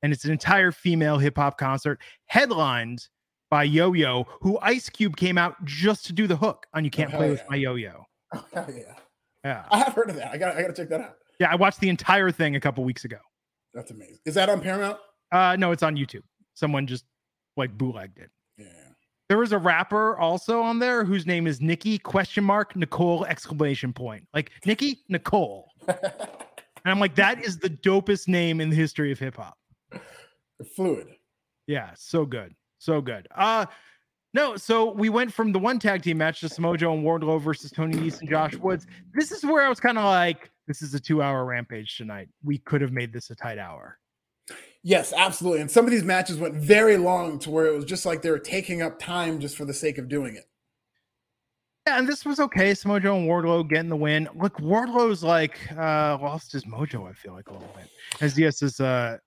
And 0.03 0.13
it's 0.13 0.27
an 0.27 0.31
entire 0.31 0.73
female 0.73 1.17
hip 1.17 1.39
hop 1.39 1.57
concert 1.57 2.03
headlined 2.27 3.09
by 3.51 3.63
Yo 3.63 3.95
Yo, 3.95 4.27
who 4.43 4.59
Ice 4.61 4.91
Cube 4.91 5.17
came 5.17 5.39
out 5.39 5.55
just 5.65 6.05
to 6.05 6.13
do 6.13 6.27
the 6.27 6.37
hook 6.37 6.67
on 6.75 6.85
You 6.85 6.91
Can't 6.91 7.15
Oh, 7.15 7.17
Play 7.17 7.27
hell 7.29 7.33
with. 7.37 7.45
My 7.49 7.57
Yo 7.57 7.75
Yo. 7.77 8.05
Oh, 8.35 8.45
hell 8.53 8.67
yeah. 8.69 8.95
Yeah. 9.43 9.65
I 9.71 9.79
have 9.79 9.95
heard 9.95 10.11
of 10.11 10.17
that. 10.17 10.33
I 10.33 10.37
got. 10.37 10.55
I 10.55 10.61
got 10.61 10.69
to 10.69 10.75
check 10.75 10.91
that 10.91 11.01
out. 11.01 11.15
Yeah. 11.41 11.51
I 11.51 11.55
watched 11.55 11.81
the 11.81 11.89
entire 11.89 12.31
thing 12.31 12.57
a 12.57 12.61
couple 12.61 12.85
weeks 12.85 13.07
ago. 13.07 13.17
That's 13.73 13.91
amazing. 13.91 14.19
Is 14.27 14.35
that 14.35 14.51
on 14.51 14.61
Paramount? 14.61 14.99
Uh, 15.33 15.57
no, 15.59 15.73
it's 15.73 15.83
on 15.83 15.97
YouTube. 15.97 16.25
Someone 16.53 16.87
just 16.87 17.07
like 17.57 17.71
bootlegged 17.79 18.19
it. 18.19 18.29
There 19.29 19.39
was 19.39 19.53
a 19.53 19.59
rapper 19.59 20.17
also 20.17 20.63
on 20.63 20.79
there 20.79 21.05
whose 21.05 21.27
name 21.27 21.47
is 21.47 21.61
Nikki 21.61 21.99
question 21.99 22.45
mark 22.45 22.75
Nicole 22.75 23.27
exclamation 23.27 23.93
point. 23.93 24.27
Like 24.33 24.51
Nikki 24.65 25.01
Nicole. 25.09 25.71
And 26.85 26.93
I'm 26.93 27.01
like, 27.01 27.17
that 27.17 27.45
is 27.45 27.59
the 27.59 27.69
dopest 27.69 28.29
name 28.29 28.61
in 28.63 28.71
the 28.71 28.77
history 28.77 29.13
of 29.13 29.19
hip 29.19 29.37
hop. 29.37 29.59
Fluid. 30.75 31.09
Yeah, 31.67 31.91
so 31.97 32.25
good. 32.25 32.55
So 32.79 33.03
good. 33.03 33.29
Uh 33.35 33.67
no, 34.33 34.57
so 34.57 34.93
we 34.93 35.09
went 35.09 35.33
from 35.33 35.53
the 35.53 35.59
one 35.59 35.79
tag 35.79 36.03
team 36.03 36.19
match 36.19 36.41
to 36.41 36.49
Samoa 36.49 36.79
Joe 36.79 36.95
and 36.95 37.05
Wardlow 37.05 37.43
versus 37.43 37.71
Tony 37.71 37.97
Nese 37.97 38.21
and 38.21 38.31
Josh 38.31 38.55
Woods. 38.57 38.87
This 39.13 39.33
is 39.33 39.45
where 39.45 39.63
I 39.63 39.69
was 39.69 39.81
kind 39.81 39.99
of 39.99 40.05
like, 40.05 40.51
this 40.67 40.81
is 40.81 40.95
a 40.95 41.01
two 41.01 41.23
hour 41.23 41.45
rampage 41.45 41.97
tonight. 41.97 42.29
We 42.43 42.59
could 42.59 42.81
have 42.81 42.93
made 42.93 43.13
this 43.13 43.31
a 43.31 43.35
tight 43.35 43.59
hour. 43.59 43.99
Yes, 44.89 45.13
absolutely. 45.15 45.61
And 45.61 45.71
some 45.71 45.85
of 45.85 45.91
these 45.91 46.03
matches 46.03 46.39
went 46.39 46.55
very 46.55 46.97
long 46.97 47.39
to 47.41 47.51
where 47.51 47.67
it 47.67 47.77
was 47.77 47.85
just 47.85 48.07
like 48.07 48.23
they 48.23 48.31
were 48.31 48.39
taking 48.39 48.81
up 48.81 48.99
time 48.99 49.39
just 49.39 49.55
for 49.55 49.67
the 49.67 49.75
sake 49.75 49.99
of 49.99 50.09
doing 50.09 50.35
it. 50.35 50.45
Yeah, 51.87 51.99
and 51.99 52.09
this 52.09 52.25
was 52.25 52.41
okay. 52.41 52.73
Samoa 52.73 52.99
Joe 52.99 53.19
and 53.19 53.29
Wardlow 53.29 53.69
getting 53.69 53.91
the 53.91 53.97
win. 53.97 54.31
Look, 54.35 54.57
Wardlow's 54.57 55.23
like 55.23 55.59
uh 55.73 56.17
lost 56.23 56.53
his 56.53 56.65
mojo, 56.65 57.07
I 57.07 57.13
feel 57.13 57.35
like 57.35 57.49
a 57.49 57.53
little 57.53 57.69
bit. 57.77 57.91
As 58.23 58.39
yes, 58.39 58.63
as 58.63 58.81
uh 58.81 59.19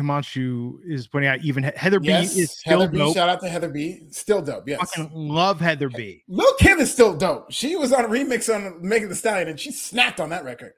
Himanshu 0.00 0.78
is 0.84 1.06
pointing 1.06 1.30
out, 1.30 1.38
even 1.44 1.62
Heather 1.62 2.00
Yes, 2.02 2.34
B 2.34 2.40
is 2.40 2.58
still 2.58 2.80
Heather 2.80 2.90
B. 2.90 2.98
dope. 2.98 3.14
Shout 3.14 3.28
out 3.28 3.40
to 3.42 3.48
Heather 3.48 3.68
B. 3.68 4.08
Still 4.10 4.42
dope. 4.42 4.66
Yes. 4.66 4.80
Fucking 4.80 5.12
love 5.14 5.60
Heather 5.60 5.90
B. 5.90 6.24
Lil 6.26 6.54
Kim 6.58 6.80
is 6.80 6.92
still 6.92 7.16
dope. 7.16 7.52
She 7.52 7.76
was 7.76 7.92
on 7.92 8.04
a 8.04 8.08
remix 8.08 8.52
on 8.52 8.84
Megan 8.84 9.10
Thee 9.10 9.14
Stallion 9.14 9.46
and 9.46 9.60
she 9.60 9.70
snapped 9.70 10.18
on 10.18 10.30
that 10.30 10.44
record. 10.44 10.72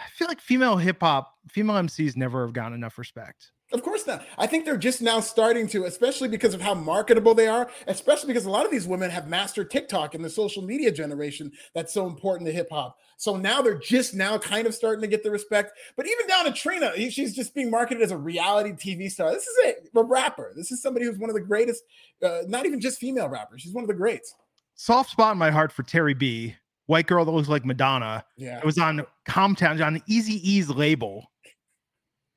I 0.00 0.08
feel 0.10 0.28
like 0.28 0.40
female 0.40 0.76
hip 0.76 0.98
hop, 1.00 1.34
female 1.48 1.76
MCs 1.76 2.16
never 2.16 2.44
have 2.44 2.54
gotten 2.54 2.74
enough 2.74 2.98
respect. 2.98 3.52
Of 3.72 3.84
course 3.84 4.04
not. 4.04 4.24
I 4.36 4.48
think 4.48 4.64
they're 4.64 4.76
just 4.76 5.00
now 5.00 5.20
starting 5.20 5.68
to, 5.68 5.84
especially 5.84 6.28
because 6.28 6.54
of 6.54 6.60
how 6.60 6.74
marketable 6.74 7.34
they 7.34 7.46
are, 7.46 7.70
especially 7.86 8.26
because 8.28 8.44
a 8.44 8.50
lot 8.50 8.64
of 8.64 8.72
these 8.72 8.88
women 8.88 9.10
have 9.10 9.28
mastered 9.28 9.70
TikTok 9.70 10.14
and 10.14 10.24
the 10.24 10.30
social 10.30 10.62
media 10.62 10.90
generation 10.90 11.52
that's 11.72 11.94
so 11.94 12.08
important 12.08 12.48
to 12.48 12.52
hip 12.52 12.68
hop. 12.70 12.98
So 13.16 13.36
now 13.36 13.62
they're 13.62 13.78
just 13.78 14.12
now 14.12 14.38
kind 14.38 14.66
of 14.66 14.74
starting 14.74 15.02
to 15.02 15.06
get 15.06 15.22
the 15.22 15.30
respect. 15.30 15.72
But 15.96 16.06
even 16.06 16.26
down 16.26 16.46
to 16.46 16.52
Trina, 16.52 16.92
she's 17.10 17.36
just 17.36 17.54
being 17.54 17.70
marketed 17.70 18.02
as 18.02 18.10
a 18.10 18.16
reality 18.16 18.72
TV 18.72 19.08
star. 19.08 19.30
This 19.30 19.46
is 19.46 19.76
a, 19.94 20.00
a 20.00 20.02
rapper. 20.02 20.52
This 20.56 20.72
is 20.72 20.82
somebody 20.82 21.06
who's 21.06 21.18
one 21.18 21.30
of 21.30 21.34
the 21.34 21.40
greatest, 21.40 21.84
uh, 22.24 22.40
not 22.48 22.66
even 22.66 22.80
just 22.80 22.98
female 22.98 23.28
rappers. 23.28 23.62
She's 23.62 23.72
one 23.72 23.84
of 23.84 23.88
the 23.88 23.94
greats. 23.94 24.34
Soft 24.74 25.10
spot 25.10 25.32
in 25.32 25.38
my 25.38 25.50
heart 25.50 25.70
for 25.70 25.84
Tairrie 25.84 26.18
B, 26.18 26.56
white 26.90 27.06
girl 27.06 27.24
that 27.24 27.30
looks 27.30 27.48
like 27.48 27.64
Madonna. 27.64 28.24
Yeah. 28.36 28.58
It 28.58 28.64
was 28.64 28.76
on 28.76 29.06
Comptown, 29.28 29.84
on 29.84 30.00
Eazy 30.10 30.40
E's 30.42 30.68
label, 30.68 31.30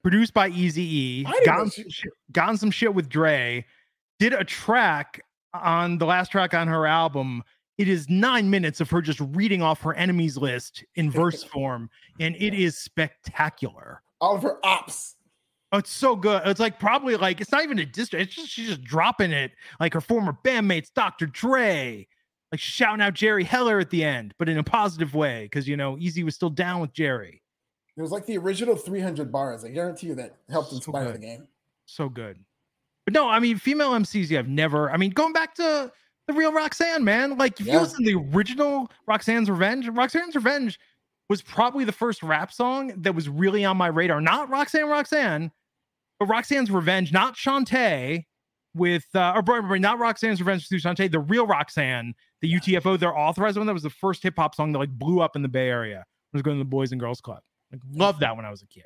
produced 0.04 0.34
by 0.34 0.50
Easy 0.50 0.84
E. 0.84 1.24
didn't 1.24 1.46
Gotten 1.46 1.70
she- 1.72 1.82
some, 1.82 1.90
shit, 1.90 2.14
gotten 2.32 2.58
some 2.58 2.72
shit 2.72 2.94
with 2.94 3.10
Dre. 3.10 3.66
Did 4.20 4.34
a 4.34 4.44
track 4.44 5.20
on 5.54 5.98
the 5.98 6.06
last 6.06 6.32
track 6.32 6.54
on 6.54 6.68
her 6.68 6.86
album. 6.86 7.44
It 7.80 7.88
is 7.88 8.08
nine 8.08 8.50
minutes 8.52 8.80
of 8.80 8.90
her 8.92 9.02
just 9.02 9.20
reading 9.20 9.64
off 9.64 9.82
her 9.82 9.96
enemies 9.96 10.38
list 10.38 10.84
in 10.96 11.10
verse 11.22 11.44
form, 11.44 11.90
and 12.20 12.36
it 12.36 12.54
is 12.54 12.78
spectacular. 12.78 14.04
All 14.22 14.36
of 14.36 14.44
her 14.44 14.64
ops. 14.64 15.16
Oh, 15.72 15.80
it's 15.80 15.90
so 15.92 16.16
good. 16.16 16.44
It's 16.46 16.60
like 16.60 16.80
probably 16.80 17.16
like 17.16 17.42
it's 17.42 17.52
not 17.52 17.64
even 17.64 17.80
a 17.80 17.86
district. 17.86 18.28
It's 18.28 18.36
just 18.36 18.50
she's 18.50 18.68
just 18.68 18.84
dropping 18.84 19.32
it 19.32 19.52
like 19.80 19.96
her 19.96 20.02
former 20.02 20.38
bandmates, 20.46 20.94
Dr. 20.94 21.26
Dre, 21.26 22.08
like 22.54 22.60
shouting 22.60 23.02
out 23.02 23.16
Jerry 23.16 23.44
Heller 23.44 23.80
at 23.80 23.90
the 23.90 24.04
end, 24.04 24.36
but 24.38 24.48
in 24.48 24.60
a 24.60 24.64
positive 24.64 25.16
way 25.16 25.46
because 25.46 25.68
you 25.68 25.76
know 25.76 25.96
Eazy 25.96 26.24
was 26.24 26.36
still 26.36 26.52
down 26.52 26.82
with 26.82 26.94
Jerry. 26.94 27.42
It 27.98 28.02
was 28.02 28.12
like 28.12 28.28
the 28.28 28.38
original 28.38 28.76
300 28.76 29.32
bars. 29.32 29.66
I 29.66 29.70
guarantee 29.70 30.08
you 30.08 30.16
that 30.16 30.36
helped 30.52 30.70
So 30.70 30.76
inspire 30.76 31.12
the 31.12 31.18
game. 31.18 31.48
So 31.88 32.10
good. 32.10 32.38
But 33.06 33.16
no, 33.16 33.28
I 33.28 33.40
mean 33.40 33.58
female 33.58 33.94
MCs 33.94 34.30
you 34.30 34.38
have 34.38 34.48
never. 34.48 34.92
I 34.92 34.98
mean 34.98 35.10
going 35.10 35.34
back 35.34 35.56
to 35.56 35.92
the 36.28 36.34
real 36.34 36.54
Roxanne, 36.54 37.04
man. 37.04 37.40
Like 37.40 37.60
if 37.60 37.66
Yeah. 37.66 37.74
you 37.74 37.80
listen 37.80 38.06
to 38.06 38.14
the 38.14 38.38
original 38.38 38.92
Roxanne's 39.08 39.50
Revenge, 39.50 39.90
Roxanne's 39.90 40.36
Revenge 40.36 40.80
was 41.30 41.42
probably 41.42 41.86
the 41.86 41.92
first 41.92 42.22
rap 42.22 42.52
song 42.52 42.94
that 43.02 43.16
was 43.16 43.30
really 43.30 43.66
on 43.66 43.78
my 43.78 43.88
radar. 43.88 44.22
Not 44.22 44.48
Roxanne, 44.50 44.90
Roxanne, 44.90 45.52
but 46.20 46.28
Roxanne's 46.28 46.70
Revenge, 46.70 47.12
not 47.12 47.36
Shanté 47.36 48.26
with 48.76 49.06
uh, 49.16 49.42
or 49.48 49.80
not 49.80 49.98
Roxanne's 50.00 50.40
Revenge 50.40 50.68
through 50.68 50.80
Shanté, 50.80 51.12
the 51.12 51.20
real 51.20 51.48
Roxanne, 51.48 52.14
the 52.44 52.54
UTFO, 52.54 53.00
their 53.00 53.18
authorized 53.18 53.58
one 53.58 53.66
that 53.68 53.74
was 53.74 53.84
the 53.84 53.90
first 53.90 54.22
hip 54.22 54.34
hop 54.38 54.54
song 54.54 54.74
that 54.74 54.78
like 54.78 54.92
blew 54.92 55.22
up 55.22 55.38
in 55.38 55.42
the 55.42 55.48
Bay 55.48 55.70
Area. 55.70 56.00
I 56.00 56.04
was 56.34 56.42
going 56.42 56.58
to 56.58 56.60
the 56.60 56.70
Boys 56.70 56.92
and 56.92 57.00
Girls 57.00 57.22
Club. 57.22 57.40
Like 57.72 57.82
loved 57.94 58.20
that 58.20 58.36
when 58.36 58.44
I 58.44 58.52
was 58.52 58.62
a 58.62 58.68
kid. 58.68 58.84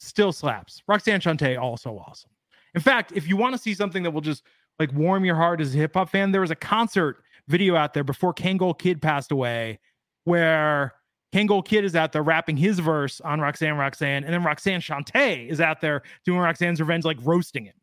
Still 0.00 0.32
slaps. 0.32 0.82
Roxanne 0.88 1.20
Shanté 1.20 1.60
also 1.60 1.90
awesome. 1.98 2.30
In 2.74 2.80
fact, 2.80 3.12
if 3.14 3.28
you 3.28 3.36
want 3.36 3.54
to 3.54 3.58
see 3.58 3.74
something 3.74 4.02
that 4.04 4.10
will 4.10 4.22
just 4.22 4.42
like 4.78 4.90
warm 4.94 5.26
your 5.26 5.36
heart 5.36 5.60
as 5.60 5.74
a 5.74 5.78
hip 5.78 5.92
hop 5.92 6.08
fan, 6.08 6.32
there 6.32 6.40
was 6.40 6.50
a 6.50 6.56
concert 6.56 7.22
video 7.46 7.76
out 7.76 7.92
there 7.92 8.04
before 8.04 8.32
Kangol 8.32 8.76
Kid 8.76 9.02
passed 9.02 9.30
away 9.30 9.78
where 10.24 10.94
Kangol 11.34 11.62
Kid 11.62 11.84
is 11.84 11.94
out 11.94 12.12
there 12.12 12.22
rapping 12.22 12.56
his 12.56 12.78
verse 12.78 13.20
on 13.20 13.38
Roxanne 13.38 13.76
Roxanne, 13.76 14.24
and 14.24 14.32
then 14.32 14.42
Roxanne 14.42 14.80
Shanté 14.80 15.46
is 15.46 15.60
out 15.60 15.82
there 15.82 16.02
doing 16.24 16.38
Roxanne's 16.38 16.80
Revenge, 16.80 17.04
like 17.04 17.18
roasting 17.22 17.66
it. 17.66 17.76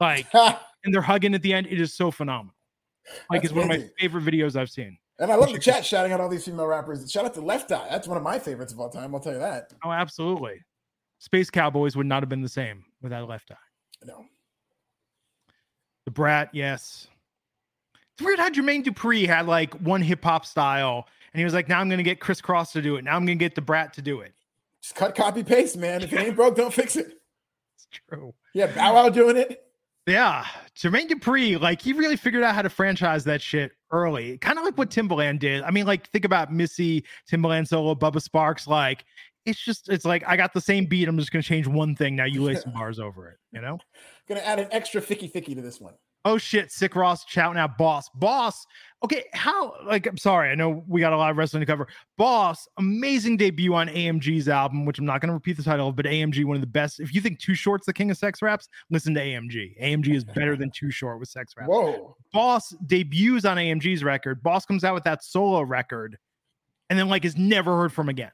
Like, 0.00 0.26
and 0.34 0.92
they're 0.92 1.00
hugging 1.00 1.32
at 1.34 1.42
the 1.42 1.52
end. 1.52 1.68
It 1.68 1.80
is 1.80 1.94
so 1.94 2.10
phenomenal. 2.10 2.56
Like, 3.30 3.44
it's 3.44 3.52
one 3.52 3.64
of 3.64 3.68
my 3.68 3.88
favorite 3.98 4.24
videos 4.24 4.56
I've 4.56 4.70
seen. 4.70 4.98
And 5.18 5.30
I 5.30 5.34
love 5.36 5.52
the 5.52 5.58
chat 5.60 5.84
shouting 5.84 6.12
out 6.12 6.20
all 6.20 6.28
these 6.28 6.44
female 6.44 6.66
rappers. 6.66 7.10
Shout 7.10 7.24
out 7.24 7.34
to 7.34 7.40
Left 7.40 7.70
Eye. 7.72 7.86
That's 7.90 8.08
one 8.08 8.16
of 8.16 8.22
my 8.22 8.38
favorites 8.38 8.72
of 8.72 8.80
all 8.80 8.88
time. 8.88 9.14
I'll 9.14 9.20
tell 9.20 9.32
you 9.32 9.38
that. 9.38 9.72
Oh, 9.84 9.90
absolutely. 9.90 10.60
Space 11.18 11.50
Cowboys 11.50 11.96
would 11.96 12.06
not 12.06 12.22
have 12.22 12.28
been 12.28 12.42
the 12.42 12.48
same 12.48 12.84
without 13.00 13.28
Left 13.28 13.50
Eye. 13.50 13.56
No. 14.04 14.24
The 16.04 16.10
Brat, 16.10 16.50
yes. 16.52 17.06
It's 18.14 18.24
weird 18.24 18.38
how 18.38 18.50
Jermaine 18.50 18.84
Dupri 18.84 19.26
had 19.26 19.46
like 19.46 19.74
one 19.74 20.02
hip 20.02 20.24
hop 20.24 20.44
style, 20.44 21.06
and 21.32 21.38
he 21.38 21.44
was 21.44 21.54
like, 21.54 21.68
"Now 21.68 21.80
I'm 21.80 21.88
gonna 21.88 22.02
get 22.02 22.20
Kris 22.20 22.40
Kross 22.40 22.72
to 22.72 22.82
do 22.82 22.96
it. 22.96 23.04
Now 23.04 23.16
I'm 23.16 23.24
gonna 23.24 23.36
get 23.36 23.54
the 23.54 23.62
Brat 23.62 23.92
to 23.94 24.02
do 24.02 24.20
it." 24.20 24.34
Just 24.82 24.96
cut, 24.96 25.14
copy, 25.14 25.42
paste, 25.42 25.76
man. 25.76 26.02
If 26.02 26.12
it 26.12 26.18
ain't 26.18 26.36
broke, 26.36 26.56
don't 26.56 26.72
fix 26.74 26.96
it. 26.96 27.06
It's 27.74 28.00
true. 28.08 28.32
Yeah, 28.54 28.68
Bow 28.68 28.94
Wow 28.94 29.08
doing 29.10 29.36
it. 29.36 29.64
Yeah, 30.06 30.44
Jermaine 30.76 31.08
Dupri, 31.08 31.60
like 31.60 31.80
he 31.80 31.92
really 31.92 32.16
figured 32.16 32.42
out 32.42 32.54
how 32.54 32.62
to 32.62 32.68
franchise 32.68 33.22
that 33.24 33.40
shit 33.40 33.70
early, 33.92 34.36
kind 34.38 34.58
of 34.58 34.64
like 34.64 34.76
what 34.76 34.90
mm. 34.90 35.08
Timbaland 35.08 35.38
did. 35.38 35.62
I 35.62 35.70
mean, 35.70 35.86
like 35.86 36.08
think 36.10 36.24
about 36.24 36.52
Missy, 36.52 37.04
Timbaland 37.30 37.68
solo, 37.68 37.94
Bubba 37.94 38.16
Sparxxx. 38.16 38.66
Like 38.66 39.04
it's 39.46 39.60
just, 39.64 39.88
it's 39.88 40.04
like 40.04 40.24
I 40.26 40.36
got 40.36 40.54
the 40.54 40.60
same 40.60 40.86
beat. 40.86 41.06
I'm 41.06 41.18
just 41.18 41.30
gonna 41.30 41.42
change 41.42 41.68
one 41.68 41.94
thing. 41.94 42.16
Now 42.16 42.24
you 42.24 42.42
lay 42.42 42.56
some 42.56 42.72
bars 42.74 42.98
over 42.98 43.28
it. 43.28 43.38
You 43.52 43.60
know? 43.60 43.78
Gonna 44.28 44.40
add 44.40 44.58
an 44.58 44.68
extra 44.72 45.00
ficky 45.00 45.30
ficky 45.30 45.54
to 45.54 45.62
this 45.62 45.80
one. 45.80 45.94
Oh 46.24 46.38
shit, 46.38 46.70
Sick 46.70 46.94
Ross 46.94 47.24
shouting 47.28 47.58
out 47.58 47.76
Boss. 47.76 48.08
Boss. 48.10 48.64
Okay, 49.04 49.24
how 49.32 49.74
like 49.84 50.06
I'm 50.06 50.16
sorry, 50.16 50.50
I 50.50 50.54
know 50.54 50.84
we 50.86 51.00
got 51.00 51.12
a 51.12 51.16
lot 51.16 51.32
of 51.32 51.36
wrestling 51.36 51.60
to 51.60 51.66
cover. 51.66 51.88
Boss, 52.16 52.68
amazing 52.78 53.36
debut 53.36 53.74
on 53.74 53.88
AMG's 53.88 54.48
album, 54.48 54.84
which 54.84 55.00
I'm 55.00 55.04
not 55.04 55.20
gonna 55.20 55.32
repeat 55.32 55.56
the 55.56 55.64
title 55.64 55.88
of, 55.88 55.96
but 55.96 56.04
AMG, 56.04 56.44
one 56.44 56.54
of 56.56 56.60
the 56.60 56.66
best. 56.68 57.00
If 57.00 57.12
you 57.12 57.20
think 57.20 57.40
Too 57.40 57.54
Short's 57.54 57.86
the 57.86 57.92
king 57.92 58.10
of 58.12 58.16
sex 58.16 58.40
raps, 58.40 58.68
listen 58.90 59.14
to 59.14 59.20
AMG. 59.20 59.80
AMG 59.82 60.14
is 60.14 60.24
better 60.24 60.54
than 60.54 60.70
Too 60.70 60.92
Short 60.92 61.18
with 61.18 61.28
sex 61.28 61.54
raps. 61.56 61.68
Whoa. 61.68 62.16
Boss 62.32 62.72
debuts 62.86 63.44
on 63.44 63.56
AMG's 63.56 64.04
record. 64.04 64.42
Boss 64.44 64.64
comes 64.64 64.84
out 64.84 64.94
with 64.94 65.04
that 65.04 65.24
solo 65.24 65.62
record, 65.62 66.16
and 66.88 66.96
then 66.96 67.08
like 67.08 67.24
is 67.24 67.36
never 67.36 67.76
heard 67.76 67.92
from 67.92 68.08
again. 68.08 68.32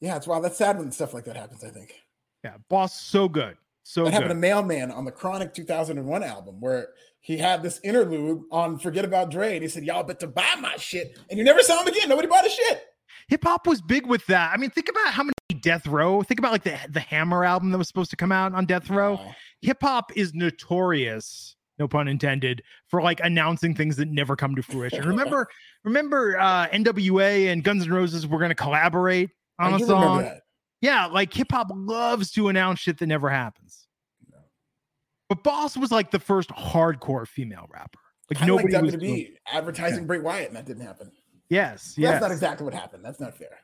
Yeah, 0.00 0.16
it's 0.16 0.26
wow. 0.26 0.40
That's 0.40 0.56
sad 0.56 0.78
when 0.78 0.90
stuff 0.90 1.14
like 1.14 1.24
that 1.26 1.36
happens, 1.36 1.62
I 1.62 1.68
think. 1.68 1.94
Yeah, 2.42 2.54
Boss 2.68 3.00
so 3.00 3.28
good. 3.28 3.56
So 3.90 4.04
that 4.04 4.10
good. 4.10 4.14
happened 4.14 4.30
to 4.30 4.36
Mailman 4.36 4.92
on 4.92 5.04
the 5.04 5.10
Chronic 5.10 5.52
2001 5.52 6.22
album, 6.22 6.60
where 6.60 6.90
he 7.18 7.38
had 7.38 7.64
this 7.64 7.80
interlude 7.82 8.42
on 8.52 8.78
Forget 8.78 9.04
About 9.04 9.32
Dre, 9.32 9.54
and 9.54 9.62
he 9.62 9.68
said, 9.68 9.82
"Y'all 9.82 10.04
bet 10.04 10.20
to 10.20 10.28
buy 10.28 10.54
my 10.60 10.76
shit," 10.76 11.18
and 11.28 11.36
you 11.36 11.44
never 11.44 11.60
saw 11.60 11.80
him 11.80 11.88
again. 11.88 12.08
Nobody 12.08 12.28
bought 12.28 12.44
his 12.44 12.54
shit. 12.54 12.84
hip 13.26 13.42
hop 13.42 13.66
was 13.66 13.82
big 13.82 14.06
with 14.06 14.24
that. 14.28 14.52
I 14.54 14.58
mean, 14.58 14.70
think 14.70 14.88
about 14.88 15.08
how 15.12 15.24
many 15.24 15.60
Death 15.60 15.88
Row. 15.88 16.22
Think 16.22 16.38
about 16.38 16.52
like 16.52 16.62
the 16.62 16.78
the 16.88 17.00
Hammer 17.00 17.44
album 17.44 17.72
that 17.72 17.78
was 17.78 17.88
supposed 17.88 18.10
to 18.10 18.16
come 18.16 18.30
out 18.30 18.54
on 18.54 18.64
Death 18.64 18.88
Row. 18.90 19.14
Wow. 19.14 19.34
Hip 19.62 19.78
hop 19.80 20.16
is 20.16 20.34
notorious, 20.34 21.56
no 21.80 21.88
pun 21.88 22.06
intended, 22.06 22.62
for 22.86 23.02
like 23.02 23.18
announcing 23.18 23.74
things 23.74 23.96
that 23.96 24.06
never 24.06 24.36
come 24.36 24.54
to 24.54 24.62
fruition. 24.62 25.04
remember, 25.04 25.48
remember, 25.82 26.38
uh, 26.38 26.68
NWA 26.68 27.50
and 27.50 27.64
Guns 27.64 27.86
N' 27.86 27.92
Roses 27.92 28.24
were 28.24 28.38
going 28.38 28.50
to 28.50 28.54
collaborate 28.54 29.30
on 29.58 29.74
I 29.74 29.76
a 29.78 29.80
song. 29.80 30.30
Yeah, 30.80 31.06
like 31.06 31.34
hip 31.34 31.48
hop 31.50 31.72
loves 31.74 32.30
to 32.32 32.46
announce 32.46 32.78
shit 32.78 32.98
that 32.98 33.06
never 33.06 33.28
happens. 33.28 33.79
But 35.30 35.44
Boss 35.44 35.76
was 35.76 35.92
like 35.92 36.10
the 36.10 36.18
first 36.18 36.50
hardcore 36.50 37.26
female 37.26 37.68
rapper. 37.72 38.00
Like 38.28 38.38
Kind 38.38 38.50
of 38.50 38.56
like 38.56 38.66
nobody 38.66 38.96
was. 38.96 39.02
Doing- 39.02 39.34
advertising 39.50 40.06
Bray 40.06 40.18
Wyatt, 40.18 40.48
and 40.48 40.56
that 40.56 40.66
didn't 40.66 40.84
happen. 40.84 41.12
yes, 41.48 41.94
That's 41.96 42.20
not 42.20 42.32
exactly 42.32 42.64
what 42.64 42.74
happened. 42.74 43.04
That's 43.04 43.20
not 43.20 43.34
fair. 43.38 43.60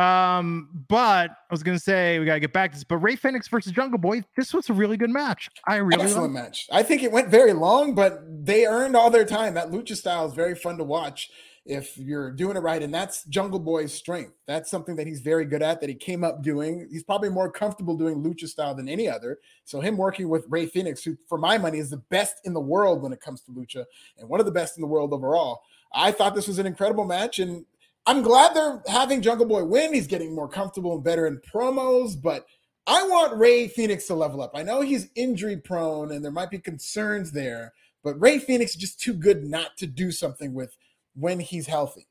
Um, 0.00 0.84
but 0.88 1.30
I 1.30 1.34
was 1.50 1.64
gonna 1.64 1.80
say 1.80 2.20
we 2.20 2.26
gotta 2.26 2.38
get 2.38 2.52
back 2.52 2.70
to 2.70 2.76
this. 2.76 2.84
But 2.84 2.98
Rey 2.98 3.16
Fenix 3.16 3.48
versus 3.48 3.72
Jungle 3.72 3.98
Boy, 3.98 4.22
this 4.36 4.54
was 4.54 4.70
a 4.70 4.72
really 4.72 4.96
good 4.96 5.10
match. 5.10 5.48
I 5.66 5.76
really 5.76 6.04
Excellent 6.04 6.32
match. 6.32 6.68
I 6.70 6.84
think 6.84 7.02
it 7.02 7.10
went 7.10 7.26
very 7.26 7.52
long, 7.52 7.96
but 7.96 8.22
they 8.44 8.66
earned 8.66 8.94
all 8.94 9.10
their 9.10 9.24
time. 9.24 9.54
That 9.54 9.72
lucha 9.72 9.96
style 9.96 10.26
is 10.26 10.32
very 10.34 10.54
fun 10.54 10.78
to 10.78 10.84
watch 10.84 11.28
if 11.66 11.96
you're 11.98 12.30
doing 12.32 12.56
it 12.56 12.60
right. 12.60 12.82
And 12.82 12.92
that's 12.92 13.24
Jungle 13.24 13.58
Boy's 13.58 13.92
strength. 13.92 14.32
That's 14.46 14.70
something 14.70 14.96
that 14.96 15.06
he's 15.06 15.20
very 15.20 15.44
good 15.44 15.62
at, 15.62 15.80
that 15.80 15.88
he 15.88 15.94
came 15.94 16.24
up 16.24 16.42
doing. 16.42 16.88
He's 16.90 17.04
probably 17.04 17.28
more 17.28 17.50
comfortable 17.50 17.96
doing 17.96 18.22
lucha 18.22 18.48
style 18.48 18.74
than 18.74 18.88
any 18.88 19.08
other. 19.08 19.38
So 19.64 19.80
him 19.80 19.96
working 19.96 20.28
with 20.28 20.46
Rey 20.48 20.66
Fenix, 20.66 21.04
who 21.04 21.16
for 21.28 21.38
my 21.38 21.58
money 21.58 21.78
is 21.78 21.90
the 21.90 21.98
best 21.98 22.36
in 22.44 22.54
the 22.54 22.60
world 22.60 23.02
when 23.02 23.12
it 23.12 23.20
comes 23.20 23.42
to 23.42 23.52
lucha 23.52 23.84
and 24.18 24.28
one 24.28 24.40
of 24.40 24.46
the 24.46 24.52
best 24.52 24.76
in 24.76 24.80
the 24.80 24.86
world 24.86 25.12
overall. 25.12 25.62
I 25.92 26.12
thought 26.12 26.34
this 26.34 26.48
was 26.48 26.58
an 26.58 26.66
incredible 26.66 27.04
match 27.04 27.38
and 27.38 27.64
I'm 28.06 28.22
glad 28.22 28.54
they're 28.54 28.82
having 28.88 29.22
Jungle 29.22 29.46
Boy 29.46 29.64
win. 29.64 29.92
He's 29.92 30.06
getting 30.06 30.34
more 30.34 30.48
comfortable 30.48 30.94
and 30.94 31.04
better 31.04 31.26
in 31.26 31.38
promos, 31.38 32.20
but 32.20 32.46
I 32.86 33.02
want 33.04 33.36
Rey 33.36 33.68
Fenix 33.68 34.06
to 34.06 34.14
level 34.14 34.40
up. 34.40 34.52
I 34.54 34.62
know 34.62 34.80
he's 34.80 35.10
injury 35.14 35.58
prone 35.58 36.12
and 36.12 36.24
there 36.24 36.32
might 36.32 36.50
be 36.50 36.58
concerns 36.58 37.30
there, 37.30 37.74
but 38.02 38.20
Rey 38.20 38.38
Fenix 38.38 38.72
is 38.72 38.78
just 38.78 39.00
too 39.00 39.12
good 39.12 39.44
not 39.44 39.76
to 39.76 39.86
do 39.86 40.10
something 40.10 40.54
with 40.54 40.76
when 41.14 41.40
he's 41.40 41.66
healthy. 41.66 42.06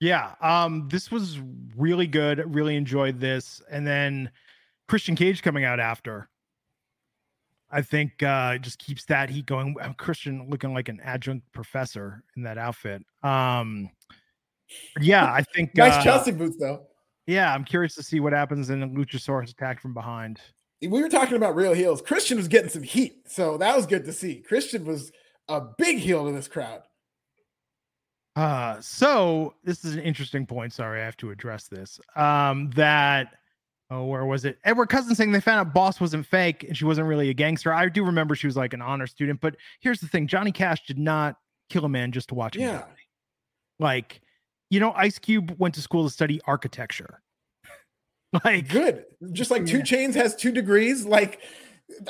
Yeah, 0.00 0.34
um, 0.40 0.88
this 0.90 1.10
was 1.10 1.40
really 1.76 2.06
good. 2.06 2.42
Really 2.54 2.76
enjoyed 2.76 3.20
this. 3.20 3.62
And 3.70 3.86
then 3.86 4.30
Christian 4.88 5.16
Cage 5.16 5.42
coming 5.42 5.64
out 5.64 5.80
after. 5.80 6.28
I 7.70 7.82
think 7.82 8.22
uh 8.22 8.58
just 8.58 8.78
keeps 8.78 9.04
that 9.06 9.30
heat 9.30 9.46
going. 9.46 9.74
Uh, 9.80 9.92
Christian 9.94 10.48
looking 10.48 10.72
like 10.72 10.88
an 10.88 11.00
adjunct 11.02 11.50
professor 11.52 12.22
in 12.36 12.44
that 12.44 12.56
outfit. 12.56 13.02
Um 13.24 13.90
yeah, 15.00 15.24
I 15.24 15.42
think 15.42 15.74
Nice 15.76 15.94
uh, 15.94 16.02
Chelsea 16.02 16.30
boots, 16.30 16.56
though. 16.58 16.86
Yeah, 17.26 17.52
I'm 17.52 17.64
curious 17.64 17.94
to 17.96 18.02
see 18.02 18.20
what 18.20 18.32
happens 18.32 18.70
in 18.70 18.82
a 18.82 18.88
Luchasaurus 18.88 19.50
attack 19.50 19.80
from 19.80 19.94
behind. 19.94 20.40
We 20.82 21.02
were 21.02 21.08
talking 21.08 21.36
about 21.36 21.56
real 21.56 21.72
heels. 21.72 22.02
Christian 22.02 22.36
was 22.36 22.48
getting 22.48 22.68
some 22.68 22.82
heat, 22.82 23.26
so 23.26 23.56
that 23.58 23.74
was 23.74 23.86
good 23.86 24.04
to 24.04 24.12
see. 24.12 24.42
Christian 24.46 24.84
was 24.84 25.10
a 25.48 25.62
big 25.78 25.98
heel 25.98 26.26
to 26.26 26.32
this 26.32 26.48
crowd. 26.48 26.82
Uh, 28.36 28.80
so 28.80 29.54
this 29.62 29.84
is 29.84 29.94
an 29.94 30.00
interesting 30.02 30.44
point. 30.46 30.72
Sorry, 30.72 31.00
I 31.00 31.04
have 31.04 31.16
to 31.18 31.30
address 31.30 31.68
this. 31.68 32.00
Um, 32.16 32.70
that 32.70 33.28
oh, 33.90 34.04
where 34.06 34.24
was 34.24 34.44
it? 34.44 34.58
Edward 34.64 34.88
Cousin 34.88 35.14
saying 35.14 35.30
they 35.32 35.40
found 35.40 35.60
out 35.66 35.72
Boss 35.74 36.00
wasn't 36.00 36.26
fake 36.26 36.64
and 36.64 36.76
she 36.76 36.84
wasn't 36.84 37.06
really 37.06 37.30
a 37.30 37.34
gangster. 37.34 37.72
I 37.72 37.88
do 37.88 38.04
remember 38.04 38.34
she 38.34 38.46
was 38.48 38.56
like 38.56 38.72
an 38.72 38.82
honor 38.82 39.06
student, 39.06 39.40
but 39.40 39.56
here's 39.80 40.00
the 40.00 40.08
thing: 40.08 40.26
Johnny 40.26 40.50
Cash 40.52 40.84
did 40.86 40.98
not 40.98 41.36
kill 41.70 41.84
a 41.84 41.88
man 41.88 42.10
just 42.12 42.28
to 42.30 42.34
watch 42.34 42.56
him 42.56 42.62
Yeah. 42.62 42.78
die. 42.78 42.86
Like, 43.78 44.20
you 44.70 44.80
know, 44.80 44.92
Ice 44.92 45.18
Cube 45.18 45.54
went 45.58 45.74
to 45.76 45.80
school 45.80 46.04
to 46.04 46.10
study 46.10 46.40
architecture. 46.46 47.20
like, 48.44 48.68
Good. 48.68 49.04
Just 49.32 49.50
like 49.50 49.64
Two 49.66 49.78
Yeah. 49.78 49.82
Chainz 49.84 50.14
has 50.14 50.34
two 50.34 50.50
degrees. 50.52 51.04
Like, 51.04 51.40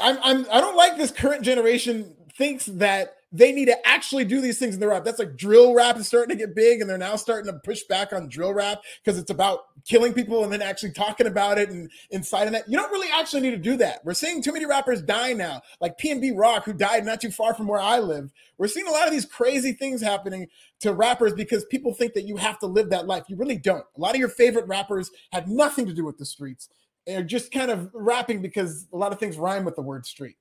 I'm, 0.01 0.19
I'm, 0.23 0.47
I 0.51 0.61
don't 0.61 0.77
like 0.77 0.97
this 0.97 1.11
current 1.11 1.43
generation 1.43 2.15
thinks 2.37 2.67
that 2.67 3.17
they 3.35 3.51
need 3.51 3.65
to 3.65 3.87
actually 3.87 4.25
do 4.25 4.41
these 4.41 4.61
things 4.61 4.75
in 4.75 4.81
the 4.81 4.87
rap. 4.87 5.03
That's 5.03 5.19
like 5.19 5.37
drill 5.37 5.75
rap 5.75 5.97
is 5.97 6.07
starting 6.07 6.39
to 6.39 6.47
get 6.47 6.55
big, 6.55 6.81
and 6.81 6.89
they're 6.89 6.97
now 6.97 7.17
starting 7.17 7.53
to 7.53 7.59
push 7.59 7.83
back 7.83 8.13
on 8.13 8.29
drill 8.29 8.55
rap 8.55 8.81
because 9.03 9.19
it's 9.19 9.31
about 9.31 9.65
killing 9.85 10.13
people 10.15 10.45
and 10.45 10.53
then 10.53 10.63
actually 10.63 10.93
talking 10.93 11.27
about 11.27 11.59
it 11.59 11.69
and 11.69 11.91
inside 12.11 12.45
of 12.45 12.53
that. 12.53 12.69
You 12.69 12.79
don't 12.79 12.93
really 12.93 13.09
actually 13.13 13.41
need 13.41 13.51
to 13.51 13.57
do 13.57 13.77
that. 13.79 14.05
We're 14.05 14.15
seeing 14.15 14.41
too 14.41 14.53
many 14.53 14.67
rappers 14.67 15.03
die 15.03 15.33
now, 15.33 15.63
like 15.81 15.99
PNB 15.99 16.39
Rock, 16.39 16.65
who 16.65 16.73
died 16.73 17.05
not 17.05 17.21
too 17.21 17.33
far 17.33 17.55
from 17.55 17.67
where 17.67 17.81
I 17.81 17.99
live. 17.99 18.33
We're 18.57 18.69
seeing 18.69 18.87
a 18.87 18.93
lot 18.93 19.09
of 19.09 19.13
these 19.13 19.27
crazy 19.27 19.73
things 19.73 20.01
happening 20.01 20.47
to 20.81 20.95
rappers 20.95 21.35
because 21.35 21.65
people 21.65 21.93
think 21.93 22.15
that 22.15 22.27
you 22.27 22.37
have 22.37 22.61
to 22.61 22.67
live 22.67 22.89
that 22.91 23.09
life. 23.09 23.25
You 23.27 23.35
really 23.35 23.59
don't. 23.59 23.85
A 23.97 24.01
lot 24.01 24.15
of 24.15 24.21
your 24.21 24.29
favorite 24.29 24.69
rappers 24.69 25.11
had 25.33 25.49
nothing 25.49 25.87
to 25.87 25.93
do 25.93 26.05
with 26.05 26.19
the 26.19 26.27
streets. 26.27 26.69
They're 27.05 27.25
just 27.25 27.51
kind 27.51 27.73
of 27.73 27.91
rapping 27.95 28.43
because 28.43 28.87
a 28.93 28.97
lot 28.97 29.13
of 29.13 29.19
things 29.19 29.37
rhyme 29.37 29.65
with 29.65 29.75
the 29.75 29.83
word 29.83 30.07
street. 30.07 30.37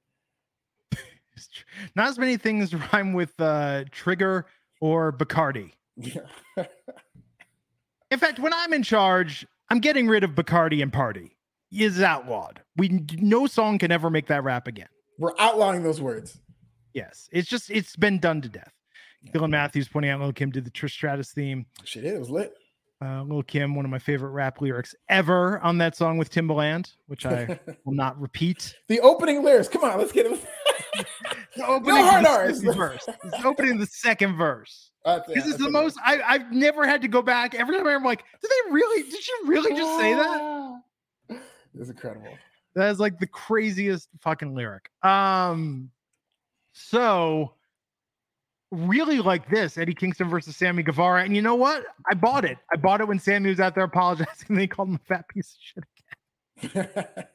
Not 1.95 2.07
as 2.09 2.17
many 2.19 2.37
things 2.37 2.73
rhyme 2.93 3.13
with 3.13 3.33
uh, 3.39 3.83
Trigger 3.91 4.45
or 4.81 5.11
Bacardi. 5.11 5.71
Yeah. 5.95 6.21
In 8.11 8.19
fact, 8.19 8.39
when 8.39 8.53
I'm 8.53 8.73
in 8.73 8.83
charge, 8.83 9.45
I'm 9.69 9.79
getting 9.79 10.07
rid 10.07 10.23
of 10.23 10.31
Bacardi 10.31 10.81
and 10.81 10.91
Party. 10.93 11.35
Is 11.71 12.01
outlawed. 12.01 12.61
We 12.77 13.03
no 13.17 13.47
song 13.47 13.79
can 13.79 13.91
ever 13.91 14.11
make 14.11 14.27
that 14.27 14.43
rap 14.43 14.67
again. 14.67 14.89
We're 15.17 15.33
outlawing 15.39 15.81
those 15.81 15.99
words. 15.99 16.39
Yes, 16.93 17.27
it's 17.31 17.49
just 17.49 17.71
it's 17.71 17.95
been 17.95 18.19
done 18.19 18.41
to 18.41 18.49
death. 18.49 18.71
Dylan 19.33 19.49
Matthews 19.49 19.87
pointing 19.87 20.11
out 20.11 20.21
Lil 20.21 20.33
Kim 20.33 20.51
did 20.51 20.65
the 20.65 20.69
Trish 20.69 20.91
Stratus 20.91 21.31
theme. 21.31 21.65
Shit, 21.83 22.05
it 22.05 22.19
was 22.19 22.29
lit. 22.29 22.53
Uh, 23.03 23.23
Lil 23.23 23.41
Kim, 23.41 23.73
one 23.73 23.85
of 23.85 23.91
my 23.91 23.97
favorite 23.97 24.29
rap 24.29 24.61
lyrics 24.61 24.93
ever 25.09 25.59
on 25.61 25.79
that 25.79 25.95
song 25.95 26.19
with 26.19 26.29
Timbaland, 26.31 26.93
which 27.07 27.25
I 27.25 27.59
will 27.85 27.95
not 27.95 28.21
repeat. 28.21 28.75
the 28.87 28.99
opening 28.99 29.43
lyrics. 29.43 29.67
Come 29.67 29.83
on, 29.83 29.97
let's 29.97 30.11
get 30.11 30.27
it. 30.27 30.39
The 31.55 31.67
opening 31.67 32.03
hard 32.03 32.25
the 32.25 32.29
Rs. 32.29 32.57
second 32.61 32.75
verse. 32.75 33.05
It's 33.07 33.41
the 33.41 33.47
opening 33.47 33.77
the 33.77 33.85
second 33.85 34.37
verse. 34.37 34.91
Uh, 35.05 35.19
yeah, 35.27 35.35
This 35.35 35.45
is 35.45 35.57
the 35.57 35.69
most 35.69 35.99
I, 36.03 36.19
I've 36.21 36.51
never 36.51 36.87
had 36.87 37.01
to 37.03 37.07
go 37.07 37.21
back. 37.21 37.53
Every 37.53 37.77
time 37.77 37.85
I'm 37.85 38.03
like, 38.03 38.23
did 38.41 38.49
they 38.49 38.71
really? 38.71 39.03
Did 39.03 39.27
you 39.27 39.41
really 39.45 39.75
just 39.75 39.99
say 39.99 40.13
that? 40.15 40.81
It's 41.79 41.89
incredible. 41.89 42.27
That 42.75 42.91
is 42.91 42.99
like 42.99 43.19
the 43.19 43.25
craziest 43.25 44.09
fucking 44.21 44.53
lyric. 44.53 44.89
Um, 45.03 45.89
so 46.73 47.53
really 48.71 49.19
like 49.19 49.49
this 49.49 49.77
Eddie 49.77 49.93
Kingston 49.93 50.29
versus 50.29 50.55
Sammy 50.55 50.83
Guevara, 50.83 51.23
and 51.23 51.35
you 51.35 51.41
know 51.41 51.55
what? 51.55 51.83
I 52.09 52.15
bought 52.15 52.45
it. 52.45 52.57
I 52.71 52.77
bought 52.77 53.01
it 53.01 53.07
when 53.07 53.19
Sammy 53.19 53.49
was 53.49 53.59
out 53.59 53.75
there 53.75 53.83
apologizing. 53.83 54.47
And 54.49 54.57
they 54.59 54.67
called 54.67 54.89
him 54.89 54.95
a 54.95 55.07
fat 55.07 55.27
piece 55.29 55.55
of 55.55 55.83
shit. 56.73 57.27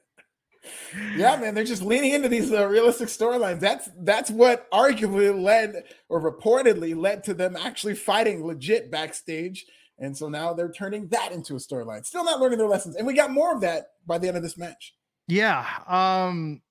yeah, 1.16 1.36
man, 1.36 1.54
they're 1.54 1.64
just 1.64 1.82
leaning 1.82 2.12
into 2.12 2.28
these 2.28 2.52
uh, 2.52 2.66
realistic 2.66 3.08
storylines. 3.08 3.60
That's 3.60 3.88
that's 4.00 4.30
what 4.30 4.70
arguably 4.70 5.40
led 5.40 5.84
or 6.08 6.20
reportedly 6.20 6.96
led 6.96 7.24
to 7.24 7.34
them 7.34 7.56
actually 7.56 7.94
fighting 7.94 8.44
legit 8.44 8.90
backstage. 8.90 9.66
And 9.98 10.16
so 10.16 10.28
now 10.28 10.54
they're 10.54 10.70
turning 10.70 11.08
that 11.08 11.32
into 11.32 11.54
a 11.54 11.58
storyline. 11.58 12.06
Still 12.06 12.24
not 12.24 12.40
learning 12.40 12.58
their 12.58 12.68
lessons. 12.68 12.96
And 12.96 13.06
we 13.06 13.14
got 13.14 13.32
more 13.32 13.52
of 13.54 13.60
that 13.62 13.88
by 14.06 14.18
the 14.18 14.28
end 14.28 14.36
of 14.36 14.42
this 14.42 14.56
match. 14.56 14.94
Yeah. 15.26 15.66
Um, 15.86 16.62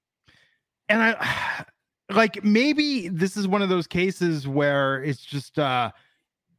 and 0.89 1.01
I 1.01 1.65
like 2.09 2.43
maybe 2.43 3.09
this 3.09 3.35
is 3.35 3.47
one 3.47 3.61
of 3.61 3.69
those 3.69 3.87
cases 3.87 4.47
where 4.47 5.03
it's 5.03 5.23
just 5.23 5.59
uh 5.59 5.91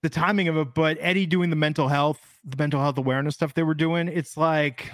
the 0.03 0.09
timing 0.09 0.47
of 0.49 0.57
it, 0.57 0.75
but 0.75 0.97
Eddie 1.01 1.27
doing 1.27 1.51
the 1.51 1.57
mental 1.57 1.89
health, 1.89 2.21
the 2.45 2.57
mental 2.57 2.81
health 2.81 2.99
awareness 2.99 3.35
stuff 3.35 3.55
they 3.55 3.65
were 3.65 3.75
doing, 3.75 4.07
it's 4.09 4.37
like 4.37 4.93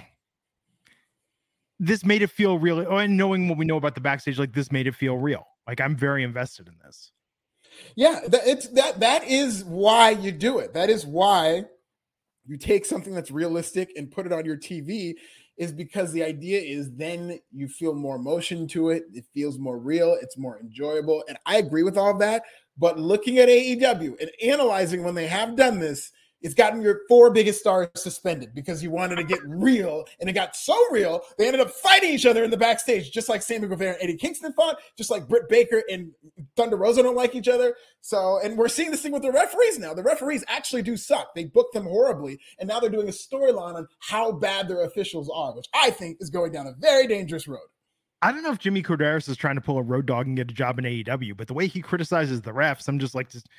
this 1.79 2.05
made 2.05 2.21
it 2.21 2.29
feel 2.29 2.57
real. 2.57 2.85
oh, 2.87 2.97
and 2.97 3.17
knowing 3.17 3.47
what 3.47 3.57
we 3.57 3.65
know 3.65 3.77
about 3.77 3.95
the 3.95 4.01
backstage, 4.01 4.39
like 4.39 4.53
this 4.53 4.71
made 4.71 4.87
it 4.87 4.95
feel 4.95 5.17
real. 5.17 5.45
Like 5.67 5.81
I'm 5.81 5.95
very 5.95 6.23
invested 6.23 6.67
in 6.67 6.75
this. 6.83 7.11
Yeah, 7.95 8.21
that, 8.27 8.41
it's 8.45 8.67
that 8.69 8.99
that 9.01 9.25
is 9.25 9.63
why 9.65 10.11
you 10.11 10.31
do 10.31 10.59
it. 10.59 10.73
That 10.73 10.89
is 10.89 11.05
why 11.05 11.65
you 12.45 12.57
take 12.57 12.85
something 12.85 13.13
that's 13.13 13.31
realistic 13.31 13.91
and 13.95 14.11
put 14.11 14.25
it 14.25 14.31
on 14.31 14.45
your 14.45 14.57
TV 14.57 15.15
is 15.57 15.71
because 15.71 16.11
the 16.11 16.23
idea 16.23 16.59
is 16.59 16.91
then 16.91 17.39
you 17.51 17.67
feel 17.67 17.93
more 17.93 18.17
emotion 18.17 18.67
to 18.67 18.89
it. 18.89 19.05
It 19.13 19.25
feels 19.33 19.57
more 19.57 19.77
real. 19.77 20.17
It's 20.21 20.37
more 20.37 20.59
enjoyable. 20.59 21.23
And 21.27 21.37
I 21.45 21.57
agree 21.57 21.83
with 21.83 21.97
all 21.97 22.11
of 22.11 22.19
that. 22.19 22.43
But 22.77 22.99
looking 22.99 23.37
at 23.39 23.47
AEW 23.47 24.19
and 24.19 24.29
analyzing 24.43 25.03
when 25.03 25.15
they 25.15 25.27
have 25.27 25.55
done 25.55 25.79
this, 25.79 26.11
it's 26.45 26.53
gotten 26.53 26.79
your 26.79 27.01
four 27.09 27.31
biggest 27.31 27.59
stars 27.59 27.87
suspended 27.95 28.53
because 28.53 28.83
you 28.83 28.91
wanted 28.91 29.15
to 29.15 29.23
get 29.23 29.39
real. 29.47 30.05
And 30.19 30.29
it 30.29 30.33
got 30.33 30.55
so 30.55 30.77
real, 30.91 31.23
they 31.39 31.47
ended 31.47 31.59
up 31.59 31.71
fighting 31.71 32.11
each 32.11 32.27
other 32.27 32.43
in 32.43 32.51
the 32.51 32.57
backstage, 32.57 33.11
just 33.11 33.29
like 33.29 33.41
Sammy 33.41 33.67
Guevara 33.67 33.93
and 33.93 34.03
Eddie 34.03 34.15
Kingston 34.15 34.53
fought, 34.53 34.77
just 34.95 35.09
like 35.09 35.27
Britt 35.27 35.49
Baker 35.49 35.81
and 35.89 36.11
Thunder 36.55 36.77
Rosa 36.77 37.01
don't 37.01 37.15
like 37.15 37.33
each 37.33 37.47
other. 37.47 37.75
So, 38.01 38.39
and 38.43 38.59
we're 38.59 38.67
seeing 38.67 38.91
this 38.91 39.01
thing 39.01 39.11
with 39.11 39.23
the 39.23 39.31
referees 39.31 39.79
now. 39.79 39.95
The 39.95 40.03
referees 40.03 40.45
actually 40.47 40.83
do 40.83 40.95
suck. 40.95 41.33
They 41.33 41.45
book 41.45 41.73
them 41.73 41.85
horribly. 41.85 42.39
And 42.59 42.69
now 42.69 42.79
they're 42.79 42.91
doing 42.91 43.09
a 43.09 43.11
storyline 43.11 43.73
on 43.73 43.87
how 43.97 44.31
bad 44.31 44.67
their 44.67 44.83
officials 44.83 45.31
are, 45.33 45.55
which 45.55 45.67
I 45.73 45.89
think 45.89 46.17
is 46.19 46.29
going 46.29 46.51
down 46.51 46.67
a 46.67 46.73
very 46.73 47.07
dangerous 47.07 47.47
road. 47.47 47.67
I 48.21 48.31
don't 48.31 48.43
know 48.43 48.51
if 48.51 48.59
Jimmy 48.59 48.83
Korderas 48.83 49.27
is 49.27 49.37
trying 49.37 49.55
to 49.55 49.61
pull 49.61 49.79
a 49.79 49.83
road 49.83 50.05
dog 50.05 50.27
and 50.27 50.37
get 50.37 50.51
a 50.51 50.53
job 50.53 50.77
in 50.77 50.85
AEW, 50.85 51.35
but 51.35 51.47
the 51.47 51.53
way 51.55 51.65
he 51.65 51.81
criticizes 51.81 52.41
the 52.41 52.53
refs, 52.53 52.87
I'm 52.87 52.99
just 52.99 53.15
like, 53.15 53.29
just 53.29 53.49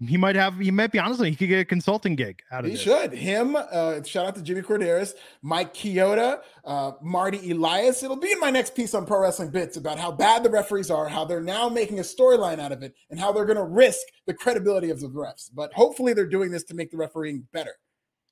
he 0.00 0.16
might 0.16 0.34
have 0.34 0.58
he 0.58 0.70
might 0.70 0.90
be 0.90 0.98
honestly 0.98 1.30
he 1.30 1.36
could 1.36 1.48
get 1.48 1.60
a 1.60 1.64
consulting 1.64 2.16
gig 2.16 2.42
out 2.50 2.60
of 2.60 2.66
he 2.66 2.72
this. 2.72 2.82
should 2.82 3.12
him 3.12 3.56
uh 3.56 4.02
shout 4.02 4.26
out 4.26 4.34
to 4.34 4.42
jimmy 4.42 4.60
korderas 4.60 5.14
mike 5.42 5.72
Chioda, 5.72 6.40
uh 6.64 6.92
marty 7.00 7.50
elias 7.52 8.02
it'll 8.02 8.16
be 8.16 8.32
in 8.32 8.40
my 8.40 8.50
next 8.50 8.74
piece 8.74 8.94
on 8.94 9.06
pro 9.06 9.20
wrestling 9.20 9.50
bits 9.50 9.76
about 9.76 9.98
how 9.98 10.10
bad 10.10 10.42
the 10.42 10.50
referees 10.50 10.90
are 10.90 11.08
how 11.08 11.24
they're 11.24 11.40
now 11.40 11.68
making 11.68 11.98
a 12.00 12.02
storyline 12.02 12.58
out 12.58 12.72
of 12.72 12.82
it 12.82 12.94
and 13.10 13.20
how 13.20 13.30
they're 13.32 13.46
going 13.46 13.56
to 13.56 13.64
risk 13.64 14.02
the 14.26 14.34
credibility 14.34 14.90
of 14.90 15.00
the 15.00 15.08
refs 15.08 15.48
but 15.54 15.72
hopefully 15.72 16.12
they're 16.12 16.26
doing 16.26 16.50
this 16.50 16.64
to 16.64 16.74
make 16.74 16.90
the 16.90 16.96
refereeing 16.96 17.46
better 17.52 17.74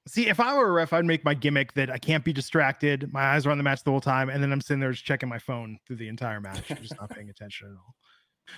See, 0.08 0.28
if 0.28 0.40
I 0.40 0.56
were 0.56 0.66
a 0.66 0.72
ref, 0.72 0.92
I'd 0.92 1.04
make 1.04 1.24
my 1.24 1.32
gimmick 1.32 1.74
that 1.74 1.88
I 1.88 1.96
can't 1.96 2.24
be 2.24 2.32
distracted. 2.32 3.12
My 3.12 3.22
eyes 3.22 3.46
are 3.46 3.52
on 3.52 3.56
the 3.56 3.62
match 3.62 3.84
the 3.84 3.92
whole 3.92 4.00
time, 4.00 4.30
and 4.30 4.42
then 4.42 4.50
I'm 4.52 4.60
sitting 4.60 4.80
there 4.80 4.90
just 4.90 5.04
checking 5.04 5.28
my 5.28 5.38
phone 5.38 5.78
through 5.86 5.94
the 5.94 6.08
entire 6.08 6.40
match, 6.40 6.66
just 6.66 6.96
not 7.00 7.10
paying 7.10 7.30
attention 7.30 7.68
at 7.68 7.76
all. 7.76 7.94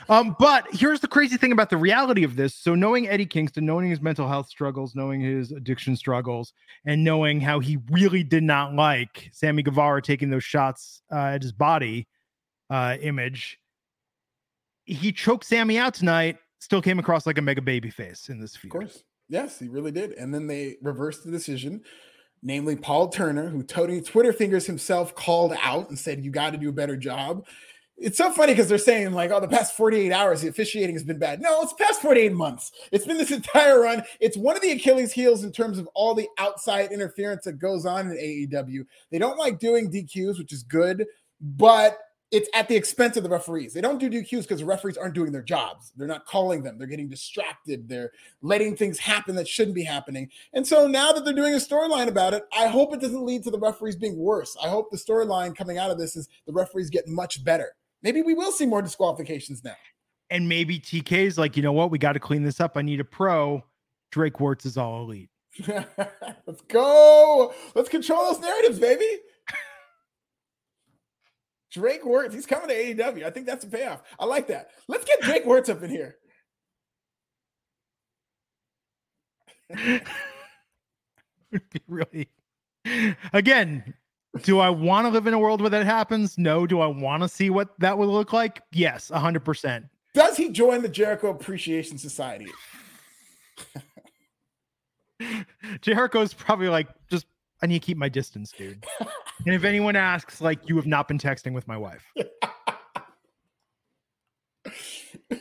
Um, 0.08 0.36
but 0.38 0.66
here's 0.70 1.00
the 1.00 1.08
crazy 1.08 1.36
thing 1.36 1.52
about 1.52 1.70
the 1.70 1.76
reality 1.76 2.24
of 2.24 2.36
this. 2.36 2.54
So 2.54 2.74
knowing 2.74 3.08
Eddie 3.08 3.26
Kingston, 3.26 3.64
knowing 3.64 3.88
his 3.88 4.00
mental 4.00 4.28
health 4.28 4.48
struggles, 4.48 4.94
knowing 4.94 5.20
his 5.20 5.52
addiction 5.52 5.96
struggles, 5.96 6.52
and 6.84 7.04
knowing 7.04 7.40
how 7.40 7.60
he 7.60 7.78
really 7.90 8.22
did 8.22 8.42
not 8.42 8.74
like 8.74 9.30
Sammy 9.32 9.62
Guevara 9.62 10.02
taking 10.02 10.30
those 10.30 10.44
shots 10.44 11.02
uh, 11.12 11.16
at 11.16 11.42
his 11.42 11.52
body 11.52 12.06
uh, 12.70 12.96
image, 13.00 13.58
he 14.84 15.12
choked 15.12 15.44
Sammy 15.44 15.78
out 15.78 15.94
tonight. 15.94 16.38
Still 16.60 16.82
came 16.82 16.98
across 16.98 17.26
like 17.26 17.38
a 17.38 17.42
mega 17.42 17.62
baby 17.62 17.90
face 17.90 18.28
in 18.28 18.40
this 18.40 18.56
feud. 18.56 18.74
Of 18.74 18.80
course. 18.80 19.04
Yes, 19.28 19.58
he 19.58 19.68
really 19.68 19.90
did. 19.90 20.12
And 20.12 20.32
then 20.32 20.46
they 20.46 20.76
reversed 20.82 21.24
the 21.24 21.30
decision. 21.30 21.82
Namely, 22.42 22.76
Paul 22.76 23.08
Turner, 23.08 23.48
who 23.48 23.62
Tony 23.62 24.02
Twitter 24.02 24.32
fingers 24.32 24.66
himself 24.66 25.14
called 25.14 25.54
out 25.62 25.88
and 25.88 25.98
said, 25.98 26.22
You 26.22 26.30
got 26.30 26.50
to 26.50 26.58
do 26.58 26.68
a 26.68 26.72
better 26.72 26.96
job. 26.96 27.46
It's 27.96 28.18
so 28.18 28.32
funny 28.32 28.52
because 28.52 28.68
they're 28.68 28.78
saying, 28.78 29.12
like, 29.12 29.30
oh, 29.30 29.40
the 29.40 29.48
past 29.48 29.76
48 29.76 30.10
hours, 30.10 30.40
the 30.40 30.48
officiating 30.48 30.96
has 30.96 31.04
been 31.04 31.18
bad. 31.18 31.40
No, 31.40 31.62
it's 31.62 31.72
past 31.74 32.02
48 32.02 32.32
months. 32.32 32.72
It's 32.90 33.06
been 33.06 33.18
this 33.18 33.30
entire 33.30 33.80
run. 33.80 34.02
It's 34.20 34.36
one 34.36 34.56
of 34.56 34.62
the 34.62 34.72
Achilles' 34.72 35.12
heels 35.12 35.44
in 35.44 35.52
terms 35.52 35.78
of 35.78 35.88
all 35.94 36.14
the 36.14 36.28
outside 36.38 36.90
interference 36.90 37.44
that 37.44 37.60
goes 37.60 37.86
on 37.86 38.10
in 38.10 38.16
AEW. 38.16 38.84
They 39.10 39.18
don't 39.18 39.38
like 39.38 39.60
doing 39.60 39.92
DQs, 39.92 40.38
which 40.38 40.52
is 40.52 40.64
good, 40.64 41.06
but 41.40 41.98
it's 42.34 42.48
at 42.52 42.66
the 42.68 42.74
expense 42.74 43.16
of 43.16 43.22
the 43.22 43.28
referees. 43.28 43.72
They 43.72 43.80
don't 43.80 44.00
do 44.00 44.10
DQs 44.10 44.42
because 44.42 44.58
the 44.58 44.66
referees 44.66 44.96
aren't 44.96 45.14
doing 45.14 45.30
their 45.30 45.40
jobs. 45.40 45.92
They're 45.96 46.08
not 46.08 46.26
calling 46.26 46.64
them. 46.64 46.78
They're 46.78 46.88
getting 46.88 47.08
distracted. 47.08 47.88
They're 47.88 48.10
letting 48.42 48.74
things 48.74 48.98
happen 48.98 49.36
that 49.36 49.46
shouldn't 49.46 49.76
be 49.76 49.84
happening. 49.84 50.28
And 50.52 50.66
so 50.66 50.88
now 50.88 51.12
that 51.12 51.24
they're 51.24 51.32
doing 51.32 51.54
a 51.54 51.58
storyline 51.58 52.08
about 52.08 52.34
it, 52.34 52.42
I 52.52 52.66
hope 52.66 52.92
it 52.92 53.00
doesn't 53.00 53.24
lead 53.24 53.44
to 53.44 53.52
the 53.52 53.58
referees 53.58 53.94
being 53.94 54.18
worse. 54.18 54.56
I 54.60 54.68
hope 54.68 54.90
the 54.90 54.96
storyline 54.96 55.54
coming 55.54 55.78
out 55.78 55.92
of 55.92 55.98
this 55.98 56.16
is 56.16 56.28
the 56.44 56.52
referees 56.52 56.90
get 56.90 57.06
much 57.06 57.44
better. 57.44 57.76
Maybe 58.04 58.22
we 58.22 58.34
will 58.34 58.52
see 58.52 58.66
more 58.66 58.82
disqualifications 58.82 59.64
now. 59.64 59.74
And 60.30 60.48
maybe 60.48 60.78
TK's 60.78 61.36
like, 61.38 61.56
you 61.56 61.62
know 61.62 61.72
what? 61.72 61.90
We 61.90 61.98
got 61.98 62.12
to 62.12 62.20
clean 62.20 62.42
this 62.42 62.60
up. 62.60 62.76
I 62.76 62.82
need 62.82 63.00
a 63.00 63.04
pro. 63.04 63.64
Drake 64.12 64.34
Wuertz 64.34 64.66
is 64.66 64.76
all 64.76 65.00
elite. 65.02 65.30
Let's 65.66 66.60
go. 66.68 67.54
Let's 67.74 67.88
control 67.88 68.26
those 68.26 68.40
narratives, 68.40 68.78
baby. 68.78 69.04
Drake 71.72 72.04
Wuertz, 72.04 72.34
he's 72.34 72.46
coming 72.46 72.68
to 72.68 72.74
AEW. 72.74 73.24
I 73.24 73.30
think 73.30 73.46
that's 73.46 73.64
a 73.64 73.68
payoff. 73.68 74.02
I 74.18 74.26
like 74.26 74.48
that. 74.48 74.68
Let's 74.86 75.06
get 75.06 75.22
Drake 75.22 75.46
Wuertz 75.46 75.70
up 75.70 75.82
in 75.82 75.90
here. 75.90 76.16
really, 81.88 82.28
again, 83.32 83.94
do 84.42 84.58
I 84.58 84.70
want 84.70 85.06
to 85.06 85.10
live 85.10 85.26
in 85.26 85.34
a 85.34 85.38
world 85.38 85.60
where 85.60 85.70
that 85.70 85.86
happens? 85.86 86.38
No. 86.38 86.66
Do 86.66 86.80
I 86.80 86.86
want 86.86 87.22
to 87.22 87.28
see 87.28 87.50
what 87.50 87.78
that 87.78 87.96
would 87.98 88.08
look 88.08 88.32
like? 88.32 88.62
Yes, 88.72 89.10
hundred 89.10 89.44
percent. 89.44 89.86
Does 90.14 90.36
he 90.36 90.50
join 90.50 90.82
the 90.82 90.88
Jericho 90.88 91.30
Appreciation 91.30 91.98
Society? 91.98 92.46
Jericho's 95.80 96.34
probably 96.34 96.68
like, 96.68 96.88
just 97.10 97.26
I 97.62 97.66
need 97.66 97.80
to 97.80 97.86
keep 97.86 97.96
my 97.96 98.08
distance, 98.08 98.52
dude. 98.52 98.84
and 99.46 99.54
if 99.54 99.64
anyone 99.64 99.96
asks, 99.96 100.40
like, 100.40 100.68
you 100.68 100.76
have 100.76 100.86
not 100.86 101.08
been 101.08 101.18
texting 101.18 101.52
with 101.52 101.66
my 101.66 101.76
wife. 101.76 102.04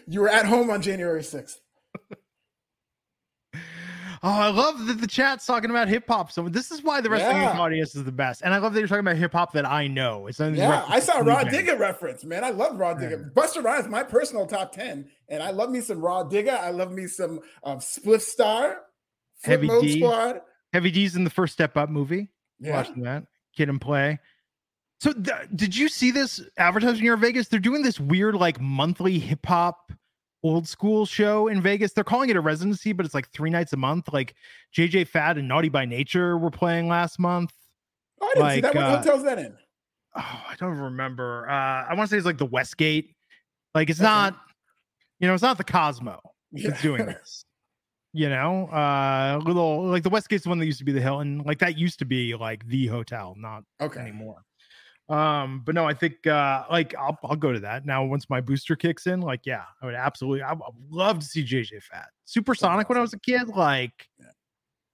you 0.07 0.21
were 0.21 0.29
at 0.29 0.45
home 0.45 0.69
on 0.69 0.81
January 0.81 1.21
6th. 1.21 1.57
Oh, 4.25 4.29
I 4.29 4.49
love 4.51 4.85
that 4.85 5.01
the 5.01 5.07
chat's 5.07 5.45
talking 5.45 5.69
about 5.69 5.89
hip 5.89 6.05
hop. 6.07 6.31
So 6.31 6.47
this 6.47 6.71
is 6.71 6.81
why 6.81 7.01
the 7.01 7.09
wrestling 7.09 7.41
yeah. 7.41 7.59
audience 7.59 7.93
is 7.93 8.05
the 8.05 8.11
best. 8.11 8.41
And 8.41 8.53
I 8.53 8.57
love 8.57 8.73
that 8.73 8.79
you're 8.79 8.87
talking 8.87 9.01
about 9.01 9.17
hip 9.17 9.33
hop 9.33 9.51
that 9.51 9.65
I 9.65 9.87
know. 9.87 10.27
It's 10.27 10.39
yeah, 10.39 10.85
I 10.87 11.01
saw 11.01 11.17
Rah 11.17 11.43
Digga 11.43 11.77
reference, 11.77 12.23
man. 12.23 12.45
I 12.45 12.51
love 12.51 12.79
Rah 12.79 12.95
Digga. 12.95 13.11
Yeah. 13.11 13.17
Busta 13.33 13.61
Rhymes, 13.61 13.89
my 13.89 14.01
personal 14.01 14.47
top 14.47 14.71
10. 14.71 15.09
And 15.27 15.43
I 15.43 15.51
love 15.51 15.69
me 15.69 15.81
some 15.81 15.99
Rah 15.99 16.23
Digga. 16.23 16.57
I 16.57 16.69
love 16.69 16.89
me 16.89 17.07
some 17.07 17.41
um, 17.65 17.79
Spliff 17.79 18.21
Star, 18.21 18.77
Heavy 19.43 19.67
D. 19.81 19.99
Squad. 19.99 20.39
Heavy 20.71 20.89
D's 20.89 21.17
in 21.17 21.25
the 21.25 21.29
first 21.29 21.51
Step 21.51 21.75
Up 21.75 21.89
movie. 21.89 22.29
Yeah. 22.61 22.77
Watching 22.77 23.03
that. 23.03 23.25
Kid 23.57 23.67
and 23.67 23.81
Play. 23.81 24.19
So 25.01 25.11
th- 25.11 25.49
did 25.53 25.75
you 25.75 25.89
see 25.89 26.11
this 26.11 26.41
advertising 26.57 27.01
here 27.01 27.15
in 27.15 27.19
Vegas? 27.19 27.49
They're 27.49 27.59
doing 27.59 27.81
this 27.81 27.99
weird 27.99 28.35
like 28.35 28.61
monthly 28.61 29.19
hip 29.19 29.45
hop 29.45 29.91
old 30.43 30.67
school 30.67 31.05
show 31.05 31.47
in 31.47 31.61
Vegas. 31.61 31.93
They're 31.93 32.03
calling 32.03 32.29
it 32.29 32.35
a 32.35 32.41
residency, 32.41 32.91
but 32.93 33.05
it's 33.05 33.15
like 33.15 33.29
three 33.29 33.49
nights 33.49 33.73
a 33.73 33.77
month. 33.77 34.11
Like 34.11 34.35
JJ 34.75 35.07
Fad 35.07 35.37
and 35.37 35.47
Naughty 35.47 35.69
by 35.69 35.85
Nature 35.85 36.37
were 36.37 36.51
playing 36.51 36.87
last 36.87 37.19
month. 37.19 37.53
Oh, 38.21 38.27
I 38.27 38.29
didn't 38.29 38.43
like, 38.43 38.55
see 38.55 38.61
that. 38.61 38.75
What 38.75 38.83
uh, 38.83 38.97
hotel's 38.97 39.23
that 39.23 39.39
in? 39.39 39.55
Oh, 40.15 40.41
I 40.49 40.55
don't 40.59 40.77
remember. 40.77 41.49
Uh, 41.49 41.85
I 41.89 41.93
want 41.95 42.09
to 42.09 42.13
say 42.13 42.17
it's 42.17 42.25
like 42.25 42.37
the 42.37 42.45
Westgate. 42.45 43.15
Like 43.73 43.89
it's 43.89 43.99
okay. 43.99 44.05
not, 44.05 44.37
you 45.19 45.27
know, 45.27 45.33
it's 45.33 45.43
not 45.43 45.57
the 45.57 45.63
Cosmo 45.63 46.19
yeah. 46.51 46.69
that's 46.69 46.81
doing 46.81 47.05
this. 47.05 47.45
you 48.13 48.29
know, 48.29 48.67
uh, 48.67 49.41
little 49.43 49.87
like 49.87 50.03
the 50.03 50.09
Westgate's 50.09 50.43
the 50.43 50.49
one 50.49 50.59
that 50.59 50.65
used 50.65 50.79
to 50.79 50.85
be 50.85 50.91
the 50.91 51.01
Hilton. 51.01 51.39
Like 51.45 51.59
that 51.59 51.77
used 51.77 51.99
to 51.99 52.05
be 52.05 52.35
like 52.35 52.67
the 52.67 52.87
hotel, 52.87 53.35
not 53.37 53.63
okay 53.81 54.01
anymore. 54.01 54.43
Um, 55.09 55.63
but 55.65 55.75
no, 55.75 55.85
I 55.85 55.93
think 55.93 56.25
uh 56.25 56.63
like 56.71 56.95
I'll 56.95 57.17
I'll 57.23 57.35
go 57.35 57.51
to 57.51 57.59
that 57.59 57.85
now 57.85 58.05
once 58.05 58.29
my 58.29 58.39
booster 58.39 58.75
kicks 58.75 59.05
in. 59.05 59.19
Like, 59.21 59.45
yeah, 59.45 59.63
I 59.81 59.85
would 59.85 59.95
absolutely 59.95 60.41
I 60.41 60.53
would 60.53 60.63
love 60.89 61.19
to 61.19 61.25
see 61.25 61.43
JJ 61.43 61.83
Fad. 61.83 62.05
Supersonic 62.25 62.87
when 62.87 62.97
I 62.97 63.01
was 63.01 63.13
a 63.13 63.19
kid, 63.19 63.49
like 63.49 64.07
yeah. 64.17 64.27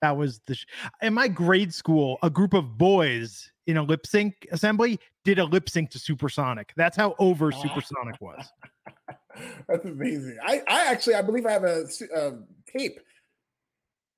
that 0.01 0.17
was 0.17 0.41
the 0.47 0.55
sh- 0.55 0.65
in 1.01 1.13
my 1.13 1.27
grade 1.27 1.73
school, 1.73 2.17
a 2.23 2.29
group 2.29 2.53
of 2.53 2.77
boys 2.77 3.51
in 3.67 3.77
a 3.77 3.83
lip 3.83 4.07
sync 4.07 4.47
assembly 4.51 4.99
did 5.23 5.37
a 5.37 5.45
lip 5.45 5.69
sync 5.69 5.91
to 5.91 5.99
Supersonic. 5.99 6.73
That's 6.75 6.97
how 6.97 7.13
over 7.19 7.51
Supersonic 7.51 8.19
was. 8.19 8.51
That's 9.67 9.85
amazing. 9.85 10.37
I 10.43 10.63
I 10.67 10.85
actually 10.87 11.15
I 11.15 11.21
believe 11.21 11.45
I 11.45 11.51
have 11.51 11.65
a, 11.65 11.85
a 12.15 12.31
tape, 12.65 12.99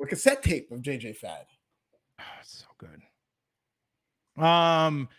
a 0.01 0.05
cassette 0.05 0.41
tape 0.41 0.71
of 0.71 0.79
JJ 0.81 1.17
Fad. 1.17 1.45
Oh, 2.17 2.23
so 2.43 2.65
good. 2.77 3.01
Um 4.41 5.09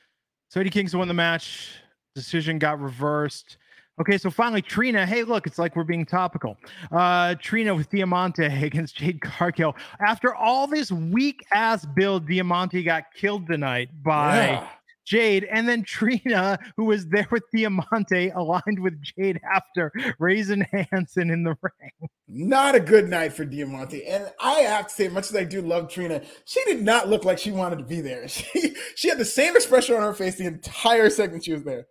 so 0.52 0.60
Eddie 0.60 0.68
Kingston 0.68 0.98
won 0.98 1.08
the 1.08 1.14
match. 1.14 1.70
Decision 2.14 2.58
got 2.58 2.78
reversed. 2.78 3.56
Okay, 3.98 4.18
so 4.18 4.30
finally, 4.30 4.60
Trina. 4.60 5.06
Hey, 5.06 5.22
look, 5.22 5.46
it's 5.46 5.58
like 5.58 5.74
we're 5.74 5.82
being 5.82 6.04
topical. 6.04 6.58
Uh, 6.90 7.36
Trina 7.36 7.74
with 7.74 7.88
Diamante 7.88 8.44
against 8.62 8.96
Jade 8.96 9.22
Cargill. 9.22 9.74
After 10.06 10.34
all 10.34 10.66
this 10.66 10.92
weak 10.92 11.42
ass 11.54 11.86
build, 11.86 12.28
Diamante 12.28 12.82
got 12.82 13.04
killed 13.14 13.46
tonight 13.46 13.88
by 14.02 14.36
yeah. 14.36 14.68
Jade, 15.04 15.44
and 15.44 15.68
then 15.68 15.82
Trina, 15.82 16.58
who 16.76 16.84
was 16.84 17.06
there 17.08 17.28
with 17.30 17.42
Diamante, 17.52 18.30
aligned 18.30 18.80
with 18.80 19.00
Jade 19.02 19.40
after 19.52 19.92
raising 20.18 20.66
Hanson 20.72 21.30
in 21.30 21.42
the 21.42 21.56
ring. 21.60 22.08
Not 22.28 22.74
a 22.74 22.80
good 22.80 23.08
night 23.08 23.32
for 23.32 23.44
Diamante. 23.44 24.06
And 24.06 24.30
I 24.40 24.60
have 24.60 24.88
to 24.88 24.94
say, 24.94 25.08
much 25.08 25.30
as 25.30 25.36
I 25.36 25.44
do 25.44 25.60
love 25.60 25.90
Trina, 25.90 26.22
she 26.44 26.62
did 26.64 26.82
not 26.82 27.08
look 27.08 27.24
like 27.24 27.38
she 27.38 27.52
wanted 27.52 27.78
to 27.78 27.84
be 27.84 28.00
there. 28.00 28.26
She 28.32 28.74
she 28.94 29.08
had 29.08 29.18
the 29.18 29.24
same 29.24 29.56
expression 29.56 29.94
on 29.94 30.02
her 30.02 30.14
face 30.14 30.36
the 30.36 30.46
entire 30.46 31.10
segment 31.10 31.44
she 31.44 31.52
was 31.52 31.64
there. 31.64 31.86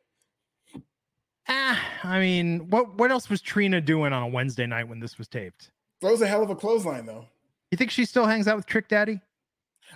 Ah, 1.47 1.81
I 2.03 2.19
mean, 2.19 2.69
what 2.69 2.97
what 2.97 3.11
else 3.11 3.29
was 3.29 3.41
Trina 3.41 3.81
doing 3.81 4.13
on 4.13 4.23
a 4.23 4.27
Wednesday 4.27 4.65
night 4.65 4.87
when 4.87 4.99
this 4.99 5.17
was 5.17 5.27
taped? 5.27 5.71
Throws 5.99 6.21
a 6.21 6.27
hell 6.27 6.43
of 6.43 6.49
a 6.49 6.55
clothesline, 6.55 7.05
though. 7.05 7.25
You 7.71 7.77
think 7.77 7.91
she 7.91 8.05
still 8.05 8.25
hangs 8.25 8.47
out 8.47 8.57
with 8.57 8.65
Trick 8.65 8.87
Daddy? 8.87 9.21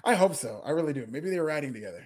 I 0.04 0.16
hope 0.16 0.36
so. 0.36 0.62
I 0.66 0.72
really 0.72 0.94
do. 0.94 1.06
Maybe 1.10 1.30
they 1.30 1.40
were 1.40 1.46
riding 1.46 1.74
together. 1.74 2.06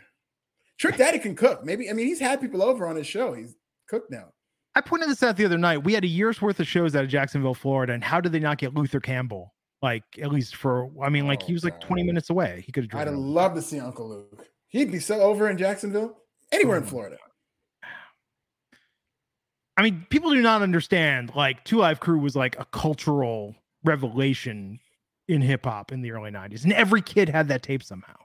Trick 0.80 0.98
Daddy 0.98 1.20
can 1.20 1.36
cook. 1.36 1.64
Maybe 1.64 1.90
I 1.90 1.94
mean 1.94 2.08
he's 2.08 2.20
had 2.20 2.42
people 2.42 2.64
over 2.64 2.88
on 2.88 2.96
his 2.96 3.06
show. 3.06 3.34
He's 3.34 3.56
cooked 3.88 4.10
now. 4.12 4.30
I 4.76 4.82
pointed 4.82 5.10
this 5.10 5.22
out 5.24 5.36
the 5.36 5.46
other 5.46 5.58
night. 5.58 5.84
We 5.84 5.94
had 5.94 6.04
a 6.04 6.08
year's 6.08 6.42
worth 6.42 6.60
of 6.60 6.68
shows 6.68 6.96
out 6.96 7.04
of 7.04 7.10
Jacksonville, 7.10 7.54
Florida, 7.54 7.94
and 7.94 8.04
how 8.04 8.22
did 8.22 8.32
they 8.32 8.40
not 8.40 8.58
get 8.58 8.74
Luther 8.74 9.00
Campbell? 9.00 9.54
Like 9.82 10.04
at 10.22 10.32
least 10.32 10.56
for 10.56 10.90
I 11.04 11.10
mean, 11.10 11.28
like 11.28 11.42
oh, 11.44 11.48
he 11.48 11.54
was 11.54 11.64
like 11.64 11.80
20 11.82 12.04
minutes 12.04 12.30
away. 12.30 12.64
He 12.66 12.72
could 12.72 12.92
have. 12.92 13.08
I'd 13.08 13.14
love 13.14 13.56
to 13.56 13.62
see 13.62 13.80
Uncle 13.80 14.10
Luke. 14.10 14.48
He'd 14.68 14.92
be 14.92 15.00
so 15.00 15.20
over 15.22 15.50
in 15.50 15.58
Jacksonville, 15.58 16.18
anywhere 16.52 16.78
in 16.78 16.84
mm. 16.84 16.90
Florida. 16.90 17.18
I 19.76 19.82
mean, 19.82 20.06
people 20.10 20.32
do 20.32 20.42
not 20.42 20.62
understand. 20.62 21.32
Like 21.36 21.64
Two 21.64 21.78
Live 21.78 22.00
Crew 22.00 22.20
was 22.20 22.36
like 22.36 22.60
a 22.60 22.66
cultural 22.66 23.56
revelation 23.84 24.80
in 25.30 25.42
hip 25.42 25.66
hop 25.66 25.92
in 25.92 26.02
the 26.02 26.12
early 26.12 26.32
90s, 26.32 26.64
and 26.64 26.74
every 26.74 27.02
kid 27.02 27.30
had 27.30 27.48
that 27.48 27.64
tape 27.64 27.84
somehow. 27.84 28.16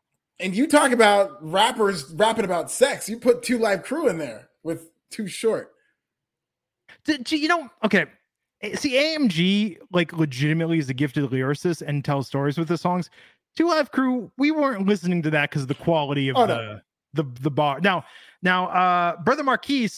And 0.41 0.55
you 0.55 0.67
talk 0.67 0.91
about 0.93 1.39
rappers 1.41 2.11
rapping 2.13 2.45
about 2.45 2.71
sex. 2.71 3.09
You 3.09 3.19
put 3.19 3.43
Two 3.43 3.59
Live 3.59 3.85
Crew 3.85 4.09
in 4.09 4.19
there 4.19 4.49
with 4.63 4.91
Too 5.11 5.29
Short. 5.29 5.73
Do, 7.05 7.19
do, 7.19 7.37
you 7.37 7.49
know, 7.49 7.69
okay. 7.85 8.07
eh, 8.63 8.75
see 8.77 8.95
AMG 8.95 9.79
like 9.93 10.13
legitimately 10.13 10.79
is 10.79 10.89
a 10.89 10.95
gifted 10.95 11.31
lyricist 11.31 11.83
and 11.83 12.05
tells 12.05 12.27
stories 12.27 12.59
with 12.59 12.69
the 12.69 12.79
songs. 12.79 13.11
Two 13.57 13.69
Live 13.69 13.93
Crew, 13.93 14.31
we 14.37 14.51
weren't 14.51 14.87
listening 14.87 15.23
to 15.23 15.31
that 15.31 15.51
because 15.51 15.63
of 15.63 15.69
the 15.69 15.75
quality 15.75 16.29
of 16.29 16.37
Oh, 16.37 16.47
the, 16.47 16.57
no. 16.57 16.81
the 17.13 17.25
the 17.43 17.51
bar. 17.51 17.81
Now, 17.81 18.05
now, 18.43 18.67
uh, 18.69 19.17
Brother 19.23 19.45
Marquis 19.45 19.91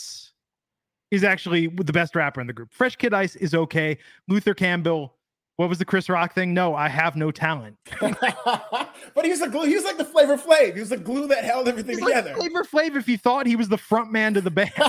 is 1.10 1.24
actually 1.24 1.68
the 1.68 1.92
best 1.92 2.14
rapper 2.14 2.40
in 2.40 2.46
the 2.46 2.52
group. 2.52 2.72
Fresh 2.72 2.96
Kid 2.96 3.14
Ice 3.14 3.36
is 3.36 3.54
okay. 3.54 3.96
Luther 4.28 4.52
Campbell, 4.54 5.15
what 5.56 5.68
was 5.68 5.78
the 5.78 5.84
Chris 5.84 6.08
Rock 6.08 6.34
thing? 6.34 6.52
No, 6.54 6.74
I 6.74 6.88
have 6.88 7.16
no 7.16 7.30
talent. 7.30 7.76
but 8.00 9.24
he 9.24 9.30
was 9.30 9.40
the 9.40 9.48
glue. 9.48 9.64
He 9.66 9.74
was 9.74 9.84
like 9.84 9.96
the 9.96 10.04
Flavor 10.04 10.36
Flav. 10.36 10.74
He 10.74 10.80
was 10.80 10.90
the 10.90 10.96
glue 10.96 11.26
that 11.28 11.44
held 11.44 11.66
everything 11.68 11.96
He's 11.96 12.00
like 12.04 12.14
together. 12.14 12.34
Flavor 12.34 12.64
Flav 12.64 12.96
if 12.96 13.08
you 13.08 13.16
thought 13.18 13.46
he 13.46 13.56
was 13.56 13.68
the 13.68 13.78
front 13.78 14.12
man 14.12 14.34
to 14.34 14.40
the 14.40 14.50
band. 14.50 14.72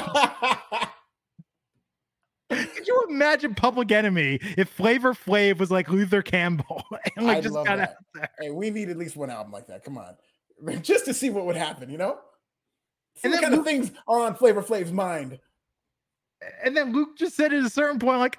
Could 2.50 2.88
you 2.88 3.04
imagine 3.10 3.56
Public 3.56 3.92
Enemy 3.92 4.40
if 4.58 4.70
Flavor 4.70 5.14
Flav 5.14 5.58
was 5.60 5.70
like 5.70 5.90
Luther 5.90 6.22
Campbell 6.22 6.82
and 7.18 7.28
like 7.28 7.38
I'd 7.38 7.44
just 7.44 7.56
love 7.56 7.66
got 7.68 7.78
that. 7.78 7.90
out 7.90 7.96
there? 8.14 8.30
hey, 8.40 8.50
we 8.52 8.70
need 8.70 8.90
at 8.90 8.98
least 8.98 9.18
one 9.18 9.30
album 9.30 9.52
like 9.52 9.68
that. 9.68 9.84
Come 9.84 9.98
on, 9.98 10.16
just 10.82 11.06
to 11.06 11.14
see 11.14 11.30
what 11.30 11.46
would 11.46 11.58
happen. 11.58 11.90
You 11.90 11.98
know, 11.98 12.20
see 13.18 13.22
And 13.26 13.34
what 13.34 13.42
kind 13.42 13.52
Luke- 13.54 13.60
of 13.62 13.66
things 13.66 13.92
are 14.08 14.22
on 14.22 14.36
Flavor 14.36 14.64
Flav's 14.64 14.94
mind. 14.94 15.40
And 16.64 16.78
then 16.78 16.94
Luke 16.94 17.18
just 17.18 17.36
said 17.36 17.52
at 17.52 17.64
a 17.64 17.70
certain 17.70 18.00
point, 18.00 18.20
like, 18.20 18.38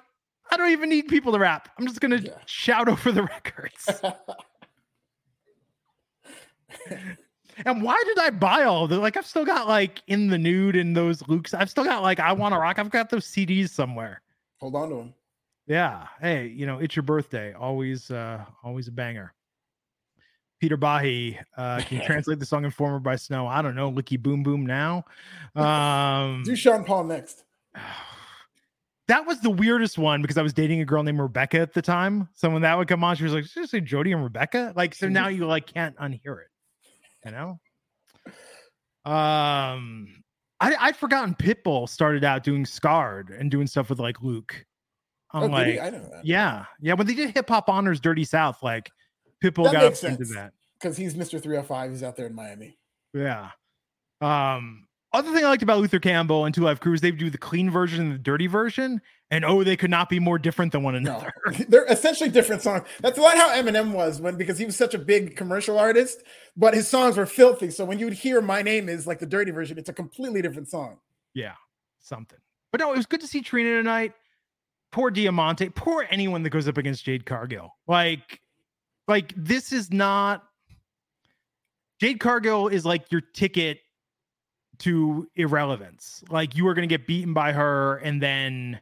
I 0.51 0.57
don't 0.57 0.71
even 0.71 0.89
need 0.89 1.07
people 1.07 1.31
to 1.33 1.39
rap. 1.39 1.69
I'm 1.77 1.85
just 1.87 2.01
gonna 2.01 2.17
Yeah. 2.17 2.31
shout 2.45 2.87
over 2.89 3.11
the 3.11 3.23
records. 3.23 3.87
and 7.65 7.81
why 7.83 8.01
did 8.05 8.19
I 8.19 8.29
buy 8.29 8.63
all 8.63 8.87
the? 8.87 8.97
Like, 8.97 9.17
I've 9.17 9.25
still 9.25 9.45
got 9.45 9.67
like 9.67 10.01
in 10.07 10.27
the 10.29 10.37
nude 10.37 10.75
and 10.75 10.95
those 10.95 11.27
Luke's. 11.27 11.53
I've 11.53 11.69
still 11.69 11.83
got 11.83 12.01
like 12.03 12.19
I 12.19 12.31
want 12.33 12.53
to 12.53 12.59
rock. 12.59 12.79
I've 12.79 12.89
got 12.89 13.09
those 13.09 13.25
CDs 13.25 13.69
somewhere. 13.69 14.21
Hold 14.59 14.75
on 14.75 14.89
to 14.89 14.95
them. 14.95 15.13
Yeah. 15.67 16.07
Hey, 16.19 16.47
you 16.47 16.65
know, 16.65 16.79
it's 16.79 16.95
your 16.95 17.03
birthday. 17.03 17.53
Always, 17.53 18.09
uh, 18.09 18.43
always 18.63 18.87
a 18.87 18.91
banger. 18.91 19.33
Peter 20.59 20.77
Bahi, 20.77 21.39
uh, 21.57 21.79
can 21.85 21.99
you 21.99 22.03
translate 22.05 22.39
the 22.39 22.45
song 22.45 22.65
Informer 22.65 22.99
by 22.99 23.15
Snow? 23.15 23.47
I 23.47 23.61
don't 23.61 23.75
know. 23.75 23.91
Licky 23.91 24.21
Boom 24.21 24.43
Boom 24.43 24.65
now. 24.65 25.05
Um, 25.55 26.43
Do 26.43 26.55
Sean 26.55 26.83
Paul 26.83 27.05
next. 27.05 27.43
that 29.09 29.25
was 29.27 29.41
the 29.41 29.49
weirdest 29.49 29.97
one 29.97 30.21
because 30.21 30.37
I 30.37 30.41
was 30.41 30.53
dating 30.53 30.79
a 30.81 30.85
girl 30.85 31.03
named 31.03 31.19
Rebecca 31.19 31.59
at 31.59 31.73
the 31.73 31.81
time. 31.81 32.29
So 32.33 32.49
when 32.49 32.61
that 32.61 32.77
would 32.77 32.87
come 32.87 33.03
on, 33.03 33.15
she 33.15 33.23
was 33.23 33.33
like, 33.33 33.43
"Did 33.43 33.55
you 33.55 33.67
say 33.67 33.81
Jody 33.81 34.11
and 34.13 34.23
Rebecca?" 34.23 34.71
Like, 34.75 34.95
so 34.95 35.09
now 35.09 35.27
you 35.27 35.45
like 35.45 35.65
can't 35.71 35.95
unhear 35.97 36.37
it, 36.41 36.47
you 37.25 37.31
know. 37.31 37.59
Um, 39.05 40.23
I 40.59 40.75
I'd 40.79 40.95
forgotten 40.95 41.35
Pitbull 41.35 41.87
started 41.89 42.23
out 42.23 42.43
doing 42.43 42.65
Scarred 42.65 43.29
and 43.29 43.49
doing 43.49 43.67
stuff 43.67 43.89
with 43.89 43.99
like 43.99 44.21
Luke. 44.21 44.65
I'm 45.33 45.43
Oh, 45.43 45.47
like, 45.47 45.67
he? 45.67 45.79
I 45.79 45.89
know 45.89 45.99
that. 46.11 46.25
yeah, 46.25 46.65
yeah. 46.79 46.93
When 46.93 47.05
they 47.07 47.13
did 47.13 47.31
Hip 47.31 47.47
Hop 47.49 47.69
Honors 47.69 47.99
Dirty 47.99 48.23
South, 48.23 48.61
like 48.63 48.91
Pitbull 49.43 49.65
That 49.65 49.73
got 49.73 49.83
makes 49.83 50.03
into 50.03 50.25
that. 50.35 50.53
Because 50.79 50.97
he's 50.97 51.13
Mr. 51.13 51.41
305. 51.41 51.91
He's 51.91 52.03
out 52.03 52.15
there 52.15 52.27
in 52.27 52.33
Miami. 52.35 52.77
Yeah. 53.13 53.49
Um, 54.21 54.87
other 55.11 55.33
thing 55.33 55.43
I 55.43 55.49
liked 55.49 55.63
about 55.63 55.79
Luther 55.79 55.99
Campbell 55.99 56.45
and 56.45 56.53
Two 56.53 56.61
Live 56.61 56.79
Crew 56.79 56.93
is 56.93 57.01
they 57.01 57.11
do 57.11 57.29
the 57.29 57.37
clean 57.37 57.69
version 57.69 58.01
and 58.01 58.13
the 58.13 58.19
dirty 58.19 58.45
version, 58.45 59.01
and 59.31 59.43
oh, 59.43 59.63
they 59.63 59.75
could 59.75 59.89
not 59.89 60.07
be 60.07 60.19
more 60.19 60.37
different 60.37 60.71
than 60.71 60.83
one 60.83 61.01
No, 61.01 61.17
another. 61.17 61.65
they're 61.67 61.85
essentially 61.85 62.29
different 62.29 62.61
songs. 62.61 62.87
That's 62.99 63.17
a 63.17 63.21
lot 63.21 63.35
how 63.35 63.49
Eminem 63.49 63.91
was 63.91 64.21
when 64.21 64.35
because 64.35 64.59
he 64.59 64.65
was 64.65 64.75
such 64.75 64.93
a 64.93 64.99
big 64.99 65.35
commercial 65.35 65.79
artist, 65.79 66.23
but 66.55 66.75
his 66.75 66.87
songs 66.87 67.17
were 67.17 67.25
filthy. 67.25 67.71
So 67.71 67.85
when 67.85 67.97
you 67.97 68.05
would 68.05 68.13
hear 68.13 68.39
"My 68.39 68.61
Name 68.61 68.87
Is" 68.87 69.07
like 69.07 69.19
the 69.19 69.25
dirty 69.25 69.51
version, 69.51 69.79
it's 69.79 69.89
a 69.89 69.93
completely 69.93 70.43
different 70.43 70.69
song. 70.69 70.99
Yeah, 71.33 71.53
something. 71.99 72.39
But 72.71 72.81
no, 72.81 72.93
it 72.93 72.97
was 72.97 73.07
good 73.07 73.21
to 73.21 73.27
see 73.27 73.41
Trina 73.41 73.71
tonight. 73.71 74.13
Poor 74.91 75.09
Diamante. 75.09 75.69
Poor 75.69 76.05
anyone 76.11 76.43
that 76.43 76.51
goes 76.51 76.67
up 76.67 76.77
against 76.77 77.03
Jade 77.03 77.25
Cargill. 77.25 77.75
Like, 77.87 78.41
like 79.07 79.33
this 79.35 79.71
is 79.71 79.91
not. 79.91 80.43
Jade 81.99 82.19
Cargill 82.19 82.67
is 82.67 82.85
like 82.85 83.11
your 83.11 83.21
ticket 83.21 83.79
to 84.79 85.27
irrelevance. 85.35 86.23
Like 86.29 86.55
you 86.55 86.67
are 86.67 86.73
going 86.73 86.87
to 86.87 86.97
get 86.97 87.07
beaten 87.07 87.33
by 87.33 87.51
her, 87.51 87.97
and 87.97 88.21
then 88.21 88.79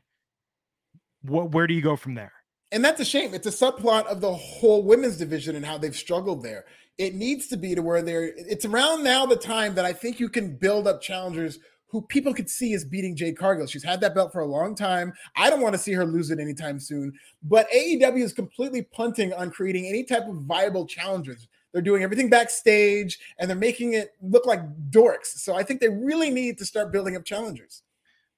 what? 1.21 1.51
Where 1.51 1.67
do 1.67 1.73
you 1.73 1.81
go 1.81 1.95
from 1.95 2.15
there? 2.15 2.33
And 2.71 2.83
that's 2.83 2.99
a 2.99 3.05
shame. 3.05 3.33
It's 3.33 3.47
a 3.47 3.51
subplot 3.51 4.07
of 4.07 4.21
the 4.21 4.33
whole 4.33 4.83
women's 4.83 5.17
division 5.17 5.55
and 5.55 5.65
how 5.65 5.77
they've 5.77 5.95
struggled 5.95 6.43
there. 6.43 6.65
It 6.97 7.15
needs 7.15 7.47
to 7.47 7.57
be 7.57 7.75
to 7.75 7.81
where 7.81 8.01
they're. 8.01 8.31
It's 8.35 8.65
around 8.65 9.03
now 9.03 9.25
the 9.25 9.35
time 9.35 9.75
that 9.75 9.85
I 9.85 9.93
think 9.93 10.19
you 10.19 10.29
can 10.29 10.55
build 10.55 10.87
up 10.87 11.01
challengers 11.01 11.59
who 11.89 12.01
people 12.01 12.33
could 12.33 12.49
see 12.49 12.73
as 12.73 12.83
beating 12.83 13.15
Jade 13.15 13.37
Cargill. 13.37 13.65
She's 13.67 13.83
had 13.83 14.01
that 14.01 14.13
belt 14.13 14.33
for 14.33 14.41
a 14.41 14.45
long 14.45 14.75
time. 14.75 15.13
I 15.37 15.49
don't 15.49 15.61
want 15.61 15.73
to 15.73 15.79
see 15.79 15.93
her 15.93 16.05
lose 16.05 16.31
it 16.31 16.39
anytime 16.39 16.79
soon. 16.79 17.13
But 17.43 17.69
AEW 17.71 18.21
is 18.21 18.33
completely 18.33 18.81
punting 18.81 19.31
on 19.33 19.51
creating 19.51 19.85
any 19.85 20.03
type 20.03 20.27
of 20.27 20.35
viable 20.41 20.85
challengers. 20.85 21.47
They're 21.77 21.83
doing 21.83 22.01
everything 22.01 22.27
backstage 22.27 23.19
and 23.37 23.47
they're 23.47 23.55
making 23.55 23.93
it 23.93 24.15
look 24.19 24.47
like 24.47 24.61
dorks. 24.89 25.27
So 25.27 25.53
I 25.53 25.61
think 25.61 25.79
they 25.79 25.89
really 25.89 26.31
need 26.31 26.57
to 26.57 26.65
start 26.65 26.91
building 26.91 27.15
up 27.15 27.23
challengers. 27.23 27.83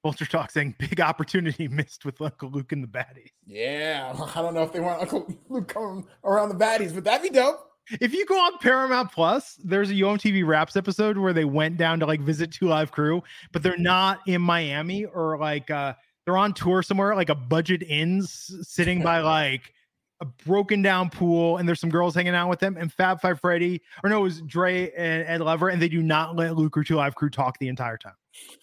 Vulture 0.03 0.25
Talk 0.25 0.51
saying 0.51 0.75
big 0.77 0.99
opportunity 0.99 1.69
missed 1.69 2.03
with 2.03 2.21
Uncle 2.21 2.49
Luke 2.49 2.73
and 2.73 2.83
the 2.83 2.87
baddies. 2.89 3.31
Yeah, 3.47 4.13
I 4.35 4.41
don't 4.41 4.53
know 4.53 4.63
if 4.63 4.73
they 4.73 4.81
want 4.81 5.03
Uncle 5.03 5.33
Luke 5.47 5.69
coming 5.69 6.05
around 6.25 6.49
the 6.49 6.55
baddies, 6.55 6.93
but 6.93 7.05
that'd 7.05 7.23
be 7.23 7.29
dope. 7.29 7.65
If 8.01 8.13
you 8.13 8.25
go 8.25 8.37
on 8.37 8.57
Paramount 8.57 9.13
Plus, 9.13 9.57
there's 9.63 9.89
a 9.89 9.95
Yo! 9.95 10.17
MTV 10.17 10.45
Raps 10.45 10.75
episode 10.75 11.17
where 11.17 11.31
they 11.31 11.45
went 11.45 11.77
down 11.77 11.97
to 12.01 12.05
like 12.05 12.19
visit 12.19 12.51
Two 12.51 12.67
Live 12.67 12.91
Crew, 12.91 13.23
but 13.53 13.63
they're 13.63 13.77
not 13.77 14.19
in 14.27 14.41
Miami 14.41 15.05
or 15.05 15.37
like 15.37 15.71
uh 15.71 15.93
they're 16.25 16.35
on 16.35 16.53
tour 16.53 16.83
somewhere, 16.83 17.15
like 17.15 17.29
a 17.29 17.35
budget 17.35 17.83
inns, 17.83 18.53
sitting 18.63 19.01
by 19.01 19.19
like 19.21 19.73
a 20.21 20.25
broken 20.25 20.81
down 20.81 21.09
pool, 21.09 21.57
and 21.57 21.67
there's 21.67 21.79
some 21.79 21.89
girls 21.89 22.13
hanging 22.13 22.35
out 22.35 22.49
with 22.49 22.59
them. 22.59 22.75
And 22.77 22.91
Fab 22.91 23.21
Five 23.21 23.39
Freddy, 23.39 23.81
or 24.03 24.09
no, 24.09 24.19
it 24.19 24.23
was 24.23 24.41
Dre 24.41 24.91
and 24.91 25.25
Ed 25.27 25.41
Lover, 25.41 25.69
and 25.69 25.81
they 25.81 25.89
do 25.89 26.01
not 26.03 26.35
let 26.35 26.55
Luke 26.57 26.75
or 26.77 26.83
Two 26.83 26.95
Live 26.95 27.15
Crew 27.15 27.29
talk 27.29 27.57
the 27.59 27.67
entire 27.67 27.97
time. 27.97 28.15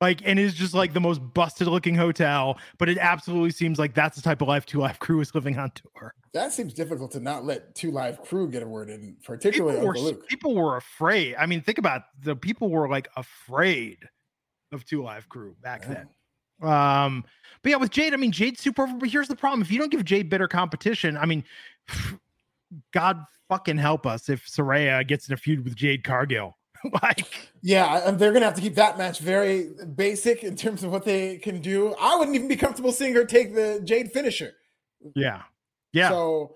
Like, 0.00 0.20
and 0.24 0.36
it's 0.36 0.54
just 0.54 0.74
like 0.74 0.94
the 0.94 1.00
most 1.00 1.20
busted 1.32 1.68
looking 1.68 1.94
hotel, 1.94 2.58
but 2.76 2.88
it 2.88 2.98
absolutely 2.98 3.52
seems 3.52 3.78
like 3.78 3.94
that's 3.94 4.16
the 4.16 4.22
type 4.22 4.42
of 4.42 4.48
life 4.48 4.66
Two 4.66 4.80
Live 4.80 4.98
Crew 4.98 5.20
is 5.20 5.32
living 5.32 5.56
on 5.56 5.70
tour. 5.70 6.12
That 6.32 6.52
seems 6.52 6.74
difficult 6.74 7.12
to 7.12 7.20
not 7.20 7.44
let 7.44 7.76
two 7.76 7.92
live 7.92 8.20
crew 8.20 8.48
get 8.48 8.64
a 8.64 8.66
word 8.66 8.90
in, 8.90 9.00
people 9.00 9.22
particularly 9.36 9.86
were, 9.86 9.94
Luke. 9.96 10.26
people 10.26 10.56
were 10.56 10.76
afraid. 10.76 11.36
I 11.38 11.46
mean, 11.46 11.60
think 11.60 11.78
about 11.78 11.98
it. 11.98 12.24
the 12.24 12.34
people 12.34 12.68
were 12.68 12.88
like 12.88 13.06
afraid 13.16 13.98
of 14.72 14.84
Two 14.84 15.04
Live 15.04 15.28
Crew 15.28 15.54
back 15.62 15.82
Yeah. 15.82 15.94
then. 15.94 16.08
Um, 16.62 17.24
but 17.62 17.70
yeah, 17.70 17.76
with 17.76 17.90
Jade, 17.90 18.12
I 18.14 18.16
mean, 18.16 18.32
Jade's 18.32 18.60
super 18.60 18.82
over. 18.82 18.94
But 18.98 19.08
here's 19.08 19.28
the 19.28 19.36
problem: 19.36 19.62
if 19.62 19.70
you 19.70 19.78
don't 19.78 19.90
give 19.90 20.04
Jade 20.04 20.28
better 20.30 20.48
competition, 20.48 21.16
I 21.16 21.26
mean, 21.26 21.44
God 22.92 23.24
fucking 23.48 23.78
help 23.78 24.06
us 24.06 24.28
if 24.28 24.46
Saraya 24.46 25.06
gets 25.06 25.28
in 25.28 25.34
a 25.34 25.36
feud 25.36 25.64
with 25.64 25.76
Jade 25.76 26.04
Cargill. 26.04 26.56
like, 27.02 27.48
Yeah, 27.62 28.08
and 28.08 28.18
they're 28.18 28.32
gonna 28.32 28.44
have 28.46 28.54
to 28.56 28.60
keep 28.60 28.74
that 28.74 28.98
match 28.98 29.20
very 29.20 29.70
basic 29.94 30.42
in 30.42 30.56
terms 30.56 30.82
of 30.82 30.90
what 30.90 31.04
they 31.04 31.36
can 31.38 31.60
do. 31.60 31.94
I 32.00 32.16
wouldn't 32.16 32.34
even 32.34 32.48
be 32.48 32.56
comfortable 32.56 32.90
seeing 32.92 33.14
her 33.14 33.24
take 33.24 33.54
the 33.54 33.80
Jade 33.84 34.10
finisher. 34.10 34.54
yeah, 35.14 35.42
yeah, 35.92 36.08
So 36.08 36.54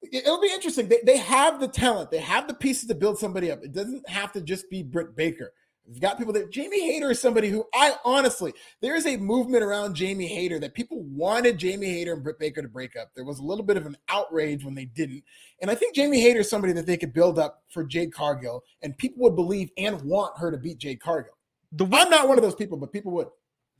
it- 0.00 0.24
it'll 0.24 0.40
be 0.40 0.50
interesting. 0.52 0.88
They, 0.88 1.00
they 1.04 1.18
have 1.18 1.60
the 1.60 1.68
talent, 1.68 2.10
they 2.10 2.20
have 2.20 2.48
the 2.48 2.54
pieces 2.54 2.88
to 2.88 2.94
build 2.94 3.18
somebody 3.18 3.50
up. 3.50 3.62
It 3.64 3.72
doesn't 3.72 4.08
have 4.08 4.32
to 4.32 4.40
just 4.40 4.70
be 4.70 4.82
Britt 4.82 5.14
Baker. 5.14 5.52
You've 5.88 6.00
got 6.00 6.18
people 6.18 6.32
that 6.32 6.50
Jamie 6.50 6.80
Hayter 6.80 7.12
is 7.12 7.20
somebody 7.20 7.48
who 7.48 7.64
I 7.72 7.94
honestly, 8.04 8.52
there 8.80 8.96
is 8.96 9.06
a 9.06 9.16
movement 9.16 9.62
around 9.62 9.94
Jamie 9.94 10.26
Hayter 10.26 10.58
that 10.58 10.74
people 10.74 11.02
wanted 11.04 11.58
Jamie 11.58 11.86
Hayter 11.86 12.14
and 12.14 12.24
Britt 12.24 12.38
Baker 12.40 12.60
to 12.60 12.68
break 12.68 12.96
up. 12.96 13.10
There 13.14 13.24
was 13.24 13.38
a 13.38 13.44
little 13.44 13.64
bit 13.64 13.76
of 13.76 13.86
an 13.86 13.96
outrage 14.08 14.64
when 14.64 14.74
they 14.74 14.86
didn't. 14.86 15.22
And 15.62 15.70
I 15.70 15.76
think 15.76 15.94
Jamie 15.94 16.20
Hayter 16.20 16.40
is 16.40 16.50
somebody 16.50 16.72
that 16.72 16.86
they 16.86 16.96
could 16.96 17.12
build 17.12 17.38
up 17.38 17.62
for 17.72 17.84
Jade 17.84 18.12
Cargill, 18.12 18.64
and 18.82 18.98
people 18.98 19.22
would 19.22 19.36
believe 19.36 19.70
and 19.78 20.00
want 20.02 20.36
her 20.38 20.50
to 20.50 20.58
beat 20.58 20.78
Jade 20.78 21.00
Cargill. 21.00 21.34
the 21.72 21.84
way 21.84 22.00
I'm 22.00 22.10
not 22.10 22.28
one 22.28 22.38
of 22.38 22.42
those 22.42 22.54
people, 22.54 22.78
but 22.78 22.92
people 22.92 23.12
would. 23.12 23.28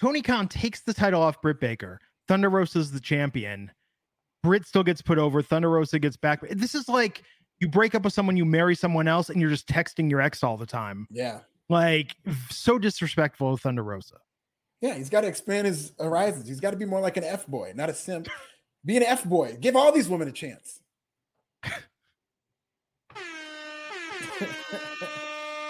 Tony 0.01 0.23
Khan 0.23 0.47
takes 0.49 0.83
the 0.83 0.95
title 0.95 1.23
off 1.23 1.41
Britt 1.41 1.61
Baker. 1.61 1.99
Thunder 2.29 2.51
Rosa's 2.51 2.93
the 2.93 3.01
champion. 3.01 3.71
Britt 4.43 4.67
still 4.67 4.83
gets 4.85 5.03
put 5.03 5.19
over. 5.19 5.43
Thunder 5.43 5.71
Rosa 5.71 5.99
gets 5.99 6.17
back. 6.17 6.41
This 6.51 6.75
is 6.75 6.89
like 6.89 7.23
you 7.59 7.69
break 7.69 7.95
up 7.95 8.05
with 8.05 8.13
someone, 8.13 8.37
you 8.37 8.45
marry 8.45 8.75
someone 8.75 9.09
else, 9.09 9.31
and 9.31 9.41
you're 9.41 9.51
just 9.51 9.67
texting 9.67 10.11
your 10.11 10.21
ex 10.21 10.45
all 10.45 10.57
the 10.57 10.67
time. 10.67 11.07
Yeah. 11.11 11.41
Like 11.69 12.15
so 12.51 12.79
disrespectful 12.79 13.57
to 13.57 13.61
Thunder 13.61 13.83
Rosa. 13.83 14.17
Yeah, 14.81 14.95
he's 14.95 15.11
got 15.11 15.23
to 15.23 15.27
expand 15.27 15.67
his 15.67 15.93
horizons. 15.99 16.47
He's 16.47 16.61
got 16.61 16.71
to 16.71 16.77
be 16.77 16.85
more 16.85 17.01
like 17.01 17.17
an 17.17 17.25
F 17.25 17.47
boy, 17.47 17.73
not 17.75 17.91
a 17.91 17.95
simp. 17.95 18.29
Be 18.85 18.97
an 18.97 19.03
F 19.03 19.25
boy. 19.25 19.57
Give 19.61 19.75
all 19.75 19.91
these 19.91 20.09
women 20.09 20.29
a 20.29 20.33
chance. 20.33 20.81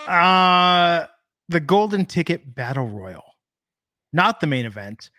Uh 0.06 1.06
the 1.48 1.60
Golden 1.60 2.06
Ticket 2.06 2.54
Battle 2.54 2.86
Royal, 2.86 3.24
not 4.12 4.40
the 4.40 4.46
main 4.46 4.66
event. 4.66 5.10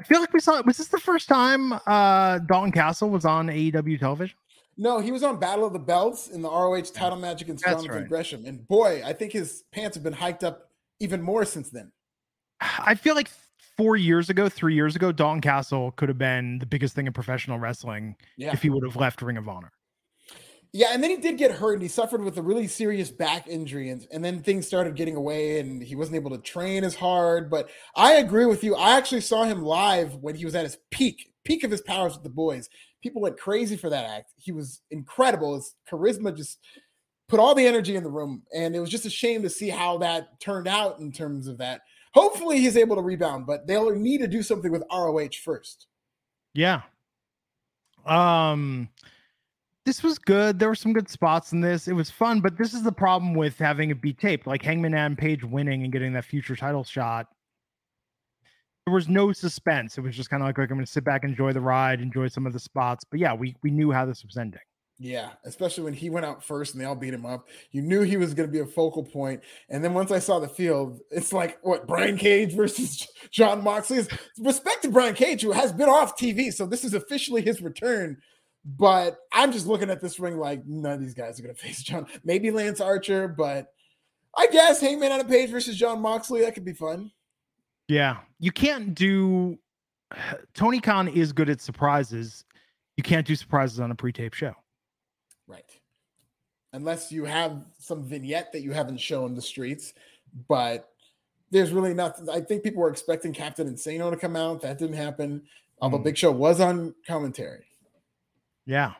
I 0.00 0.04
feel 0.04 0.20
like 0.20 0.32
we 0.32 0.40
saw. 0.40 0.58
It. 0.58 0.66
Was 0.66 0.78
this 0.78 0.88
the 0.88 0.98
first 0.98 1.28
time 1.28 1.72
uh 1.86 2.38
Dalton 2.40 2.72
Castle 2.72 3.10
was 3.10 3.24
on 3.24 3.46
AEW 3.46 4.00
television? 4.00 4.36
No, 4.76 5.00
he 5.00 5.12
was 5.12 5.22
on 5.22 5.38
Battle 5.38 5.66
of 5.66 5.72
the 5.72 5.78
Belts 5.78 6.28
in 6.28 6.42
the 6.42 6.48
ROH 6.48 6.82
title 6.94 7.18
match 7.18 7.42
against 7.42 7.64
That's 7.64 7.82
Jonathan 7.82 8.02
right. 8.02 8.08
Gresham. 8.08 8.46
And 8.46 8.66
boy, 8.66 9.02
I 9.04 9.12
think 9.12 9.32
his 9.32 9.64
pants 9.72 9.96
have 9.96 10.02
been 10.02 10.12
hiked 10.14 10.44
up 10.44 10.70
even 11.00 11.20
more 11.20 11.44
since 11.44 11.70
then. 11.70 11.92
I 12.60 12.94
feel 12.94 13.14
like 13.14 13.30
four 13.76 13.96
years 13.96 14.30
ago, 14.30 14.48
three 14.48 14.74
years 14.74 14.96
ago, 14.96 15.12
Dalton 15.12 15.40
Castle 15.40 15.92
could 15.92 16.08
have 16.08 16.18
been 16.18 16.58
the 16.58 16.66
biggest 16.66 16.94
thing 16.94 17.06
in 17.06 17.12
professional 17.12 17.58
wrestling 17.58 18.16
Yeah. 18.36 18.52
if 18.52 18.62
he 18.62 18.70
would 18.70 18.84
have 18.84 18.96
left 18.96 19.22
Ring 19.22 19.36
of 19.36 19.48
Honor. 19.48 19.72
Yeah, 20.74 20.88
and 20.92 21.02
then 21.02 21.10
he 21.10 21.18
did 21.18 21.36
get 21.36 21.50
hurt 21.52 21.74
and 21.74 21.82
he 21.82 21.88
suffered 21.88 22.22
with 22.22 22.38
a 22.38 22.42
really 22.42 22.66
serious 22.66 23.10
back 23.10 23.46
injury 23.46 23.90
and, 23.90 24.06
and 24.10 24.24
then 24.24 24.40
things 24.40 24.66
started 24.66 24.96
getting 24.96 25.16
away 25.16 25.60
and 25.60 25.82
he 25.82 25.94
wasn't 25.94 26.16
able 26.16 26.30
to 26.30 26.38
train 26.38 26.82
as 26.82 26.94
hard. 26.94 27.50
But 27.50 27.68
I 27.94 28.14
agree 28.14 28.46
with 28.46 28.64
you. 28.64 28.74
I 28.74 28.96
actually 28.96 29.20
saw 29.20 29.44
him 29.44 29.62
live 29.62 30.14
when 30.16 30.34
he 30.34 30.46
was 30.46 30.54
at 30.54 30.64
his 30.64 30.78
peak, 30.90 31.30
peak 31.44 31.62
of 31.62 31.70
his 31.70 31.82
powers 31.82 32.14
with 32.14 32.22
the 32.22 32.30
boys. 32.30 32.70
People 33.02 33.22
went 33.22 33.38
crazy 33.38 33.76
for 33.76 33.90
that 33.90 34.04
act. 34.04 34.32
He 34.36 34.52
was 34.52 34.80
incredible. 34.90 35.56
His 35.56 35.74
charisma 35.90 36.36
just 36.36 36.58
put 37.28 37.40
all 37.40 37.54
the 37.54 37.66
energy 37.66 37.96
in 37.96 38.04
the 38.04 38.10
room. 38.10 38.42
And 38.54 38.76
it 38.76 38.80
was 38.80 38.90
just 38.90 39.06
a 39.06 39.10
shame 39.10 39.42
to 39.42 39.50
see 39.50 39.68
how 39.68 39.98
that 39.98 40.38
turned 40.40 40.68
out 40.68 41.00
in 41.00 41.12
terms 41.12 41.48
of 41.48 41.58
that. 41.58 41.80
Hopefully 42.14 42.60
he's 42.60 42.76
able 42.76 42.96
to 42.96 43.02
rebound, 43.02 43.46
but 43.46 43.66
they'll 43.66 43.94
need 43.94 44.18
to 44.18 44.28
do 44.28 44.42
something 44.42 44.70
with 44.70 44.84
ROH 44.92 45.30
first. 45.42 45.86
Yeah. 46.54 46.82
Um 48.04 48.88
this 49.84 50.02
was 50.02 50.18
good. 50.18 50.58
There 50.58 50.68
were 50.68 50.76
some 50.76 50.92
good 50.92 51.08
spots 51.08 51.52
in 51.52 51.60
this. 51.60 51.88
It 51.88 51.94
was 51.94 52.10
fun, 52.10 52.40
but 52.40 52.56
this 52.56 52.72
is 52.72 52.84
the 52.84 52.92
problem 52.92 53.34
with 53.34 53.58
having 53.58 53.90
it 53.90 54.00
be 54.00 54.12
taped. 54.12 54.46
Like 54.46 54.62
Hangman 54.62 54.94
Adam 54.94 55.16
Page 55.16 55.42
winning 55.42 55.82
and 55.82 55.92
getting 55.92 56.12
that 56.12 56.24
future 56.24 56.54
title 56.54 56.84
shot. 56.84 57.28
There 58.86 58.94
was 58.94 59.08
no 59.08 59.32
suspense. 59.32 59.96
It 59.96 60.00
was 60.00 60.16
just 60.16 60.28
kind 60.28 60.42
of 60.42 60.48
like, 60.48 60.58
like 60.58 60.70
I'm 60.70 60.76
going 60.76 60.84
to 60.84 60.90
sit 60.90 61.04
back, 61.04 61.22
enjoy 61.22 61.52
the 61.52 61.60
ride, 61.60 62.00
enjoy 62.00 62.28
some 62.28 62.46
of 62.46 62.52
the 62.52 62.58
spots. 62.58 63.04
But 63.08 63.20
yeah, 63.20 63.32
we 63.34 63.54
we 63.62 63.70
knew 63.70 63.92
how 63.92 64.04
this 64.04 64.24
was 64.24 64.36
ending. 64.36 64.60
Yeah, 64.98 65.30
especially 65.44 65.82
when 65.82 65.94
he 65.94 66.10
went 66.10 66.26
out 66.26 66.44
first 66.44 66.74
and 66.74 66.80
they 66.80 66.84
all 66.84 66.94
beat 66.94 67.14
him 67.14 67.26
up. 67.26 67.48
You 67.72 67.82
knew 67.82 68.02
he 68.02 68.16
was 68.16 68.34
going 68.34 68.48
to 68.48 68.52
be 68.52 68.60
a 68.60 68.66
focal 68.66 69.02
point. 69.02 69.40
And 69.68 69.82
then 69.82 69.94
once 69.94 70.12
I 70.12 70.20
saw 70.20 70.38
the 70.38 70.48
field, 70.48 71.00
it's 71.10 71.32
like 71.32 71.58
what 71.62 71.88
Brian 71.88 72.16
Cage 72.16 72.54
versus 72.54 73.08
Jon 73.32 73.64
Moxley 73.64 74.06
respect 74.38 74.82
to 74.82 74.90
Brian 74.90 75.14
Cage, 75.14 75.42
who 75.42 75.50
has 75.50 75.72
been 75.72 75.88
off 75.88 76.16
TV. 76.16 76.52
So 76.52 76.66
this 76.66 76.84
is 76.84 76.94
officially 76.94 77.42
his 77.42 77.60
return. 77.60 78.18
But 78.64 79.18
I'm 79.32 79.50
just 79.50 79.66
looking 79.66 79.90
at 79.90 80.00
this 80.00 80.20
ring 80.20 80.38
like 80.38 80.64
none 80.66 80.92
of 80.92 81.00
these 81.00 81.14
guys 81.14 81.40
are 81.40 81.42
going 81.42 81.54
to 81.56 81.60
face 81.60 81.82
Jon. 81.82 82.06
Maybe 82.22 82.52
Lance 82.52 82.80
Archer, 82.80 83.26
but 83.26 83.72
I 84.36 84.46
guess 84.46 84.80
Hangman 84.80 85.10
on 85.10 85.20
a 85.20 85.24
page 85.24 85.50
versus 85.50 85.76
Jon 85.76 86.00
Moxley 86.00 86.42
that 86.42 86.54
could 86.54 86.64
be 86.64 86.74
fun. 86.74 87.10
Yeah, 87.88 88.18
you 88.38 88.52
can't 88.52 88.94
do. 88.94 89.58
Tony 90.54 90.80
Khan 90.80 91.08
is 91.08 91.32
good 91.32 91.50
at 91.50 91.60
surprises. 91.60 92.44
You 92.96 93.02
can't 93.02 93.26
do 93.26 93.34
surprises 93.34 93.80
on 93.80 93.90
a 93.90 93.94
pre-tape 93.94 94.34
show. 94.34 94.54
Right. 95.46 95.64
Unless 96.74 97.10
you 97.12 97.24
have 97.24 97.64
some 97.78 98.04
vignette 98.04 98.52
that 98.52 98.62
you 98.62 98.72
haven't 98.72 98.98
shown 98.98 99.34
the 99.34 99.42
streets, 99.42 99.92
but 100.48 100.88
there's 101.50 101.72
really 101.72 101.92
nothing. 101.92 102.30
I 102.30 102.40
think 102.40 102.62
people 102.62 102.80
were 102.82 102.90
expecting 102.90 103.32
Captain 103.32 103.68
Insano 103.68 104.10
to 104.10 104.16
come 104.16 104.36
out. 104.36 104.62
That 104.62 104.78
didn't 104.78 104.96
happen. 104.96 105.42
Although 105.80 105.98
Mm. 105.98 106.04
Big 106.04 106.16
Show 106.16 106.30
was 106.30 106.60
on 106.60 106.94
commentary. 107.06 107.64
Yeah. 108.64 108.92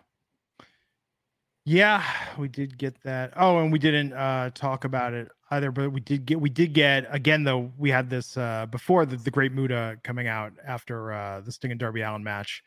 Yeah, 1.64 2.02
we 2.36 2.48
did 2.48 2.76
get 2.76 3.00
that. 3.04 3.32
Oh, 3.36 3.60
and 3.60 3.70
we 3.72 3.78
didn't 3.78 4.12
uh 4.12 4.50
talk 4.52 4.84
about 4.84 5.12
it 5.14 5.28
either, 5.52 5.70
but 5.70 5.90
we 5.92 6.00
did 6.00 6.26
get 6.26 6.40
we 6.40 6.50
did 6.50 6.72
get 6.72 7.06
again 7.10 7.44
though 7.44 7.70
we 7.78 7.90
had 7.90 8.10
this 8.10 8.36
uh 8.36 8.66
before 8.70 9.06
the, 9.06 9.16
the 9.16 9.30
great 9.30 9.52
Muta 9.52 9.98
coming 10.02 10.26
out 10.26 10.52
after 10.66 11.12
uh 11.12 11.40
the 11.40 11.52
Sting 11.52 11.70
and 11.70 11.78
Darby 11.80 12.00
Allin 12.02 12.24
match. 12.24 12.62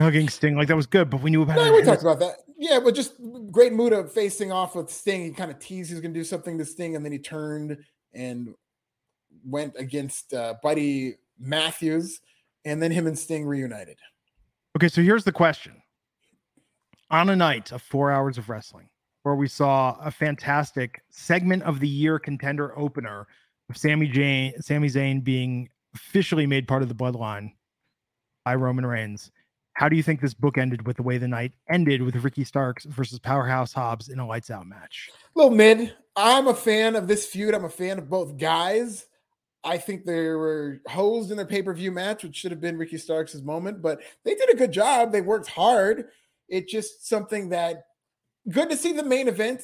Hugging 0.00 0.28
Sting 0.28 0.56
like 0.56 0.68
that 0.68 0.76
was 0.76 0.86
good, 0.86 1.10
but 1.10 1.22
we 1.22 1.30
knew 1.30 1.42
about 1.42 1.56
No, 1.56 1.64
it. 1.64 1.72
we 1.72 1.82
talked 1.82 2.02
about 2.02 2.18
that. 2.18 2.36
Yeah, 2.58 2.80
but 2.80 2.94
just 2.94 3.14
great 3.50 3.72
Muta 3.72 4.04
facing 4.04 4.50
off 4.52 4.74
with 4.74 4.90
Sting. 4.90 5.24
He 5.24 5.30
kind 5.30 5.50
of 5.50 5.58
teased 5.58 5.90
he 5.90 5.94
was 5.94 6.00
going 6.00 6.12
to 6.12 6.18
do 6.20 6.24
something 6.24 6.58
to 6.58 6.64
Sting, 6.64 6.96
and 6.96 7.04
then 7.04 7.12
he 7.12 7.18
turned 7.18 7.76
and 8.12 8.54
went 9.44 9.74
against 9.78 10.34
uh, 10.34 10.54
Buddy 10.62 11.16
Matthews, 11.38 12.20
and 12.64 12.82
then 12.82 12.90
him 12.90 13.06
and 13.06 13.18
Sting 13.18 13.46
reunited. 13.46 13.96
Okay, 14.76 14.88
so 14.88 15.02
here's 15.02 15.24
the 15.24 15.32
question. 15.32 15.82
On 17.10 17.28
a 17.28 17.36
night 17.36 17.72
of 17.72 17.82
four 17.82 18.10
hours 18.10 18.38
of 18.38 18.48
wrestling, 18.48 18.88
where 19.22 19.34
we 19.34 19.48
saw 19.48 19.96
a 20.00 20.10
fantastic 20.10 21.02
segment 21.10 21.62
of 21.62 21.80
the 21.80 21.88
year 21.88 22.18
contender 22.18 22.76
opener 22.78 23.26
of 23.70 23.76
Sammy 23.76 24.08
Jane, 24.08 24.60
Sami 24.60 24.88
Zayn 24.88 25.22
being 25.22 25.68
officially 25.94 26.46
made 26.46 26.66
part 26.66 26.82
of 26.82 26.88
the 26.88 26.94
bloodline 26.94 27.52
by 28.44 28.54
Roman 28.54 28.86
Reigns. 28.86 29.30
How 29.74 29.88
do 29.88 29.96
you 29.96 30.02
think 30.02 30.20
this 30.20 30.34
book 30.34 30.58
ended 30.58 30.86
with 30.86 30.96
the 30.96 31.02
way 31.02 31.18
the 31.18 31.28
night 31.28 31.52
ended 31.70 32.02
with 32.02 32.16
Ricky 32.16 32.44
Starks 32.44 32.84
versus 32.84 33.18
Powerhouse 33.18 33.72
Hobbs 33.72 34.08
in 34.08 34.18
a 34.18 34.26
lights 34.26 34.50
out 34.50 34.66
match? 34.66 35.10
little 35.34 35.50
mid. 35.50 35.94
I'm 36.14 36.46
a 36.46 36.54
fan 36.54 36.94
of 36.94 37.08
this 37.08 37.26
feud. 37.26 37.54
I'm 37.54 37.64
a 37.64 37.70
fan 37.70 37.98
of 37.98 38.10
both 38.10 38.36
guys. 38.36 39.06
I 39.64 39.78
think 39.78 40.04
they 40.04 40.28
were 40.28 40.80
hosed 40.88 41.30
in 41.30 41.36
their 41.36 41.46
pay 41.46 41.62
per 41.62 41.72
view 41.72 41.92
match, 41.92 42.24
which 42.24 42.36
should 42.36 42.50
have 42.50 42.60
been 42.60 42.76
Ricky 42.76 42.98
Starks' 42.98 43.36
moment, 43.36 43.80
but 43.80 44.00
they 44.24 44.34
did 44.34 44.50
a 44.50 44.56
good 44.56 44.72
job. 44.72 45.12
They 45.12 45.20
worked 45.20 45.48
hard. 45.48 46.08
It's 46.48 46.70
just 46.70 47.08
something 47.08 47.50
that 47.50 47.84
good 48.50 48.70
to 48.70 48.76
see 48.76 48.92
the 48.92 49.04
main 49.04 49.28
event. 49.28 49.62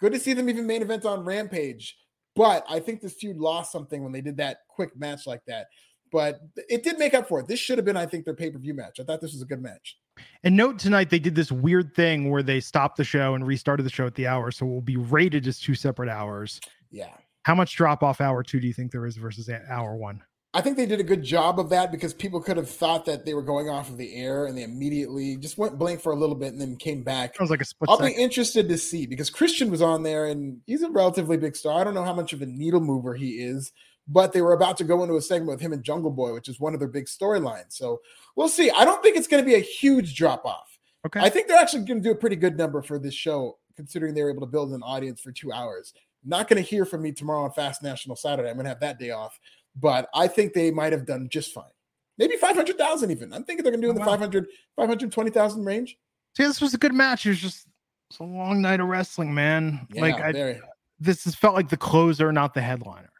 Good 0.00 0.12
to 0.12 0.18
see 0.18 0.32
them 0.32 0.48
even 0.48 0.66
main 0.66 0.82
event 0.82 1.04
on 1.04 1.24
Rampage. 1.24 1.96
But 2.36 2.64
I 2.68 2.80
think 2.80 3.00
this 3.00 3.14
feud 3.14 3.36
lost 3.36 3.70
something 3.70 4.02
when 4.02 4.12
they 4.12 4.20
did 4.20 4.36
that 4.38 4.58
quick 4.68 4.96
match 4.96 5.26
like 5.26 5.42
that. 5.46 5.66
But 6.10 6.40
it 6.68 6.82
did 6.82 6.98
make 6.98 7.14
up 7.14 7.28
for 7.28 7.40
it. 7.40 7.48
This 7.48 7.60
should 7.60 7.78
have 7.78 7.84
been, 7.84 7.96
I 7.96 8.06
think, 8.06 8.24
their 8.24 8.34
pay 8.34 8.50
per 8.50 8.58
view 8.58 8.74
match. 8.74 9.00
I 9.00 9.04
thought 9.04 9.20
this 9.20 9.32
was 9.32 9.42
a 9.42 9.46
good 9.46 9.62
match. 9.62 9.98
And 10.44 10.56
note 10.56 10.78
tonight 10.78 11.10
they 11.10 11.18
did 11.18 11.34
this 11.34 11.50
weird 11.50 11.94
thing 11.94 12.30
where 12.30 12.42
they 12.42 12.60
stopped 12.60 12.96
the 12.96 13.04
show 13.04 13.34
and 13.34 13.46
restarted 13.46 13.84
the 13.84 13.90
show 13.90 14.06
at 14.06 14.14
the 14.14 14.26
hour, 14.26 14.50
so 14.50 14.66
it 14.66 14.68
will 14.68 14.80
be 14.80 14.96
rated 14.96 15.46
as 15.46 15.58
two 15.58 15.74
separate 15.74 16.08
hours. 16.08 16.60
Yeah. 16.90 17.14
How 17.42 17.54
much 17.54 17.74
drop 17.76 18.02
off 18.02 18.20
hour 18.20 18.42
two 18.42 18.60
do 18.60 18.66
you 18.66 18.72
think 18.72 18.92
there 18.92 19.06
is 19.06 19.16
versus 19.16 19.50
hour 19.68 19.96
one? 19.96 20.22
I 20.56 20.60
think 20.60 20.76
they 20.76 20.86
did 20.86 21.00
a 21.00 21.04
good 21.04 21.24
job 21.24 21.58
of 21.58 21.68
that 21.70 21.90
because 21.90 22.14
people 22.14 22.40
could 22.40 22.56
have 22.56 22.70
thought 22.70 23.04
that 23.06 23.26
they 23.26 23.34
were 23.34 23.42
going 23.42 23.68
off 23.68 23.88
of 23.88 23.98
the 23.98 24.14
air 24.14 24.46
and 24.46 24.56
they 24.56 24.62
immediately 24.62 25.36
just 25.36 25.58
went 25.58 25.78
blank 25.78 26.00
for 26.00 26.12
a 26.12 26.16
little 26.16 26.36
bit 26.36 26.52
and 26.52 26.60
then 26.60 26.76
came 26.76 27.02
back. 27.02 27.36
Sounds 27.36 27.50
like 27.50 27.60
a 27.60 27.64
split 27.64 27.90
I'll 27.90 27.98
second. 27.98 28.16
be 28.16 28.22
interested 28.22 28.68
to 28.68 28.78
see 28.78 29.04
because 29.04 29.30
Christian 29.30 29.68
was 29.68 29.82
on 29.82 30.04
there 30.04 30.26
and 30.26 30.60
he's 30.66 30.82
a 30.82 30.90
relatively 30.90 31.36
big 31.36 31.56
star. 31.56 31.80
I 31.80 31.84
don't 31.84 31.92
know 31.94 32.04
how 32.04 32.14
much 32.14 32.32
of 32.32 32.40
a 32.40 32.46
needle 32.46 32.80
mover 32.80 33.14
he 33.14 33.42
is, 33.42 33.72
but 34.06 34.32
they 34.32 34.42
were 34.42 34.52
about 34.52 34.76
to 34.76 34.84
go 34.84 35.02
into 35.02 35.16
a 35.16 35.22
segment 35.22 35.50
with 35.50 35.60
him 35.60 35.72
and 35.72 35.82
Jungle 35.82 36.12
Boy, 36.12 36.32
which 36.32 36.48
is 36.48 36.60
one 36.60 36.72
of 36.72 36.78
their 36.78 36.88
big 36.88 37.06
storylines. 37.06 37.72
So 37.72 38.00
we'll 38.36 38.48
see. 38.48 38.70
I 38.70 38.84
don't 38.84 39.02
think 39.02 39.16
it's 39.16 39.28
going 39.28 39.42
to 39.42 39.46
be 39.46 39.56
a 39.56 39.60
huge 39.60 40.14
drop 40.14 40.44
off. 40.44 40.78
Okay. 41.04 41.18
I 41.18 41.30
think 41.30 41.48
they're 41.48 41.58
actually 41.58 41.84
going 41.84 42.00
to 42.00 42.08
do 42.08 42.12
a 42.12 42.16
pretty 42.16 42.36
good 42.36 42.56
number 42.56 42.80
for 42.80 43.00
this 43.00 43.14
show, 43.14 43.58
considering 43.74 44.14
they 44.14 44.22
were 44.22 44.30
able 44.30 44.40
to 44.40 44.46
build 44.46 44.72
an 44.72 44.82
audience 44.84 45.20
for 45.20 45.32
two 45.32 45.52
hours. 45.52 45.92
Not 46.24 46.48
going 46.48 46.62
to 46.62 46.68
hear 46.68 46.86
from 46.86 47.02
me 47.02 47.12
tomorrow 47.12 47.44
on 47.44 47.50
Fast 47.50 47.82
National 47.82 48.16
Saturday. 48.16 48.48
I'm 48.48 48.54
going 48.54 48.64
to 48.64 48.70
have 48.70 48.80
that 48.80 48.98
day 48.98 49.10
off, 49.10 49.38
but 49.76 50.08
I 50.14 50.28
think 50.28 50.52
they 50.52 50.70
might 50.70 50.92
have 50.92 51.06
done 51.06 51.28
just 51.28 51.52
fine. 51.52 51.64
Maybe 52.18 52.36
500,000 52.36 53.10
even. 53.10 53.32
I'm 53.32 53.44
thinking 53.44 53.64
they're 53.64 53.72
going 53.72 53.80
to 53.80 53.86
do 53.86 53.90
in 53.90 53.96
the 53.96 54.02
Oh, 54.02 54.06
wow. 54.06 54.12
500, 54.12 54.46
520,000 54.76 55.64
range. 55.64 55.98
See, 56.36 56.44
this 56.44 56.60
was 56.60 56.74
a 56.74 56.78
good 56.78 56.94
match. 56.94 57.26
It 57.26 57.30
was 57.30 57.40
just 57.40 57.66
it's 58.10 58.18
a 58.20 58.24
long 58.24 58.60
night 58.60 58.80
of 58.80 58.86
wrestling, 58.86 59.34
man. 59.34 59.86
Yeah, 59.92 60.00
like 60.00 60.20
I, 60.20 60.60
this 61.00 61.24
has 61.24 61.34
felt 61.34 61.54
like 61.54 61.68
the 61.68 61.76
closer, 61.76 62.32
not 62.32 62.54
the 62.54 62.60
headliner. 62.60 63.10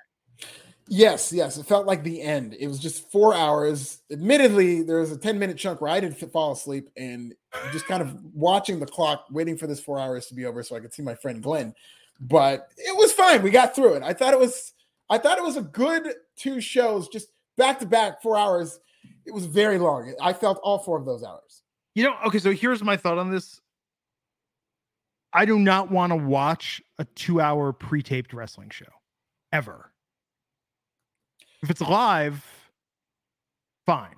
Yes, 0.86 1.32
yes. 1.32 1.56
It 1.56 1.66
felt 1.66 1.86
like 1.86 2.05
the 2.05 2.20
end. 2.20 2.55
It 2.60 2.68
was 2.68 2.78
just 2.78 3.10
four 3.10 3.35
hours. 3.35 4.02
Admittedly, 4.12 4.82
there 4.82 4.98
was 4.98 5.12
a 5.12 5.16
10 5.16 5.39
minute 5.39 5.56
chunk 5.56 5.81
where 5.81 5.90
I 5.90 5.98
didn't 5.98 6.16
fall 6.31 6.52
asleep 6.52 6.90
and 6.97 7.35
just 7.72 7.86
kind 7.86 8.02
of 8.02 8.14
watching 8.35 8.78
the 8.78 8.86
clock, 8.86 9.24
waiting 9.31 9.56
for 9.56 9.66
this 9.66 9.81
four 9.81 9.98
hours 9.98 10.26
to 10.26 10.35
be 10.35 10.44
over 10.44 10.62
so 10.62 10.76
I 10.76 10.81
could 10.81 10.93
see 10.93 11.02
my 11.02 11.14
friend 11.14 11.43
Glenn. 11.43 11.74
But 12.20 12.68
it 12.76 12.97
was 12.97 13.12
fine. 13.12 13.43
We 13.43 13.51
got 13.51 13.74
through 13.74 13.94
it. 13.94 14.02
I 14.02 14.12
thought 14.12 14.35
it 14.35 14.40
was 14.40 14.72
I 15.10 15.18
thought 15.18 15.39
it 15.39 15.44
was 15.44 15.56
a 15.56 15.62
good 15.62 16.14
two 16.36 16.61
shows, 16.61 17.09
just 17.09 17.28
back 17.56 17.78
to 17.81 17.86
back, 17.86 18.23
four 18.23 18.36
hours. 18.36 18.78
It 19.27 19.32
was 19.32 19.47
very 19.47 19.78
long. 19.78 20.15
I 20.20 20.32
felt 20.32 20.61
all 20.62 20.78
four 20.78 20.98
of 20.98 21.06
those 21.06 21.23
hours. 21.23 21.62
You 21.94 22.05
know, 22.05 22.15
okay, 22.27 22.39
so 22.39 22.51
here's 22.52 22.82
my 22.82 22.97
thought 22.97 23.19
on 23.19 23.31
this. 23.31 23.61
I 25.32 25.44
do 25.44 25.59
not 25.59 25.90
want 25.90 26.12
to 26.12 26.16
watch 26.16 26.81
a 26.98 27.05
two 27.05 27.40
hour 27.40 27.73
pre 27.73 28.02
taped 28.02 28.32
wrestling 28.32 28.70
show 28.70 28.86
ever. 29.52 29.93
If 31.62 31.70
it's 31.70 31.81
live, 31.81 32.44
fine. 33.86 34.16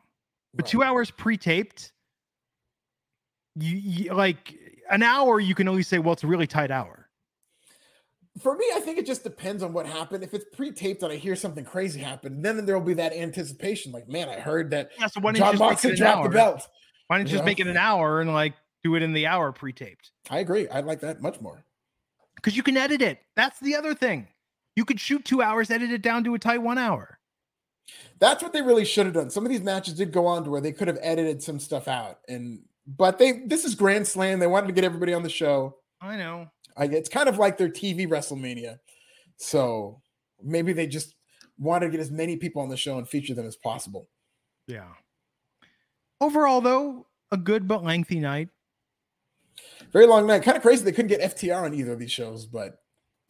But 0.55 0.65
Right. 0.65 0.71
two 0.71 0.83
hours 0.83 1.11
pre 1.11 1.37
taped, 1.37 1.93
you, 3.55 3.77
you 3.77 4.15
like 4.15 4.55
an 4.91 5.03
hour, 5.03 5.41
you 5.41 5.55
can 5.55 5.69
only 5.69 5.83
say, 5.83 5.99
well, 5.99 6.13
it's 6.13 6.25
a 6.25 6.27
really 6.27 6.47
tight 6.47 6.71
hour. 6.71 7.06
For 8.43 8.57
me, 8.57 8.67
I 8.75 8.81
think 8.81 8.99
it 8.99 9.07
just 9.07 9.23
depends 9.25 9.63
on 9.63 9.73
what 9.73 9.87
happened. 9.87 10.23
If 10.23 10.35
it's 10.35 10.45
pre-taped 10.55 11.03
and 11.03 11.13
I 11.13 11.17
hear 11.17 11.35
something 11.37 11.65
crazy 11.65 12.01
happen, 12.01 12.43
then 12.43 12.65
there 12.67 12.79
will 12.79 12.85
be 12.85 12.95
that 12.95 13.13
anticipation. 13.15 13.93
Like, 13.93 14.09
man, 14.09 14.29
I 14.29 14.41
heard 14.41 14.71
that 14.73 14.91
Yeah, 14.99 15.07
so 15.07 15.21
why 15.21 15.33
don't 15.33 15.39
Jon 15.39 15.47
you 15.47 15.53
just 15.53 15.61
Moxley 15.61 15.91
make 15.91 15.99
it 15.99 16.03
an 16.03 16.07
dropped 16.07 16.19
hour? 16.19 16.29
the 16.29 16.35
belt. 16.35 16.69
Why 17.07 17.17
don't 17.19 17.27
you 17.27 17.31
just 17.33 17.43
Yeah. 17.43 17.47
make 17.47 17.61
it 17.61 17.67
an 17.67 17.77
hour 17.77 18.21
and 18.21 18.33
like 18.35 18.55
do 18.85 18.95
it 18.95 19.03
in 19.03 19.13
the 19.13 19.27
hour 19.27 19.53
pre 19.53 19.73
taped? 19.73 20.11
I 20.29 20.41
agree. 20.41 20.69
I 20.69 20.81
like 20.81 21.01
that 21.01 21.23
much 21.23 21.41
more. 21.41 21.65
Because 22.35 22.57
you 22.57 22.63
can 22.63 22.77
edit 22.77 23.01
it. 23.01 23.21
That's 23.37 23.59
the 23.61 23.75
other 23.75 23.95
thing. 23.95 24.29
You 24.75 24.85
could 24.85 25.01
shoot 25.01 25.25
two 25.25 25.41
hours, 25.41 25.71
edit 25.71 25.91
it 25.91 26.03
down 26.03 26.23
to 26.25 26.35
a 26.35 26.39
tight 26.39 26.59
one 26.59 26.77
hour. 26.77 27.19
That's 28.19 28.43
what 28.43 28.53
they 28.53 28.61
really 28.63 28.85
should 28.85 29.07
have 29.07 29.15
done. 29.15 29.31
Some 29.31 29.47
of 29.47 29.51
these 29.51 29.63
matches 29.63 29.95
did 29.95 30.13
go 30.13 30.27
on 30.27 30.45
to 30.45 30.51
where 30.51 30.61
they 30.61 30.73
could 30.73 30.89
have 30.89 30.99
edited 31.01 31.43
some 31.43 31.59
stuff 31.59 31.89
out, 31.89 32.19
and 32.29 32.61
but 32.87 33.19
they 33.19 33.45
this 33.47 33.65
is 33.65 33.75
Grand 33.75 34.07
Slam. 34.07 34.39
They 34.41 34.47
wanted 34.47 34.67
to 34.67 34.73
get 34.73 34.85
everybody 34.85 35.15
on 35.15 35.23
the 35.23 35.31
show. 35.31 35.77
I 36.01 36.17
know. 36.17 36.51
I 36.77 36.85
it's 36.85 37.09
kind 37.09 37.29
of 37.29 37.39
like 37.39 37.57
their 37.59 37.69
TV 37.69 38.07
WrestleMania, 38.07 38.79
so 39.37 40.01
maybe 40.43 40.73
they 40.73 40.87
just 40.87 41.15
want 41.59 41.83
to 41.83 41.89
get 41.89 42.01
as 42.01 42.11
many 42.11 42.37
people 42.37 42.63
on 42.63 42.69
the 42.69 42.77
show 42.77 42.99
and 42.99 43.09
feature 43.09 43.35
them 43.35 43.47
as 43.47 43.57
possible. 43.57 44.09
Yeah. 44.67 44.89
Overall, 46.21 46.61
though, 46.61 47.07
a 47.31 47.37
good 47.37 47.69
but 47.69 47.85
lengthy 47.85 48.21
night. 48.21 48.49
Very 49.93 50.07
long 50.07 50.27
night. 50.27 50.43
Kind 50.43 50.57
of 50.57 50.63
crazy 50.63 50.85
they 50.85 50.93
couldn't 50.93 51.09
get 51.09 51.21
FTR 51.37 51.63
on 51.63 51.75
either 51.75 51.93
of 51.93 51.99
these 51.99 52.13
shows, 52.13 52.47
but 52.47 52.81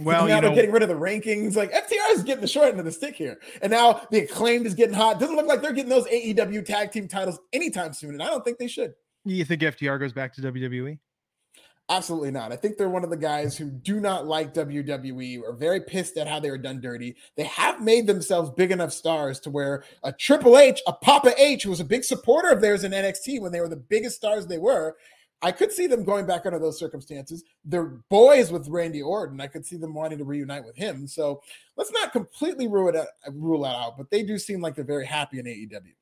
Well, 0.00 0.26
now 0.26 0.36
you 0.36 0.40
they're 0.40 0.50
know, 0.50 0.54
getting 0.54 0.72
rid 0.72 0.82
of 0.82 0.88
the 0.88 0.94
rankings. 0.94 1.56
Like 1.56 1.72
FTR 1.72 2.12
is 2.14 2.22
getting 2.22 2.40
the 2.40 2.48
short 2.48 2.68
end 2.68 2.78
of 2.78 2.84
the 2.84 2.92
stick 2.92 3.14
here, 3.14 3.38
and 3.62 3.70
now 3.70 4.06
the 4.10 4.20
acclaimed 4.20 4.66
is 4.66 4.74
getting 4.74 4.94
hot. 4.94 5.20
Doesn't 5.20 5.36
look 5.36 5.46
like 5.46 5.62
they're 5.62 5.72
getting 5.72 5.90
those 5.90 6.06
AEW 6.06 6.64
tag 6.64 6.90
team 6.90 7.06
titles 7.08 7.38
anytime 7.52 7.92
soon, 7.92 8.10
and 8.10 8.22
I 8.22 8.26
don't 8.26 8.44
think 8.44 8.58
they 8.58 8.68
should. 8.68 8.94
you 9.24 9.44
think 9.44 9.62
FTR 9.62 9.98
goes 10.00 10.12
back 10.12 10.32
to? 10.34 10.40
WWE? 10.40 10.98
Absolutely 11.88 12.32
not. 12.32 12.50
I 12.50 12.56
think 12.56 12.76
they're 12.76 12.88
one 12.88 13.04
of 13.04 13.10
the 13.10 13.16
guys 13.16 13.56
who 13.56 13.70
do 13.70 14.00
not 14.00 14.26
like 14.26 14.52
WWE 14.52 15.40
or 15.42 15.52
very 15.52 15.80
pissed 15.80 16.16
at 16.16 16.26
how 16.26 16.40
they 16.40 16.50
were 16.50 16.58
done 16.58 16.80
dirty. 16.80 17.14
They 17.36 17.44
have 17.44 17.80
made 17.80 18.08
themselves 18.08 18.50
big 18.50 18.72
enough 18.72 18.92
stars 18.92 19.38
to 19.40 19.50
where 19.50 19.84
a 20.02 20.12
Triple 20.12 20.58
H, 20.58 20.82
a 20.88 20.92
Papa 20.92 21.32
H, 21.38 21.62
who 21.62 21.70
was 21.70 21.78
a 21.78 21.84
big 21.84 22.02
supporter 22.02 22.48
of 22.48 22.60
theirs 22.60 22.82
in 22.82 22.90
NXT 22.90 23.40
when 23.40 23.52
they 23.52 23.60
were 23.60 23.68
the 23.68 23.76
biggest 23.76 24.16
stars 24.16 24.46
they 24.48 24.58
were. 24.58 24.96
I 25.42 25.52
could 25.52 25.70
see 25.70 25.86
them 25.86 26.02
going 26.02 26.26
back 26.26 26.44
under 26.44 26.58
those 26.58 26.78
circumstances. 26.78 27.44
They're 27.64 28.00
boys 28.08 28.50
with 28.50 28.66
Randy 28.68 29.02
Orton. 29.02 29.40
I 29.40 29.46
could 29.46 29.64
see 29.64 29.76
them 29.76 29.94
wanting 29.94 30.18
to 30.18 30.24
reunite 30.24 30.64
with 30.64 30.76
him. 30.76 31.06
So 31.06 31.40
let's 31.76 31.92
not 31.92 32.10
completely 32.10 32.66
rule 32.66 32.88
it 32.88 32.96
out, 32.96 33.06
rule 33.32 33.62
that 33.62 33.76
out, 33.76 33.96
but 33.96 34.10
they 34.10 34.24
do 34.24 34.38
seem 34.38 34.60
like 34.60 34.74
they're 34.74 34.84
very 34.84 35.06
happy 35.06 35.38
in 35.38 35.44
AEW. 35.44 35.92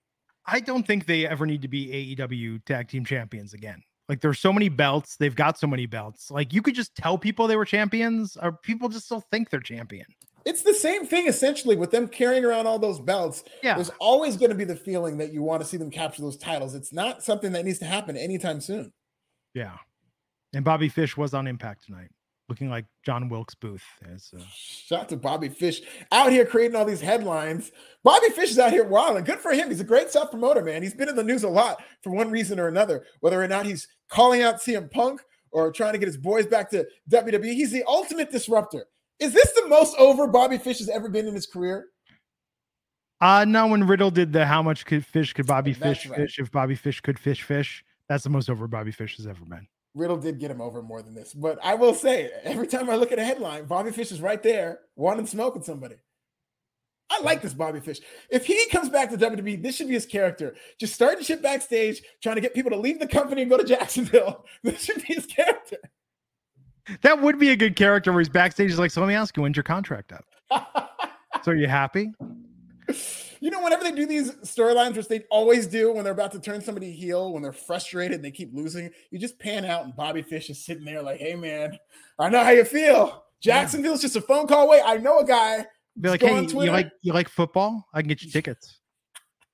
I 0.46 0.60
don't 0.60 0.86
think 0.86 1.04
they 1.04 1.26
ever 1.26 1.44
need 1.44 1.60
to 1.62 1.68
be 1.68 2.16
AEW 2.16 2.64
tag 2.64 2.88
team 2.88 3.04
champions 3.04 3.52
again. 3.52 3.82
Like 4.08 4.20
there's 4.20 4.38
so 4.38 4.52
many 4.52 4.68
belts, 4.68 5.16
they've 5.16 5.34
got 5.34 5.58
so 5.58 5.66
many 5.66 5.86
belts. 5.86 6.30
Like 6.30 6.52
you 6.52 6.60
could 6.60 6.74
just 6.74 6.94
tell 6.94 7.16
people 7.16 7.46
they 7.46 7.56
were 7.56 7.64
champions, 7.64 8.36
or 8.40 8.52
people 8.52 8.88
just 8.88 9.06
still 9.06 9.24
think 9.30 9.50
they're 9.50 9.60
champion. 9.60 10.06
It's 10.44 10.62
the 10.62 10.74
same 10.74 11.06
thing 11.06 11.26
essentially 11.26 11.74
with 11.74 11.90
them 11.90 12.06
carrying 12.06 12.44
around 12.44 12.66
all 12.66 12.78
those 12.78 13.00
belts. 13.00 13.44
Yeah. 13.62 13.76
There's 13.76 13.90
always 13.98 14.36
going 14.36 14.50
to 14.50 14.56
be 14.56 14.64
the 14.64 14.76
feeling 14.76 15.16
that 15.18 15.32
you 15.32 15.42
want 15.42 15.62
to 15.62 15.68
see 15.68 15.78
them 15.78 15.90
capture 15.90 16.20
those 16.20 16.36
titles. 16.36 16.74
It's 16.74 16.92
not 16.92 17.22
something 17.22 17.52
that 17.52 17.64
needs 17.64 17.78
to 17.78 17.86
happen 17.86 18.16
anytime 18.16 18.60
soon. 18.60 18.92
Yeah. 19.54 19.76
And 20.52 20.64
Bobby 20.64 20.88
Fish 20.88 21.16
was 21.16 21.32
on 21.32 21.46
Impact 21.46 21.86
tonight, 21.86 22.10
looking 22.48 22.68
like 22.68 22.84
John 23.04 23.28
Wilkes 23.30 23.54
Booth. 23.54 23.84
As, 24.12 24.30
uh, 24.36 24.42
Shout 24.52 25.08
to 25.08 25.16
Bobby 25.16 25.48
Fish 25.48 25.80
out 26.12 26.30
here 26.30 26.44
creating 26.44 26.76
all 26.76 26.84
these 26.84 27.00
headlines. 27.00 27.72
Bobby 28.02 28.28
Fish 28.28 28.50
is 28.50 28.58
out 28.58 28.70
here 28.70 28.84
wild 28.84 29.16
and 29.16 29.26
good 29.26 29.38
for 29.38 29.52
him. 29.52 29.68
He's 29.68 29.80
a 29.80 29.84
great 29.84 30.10
self 30.10 30.30
promoter, 30.30 30.62
man. 30.62 30.82
He's 30.82 30.94
been 30.94 31.08
in 31.08 31.16
the 31.16 31.24
news 31.24 31.42
a 31.42 31.48
lot 31.48 31.82
for 32.02 32.10
one 32.10 32.30
reason 32.30 32.60
or 32.60 32.68
another, 32.68 33.06
whether 33.20 33.42
or 33.42 33.48
not 33.48 33.64
he's 33.66 33.88
calling 34.14 34.42
out 34.42 34.60
CM 34.60 34.90
Punk 34.90 35.20
or 35.50 35.72
trying 35.72 35.92
to 35.92 35.98
get 35.98 36.06
his 36.06 36.16
boys 36.16 36.46
back 36.46 36.70
to 36.70 36.86
WWE. 37.10 37.44
He's 37.52 37.72
the 37.72 37.82
ultimate 37.86 38.30
disruptor. 38.30 38.86
Is 39.18 39.32
this 39.32 39.52
the 39.52 39.68
most 39.68 39.96
over 39.98 40.26
Bobby 40.26 40.58
Fish 40.58 40.78
has 40.78 40.88
ever 40.88 41.08
been 41.08 41.26
in 41.26 41.34
his 41.34 41.46
career? 41.46 41.86
uh 43.20 43.44
no, 43.46 43.66
when 43.68 43.86
Riddle 43.86 44.10
did 44.10 44.32
the 44.32 44.44
how 44.44 44.62
much 44.62 44.84
could 44.86 45.06
fish 45.06 45.32
could 45.32 45.46
Bobby 45.46 45.72
That's 45.72 46.02
Fish 46.02 46.10
right. 46.10 46.20
fish 46.20 46.38
if 46.38 46.50
Bobby 46.50 46.74
Fish 46.74 47.00
could 47.00 47.18
fish 47.18 47.42
fish? 47.42 47.84
That's 48.08 48.24
the 48.24 48.30
most 48.30 48.50
over 48.50 48.66
Bobby 48.66 48.90
Fish 48.90 49.16
has 49.16 49.26
ever 49.26 49.44
been. 49.44 49.66
Riddle 49.94 50.16
did 50.16 50.40
get 50.40 50.50
him 50.50 50.60
over 50.60 50.82
more 50.82 51.00
than 51.02 51.14
this, 51.14 51.32
but 51.32 51.58
I 51.62 51.74
will 51.74 51.94
say 51.94 52.30
every 52.42 52.66
time 52.66 52.90
I 52.90 52.96
look 52.96 53.12
at 53.12 53.18
a 53.20 53.24
headline, 53.24 53.66
Bobby 53.66 53.92
Fish 53.92 54.10
is 54.10 54.20
right 54.20 54.42
there 54.42 54.80
wanting 54.96 55.24
to 55.24 55.30
smoke 55.30 55.54
with 55.54 55.64
somebody. 55.64 55.96
I 57.14 57.22
like 57.22 57.42
this 57.42 57.54
Bobby 57.54 57.80
Fish. 57.80 58.00
If 58.30 58.46
he 58.46 58.66
comes 58.70 58.88
back 58.88 59.10
to 59.10 59.16
WWE, 59.16 59.62
this 59.62 59.76
should 59.76 59.88
be 59.88 59.94
his 59.94 60.06
character. 60.06 60.54
Just 60.78 60.94
starting 60.94 61.22
shit 61.24 61.42
backstage, 61.42 62.02
trying 62.22 62.34
to 62.36 62.40
get 62.40 62.54
people 62.54 62.70
to 62.70 62.76
leave 62.76 62.98
the 62.98 63.06
company 63.06 63.42
and 63.42 63.50
go 63.50 63.56
to 63.56 63.64
Jacksonville. 63.64 64.44
This 64.62 64.82
should 64.82 65.02
be 65.06 65.14
his 65.14 65.26
character. 65.26 65.76
That 67.02 67.20
would 67.20 67.38
be 67.38 67.50
a 67.50 67.56
good 67.56 67.76
character 67.76 68.12
where 68.12 68.20
he's 68.20 68.28
backstage. 68.28 68.70
He's 68.70 68.78
like, 68.78 68.90
so 68.90 69.00
let 69.00 69.06
me 69.06 69.14
ask 69.14 69.36
you, 69.36 69.42
when's 69.42 69.56
your 69.56 69.64
contract 69.64 70.12
up? 70.12 70.24
So 71.42 71.52
are 71.52 71.56
you 71.56 71.68
happy? 71.68 72.10
you 73.40 73.50
know, 73.50 73.62
whenever 73.62 73.84
they 73.84 73.92
do 73.92 74.06
these 74.06 74.32
storylines, 74.36 74.96
which 74.96 75.08
they 75.08 75.24
always 75.30 75.66
do 75.66 75.92
when 75.92 76.04
they're 76.04 76.14
about 76.14 76.32
to 76.32 76.40
turn 76.40 76.62
somebody 76.62 76.90
heel, 76.90 77.34
when 77.34 77.42
they're 77.42 77.52
frustrated 77.52 78.14
and 78.14 78.24
they 78.24 78.30
keep 78.30 78.54
losing, 78.54 78.88
you 79.10 79.18
just 79.18 79.38
pan 79.38 79.66
out 79.66 79.84
and 79.84 79.94
Bobby 79.94 80.22
Fish 80.22 80.48
is 80.48 80.64
sitting 80.64 80.86
there 80.86 81.02
like, 81.02 81.20
hey 81.20 81.34
man, 81.34 81.78
I 82.18 82.30
know 82.30 82.42
how 82.42 82.50
you 82.50 82.64
feel. 82.64 83.24
Jacksonville's 83.42 84.00
just 84.00 84.16
a 84.16 84.22
phone 84.22 84.46
call 84.46 84.66
away. 84.66 84.80
I 84.82 84.96
know 84.96 85.18
a 85.18 85.26
guy. 85.26 85.66
Be 86.00 86.08
like, 86.08 86.22
hey, 86.22 86.42
you 86.42 86.70
like 86.70 86.90
you 87.02 87.12
like 87.12 87.28
football? 87.28 87.86
I 87.92 88.02
can 88.02 88.08
get 88.08 88.22
you 88.22 88.30
tickets. 88.30 88.78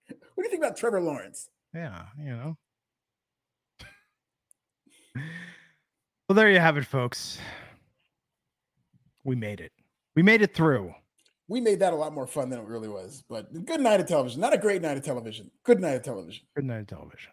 What 0.34 0.44
do 0.44 0.48
you 0.48 0.50
think 0.50 0.64
about 0.64 0.76
Trevor 0.78 1.02
Lawrence? 1.02 1.50
Yeah, 1.74 2.04
you 2.18 2.30
know. 2.30 2.56
Well, 6.28 6.36
there 6.36 6.48
you 6.48 6.60
have 6.60 6.76
it, 6.76 6.86
folks. 6.86 7.40
We 9.24 9.34
made 9.34 9.60
it. 9.60 9.72
We 10.14 10.22
made 10.22 10.42
it 10.42 10.54
through. 10.54 10.94
We 11.48 11.60
made 11.60 11.80
that 11.80 11.92
a 11.92 11.96
lot 11.96 12.14
more 12.14 12.28
fun 12.28 12.48
than 12.48 12.60
it 12.60 12.66
really 12.66 12.86
was. 12.86 13.24
But 13.28 13.52
good 13.64 13.80
night 13.80 13.98
of 13.98 14.06
television. 14.06 14.40
Not 14.40 14.54
a 14.54 14.56
great 14.56 14.80
night 14.80 14.96
of 14.96 15.04
television. 15.04 15.50
Good 15.64 15.80
night 15.80 15.96
of 15.96 16.02
television. 16.04 16.46
Good 16.54 16.66
night, 16.66 16.82
of 16.82 16.86
television. 16.86 17.32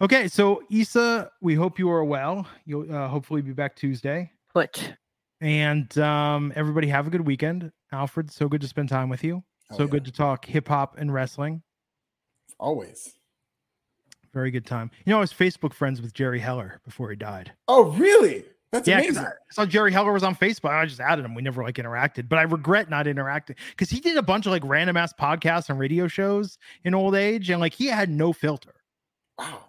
Okay, 0.00 0.26
so 0.26 0.64
Issa, 0.72 1.30
we 1.40 1.54
hope 1.54 1.78
you 1.78 1.88
are 1.88 2.04
well. 2.04 2.48
You'll 2.66 2.92
uh, 2.92 3.06
hopefully 3.06 3.42
be 3.42 3.52
back 3.52 3.76
Tuesday. 3.76 4.32
Put. 4.52 4.94
And 5.40 5.96
um, 5.98 6.52
everybody 6.56 6.88
have 6.88 7.06
a 7.06 7.10
good 7.10 7.26
weekend. 7.26 7.70
Alfred, 7.92 8.30
so 8.30 8.48
good 8.48 8.60
to 8.62 8.68
spend 8.68 8.88
time 8.88 9.08
with 9.08 9.22
you. 9.24 9.42
Oh, 9.70 9.76
so 9.76 9.82
yeah. 9.84 9.90
good 9.90 10.04
to 10.06 10.12
talk 10.12 10.44
hip 10.46 10.68
hop 10.68 10.96
and 10.98 11.12
wrestling. 11.12 11.62
Always. 12.58 13.12
Very 14.32 14.50
good 14.50 14.66
time. 14.66 14.90
You 15.04 15.10
know, 15.12 15.18
I 15.18 15.20
was 15.20 15.32
Facebook 15.32 15.74
friends 15.74 16.00
with 16.02 16.12
Jerry 16.12 16.40
Heller 16.40 16.80
before 16.84 17.10
he 17.10 17.16
died. 17.16 17.52
Oh, 17.68 17.84
really? 17.92 18.44
That's 18.72 18.88
Yeah, 18.88 18.98
amazing. 18.98 19.24
I 19.24 19.30
saw 19.52 19.64
Jerry 19.64 19.92
Heller 19.92 20.12
was 20.12 20.24
on 20.24 20.34
Facebook. 20.34 20.70
I 20.70 20.84
just 20.86 20.98
added 21.00 21.24
him. 21.24 21.34
We 21.36 21.42
never 21.42 21.62
like 21.62 21.76
interacted, 21.76 22.28
but 22.28 22.40
I 22.40 22.42
regret 22.42 22.90
not 22.90 23.06
interacting 23.06 23.54
because 23.70 23.90
he 23.90 24.00
did 24.00 24.16
a 24.16 24.22
bunch 24.22 24.46
of 24.46 24.52
like 24.52 24.62
random 24.64 24.96
ass 24.96 25.12
podcasts 25.12 25.70
and 25.70 25.78
radio 25.78 26.08
shows 26.08 26.58
in 26.82 26.94
old 26.94 27.14
age, 27.14 27.50
and 27.50 27.60
like 27.60 27.74
he 27.74 27.86
had 27.86 28.10
no 28.10 28.32
filter, 28.32 28.74
Wow. 29.38 29.66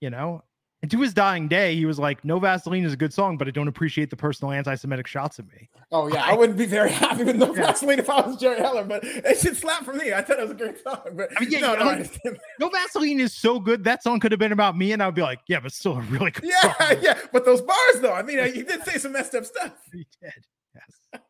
you 0.00 0.10
know. 0.10 0.42
And 0.82 0.90
to 0.90 1.00
his 1.00 1.14
dying 1.14 1.48
day, 1.48 1.74
he 1.74 1.86
was 1.86 1.98
like, 1.98 2.22
"No 2.24 2.38
Vaseline 2.38 2.84
is 2.84 2.92
a 2.92 2.96
good 2.96 3.12
song, 3.12 3.38
but 3.38 3.48
I 3.48 3.50
don't 3.50 3.66
appreciate 3.66 4.10
the 4.10 4.16
personal 4.16 4.52
anti-Semitic 4.52 5.06
shots 5.06 5.38
at 5.38 5.48
me." 5.48 5.70
Oh 5.90 6.06
yeah, 6.08 6.22
I 6.24 6.34
wouldn't 6.34 6.58
be 6.58 6.66
very 6.66 6.90
happy 7.04 7.24
with 7.24 7.36
no 7.36 7.54
Yeah. 7.54 7.66
Vaseline 7.66 7.98
if 7.98 8.10
I 8.10 8.26
was 8.26 8.36
Jerry 8.36 8.58
Heller, 8.58 8.84
but 8.84 9.02
it 9.02 9.38
should 9.38 9.56
slap 9.56 9.84
for 9.84 9.94
me. 9.94 10.12
I 10.12 10.20
thought 10.20 10.38
it 10.38 10.42
was 10.42 10.50
a 10.50 10.54
great 10.54 10.82
song, 10.82 11.00
but 11.14 11.30
I 11.36 11.40
mean, 11.40 11.50
yeah, 11.50 11.60
no, 11.60 11.74
no, 11.74 11.80
I 11.80 11.96
like-. 11.96 12.20
No 12.60 12.68
Vaseline 12.68 13.20
is 13.20 13.32
so 13.32 13.58
good 13.58 13.84
that 13.84 14.02
song 14.02 14.20
could 14.20 14.32
have 14.32 14.38
been 14.38 14.52
about 14.52 14.76
me, 14.76 14.92
and 14.92 15.02
I'd 15.02 15.14
be 15.14 15.22
like, 15.22 15.40
"Yeah, 15.48 15.60
but 15.60 15.72
still 15.72 15.96
a 15.96 16.02
really 16.02 16.30
good 16.30 16.44
yeah, 16.44 16.74
song." 16.76 16.98
yeah. 17.02 17.18
But 17.32 17.46
those 17.46 17.62
bars, 17.62 18.00
though, 18.00 18.12
I 18.12 18.22
mean, 18.22 18.36
you 18.54 18.64
did 18.64 18.84
say 18.84 18.98
some 18.98 19.12
messed 19.12 19.34
up 19.34 19.46
stuff, 19.46 19.72
he 19.92 20.06
did. 20.20 20.46
Yes. 20.74 21.22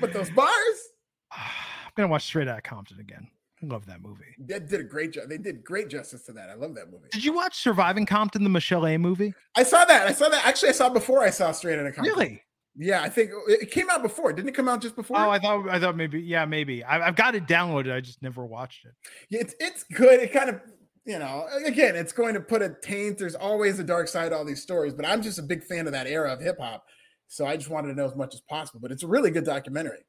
but 0.00 0.12
those 0.12 0.30
bars, 0.30 0.50
I'm 1.32 1.92
gonna 1.96 2.08
watch 2.08 2.24
Straight 2.24 2.46
Outta 2.46 2.62
Compton 2.62 3.00
again. 3.00 3.28
Love 3.62 3.86
that 3.86 4.02
movie. 4.02 4.24
they 4.40 4.58
did 4.58 4.80
a 4.80 4.84
great 4.84 5.12
job. 5.12 5.28
They 5.28 5.38
did 5.38 5.62
great 5.62 5.88
justice 5.88 6.24
to 6.24 6.32
that. 6.32 6.50
I 6.50 6.54
love 6.54 6.74
that 6.74 6.90
movie. 6.90 7.06
Did 7.12 7.24
you 7.24 7.32
watch 7.32 7.58
Surviving 7.58 8.06
Compton, 8.06 8.42
the 8.42 8.50
Michel'le 8.50 9.00
movie? 9.00 9.32
I 9.54 9.62
saw 9.62 9.84
that. 9.84 10.08
I 10.08 10.12
saw 10.12 10.28
that. 10.28 10.44
Actually, 10.44 10.70
I 10.70 10.72
saw 10.72 10.88
it 10.88 10.94
before 10.94 11.22
I 11.22 11.30
saw 11.30 11.52
Straight 11.52 11.78
Outta 11.78 11.92
Compton. 11.92 12.12
Really? 12.12 12.42
Yeah, 12.76 13.02
I 13.02 13.08
think 13.08 13.30
oh, 13.34 13.42
it 13.46 13.70
came 13.70 13.88
out 13.88 14.02
before. 14.02 14.32
Didn't 14.32 14.48
it 14.48 14.54
come 14.54 14.68
out 14.68 14.80
just 14.80 14.96
before? 14.96 15.18
Oh, 15.18 15.30
I 15.30 15.38
thought 15.38 15.68
I 15.68 15.78
thought 15.78 15.96
maybe 15.96 16.20
yeah, 16.20 16.44
maybe. 16.44 16.82
I, 16.82 17.06
I've 17.06 17.16
got 17.16 17.34
it 17.34 17.46
downloaded. 17.46 17.92
I 17.92 18.00
just 18.00 18.22
never 18.22 18.44
watched 18.46 18.84
it. 18.84 18.92
Yeah, 19.28 19.40
it's 19.42 19.54
it's 19.60 19.84
good. 19.84 20.20
It 20.20 20.32
kind 20.32 20.48
of 20.48 20.60
you 21.04 21.18
know 21.18 21.46
again, 21.64 21.94
it's 21.94 22.12
going 22.12 22.34
to 22.34 22.40
put 22.40 22.62
a 22.62 22.74
taint. 22.82 23.18
There's 23.18 23.34
always 23.34 23.78
a 23.78 23.84
dark 23.84 24.08
side 24.08 24.30
to 24.30 24.36
all 24.36 24.44
these 24.44 24.62
stories, 24.62 24.94
but 24.94 25.06
I'm 25.06 25.22
just 25.22 25.38
a 25.38 25.42
big 25.42 25.62
fan 25.62 25.86
of 25.86 25.92
that 25.92 26.06
era 26.06 26.32
of 26.32 26.40
hip 26.40 26.58
hop, 26.58 26.84
so 27.28 27.46
I 27.46 27.56
just 27.56 27.68
wanted 27.68 27.88
to 27.88 27.94
know 27.94 28.06
as 28.06 28.16
much 28.16 28.34
as 28.34 28.40
possible. 28.40 28.80
But 28.80 28.90
it's 28.90 29.02
a 29.02 29.08
really 29.08 29.30
good 29.30 29.44
documentary. 29.44 30.04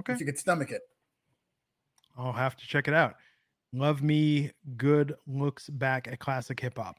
Okay. 0.00 0.14
if 0.14 0.20
you 0.20 0.26
could 0.26 0.38
stomach 0.38 0.70
it. 0.70 0.82
I'll 2.16 2.32
have 2.32 2.56
to 2.56 2.66
check 2.66 2.88
it 2.88 2.94
out. 2.94 3.14
Love 3.72 4.02
me 4.02 4.50
good 4.76 5.14
looks 5.26 5.68
back 5.70 6.08
at 6.08 6.18
classic 6.18 6.60
hip 6.60 6.76
hop. 6.76 6.96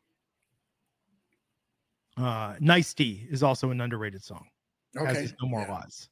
Uh, 2.18 2.56
Nicety 2.60 3.28
is 3.30 3.44
also 3.44 3.72
an 3.72 3.82
underrated 3.82 4.24
song. 4.24 4.46
Okay, 4.98 5.28
No 5.42 5.48
More 5.48 5.62
yeah. 5.62 5.74
Lies. 5.74 6.10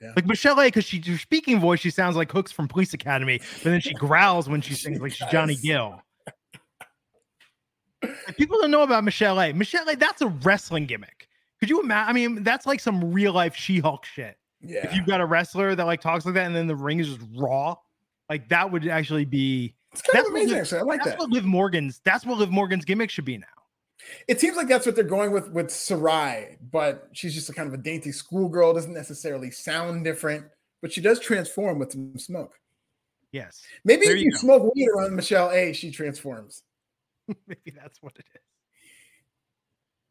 Yeah. 0.00 0.12
Like 0.16 0.24
Michel'le, 0.26 0.64
because 0.64 0.84
she 0.84 1.00
her 1.06 1.16
speaking 1.18 1.60
voice, 1.60 1.80
she 1.80 1.90
sounds 1.90 2.16
like 2.16 2.32
Hooks 2.32 2.50
from 2.50 2.66
Police 2.66 2.92
Academy, 2.92 3.38
but 3.38 3.70
then 3.70 3.80
she 3.80 3.94
growls 3.94 4.48
when 4.48 4.60
she 4.60 4.74
sings 4.74 5.00
like 5.00 5.12
she's 5.12 5.28
Johnny. 5.30 5.54
Gill. 5.56 6.02
People 8.36 8.58
don't 8.60 8.72
know 8.72 8.82
about 8.82 9.04
Michel'le. 9.04 9.54
Michelle 9.54 9.88
A, 9.88 9.94
that's 9.94 10.22
a 10.22 10.26
wrestling 10.26 10.86
gimmick. 10.86 11.28
Could 11.60 11.70
you 11.70 11.80
imagine? 11.80 12.10
I 12.10 12.12
mean, 12.12 12.42
that's 12.42 12.66
like 12.66 12.80
some 12.80 13.12
real 13.12 13.32
life 13.32 13.54
She 13.54 13.78
Hulk 13.78 14.04
shit. 14.04 14.36
Yeah, 14.60 14.84
If 14.84 14.94
you've 14.94 15.06
got 15.06 15.20
a 15.20 15.26
wrestler 15.26 15.74
that 15.74 15.86
like 15.86 16.00
talks 16.00 16.24
like 16.24 16.34
that 16.34 16.46
and 16.46 16.54
then 16.54 16.66
the 16.66 16.74
ring 16.76 16.98
is 16.98 17.08
just 17.08 17.20
raw, 17.36 17.76
like 18.32 18.48
that 18.48 18.70
would 18.72 18.88
actually 18.88 19.26
be 19.26 19.74
it's 19.92 20.00
kind 20.00 20.14
that's 20.16 20.28
of 20.28 20.32
amazing. 20.34 20.54
the- 20.54 20.60
Actually, 20.60 20.78
I 20.80 20.84
like 20.84 21.00
that's 21.00 21.10
that. 21.10 21.18
what 21.18 21.30
Liv 21.30 21.44
Morgan's 21.44 22.00
that's 22.04 22.24
what 22.24 22.38
Liv 22.38 22.50
Morgan's 22.50 22.84
gimmick 22.86 23.10
should 23.10 23.26
be 23.26 23.36
now. 23.36 23.46
It 24.26 24.40
seems 24.40 24.56
like 24.56 24.66
that's 24.68 24.86
what 24.86 24.94
they're 24.94 25.04
going 25.04 25.32
with 25.32 25.50
with 25.50 25.70
Sarai, 25.70 26.56
but 26.70 27.08
she's 27.12 27.34
just 27.34 27.50
a 27.50 27.52
kind 27.52 27.68
of 27.68 27.74
a 27.74 27.82
dainty 27.82 28.10
schoolgirl. 28.10 28.72
Doesn't 28.72 28.94
necessarily 28.94 29.50
sound 29.50 30.02
different, 30.04 30.46
but 30.80 30.92
she 30.92 31.00
does 31.02 31.20
transform 31.20 31.78
with 31.78 31.92
some 31.92 32.16
smoke. 32.18 32.58
Yes. 33.32 33.62
Maybe 33.84 34.06
There 34.06 34.16
if 34.16 34.22
you 34.22 34.30
you 34.32 34.36
smoke 34.38 34.74
weed 34.74 34.88
around 34.88 35.12
Michel'le, 35.12 35.74
she 35.74 35.90
transforms. 35.90 36.62
Maybe 37.46 37.70
that's 37.80 38.02
what 38.02 38.14
it 38.18 38.24
is. 38.34 38.40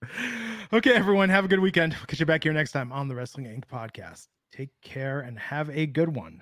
Okay, 0.74 0.94
everyone, 0.94 1.28
have 1.30 1.44
a 1.46 1.48
good 1.50 1.60
weekend. 1.60 1.94
We'll 1.94 2.06
catch 2.06 2.20
you 2.20 2.26
back 2.26 2.44
here 2.44 2.54
next 2.54 2.72
time 2.72 2.92
on 2.94 3.08
the 3.10 3.14
Wrestling 3.16 3.46
Inc. 3.48 3.66
podcast. 3.72 4.28
Take 4.52 4.70
care 4.82 5.20
and 5.20 5.38
have 5.38 5.70
a 5.70 5.86
good 5.86 6.16
one. 6.16 6.42